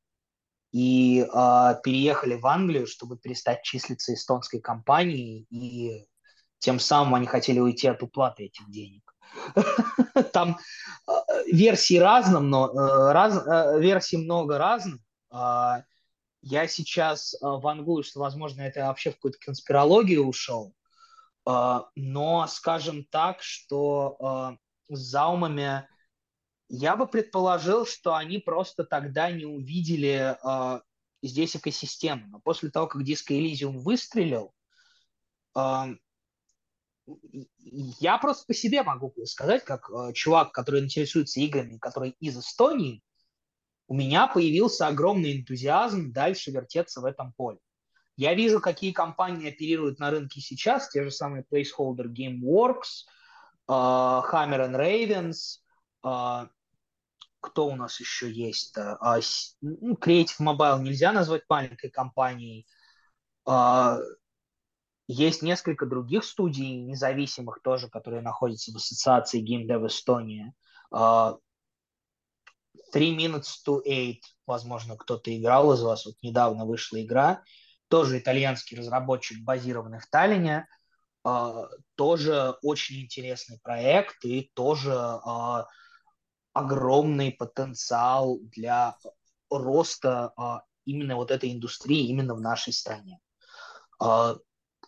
и 0.71 1.23
э, 1.23 1.75
переехали 1.83 2.37
в 2.37 2.47
Англию, 2.47 2.87
чтобы 2.87 3.19
перестать 3.19 3.65
числиться 3.65 4.15
эстонской 4.15 4.61
компанией, 4.61 5.47
и 5.51 6.07
тем 6.59 6.79
самым 6.79 7.15
они 7.15 7.27
хотели 7.27 7.61
уйти 7.61 7.89
от 7.89 8.03
уплаты 8.03 8.45
этих 8.45 8.71
денег. 8.71 9.15
Там 10.33 10.59
версий 11.47 11.99
разно, 11.99 12.41
но 12.41 12.69
э, 12.69 13.13
раз, 13.13 13.47
э, 13.47 13.81
версий 13.81 14.17
много 14.19 14.59
разных. 14.59 15.01
А, 15.31 15.83
я 16.43 16.67
сейчас 16.69 17.35
э, 17.35 17.39
вангую, 17.43 18.03
что, 18.03 18.21
возможно, 18.21 18.63
это 18.63 18.81
вообще 18.87 19.11
в 19.11 19.17
какую-то 19.17 19.39
конспирологию 19.39 20.27
ушел. 20.27 20.75
А, 21.45 21.89
но, 21.95 22.47
скажем 22.49 23.05
так, 23.05 23.43
что 23.43 24.57
с 24.89 24.99
заумами 24.99 25.89
я 26.69 26.97
бы 26.97 27.07
предположил, 27.07 27.87
что 27.87 28.15
они 28.15 28.39
просто 28.39 28.85
тогда 28.85 29.31
не 29.31 29.45
увидели 29.45 30.37
здесь 31.23 31.57
экосистему. 31.57 32.27
Но 32.29 32.41
после 32.41 32.71
того, 32.71 32.87
как 32.87 33.03
Disco 33.03 33.31
Elysium 33.31 33.79
выстрелил, 33.79 34.53
я 37.59 38.19
просто 38.19 38.47
по 38.47 38.55
себе 38.55 38.83
могу 38.83 39.13
сказать, 39.25 39.65
как 39.65 39.91
э, 39.91 40.13
чувак, 40.13 40.53
который 40.53 40.83
интересуется 40.83 41.41
играми, 41.41 41.79
который 41.79 42.17
из 42.21 42.37
Эстонии, 42.39 43.03
у 43.89 43.95
меня 43.95 44.27
появился 44.27 44.87
огромный 44.87 45.39
энтузиазм 45.39 46.13
дальше 46.13 46.51
вертеться 46.51 47.01
в 47.01 47.05
этом 47.05 47.33
поле. 47.35 47.59
Я 48.17 48.35
вижу, 48.35 48.61
какие 48.61 48.93
компании 48.93 49.49
оперируют 49.49 49.99
на 49.99 50.11
рынке 50.11 50.41
сейчас, 50.41 50.89
те 50.89 51.05
же 51.05 51.11
самые 51.11 51.45
Placeholder 51.45 52.07
Gameworks, 52.07 53.05
э, 53.69 53.73
Hammer 53.73 54.69
and 54.69 54.75
Ravens, 54.75 55.61
э, 56.05 56.49
кто 57.41 57.67
у 57.69 57.77
нас 57.77 58.01
еще 58.01 58.31
есть? 58.31 58.77
Э, 58.77 58.97
ну, 59.61 59.95
Creative 59.95 60.41
Mobile 60.41 60.81
нельзя 60.81 61.13
назвать 61.13 61.43
маленькой 61.49 61.91
компанией. 61.91 62.67
Есть 65.09 65.43
несколько 65.43 65.87
других 65.87 66.25
студий 66.25 66.81
независимых 66.83 67.61
тоже, 67.63 67.89
которые 67.89 68.23
находятся 68.23 68.73
в 68.73 68.77
ассоциации 68.77 69.41
Game 69.41 69.67
Dev. 69.69 69.89
Uh, 70.93 71.39
Three 72.93 73.17
Minutes 73.17 73.55
to 73.67 73.83
Eight, 73.87 74.21
возможно, 74.47 74.97
кто-то 74.97 75.37
играл 75.37 75.73
из 75.73 75.83
вас. 75.83 76.07
Вот 76.07 76.17
недавно 76.23 76.65
вышла 76.65 77.01
игра. 77.03 77.43
Тоже 77.89 78.19
итальянский 78.19 78.77
разработчик, 78.77 79.45
базированный 79.45 80.01
в 80.01 80.07
Таллине. 80.07 80.67
Uh, 81.25 81.69
тоже 81.95 82.57
очень 82.63 83.03
интересный 83.03 83.59
проект 83.63 84.25
и 84.25 84.51
тоже 84.55 84.91
uh, 84.91 85.65
огромный 86.53 87.33
потенциал 87.33 88.39
для 88.41 88.97
роста 89.51 90.33
uh, 90.37 90.61
именно 90.85 91.17
вот 91.17 91.31
этой 91.31 91.53
индустрии 91.53 92.07
именно 92.09 92.35
в 92.35 92.41
нашей 92.41 92.73
стране. 92.73 93.21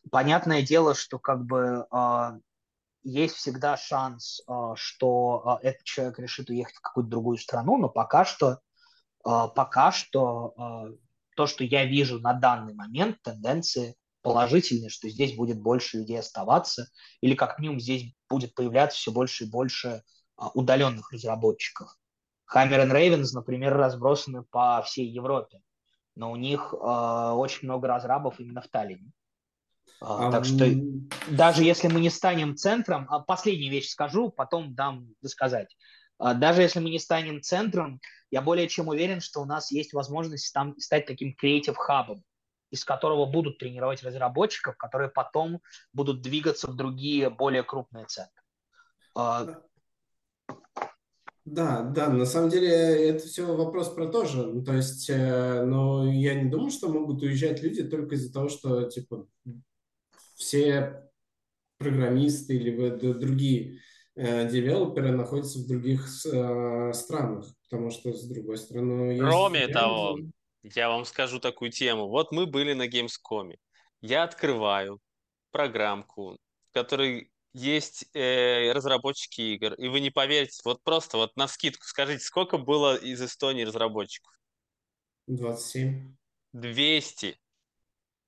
Понятное 0.08 0.62
дело, 0.62 0.94
что 0.94 1.18
как 1.18 1.44
бы 1.44 1.86
э, 1.90 2.30
есть 3.02 3.36
всегда 3.36 3.76
шанс, 3.76 4.40
э, 4.40 4.52
что 4.76 5.58
э, 5.62 5.68
этот 5.68 5.84
человек 5.84 6.18
решит 6.18 6.50
уехать 6.50 6.76
в 6.76 6.80
какую-то 6.80 7.10
другую 7.10 7.38
страну, 7.38 7.76
но 7.78 7.88
пока 7.88 8.24
что, 8.24 8.60
пока 9.22 9.92
что 9.92 10.96
то, 11.36 11.46
что 11.46 11.64
я 11.64 11.84
вижу 11.84 12.18
на 12.20 12.32
данный 12.32 12.74
момент, 12.74 13.20
тенденции 13.22 13.96
положительные, 14.22 14.90
что 14.90 15.08
здесь 15.08 15.36
будет 15.36 15.60
больше 15.60 15.98
людей 15.98 16.18
оставаться, 16.18 16.88
или 17.20 17.34
как 17.34 17.58
минимум 17.58 17.80
здесь 17.80 18.14
будет 18.30 18.54
появляться 18.54 18.96
все 18.96 19.10
больше 19.10 19.44
и 19.44 19.50
больше 19.50 20.02
удаленных 20.54 21.12
разработчиков. 21.12 21.94
Hammer 22.54 22.86
and 22.86 22.92
Ravens, 22.92 23.32
например, 23.34 23.76
разбросаны 23.76 24.44
по 24.44 24.80
всей 24.82 25.08
Европе, 25.08 25.60
но 26.14 26.30
у 26.30 26.36
них 26.36 26.72
очень 26.72 27.68
много 27.68 27.88
разрабов 27.88 28.40
именно 28.40 28.62
в 28.62 28.68
Таллине. 28.68 29.12
А, 30.00 30.30
так 30.30 30.44
что 30.44 30.66
даже 31.30 31.64
если 31.64 31.88
мы 31.88 32.00
не 32.00 32.10
станем 32.10 32.56
центром, 32.56 33.06
а 33.10 33.20
последнюю 33.20 33.70
вещь 33.70 33.90
скажу, 33.90 34.30
потом 34.30 34.74
дам 34.74 35.08
сказать. 35.24 35.76
А, 36.18 36.34
даже 36.34 36.62
если 36.62 36.80
мы 36.80 36.90
не 36.90 36.98
станем 36.98 37.42
центром, 37.42 38.00
я 38.30 38.42
более 38.42 38.68
чем 38.68 38.88
уверен, 38.88 39.20
что 39.20 39.40
у 39.40 39.44
нас 39.44 39.70
есть 39.70 39.92
возможность 39.92 40.52
там 40.52 40.78
стать 40.78 41.06
таким 41.06 41.34
креатив 41.34 41.76
хабом, 41.76 42.22
из 42.70 42.84
которого 42.84 43.26
будут 43.26 43.58
тренировать 43.58 44.02
разработчиков, 44.02 44.76
которые 44.76 45.08
потом 45.08 45.60
будут 45.92 46.22
двигаться 46.22 46.68
в 46.68 46.76
другие 46.76 47.30
более 47.30 47.62
крупные 47.62 48.06
центры. 48.06 48.42
Да, 51.44 51.82
да, 51.82 52.10
на 52.10 52.26
самом 52.26 52.50
деле 52.50 52.68
это 52.68 53.26
все 53.26 53.56
вопрос 53.56 53.88
про 53.94 54.06
то 54.08 54.26
же. 54.26 54.46
Ну, 54.46 54.62
то 54.62 54.74
есть, 54.74 55.08
э, 55.08 55.64
но 55.64 56.10
я 56.12 56.34
не 56.34 56.50
думаю, 56.50 56.70
что 56.70 56.88
могут 56.88 57.22
уезжать 57.22 57.62
люди 57.62 57.82
только 57.84 58.16
из-за 58.16 58.32
того, 58.32 58.48
что, 58.50 58.84
типа, 58.84 59.26
все 60.38 61.10
программисты 61.78 62.56
или 62.56 62.90
другие 62.90 63.80
э, 64.14 64.48
девелоперы 64.48 65.12
находятся 65.12 65.58
в 65.58 65.66
других 65.66 66.06
э, 66.26 66.92
странах, 66.94 67.46
потому 67.64 67.90
что, 67.90 68.12
с 68.12 68.26
другой 68.28 68.56
стороны... 68.58 69.18
Кроме 69.18 69.60
есть... 69.60 69.72
того, 69.72 70.18
я 70.62 70.88
вам 70.88 71.04
скажу 71.04 71.38
такую 71.38 71.70
тему. 71.70 72.08
Вот 72.08 72.32
мы 72.32 72.46
были 72.46 72.72
на 72.72 72.88
Gamescom. 72.88 73.56
Я 74.00 74.24
открываю 74.24 75.00
программку, 75.50 76.38
в 76.70 76.72
которой 76.72 77.30
есть 77.52 78.06
э, 78.14 78.72
разработчики 78.72 79.40
игр, 79.40 79.74
и 79.74 79.88
вы 79.88 80.00
не 80.00 80.10
поверите, 80.10 80.60
вот 80.64 80.82
просто 80.82 81.16
вот 81.16 81.36
на 81.36 81.48
скидку 81.48 81.84
скажите, 81.84 82.20
сколько 82.20 82.58
было 82.58 82.96
из 82.96 83.20
Эстонии 83.20 83.64
разработчиков? 83.64 84.32
27. 85.26 86.14
200. 86.52 87.38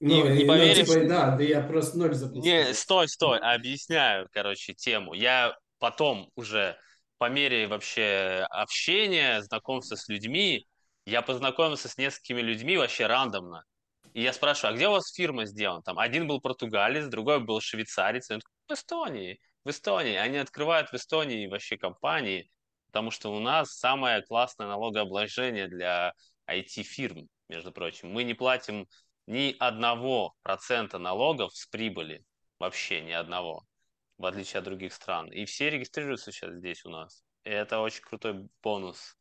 Ну, 0.01 0.29
не, 0.29 0.39
не 0.39 0.45
ну, 0.45 0.49
поверишь? 0.49 0.89
Ну, 0.89 0.95
типа, 0.95 1.09
да, 1.09 1.37
да 1.37 1.43
я 1.43 1.61
просто 1.61 1.99
ноль 1.99 2.15
запустил. 2.15 2.43
Не, 2.43 2.73
стой, 2.73 3.07
стой, 3.09 3.39
объясняю, 3.39 4.29
короче, 4.33 4.73
тему. 4.73 5.13
Я 5.13 5.55
потом 5.79 6.31
уже 6.35 6.77
по 7.19 7.29
мере 7.29 7.67
вообще 7.67 8.47
общения, 8.49 9.43
знакомства 9.43 9.97
с 9.97 10.09
людьми, 10.09 10.67
я 11.05 11.21
познакомился 11.21 11.89
с 11.89 11.99
несколькими 11.99 12.41
людьми 12.41 12.79
вообще 12.79 13.07
рандомно. 13.07 13.65
И 14.15 14.23
я 14.23 14.33
спрашиваю, 14.33 14.73
а 14.73 14.77
где 14.77 14.89
у 14.89 14.93
вас 14.93 15.13
фирма 15.13 15.45
сделана? 15.45 15.83
Там 15.83 15.99
один 15.99 16.27
был 16.27 16.41
португалец, 16.41 17.07
другой 17.07 17.41
был 17.41 17.61
швейцарец. 17.61 18.31
Он 18.31 18.41
такой, 18.41 18.55
в 18.69 18.73
Эстонии, 18.73 19.41
в 19.65 19.71
Эстонии. 19.71 20.17
Они 20.17 20.39
открывают 20.39 20.91
в 20.91 20.95
Эстонии 20.95 21.47
вообще 21.47 21.77
компании, 21.77 22.51
потому 22.87 23.11
что 23.11 23.35
у 23.35 23.39
нас 23.39 23.77
самое 23.77 24.23
классное 24.23 24.67
налогообложение 24.67 25.69
для 25.69 26.15
IT-фирм, 26.49 27.29
между 27.49 27.71
прочим. 27.71 28.11
Мы 28.11 28.25
не 28.25 28.35
платим 28.35 28.89
ни 29.31 29.55
одного 29.61 30.35
процента 30.43 30.98
налогов 30.98 31.55
с 31.55 31.66
прибыли, 31.66 32.24
вообще 32.59 33.01
ни 33.01 33.12
одного, 33.12 33.65
в 34.19 34.27
отличие 34.27 34.59
от 34.59 34.65
других 34.65 34.93
стран. 34.93 35.31
И 35.31 35.44
все 35.44 35.70
регистрируются 35.70 36.32
сейчас 36.32 36.55
здесь 36.55 36.85
у 36.85 36.90
нас. 36.90 37.23
И 37.44 37.51
это 37.51 37.78
очень 37.78 38.02
крутой 38.02 38.48
бонус. 38.61 39.16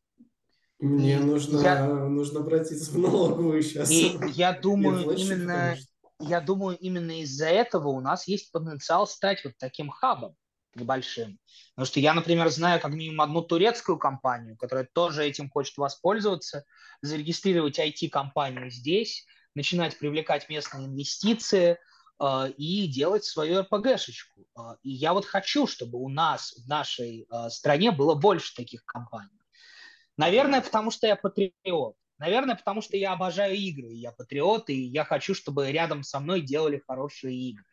Мне 0.80 1.20
нужно, 1.20 1.60
я... 1.60 1.86
нужно 1.86 2.40
обратиться 2.40 2.90
в 2.90 2.98
налоговую 2.98 3.62
сейчас. 3.62 3.88
И 3.90 4.18
я 4.32 4.52
думаю, 4.60 5.10
именно, 5.10 5.76
я 6.18 6.40
думаю, 6.40 6.76
именно 6.78 7.20
из-за 7.22 7.46
этого 7.46 7.88
у 7.88 8.00
нас 8.00 8.26
есть 8.26 8.50
потенциал 8.50 9.06
стать 9.06 9.44
вот 9.44 9.54
таким 9.58 9.90
хабом 9.90 10.34
небольшим. 10.74 11.38
Потому 11.74 11.86
что 11.86 12.00
я, 12.00 12.14
например, 12.14 12.48
знаю 12.50 12.80
как 12.80 12.92
минимум 12.92 13.20
одну 13.20 13.42
турецкую 13.42 13.98
компанию, 13.98 14.56
которая 14.56 14.88
тоже 14.92 15.24
этим 15.24 15.50
хочет 15.50 15.76
воспользоваться, 15.76 16.64
зарегистрировать 17.00 17.78
IT-компанию 17.78 18.70
здесь, 18.70 19.24
начинать 19.54 19.98
привлекать 19.98 20.48
местные 20.48 20.86
инвестиции 20.86 21.78
э, 22.20 22.50
и 22.56 22.86
делать 22.86 23.24
свою 23.24 23.62
РПГшечку. 23.62 24.46
Э, 24.58 24.76
и 24.82 24.90
я 24.90 25.12
вот 25.12 25.24
хочу, 25.24 25.66
чтобы 25.66 25.98
у 25.98 26.08
нас 26.08 26.54
в 26.56 26.68
нашей 26.68 27.26
э, 27.30 27.50
стране 27.50 27.90
было 27.90 28.14
больше 28.14 28.54
таких 28.54 28.84
компаний. 28.84 29.30
Наверное, 30.16 30.60
потому 30.60 30.90
что 30.90 31.06
я 31.06 31.16
патриот. 31.16 31.96
Наверное, 32.18 32.54
потому 32.54 32.82
что 32.82 32.98
я 32.98 33.12
обожаю 33.12 33.56
игры, 33.56 33.92
я 33.92 34.12
патриот, 34.12 34.68
и 34.68 34.74
я 34.74 35.04
хочу, 35.04 35.34
чтобы 35.34 35.72
рядом 35.72 36.02
со 36.02 36.20
мной 36.20 36.42
делали 36.42 36.82
хорошие 36.86 37.34
игры. 37.34 37.64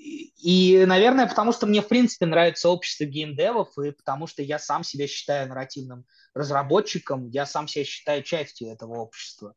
И, 0.00 0.84
наверное, 0.86 1.26
потому 1.26 1.52
что 1.52 1.66
мне, 1.66 1.82
в 1.82 1.88
принципе, 1.88 2.26
нравится 2.26 2.68
общество 2.68 3.04
геймдевов, 3.04 3.76
и 3.78 3.90
потому 3.90 4.26
что 4.26 4.42
я 4.42 4.58
сам 4.58 4.84
себя 4.84 5.08
считаю 5.08 5.48
нарративным 5.48 6.06
разработчиком, 6.32 7.28
я 7.28 7.44
сам 7.44 7.66
себя 7.66 7.84
считаю 7.84 8.22
частью 8.22 8.68
этого 8.68 8.98
общества. 8.98 9.54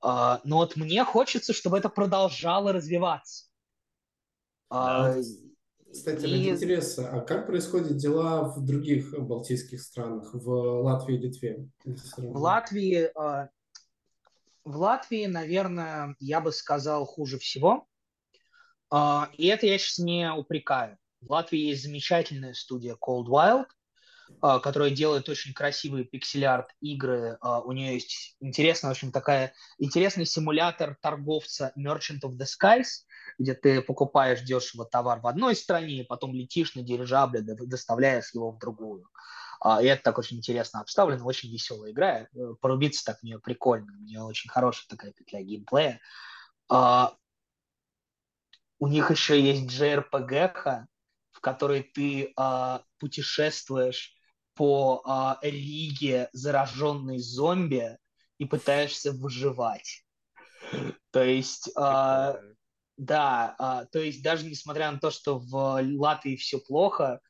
Но 0.00 0.40
вот 0.44 0.76
мне 0.76 1.04
хочется, 1.04 1.52
чтобы 1.52 1.78
это 1.78 1.88
продолжало 1.88 2.72
развиваться. 2.72 3.46
Да. 4.70 5.16
Кстати, 5.92 6.24
ради 6.24 6.48
интереса, 6.48 7.08
а 7.08 7.20
как 7.20 7.46
происходят 7.46 7.96
дела 7.96 8.42
в 8.48 8.64
других 8.64 9.18
балтийских 9.18 9.80
странах, 9.80 10.34
в 10.34 10.82
Латвии 10.82 11.16
и 11.16 11.18
Литве? 11.18 11.68
В 11.84 12.36
Латвии, 12.36 13.10
в 14.64 14.76
Латвии, 14.76 15.26
наверное, 15.26 16.16
я 16.18 16.40
бы 16.40 16.50
сказал 16.52 17.04
хуже 17.04 17.38
всего. 17.38 17.86
И 18.92 19.46
это 19.46 19.66
я 19.66 19.78
сейчас 19.78 19.98
не 19.98 20.30
упрекаю. 20.30 20.98
В 21.20 21.30
Латвии 21.30 21.58
есть 21.58 21.82
замечательная 21.82 22.54
студия 22.54 22.96
Cold 23.00 23.26
Wild, 23.26 23.66
а, 24.40 24.58
которая 24.58 24.90
делает 24.90 25.28
очень 25.28 25.54
красивые 25.54 26.04
пиксель-арт 26.04 26.68
игры. 26.80 27.38
А, 27.40 27.60
у 27.60 27.72
нее 27.72 27.94
есть 27.94 28.36
интересная, 28.40 28.90
общем, 28.90 29.10
такая 29.10 29.54
интересный 29.78 30.26
симулятор 30.26 30.96
торговца 31.00 31.72
Merchant 31.78 32.20
of 32.24 32.36
the 32.38 32.44
Skies, 32.44 33.06
где 33.38 33.54
ты 33.54 33.80
покупаешь 33.80 34.42
дешево 34.42 34.84
товар 34.84 35.20
в 35.20 35.26
одной 35.26 35.56
стране, 35.56 36.04
потом 36.04 36.34
летишь 36.34 36.74
на 36.74 36.82
дирижабле, 36.82 37.40
доставляешь 37.40 38.34
его 38.34 38.50
в 38.50 38.58
другую. 38.58 39.08
А, 39.60 39.82
и 39.82 39.86
это 39.86 40.02
так 40.02 40.18
очень 40.18 40.38
интересно 40.38 40.80
обставлено, 40.80 41.24
очень 41.24 41.50
веселая 41.50 41.92
игра. 41.92 42.28
Э, 42.34 42.54
порубиться 42.60 43.04
так 43.04 43.20
в 43.20 43.22
нее 43.22 43.38
прикольно. 43.38 43.92
У 43.98 44.02
нее 44.02 44.22
очень 44.22 44.50
хорошая 44.50 44.86
такая 44.88 45.12
петля 45.12 45.40
геймплея. 45.40 46.00
У 48.84 48.86
них 48.86 49.10
еще 49.10 49.40
есть 49.40 49.62
JRPG, 49.62 50.84
в 51.30 51.40
которой 51.40 51.84
ты 51.84 52.34
а, 52.36 52.82
путешествуешь 52.98 54.12
по 54.54 55.00
а, 55.06 55.38
Риге, 55.40 56.28
зараженной 56.34 57.16
зомби, 57.16 57.96
и 58.36 58.44
пытаешься 58.44 59.12
выживать. 59.12 60.04
То 61.12 61.24
есть, 61.24 61.70
а, 61.76 62.38
да, 62.98 63.56
а, 63.58 63.86
то 63.86 64.00
есть 64.00 64.22
даже 64.22 64.44
несмотря 64.44 64.92
на 64.92 64.98
то, 64.98 65.10
что 65.10 65.38
в 65.38 65.80
Латвии 65.80 66.36
все 66.36 66.58
плохо, 66.58 67.22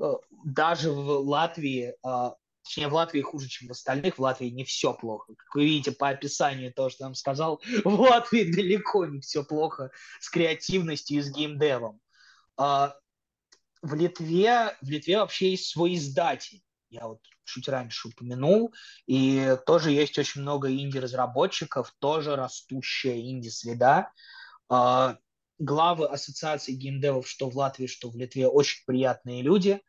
а, 0.00 0.14
даже 0.44 0.92
в 0.92 1.08
Латвии, 1.28 1.92
а, 2.04 2.36
точнее 2.70 2.86
в 2.86 2.94
Латвии 2.94 3.20
хуже, 3.20 3.48
чем 3.48 3.66
в 3.66 3.72
остальных, 3.72 4.16
в 4.16 4.22
Латвии 4.22 4.46
не 4.46 4.62
все 4.62 4.94
плохо. 4.94 5.34
Как 5.34 5.54
вы 5.56 5.64
видите 5.64 5.90
по 5.90 6.08
описанию 6.08 6.72
того, 6.72 6.88
что 6.88 7.02
я 7.02 7.08
вам 7.08 7.16
сказал, 7.16 7.60
в 7.84 8.00
Латвии 8.00 8.44
далеко 8.44 9.06
не 9.06 9.20
все 9.20 9.42
плохо 9.42 9.90
с 10.20 10.30
креативностью 10.30 11.18
и 11.18 11.20
с 11.20 11.32
геймдевом. 11.32 12.00
А, 12.56 12.94
в 13.82 13.94
Литве, 13.94 14.76
в 14.82 14.88
Литве 14.88 15.18
вообще 15.18 15.50
есть 15.50 15.66
свой 15.66 15.96
издатель. 15.96 16.62
Я 16.90 17.08
вот 17.08 17.20
чуть 17.44 17.68
раньше 17.68 18.06
упомянул. 18.06 18.72
И 19.06 19.56
тоже 19.66 19.90
есть 19.90 20.16
очень 20.16 20.42
много 20.42 20.70
инди-разработчиков, 20.70 21.92
тоже 21.98 22.36
растущая 22.36 23.20
инди-среда. 23.20 24.12
А, 24.68 25.18
главы 25.58 26.06
ассоциации 26.06 26.74
геймдевов 26.74 27.26
что 27.26 27.50
в 27.50 27.56
Латвии, 27.56 27.88
что 27.88 28.10
в 28.10 28.16
Литве 28.16 28.46
очень 28.46 28.84
приятные 28.86 29.42
люди, 29.42 29.82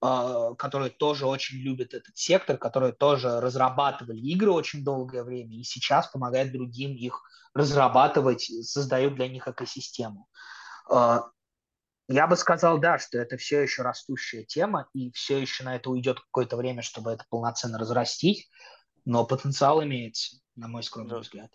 которые 0.00 0.90
тоже 0.90 1.26
очень 1.26 1.58
любят 1.58 1.92
этот 1.92 2.16
сектор, 2.16 2.56
которые 2.56 2.92
тоже 2.92 3.40
разрабатывали 3.40 4.18
игры 4.18 4.50
очень 4.50 4.82
долгое 4.82 5.22
время 5.22 5.56
и 5.56 5.62
сейчас 5.62 6.06
помогают 6.06 6.52
другим 6.52 6.94
их 6.94 7.22
разрабатывать, 7.52 8.50
создают 8.62 9.16
для 9.16 9.28
них 9.28 9.46
экосистему. 9.46 10.26
А, 10.90 11.24
я 12.08 12.26
бы 12.26 12.36
сказал, 12.36 12.78
да, 12.78 12.98
что 12.98 13.18
это 13.18 13.36
все 13.36 13.60
еще 13.60 13.82
растущая 13.82 14.44
тема, 14.44 14.88
и 14.94 15.12
все 15.12 15.38
еще 15.38 15.64
на 15.64 15.76
это 15.76 15.90
уйдет 15.90 16.20
какое-то 16.20 16.56
время, 16.56 16.82
чтобы 16.82 17.12
это 17.12 17.24
полноценно 17.28 17.78
разрастить, 17.78 18.48
но 19.04 19.24
потенциал 19.26 19.82
имеется, 19.84 20.38
на 20.56 20.68
мой 20.68 20.82
скромный 20.82 21.16
да. 21.16 21.20
взгляд. 21.20 21.50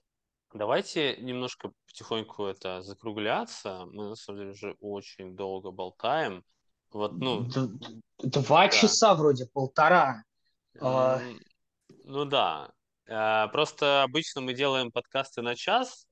Давайте 0.54 1.18
немножко 1.18 1.74
потихоньку 1.86 2.46
это 2.46 2.82
закругляться. 2.82 3.86
Мы, 3.92 4.10
на 4.10 4.16
самом 4.16 4.40
деле, 4.40 4.52
уже 4.52 4.78
очень 4.80 5.36
долго 5.36 5.72
болтаем. 5.72 6.46
Вот, 6.96 7.12
ну... 7.18 7.46
Два 8.24 8.68
да. 8.68 8.70
часа 8.70 9.16
вроде, 9.16 9.48
полтора. 9.48 10.24
А. 10.80 11.20
Ну 12.06 12.24
да. 12.24 12.72
А, 13.10 13.50
просто 13.50 14.04
обычно 14.04 14.40
мы 14.40 14.54
делаем 14.54 14.94
подкасты 14.94 15.42
на 15.42 15.56
час, 15.56 16.08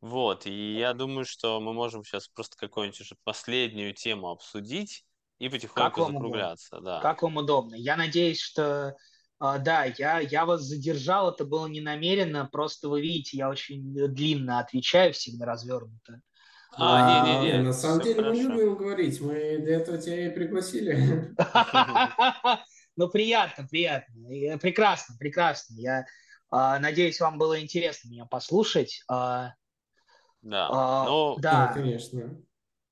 вот, 0.00 0.46
и 0.46 0.78
я 0.78 0.94
думаю, 0.94 1.26
что 1.26 1.60
мы 1.60 1.74
можем 1.74 2.04
сейчас 2.04 2.28
просто 2.28 2.56
какую-нибудь 2.56 3.02
уже 3.02 3.16
последнюю 3.22 3.92
тему 3.92 4.30
обсудить 4.30 5.04
и 5.38 5.50
потихоньку 5.50 6.04
как 6.04 6.12
закругляться. 6.14 6.80
Да. 6.80 7.00
Как 7.00 7.20
вам 7.20 7.36
удобно. 7.36 7.74
Я 7.74 7.96
надеюсь, 7.96 8.40
что 8.40 8.96
Uh, 9.42 9.58
да, 9.58 9.84
я, 9.98 10.20
я 10.20 10.46
вас 10.46 10.62
задержал, 10.62 11.32
это 11.32 11.44
было 11.44 11.66
не 11.66 11.80
намеренно, 11.80 12.48
просто 12.50 12.88
вы 12.88 13.02
видите, 13.02 13.36
я 13.36 13.50
очень 13.50 13.82
длинно 13.92 14.60
отвечаю, 14.60 15.12
всегда 15.12 15.44
развернуто. 15.44 16.22
А, 16.72 17.26
не, 17.26 17.46
не, 17.46 17.52
не. 17.52 17.62
На 17.62 17.72
самом 17.72 18.00
деле 18.00 18.22
хорошо. 18.22 18.42
мы 18.42 18.48
любим 18.48 18.76
говорить, 18.76 19.20
мы 19.20 19.58
для 19.58 19.76
этого 19.76 19.98
тебя 19.98 20.26
и 20.26 20.30
пригласили. 20.30 21.34
Ну, 22.96 23.08
приятно, 23.08 23.66
приятно. 23.66 24.14
Прекрасно, 24.58 25.16
прекрасно. 25.18 25.74
Я 25.74 26.04
а, 26.48 26.78
надеюсь, 26.78 27.18
вам 27.18 27.38
было 27.38 27.60
интересно 27.60 28.08
меня 28.08 28.26
послушать. 28.26 29.02
А, 29.08 29.54
да. 30.42 30.68
А, 30.70 31.04
ну, 31.04 31.36
да. 31.38 31.72
конечно. 31.74 32.40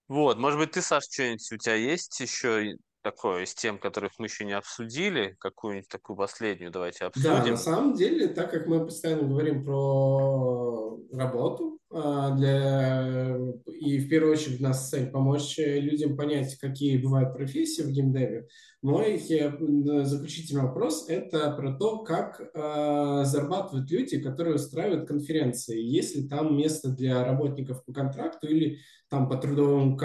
Вот, 0.08 0.38
может 0.38 0.58
быть, 0.58 0.72
ты, 0.72 0.82
Саш, 0.82 1.04
что-нибудь 1.04 1.52
у 1.52 1.56
тебя 1.58 1.76
есть 1.76 2.18
еще 2.18 2.74
такое 3.02 3.44
из 3.44 3.54
тем, 3.54 3.78
которых 3.78 4.12
мы 4.18 4.26
еще 4.26 4.44
не 4.44 4.52
обсудили, 4.52 5.36
какую-нибудь 5.38 5.88
такую 5.88 6.16
последнюю 6.16 6.72
давайте 6.72 7.04
обсудим. 7.04 7.30
Да, 7.30 7.44
на 7.44 7.56
самом 7.56 7.94
деле, 7.94 8.28
так 8.28 8.50
как 8.50 8.66
мы 8.66 8.84
постоянно 8.84 9.28
говорим 9.28 9.64
про 9.64 10.98
работу, 11.12 11.71
а, 11.71 11.71
для... 11.92 13.36
и 13.66 13.98
в 13.98 14.08
первую 14.08 14.32
очередь 14.32 14.60
у 14.60 14.62
нас 14.62 14.88
цель 14.88 15.10
помочь 15.10 15.56
людям 15.58 16.16
понять, 16.16 16.56
какие 16.58 16.96
бывают 16.96 17.34
профессии 17.34 17.82
в 17.82 17.90
геймдеве, 17.90 18.48
мой 18.82 19.18
заключительный 19.18 20.62
вопрос– 20.62 21.06
это 21.08 21.52
про 21.52 21.74
то, 21.74 21.98
как 21.98 22.40
э, 22.40 23.24
зарабатывают 23.24 23.90
люди, 23.90 24.20
которые 24.20 24.56
устраивают 24.56 25.06
конференции. 25.06 25.80
Есть 25.80 26.16
ли 26.16 26.28
там 26.28 26.56
место 26.56 26.88
для 26.88 27.24
работников 27.24 27.84
по 27.84 27.92
контракту 27.92 28.48
или 28.48 28.78
там 29.08 29.28
по 29.28 29.36
трудовому 29.36 29.96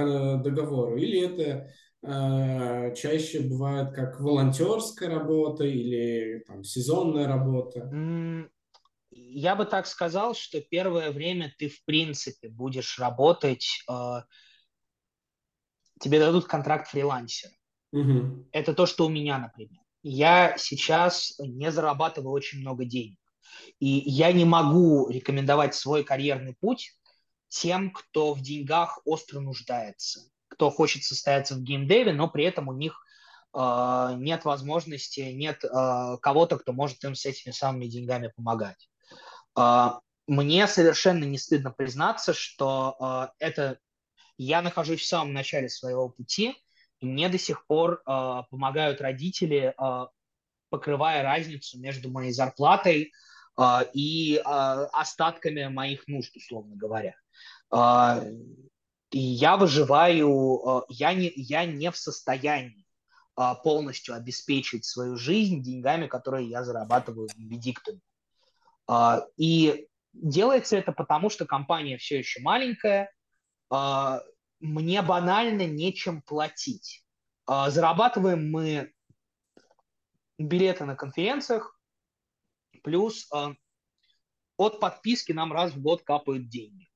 договору, 0.44 0.98
или 0.98 1.22
это 1.22 1.72
э, 2.04 2.94
чаще 2.96 3.40
бывает 3.40 3.94
как 3.94 4.20
волонтерская 4.20 5.10
работа 5.10 5.64
или 5.64 6.44
там 6.46 6.64
сезонная 6.64 7.28
работа? 7.28 7.90
Я 9.20 9.56
бы 9.56 9.66
так 9.66 9.88
сказал, 9.88 10.36
что 10.36 10.62
первое 10.62 11.12
время 11.12 11.54
ты 11.58 11.70
в 11.70 11.84
принципе 11.86 12.50
будешь 12.50 13.00
работать, 13.00 13.84
э, 13.90 14.22
тебе 16.00 16.20
дадут 16.20 16.46
контракт 16.46 16.88
фрилансера. 16.88 17.54
Угу. 17.92 18.50
Это 18.52 18.74
то, 18.76 18.86
что 18.86 19.08
у 19.08 19.10
меня, 19.10 19.40
например. 19.40 19.82
Я 20.04 20.56
сейчас 20.58 21.34
не 21.40 21.72
зарабатываю 21.72 22.32
очень 22.32 22.60
много 22.60 22.86
денег. 22.86 23.18
И 23.80 23.88
я 23.88 24.32
не 24.32 24.46
могу 24.46 25.10
рекомендовать 25.10 25.74
свой 25.74 26.04
карьерный 26.04 26.56
путь 26.60 26.94
тем, 27.50 27.92
кто 27.92 28.34
в 28.34 28.42
деньгах 28.42 29.00
остро 29.06 29.40
нуждается, 29.40 30.30
кто 30.48 30.70
хочет 30.70 31.04
состояться 31.04 31.56
в 31.56 31.64
геймдеве, 31.64 32.14
но 32.14 32.30
при 32.30 32.46
этом 32.46 32.68
у 32.68 32.74
них 32.74 33.04
э, 33.54 34.14
нет 34.18 34.46
возможности, 34.46 35.22
нет 35.22 35.64
э, 35.64 36.18
кого-то, 36.22 36.60
кто 36.60 36.72
может 36.72 37.04
им 37.04 37.16
с 37.16 37.26
этими 37.26 37.52
самыми 37.52 37.88
деньгами 37.88 38.32
помогать. 38.36 38.90
Э, 39.58 40.00
мне 40.28 40.68
совершенно 40.68 41.24
не 41.24 41.38
стыдно 41.38 41.72
признаться, 41.72 42.34
что 42.34 43.32
э, 43.40 43.46
это 43.46 43.80
я 44.38 44.62
нахожусь 44.62 45.02
в 45.02 45.08
самом 45.08 45.34
начале 45.34 45.70
своего 45.70 46.10
пути, 46.10 46.56
и 47.00 47.06
мне 47.06 47.30
до 47.30 47.38
сих 47.38 47.66
пор 47.66 48.02
э, 48.06 48.42
помогают 48.50 49.02
родители, 49.02 49.74
покрывая 50.70 51.24
разницу 51.24 51.80
между 51.80 52.12
моей 52.12 52.34
зарплатой 52.34 53.14
и 53.94 54.42
остатками 54.44 55.68
моих 55.68 56.06
нужд, 56.10 56.36
условно 56.36 56.76
говоря. 56.76 57.16
И 59.12 59.20
я 59.20 59.56
выживаю, 59.56 60.84
я, 60.90 61.14
не, 61.14 61.32
я 61.38 61.66
не 61.66 61.90
в 61.90 61.96
состоянии 61.96 62.86
полностью 63.64 64.14
обеспечить 64.14 64.84
свою 64.84 65.16
жизнь 65.16 65.64
деньгами, 65.64 66.08
которые 66.08 66.50
я 66.50 66.66
зарабатываю 66.66 67.30
в 67.30 67.40
Медиктуме. 67.40 68.02
Э, 68.90 69.22
и 69.38 69.88
делается 70.14 70.78
это 70.78 70.92
потому, 70.92 71.30
что 71.30 71.46
компания 71.46 71.98
все 71.98 72.18
еще 72.20 72.42
маленькая, 72.42 73.12
мне 74.60 75.02
банально 75.02 75.68
нечем 75.68 76.22
платить. 76.22 77.06
А, 77.46 77.70
зарабатываем 77.70 78.52
мы 78.52 78.94
билеты 80.38 80.86
на 80.86 80.96
конференциях, 80.96 81.80
плюс 82.84 83.32
а, 83.32 83.54
от 84.58 84.80
подписки 84.80 85.32
нам 85.32 85.54
раз 85.54 85.74
в 85.74 85.82
год 85.82 86.04
капают 86.04 86.50
деньги. 86.50 86.90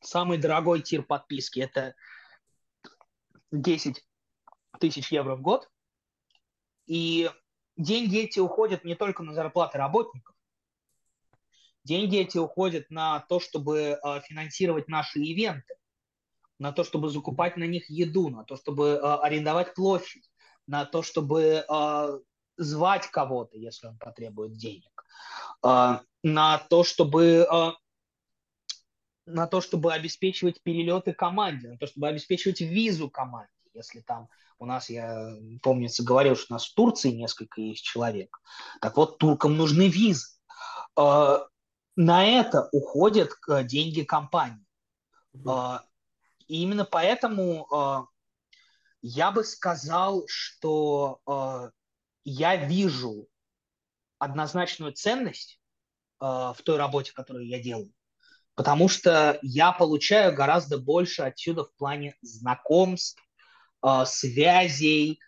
Самый 0.00 0.38
дорогой 0.38 0.82
тир 0.82 1.02
подписки– 1.02 1.60
это 1.60 1.94
10 3.50 4.04
тысяч 4.80 5.12
евро 5.12 5.36
в 5.36 5.42
год. 5.42 5.68
И 6.86 7.30
деньги 7.76 8.18
эти 8.20 8.38
уходят 8.38 8.84
не 8.84 8.94
только 8.94 9.22
на 9.22 9.34
зарплаты 9.34 9.76
работников. 9.76 10.34
Деньги 11.88 12.18
эти 12.18 12.36
уходят 12.36 12.90
на 12.90 13.20
то, 13.30 13.40
чтобы 13.40 13.98
э, 14.04 14.20
финансировать 14.28 14.88
наши 14.88 15.20
ивенты, 15.20 15.74
на 16.58 16.70
то, 16.70 16.84
чтобы 16.84 17.08
закупать 17.08 17.56
на 17.56 17.64
них 17.64 17.88
еду, 17.88 18.28
на 18.28 18.44
то, 18.44 18.56
чтобы 18.56 18.88
э, 18.88 18.98
арендовать 19.00 19.74
площадь, 19.74 20.30
на 20.66 20.84
то, 20.84 21.02
чтобы 21.02 21.64
э, 21.66 22.18
звать 22.58 23.06
кого-то, 23.06 23.56
если 23.56 23.86
он 23.86 23.96
потребует 23.96 24.52
денег, 24.52 25.06
на 25.62 26.58
то, 26.68 26.84
чтобы 26.84 27.46
на 29.24 29.46
то, 29.46 29.60
чтобы 29.60 29.92
обеспечивать 29.92 30.62
перелеты 30.62 31.14
команде, 31.14 31.68
на 31.68 31.78
то, 31.78 31.86
чтобы 31.86 32.08
обеспечивать 32.08 32.60
визу 32.60 33.08
команде, 33.08 33.52
если 33.72 34.00
там 34.00 34.28
у 34.58 34.66
нас, 34.66 34.90
я 34.90 35.36
помнится, 35.62 36.02
говорил, 36.02 36.36
что 36.36 36.52
у 36.52 36.54
нас 36.54 36.66
в 36.66 36.74
Турции 36.74 37.12
несколько 37.12 37.60
есть 37.60 37.84
человек. 37.84 38.40
Так 38.80 38.96
вот, 38.96 39.18
туркам 39.18 39.56
нужны 39.56 39.88
визы. 39.88 40.26
На 42.00 42.24
это 42.24 42.68
уходят 42.70 43.32
э, 43.48 43.64
деньги 43.64 44.02
компании. 44.02 44.64
Mm-hmm. 45.34 45.80
И 46.46 46.62
именно 46.62 46.84
поэтому 46.84 48.08
я 49.02 49.30
бы 49.30 49.44
сказал, 49.44 50.24
что 50.26 51.20
я 52.24 52.56
вижу 52.56 53.28
однозначную 54.18 54.92
ценность 54.92 55.60
в 56.18 56.56
той 56.64 56.78
работе, 56.78 57.12
которую 57.12 57.46
я 57.46 57.62
делаю 57.62 57.92
потому 58.58 58.88
что 58.88 59.38
я 59.40 59.70
получаю 59.70 60.34
гораздо 60.34 60.78
больше 60.78 61.22
отсюда 61.22 61.64
в 61.64 61.72
плане 61.76 62.16
знакомств, 62.22 63.22
связей, 64.04 65.20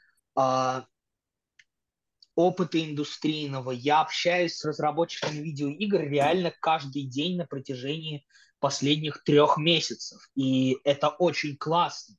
опыта 2.34 2.82
индустрийного. 2.82 3.70
Я 3.70 4.00
общаюсь 4.00 4.56
с 4.56 4.64
разработчиками 4.64 5.38
видеоигр 5.38 6.00
реально 6.00 6.52
каждый 6.60 7.04
день 7.04 7.36
на 7.36 7.46
протяжении 7.46 8.26
последних 8.58 9.24
трех 9.24 9.56
месяцев, 9.56 10.28
и 10.34 10.78
это 10.84 11.08
очень 11.08 11.56
классно. 11.56 12.16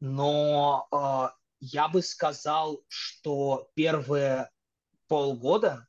Но 0.00 0.86
э, 0.92 1.28
я 1.60 1.88
бы 1.88 2.02
сказал, 2.02 2.82
что 2.88 3.70
первые 3.74 4.50
полгода 5.06 5.88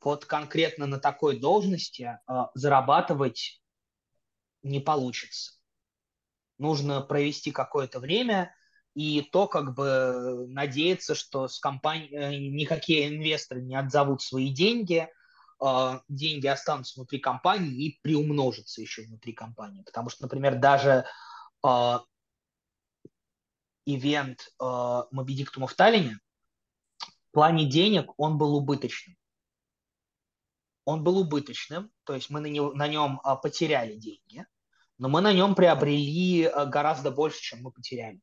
вот 0.00 0.24
конкретно 0.26 0.86
на 0.86 0.98
такой 0.98 1.38
должности 1.38 2.02
э, 2.02 2.32
зарабатывать 2.54 3.62
не 4.62 4.80
получится. 4.80 5.52
Нужно 6.58 7.00
провести 7.00 7.52
какое-то 7.52 8.00
время, 8.00 8.54
и 8.98 9.22
то 9.22 9.46
как 9.46 9.76
бы 9.76 10.46
надеяться, 10.48 11.14
что 11.14 11.46
с 11.46 11.60
компанией 11.60 12.16
э, 12.16 12.36
никакие 12.36 13.06
инвесторы 13.06 13.62
не 13.62 13.76
отзовут 13.76 14.22
свои 14.22 14.50
деньги, 14.52 15.08
э, 15.64 16.00
деньги 16.08 16.48
останутся 16.48 16.98
внутри 16.98 17.20
компании 17.20 17.86
и 17.86 18.00
приумножатся 18.02 18.80
еще 18.80 19.02
внутри 19.02 19.34
компании. 19.34 19.84
Потому 19.84 20.08
что, 20.08 20.24
например, 20.24 20.58
даже 20.58 21.04
э, 21.64 21.98
ивент 23.86 24.52
э, 24.60 25.02
Моби 25.12 25.44
в 25.44 25.74
Таллине 25.74 26.18
в 26.98 27.30
плане 27.30 27.66
денег 27.66 28.10
он 28.16 28.36
был 28.36 28.56
убыточным 28.56 29.16
он 30.84 31.04
был 31.04 31.18
убыточным, 31.18 31.92
то 32.04 32.14
есть 32.14 32.30
мы 32.30 32.40
на, 32.40 32.46
него, 32.46 32.72
на 32.72 32.88
нем 32.88 33.20
а, 33.22 33.36
потеряли 33.36 33.94
деньги, 33.94 34.46
но 34.96 35.10
мы 35.10 35.20
на 35.20 35.34
нем 35.34 35.54
приобрели 35.54 36.46
а, 36.46 36.64
гораздо 36.64 37.10
больше, 37.10 37.42
чем 37.42 37.62
мы 37.62 37.70
потеряли. 37.70 38.22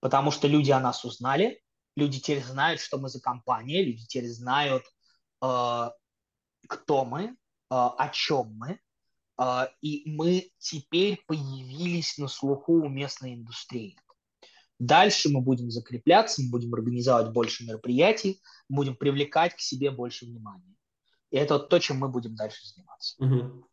Потому 0.00 0.30
что 0.30 0.46
люди 0.48 0.70
о 0.70 0.80
нас 0.80 1.04
узнали, 1.04 1.60
люди 1.96 2.20
теперь 2.20 2.42
знают, 2.42 2.80
что 2.80 2.98
мы 2.98 3.08
за 3.08 3.20
компания, 3.20 3.82
люди 3.82 4.06
теперь 4.06 4.28
знают, 4.28 4.84
э, 5.42 5.90
кто 6.68 7.04
мы, 7.04 7.22
э, 7.24 7.30
о 7.70 8.08
чем 8.12 8.54
мы, 8.56 8.80
э, 9.40 9.66
и 9.80 10.10
мы 10.10 10.50
теперь 10.58 11.22
появились 11.26 12.16
на 12.18 12.28
слуху 12.28 12.74
у 12.74 12.88
местной 12.88 13.34
индустрии. 13.34 13.98
Дальше 14.78 15.28
мы 15.28 15.40
будем 15.40 15.70
закрепляться, 15.70 16.40
мы 16.42 16.50
будем 16.50 16.72
организовать 16.74 17.32
больше 17.32 17.64
мероприятий, 17.66 18.40
будем 18.68 18.94
привлекать 18.94 19.56
к 19.56 19.60
себе 19.60 19.90
больше 19.90 20.26
внимания. 20.26 20.76
И 21.30 21.36
это 21.36 21.54
вот 21.54 21.68
то, 21.68 21.78
чем 21.80 21.98
мы 21.98 22.08
будем 22.08 22.36
дальше 22.36 22.64
заниматься. 22.64 23.16
Угу. 23.22 23.68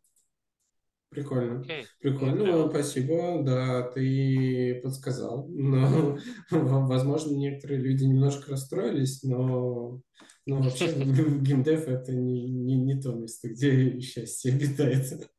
Прикольно. 1.08 1.62
Okay. 1.62 1.84
Прикольно, 2.00 2.42
okay. 2.42 2.70
спасибо. 2.70 3.42
Да, 3.42 3.82
ты 3.82 4.80
подсказал. 4.82 5.46
Но, 5.48 6.18
возможно, 6.50 7.36
некоторые 7.36 7.80
люди 7.80 8.04
немножко 8.04 8.50
расстроились, 8.50 9.22
но, 9.22 10.00
но 10.46 10.60
вообще 10.60 10.92
геймдев 10.94 11.88
это 11.88 12.12
не, 12.12 12.48
не, 12.48 12.74
не 12.74 13.00
то 13.00 13.12
место, 13.12 13.48
где 13.48 13.98
счастье 14.00 14.52
обитает. 14.52 15.30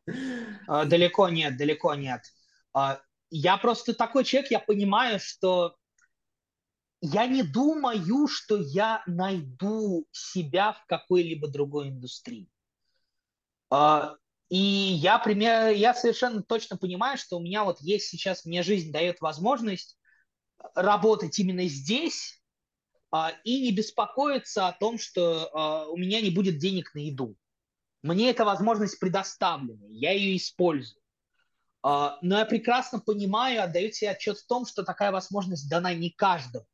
А, 0.67 0.85
далеко 0.85 1.29
нет, 1.29 1.57
далеко 1.57 1.93
нет. 1.95 2.21
А, 2.73 3.01
я 3.29 3.57
просто 3.57 3.93
такой 3.93 4.23
человек, 4.23 4.51
я 4.51 4.59
понимаю, 4.59 5.19
что 5.21 5.75
я 7.01 7.27
не 7.27 7.43
думаю, 7.43 8.27
что 8.27 8.57
я 8.57 9.03
найду 9.05 10.07
себя 10.11 10.73
в 10.73 10.85
какой-либо 10.87 11.47
другой 11.47 11.89
индустрии. 11.89 12.49
А, 13.69 14.15
и 14.49 14.57
я, 14.57 15.19
пример, 15.19 15.71
я 15.71 15.93
совершенно 15.93 16.41
точно 16.41 16.77
понимаю, 16.77 17.17
что 17.17 17.37
у 17.37 17.41
меня 17.41 17.63
вот 17.63 17.81
есть 17.81 18.07
сейчас, 18.07 18.45
мне 18.45 18.63
жизнь 18.63 18.91
дает 18.91 19.19
возможность 19.19 19.97
работать 20.73 21.37
именно 21.37 21.67
здесь 21.67 22.41
а, 23.11 23.31
и 23.43 23.61
не 23.61 23.71
беспокоиться 23.71 24.67
о 24.67 24.71
том, 24.71 24.97
что 24.97 25.49
а, 25.53 25.87
у 25.87 25.97
меня 25.97 26.21
не 26.21 26.29
будет 26.29 26.59
денег 26.59 26.93
на 26.93 26.99
еду. 26.99 27.35
Мне 28.03 28.29
эта 28.29 28.45
возможность 28.45 28.99
предоставлена, 28.99 29.85
я 29.89 30.11
ее 30.11 30.37
использую. 30.37 31.01
Но 31.83 32.17
я 32.21 32.45
прекрасно 32.45 32.99
понимаю, 32.99 33.63
отдаю 33.63 33.91
себе 33.91 34.11
отчет 34.11 34.37
в 34.37 34.47
том, 34.47 34.65
что 34.65 34.83
такая 34.83 35.11
возможность 35.11 35.69
дана 35.69 35.93
не 35.93 36.09
каждому. 36.09 36.65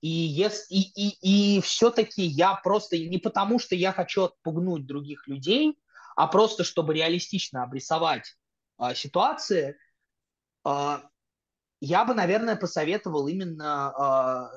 И, 0.00 0.08
если, 0.08 0.74
и, 0.74 0.92
и, 0.94 1.56
и 1.56 1.60
все-таки 1.60 2.22
я 2.22 2.54
просто 2.54 2.98
не 2.98 3.18
потому, 3.18 3.58
что 3.58 3.74
я 3.74 3.92
хочу 3.92 4.24
отпугнуть 4.24 4.86
других 4.86 5.26
людей, 5.26 5.76
а 6.18 6.26
просто 6.26 6.64
чтобы 6.64 6.94
реалистично 6.94 7.62
обрисовать 7.62 8.36
а, 8.76 8.92
ситуации, 8.92 9.78
а, 10.64 11.04
я 11.80 12.04
бы, 12.04 12.12
наверное, 12.12 12.56
посоветовал 12.56 13.28
именно 13.28 13.86
а, 13.90 14.50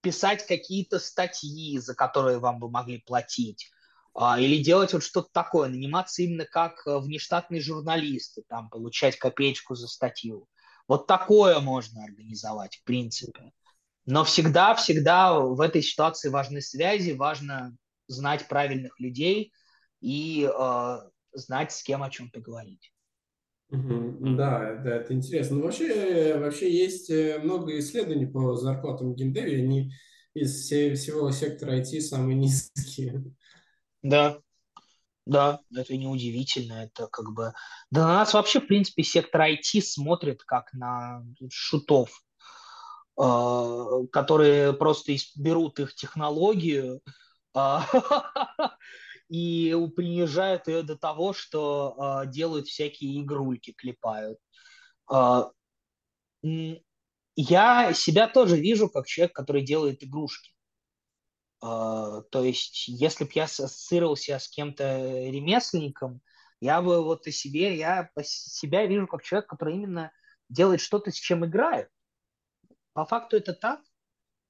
писать 0.00 0.46
какие-то 0.46 0.98
статьи, 0.98 1.78
за 1.80 1.94
которые 1.94 2.38
вам 2.38 2.60
бы 2.60 2.70
могли 2.70 3.02
платить, 3.02 3.70
а, 4.14 4.40
или 4.40 4.62
делать 4.62 4.94
вот 4.94 5.02
что-то 5.02 5.28
такое, 5.32 5.68
наниматься 5.68 6.22
именно 6.22 6.46
как 6.46 6.80
внештатный 6.86 7.60
журналист, 7.60 8.38
и 8.38 8.42
там 8.48 8.70
получать 8.70 9.18
копеечку 9.18 9.74
за 9.74 9.88
статью. 9.88 10.48
Вот 10.88 11.06
такое 11.06 11.60
можно 11.60 12.04
организовать, 12.04 12.76
в 12.76 12.84
принципе. 12.84 13.52
Но 14.06 14.24
всегда, 14.24 14.74
всегда 14.74 15.38
в 15.40 15.60
этой 15.60 15.82
ситуации 15.82 16.30
важны 16.30 16.62
связи, 16.62 17.10
важно 17.10 17.76
знать 18.08 18.48
правильных 18.48 18.98
людей 18.98 19.52
и 20.00 20.48
э, 20.48 20.98
знать, 21.32 21.72
с 21.72 21.82
кем 21.82 22.02
о 22.02 22.10
чем 22.10 22.30
поговорить. 22.30 22.92
Да, 23.68 24.76
да, 24.76 24.96
это 24.96 25.12
интересно. 25.12 25.56
Но 25.56 25.60
ну, 25.60 25.66
вообще, 25.66 26.38
вообще 26.38 26.72
есть 26.72 27.10
э, 27.10 27.38
много 27.42 27.78
исследований 27.78 28.26
по 28.26 28.54
зарплатам 28.54 29.12
в 29.12 29.16
геймдеве, 29.16 29.62
они 29.62 29.92
из 30.34 30.66
всего 30.66 31.30
сектора 31.30 31.80
IT 31.80 32.00
самые 32.00 32.36
низкие. 32.38 33.24
Да, 34.02 34.38
да, 35.24 35.60
это 35.74 35.96
неудивительно, 35.96 36.84
это 36.84 37.08
как 37.08 37.32
бы... 37.32 37.52
Да 37.90 38.06
на 38.06 38.14
нас 38.14 38.34
вообще, 38.34 38.60
в 38.60 38.68
принципе, 38.68 39.02
сектор 39.02 39.40
IT 39.40 39.80
смотрит 39.82 40.44
как 40.44 40.72
на 40.72 41.24
шутов. 41.50 42.22
А, 43.18 44.04
которые 44.12 44.74
просто 44.74 45.12
берут 45.36 45.80
их 45.80 45.94
технологию 45.94 47.00
а, 47.54 47.86
и 49.28 49.74
принижают 49.94 50.68
ее 50.68 50.82
до 50.82 50.96
того, 50.96 51.32
что 51.32 51.94
а, 51.98 52.26
делают 52.26 52.66
всякие 52.66 53.20
игрульки, 53.22 53.72
клепают. 53.72 54.38
Я 57.38 57.92
себя 57.92 58.28
тоже 58.28 58.56
вижу 58.58 58.88
как 58.88 59.06
человек, 59.06 59.34
который 59.34 59.62
делает 59.62 60.02
игрушки. 60.02 60.52
То 61.60 62.24
есть, 62.32 62.88
если 62.88 63.24
бы 63.24 63.30
я 63.34 63.44
ассоциировался 63.44 64.38
с 64.38 64.48
кем-то 64.48 65.28
ремесленником, 65.28 66.20
я 66.60 66.80
бы 66.80 67.02
вот 67.02 67.26
о 67.26 67.32
себе, 67.32 67.76
я 67.76 68.10
себя 68.22 68.86
вижу 68.86 69.06
как 69.06 69.22
человек, 69.22 69.48
который 69.48 69.74
именно 69.74 70.12
делает 70.48 70.80
что-то, 70.80 71.10
с 71.10 71.14
чем 71.14 71.44
играет. 71.44 71.88
По 72.92 73.04
факту 73.04 73.36
это 73.36 73.52
так. 73.52 73.80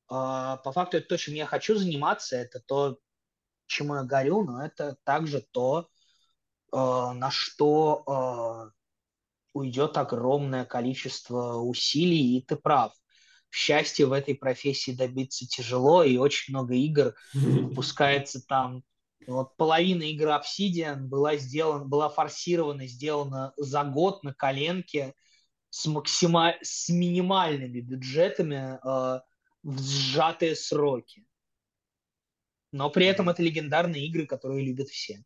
По 0.08 0.72
факту 0.72 0.98
это 0.98 1.08
то, 1.08 1.16
чем 1.16 1.34
я 1.34 1.46
хочу 1.46 1.74
заниматься, 1.76 2.36
это 2.36 2.60
то, 2.60 2.98
чему 3.66 3.96
я 3.96 4.02
горю, 4.02 4.44
но 4.44 4.64
это 4.64 4.96
также 5.04 5.44
то, 5.50 5.88
а, 6.72 7.14
на 7.14 7.30
что 7.30 8.02
а, 8.06 8.70
уйдет 9.52 9.96
огромное 9.96 10.64
количество 10.64 11.56
усилий, 11.56 12.36
и 12.36 12.42
ты 12.42 12.56
прав. 12.56 12.92
Счастье 13.50 14.06
в 14.06 14.12
этой 14.12 14.34
профессии 14.34 14.90
добиться 14.90 15.46
тяжело, 15.46 16.02
и 16.02 16.18
очень 16.18 16.52
много 16.54 16.74
игр 16.74 17.14
выпускается 17.34 18.44
там 18.46 18.82
Вот 19.26 19.56
половина 19.56 20.02
игры 20.02 20.30
Obsidian 20.30 20.98
была 20.98 21.36
сделана, 21.36 21.84
была 21.84 22.08
форсирована, 22.08 22.86
сделана 22.86 23.52
за 23.56 23.84
год 23.84 24.22
на 24.24 24.34
коленке 24.34 25.14
с, 25.70 25.86
максима... 25.86 26.54
с 26.62 26.88
минимальными 26.88 27.80
бюджетами 27.80 28.78
э, 28.82 29.20
в 29.62 29.80
сжатые 29.80 30.54
сроки. 30.54 31.24
Но 32.76 32.90
при 32.90 33.06
этом 33.06 33.30
это 33.30 33.42
легендарные 33.42 34.06
игры, 34.06 34.26
которые 34.26 34.64
любят 34.64 34.88
все. 34.88 35.24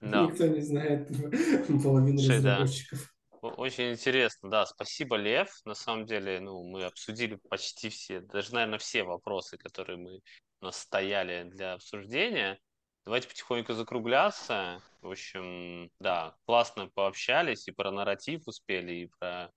Да. 0.00 0.22
Никто 0.22 0.46
не 0.46 0.62
знает 0.62 1.08
половину 1.82 2.18
Слушай, 2.18 2.36
разработчиков. 2.36 3.14
Да. 3.42 3.48
Очень 3.48 3.92
интересно, 3.92 4.50
да, 4.50 4.66
спасибо, 4.66 5.16
Лев. 5.16 5.50
На 5.64 5.74
самом 5.74 6.06
деле, 6.06 6.40
ну, 6.40 6.62
мы 6.62 6.84
обсудили 6.84 7.38
почти 7.48 7.90
все, 7.90 8.20
даже, 8.20 8.54
наверное, 8.54 8.78
все 8.78 9.02
вопросы, 9.02 9.58
которые 9.58 9.98
мы 9.98 10.20
у 10.60 10.64
нас 10.64 10.78
стояли 10.78 11.44
для 11.50 11.74
обсуждения. 11.74 12.58
Давайте 13.04 13.28
потихоньку 13.28 13.74
закругляться. 13.74 14.82
В 15.02 15.10
общем, 15.10 15.90
да, 16.00 16.36
классно 16.46 16.88
пообщались 16.88 17.68
и 17.68 17.72
про 17.72 17.90
нарратив 17.90 18.46
успели, 18.46 18.92
и 18.92 19.10
про 19.18 19.50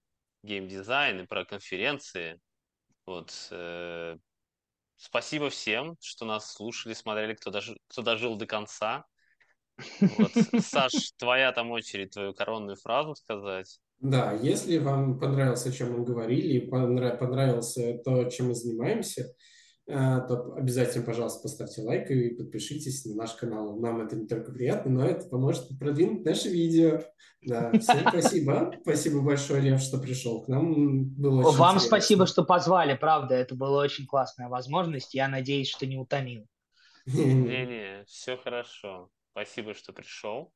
геймдизайн, 0.44 1.22
и 1.22 1.28
про 1.28 1.46
конференции. 1.46 2.40
Вот. 3.06 3.48
Э, 3.52 4.18
спасибо 4.98 5.50
всем, 5.50 5.98
что 6.02 6.26
нас 6.26 6.52
слушали, 6.52 6.94
смотрели, 6.94 7.34
кто, 7.34 7.52
дож... 7.52 7.72
кто 7.88 8.02
дожил 8.02 8.36
до 8.36 8.46
конца. 8.46 9.06
Вот. 10.00 10.32
Саш, 10.62 11.12
твоя 11.18 11.52
там 11.52 11.72
очередь, 11.72 12.12
твою 12.12 12.34
коронную 12.34 12.78
фразу 12.78 13.16
сказать. 13.16 13.80
Да, 14.00 14.34
если 14.34 14.78
вам 14.80 15.20
понравилось, 15.20 15.66
о 15.66 15.72
чем 15.72 15.98
мы 15.98 16.04
говорили, 16.04 16.60
понравилось 16.70 17.78
то, 18.04 18.30
чем 18.30 18.48
мы 18.48 18.56
занимаемся, 18.56 19.34
то 19.86 20.54
обязательно, 20.56 21.06
пожалуйста, 21.06 21.42
поставьте 21.44 21.82
лайк 21.82 22.10
и 22.10 22.30
подпишитесь 22.36 23.06
на 23.06 23.16
наш 23.16 23.34
канал. 23.34 23.78
Нам 23.80 24.02
это 24.02 24.16
не 24.16 24.28
только 24.28 24.52
приятно, 24.52 24.92
но 24.92 25.06
это 25.06 25.28
поможет 25.28 25.78
продвинуть 25.78 26.24
наше 26.24 26.50
видео. 26.50 27.02
Да, 27.42 27.72
всем 27.80 28.00
спасибо. 28.10 28.74
Спасибо 28.82 29.22
большое, 29.22 29.62
Лев, 29.62 29.82
что 29.82 29.98
пришел 30.00 30.42
к 30.44 30.48
нам. 30.48 31.04
Было 31.04 31.42
очень 31.48 31.58
Вам 31.58 31.76
интересно. 31.76 31.88
спасибо, 31.88 32.26
что 32.28 32.44
позвали, 32.44 32.96
правда. 32.96 33.36
Это 33.36 33.56
была 33.56 33.82
очень 33.82 34.06
классная 34.06 34.48
возможность. 34.48 35.14
Я 35.14 35.28
надеюсь, 35.28 35.70
что 35.70 35.86
не 35.86 35.98
утомил. 35.98 36.48
Не-не, 37.06 38.06
все 38.06 38.38
хорошо. 38.38 39.10
Спасибо, 39.32 39.74
что 39.74 39.92
пришел. 39.92 40.54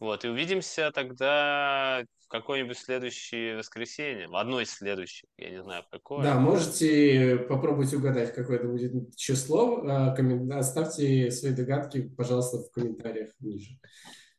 Вот, 0.00 0.24
и 0.24 0.28
увидимся 0.28 0.90
тогда 0.92 2.04
в 2.24 2.28
какое-нибудь 2.28 2.78
следующее 2.78 3.58
воскресенье, 3.58 4.28
в 4.28 4.36
одно 4.36 4.62
из 4.62 4.70
следующих, 4.70 5.28
я 5.36 5.50
не 5.50 5.62
знаю, 5.62 5.82
в 5.82 5.90
какое. 5.90 6.22
Да, 6.22 6.40
можете 6.40 7.36
попробовать 7.48 7.92
угадать, 7.92 8.34
какое 8.34 8.56
это 8.56 8.66
будет 8.66 9.14
число. 9.14 9.84
А, 9.86 10.16
оставьте 10.58 11.30
свои 11.30 11.52
догадки, 11.52 12.08
пожалуйста, 12.16 12.58
в 12.58 12.70
комментариях 12.70 13.30
ниже. 13.40 13.78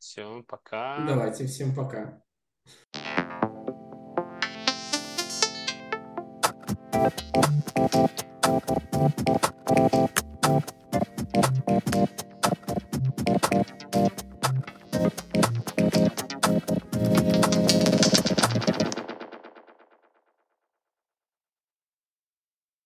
Все, 0.00 0.42
пока. 0.48 1.06
Давайте, 1.06 1.46
всем 1.46 1.74
пока. 1.74 2.20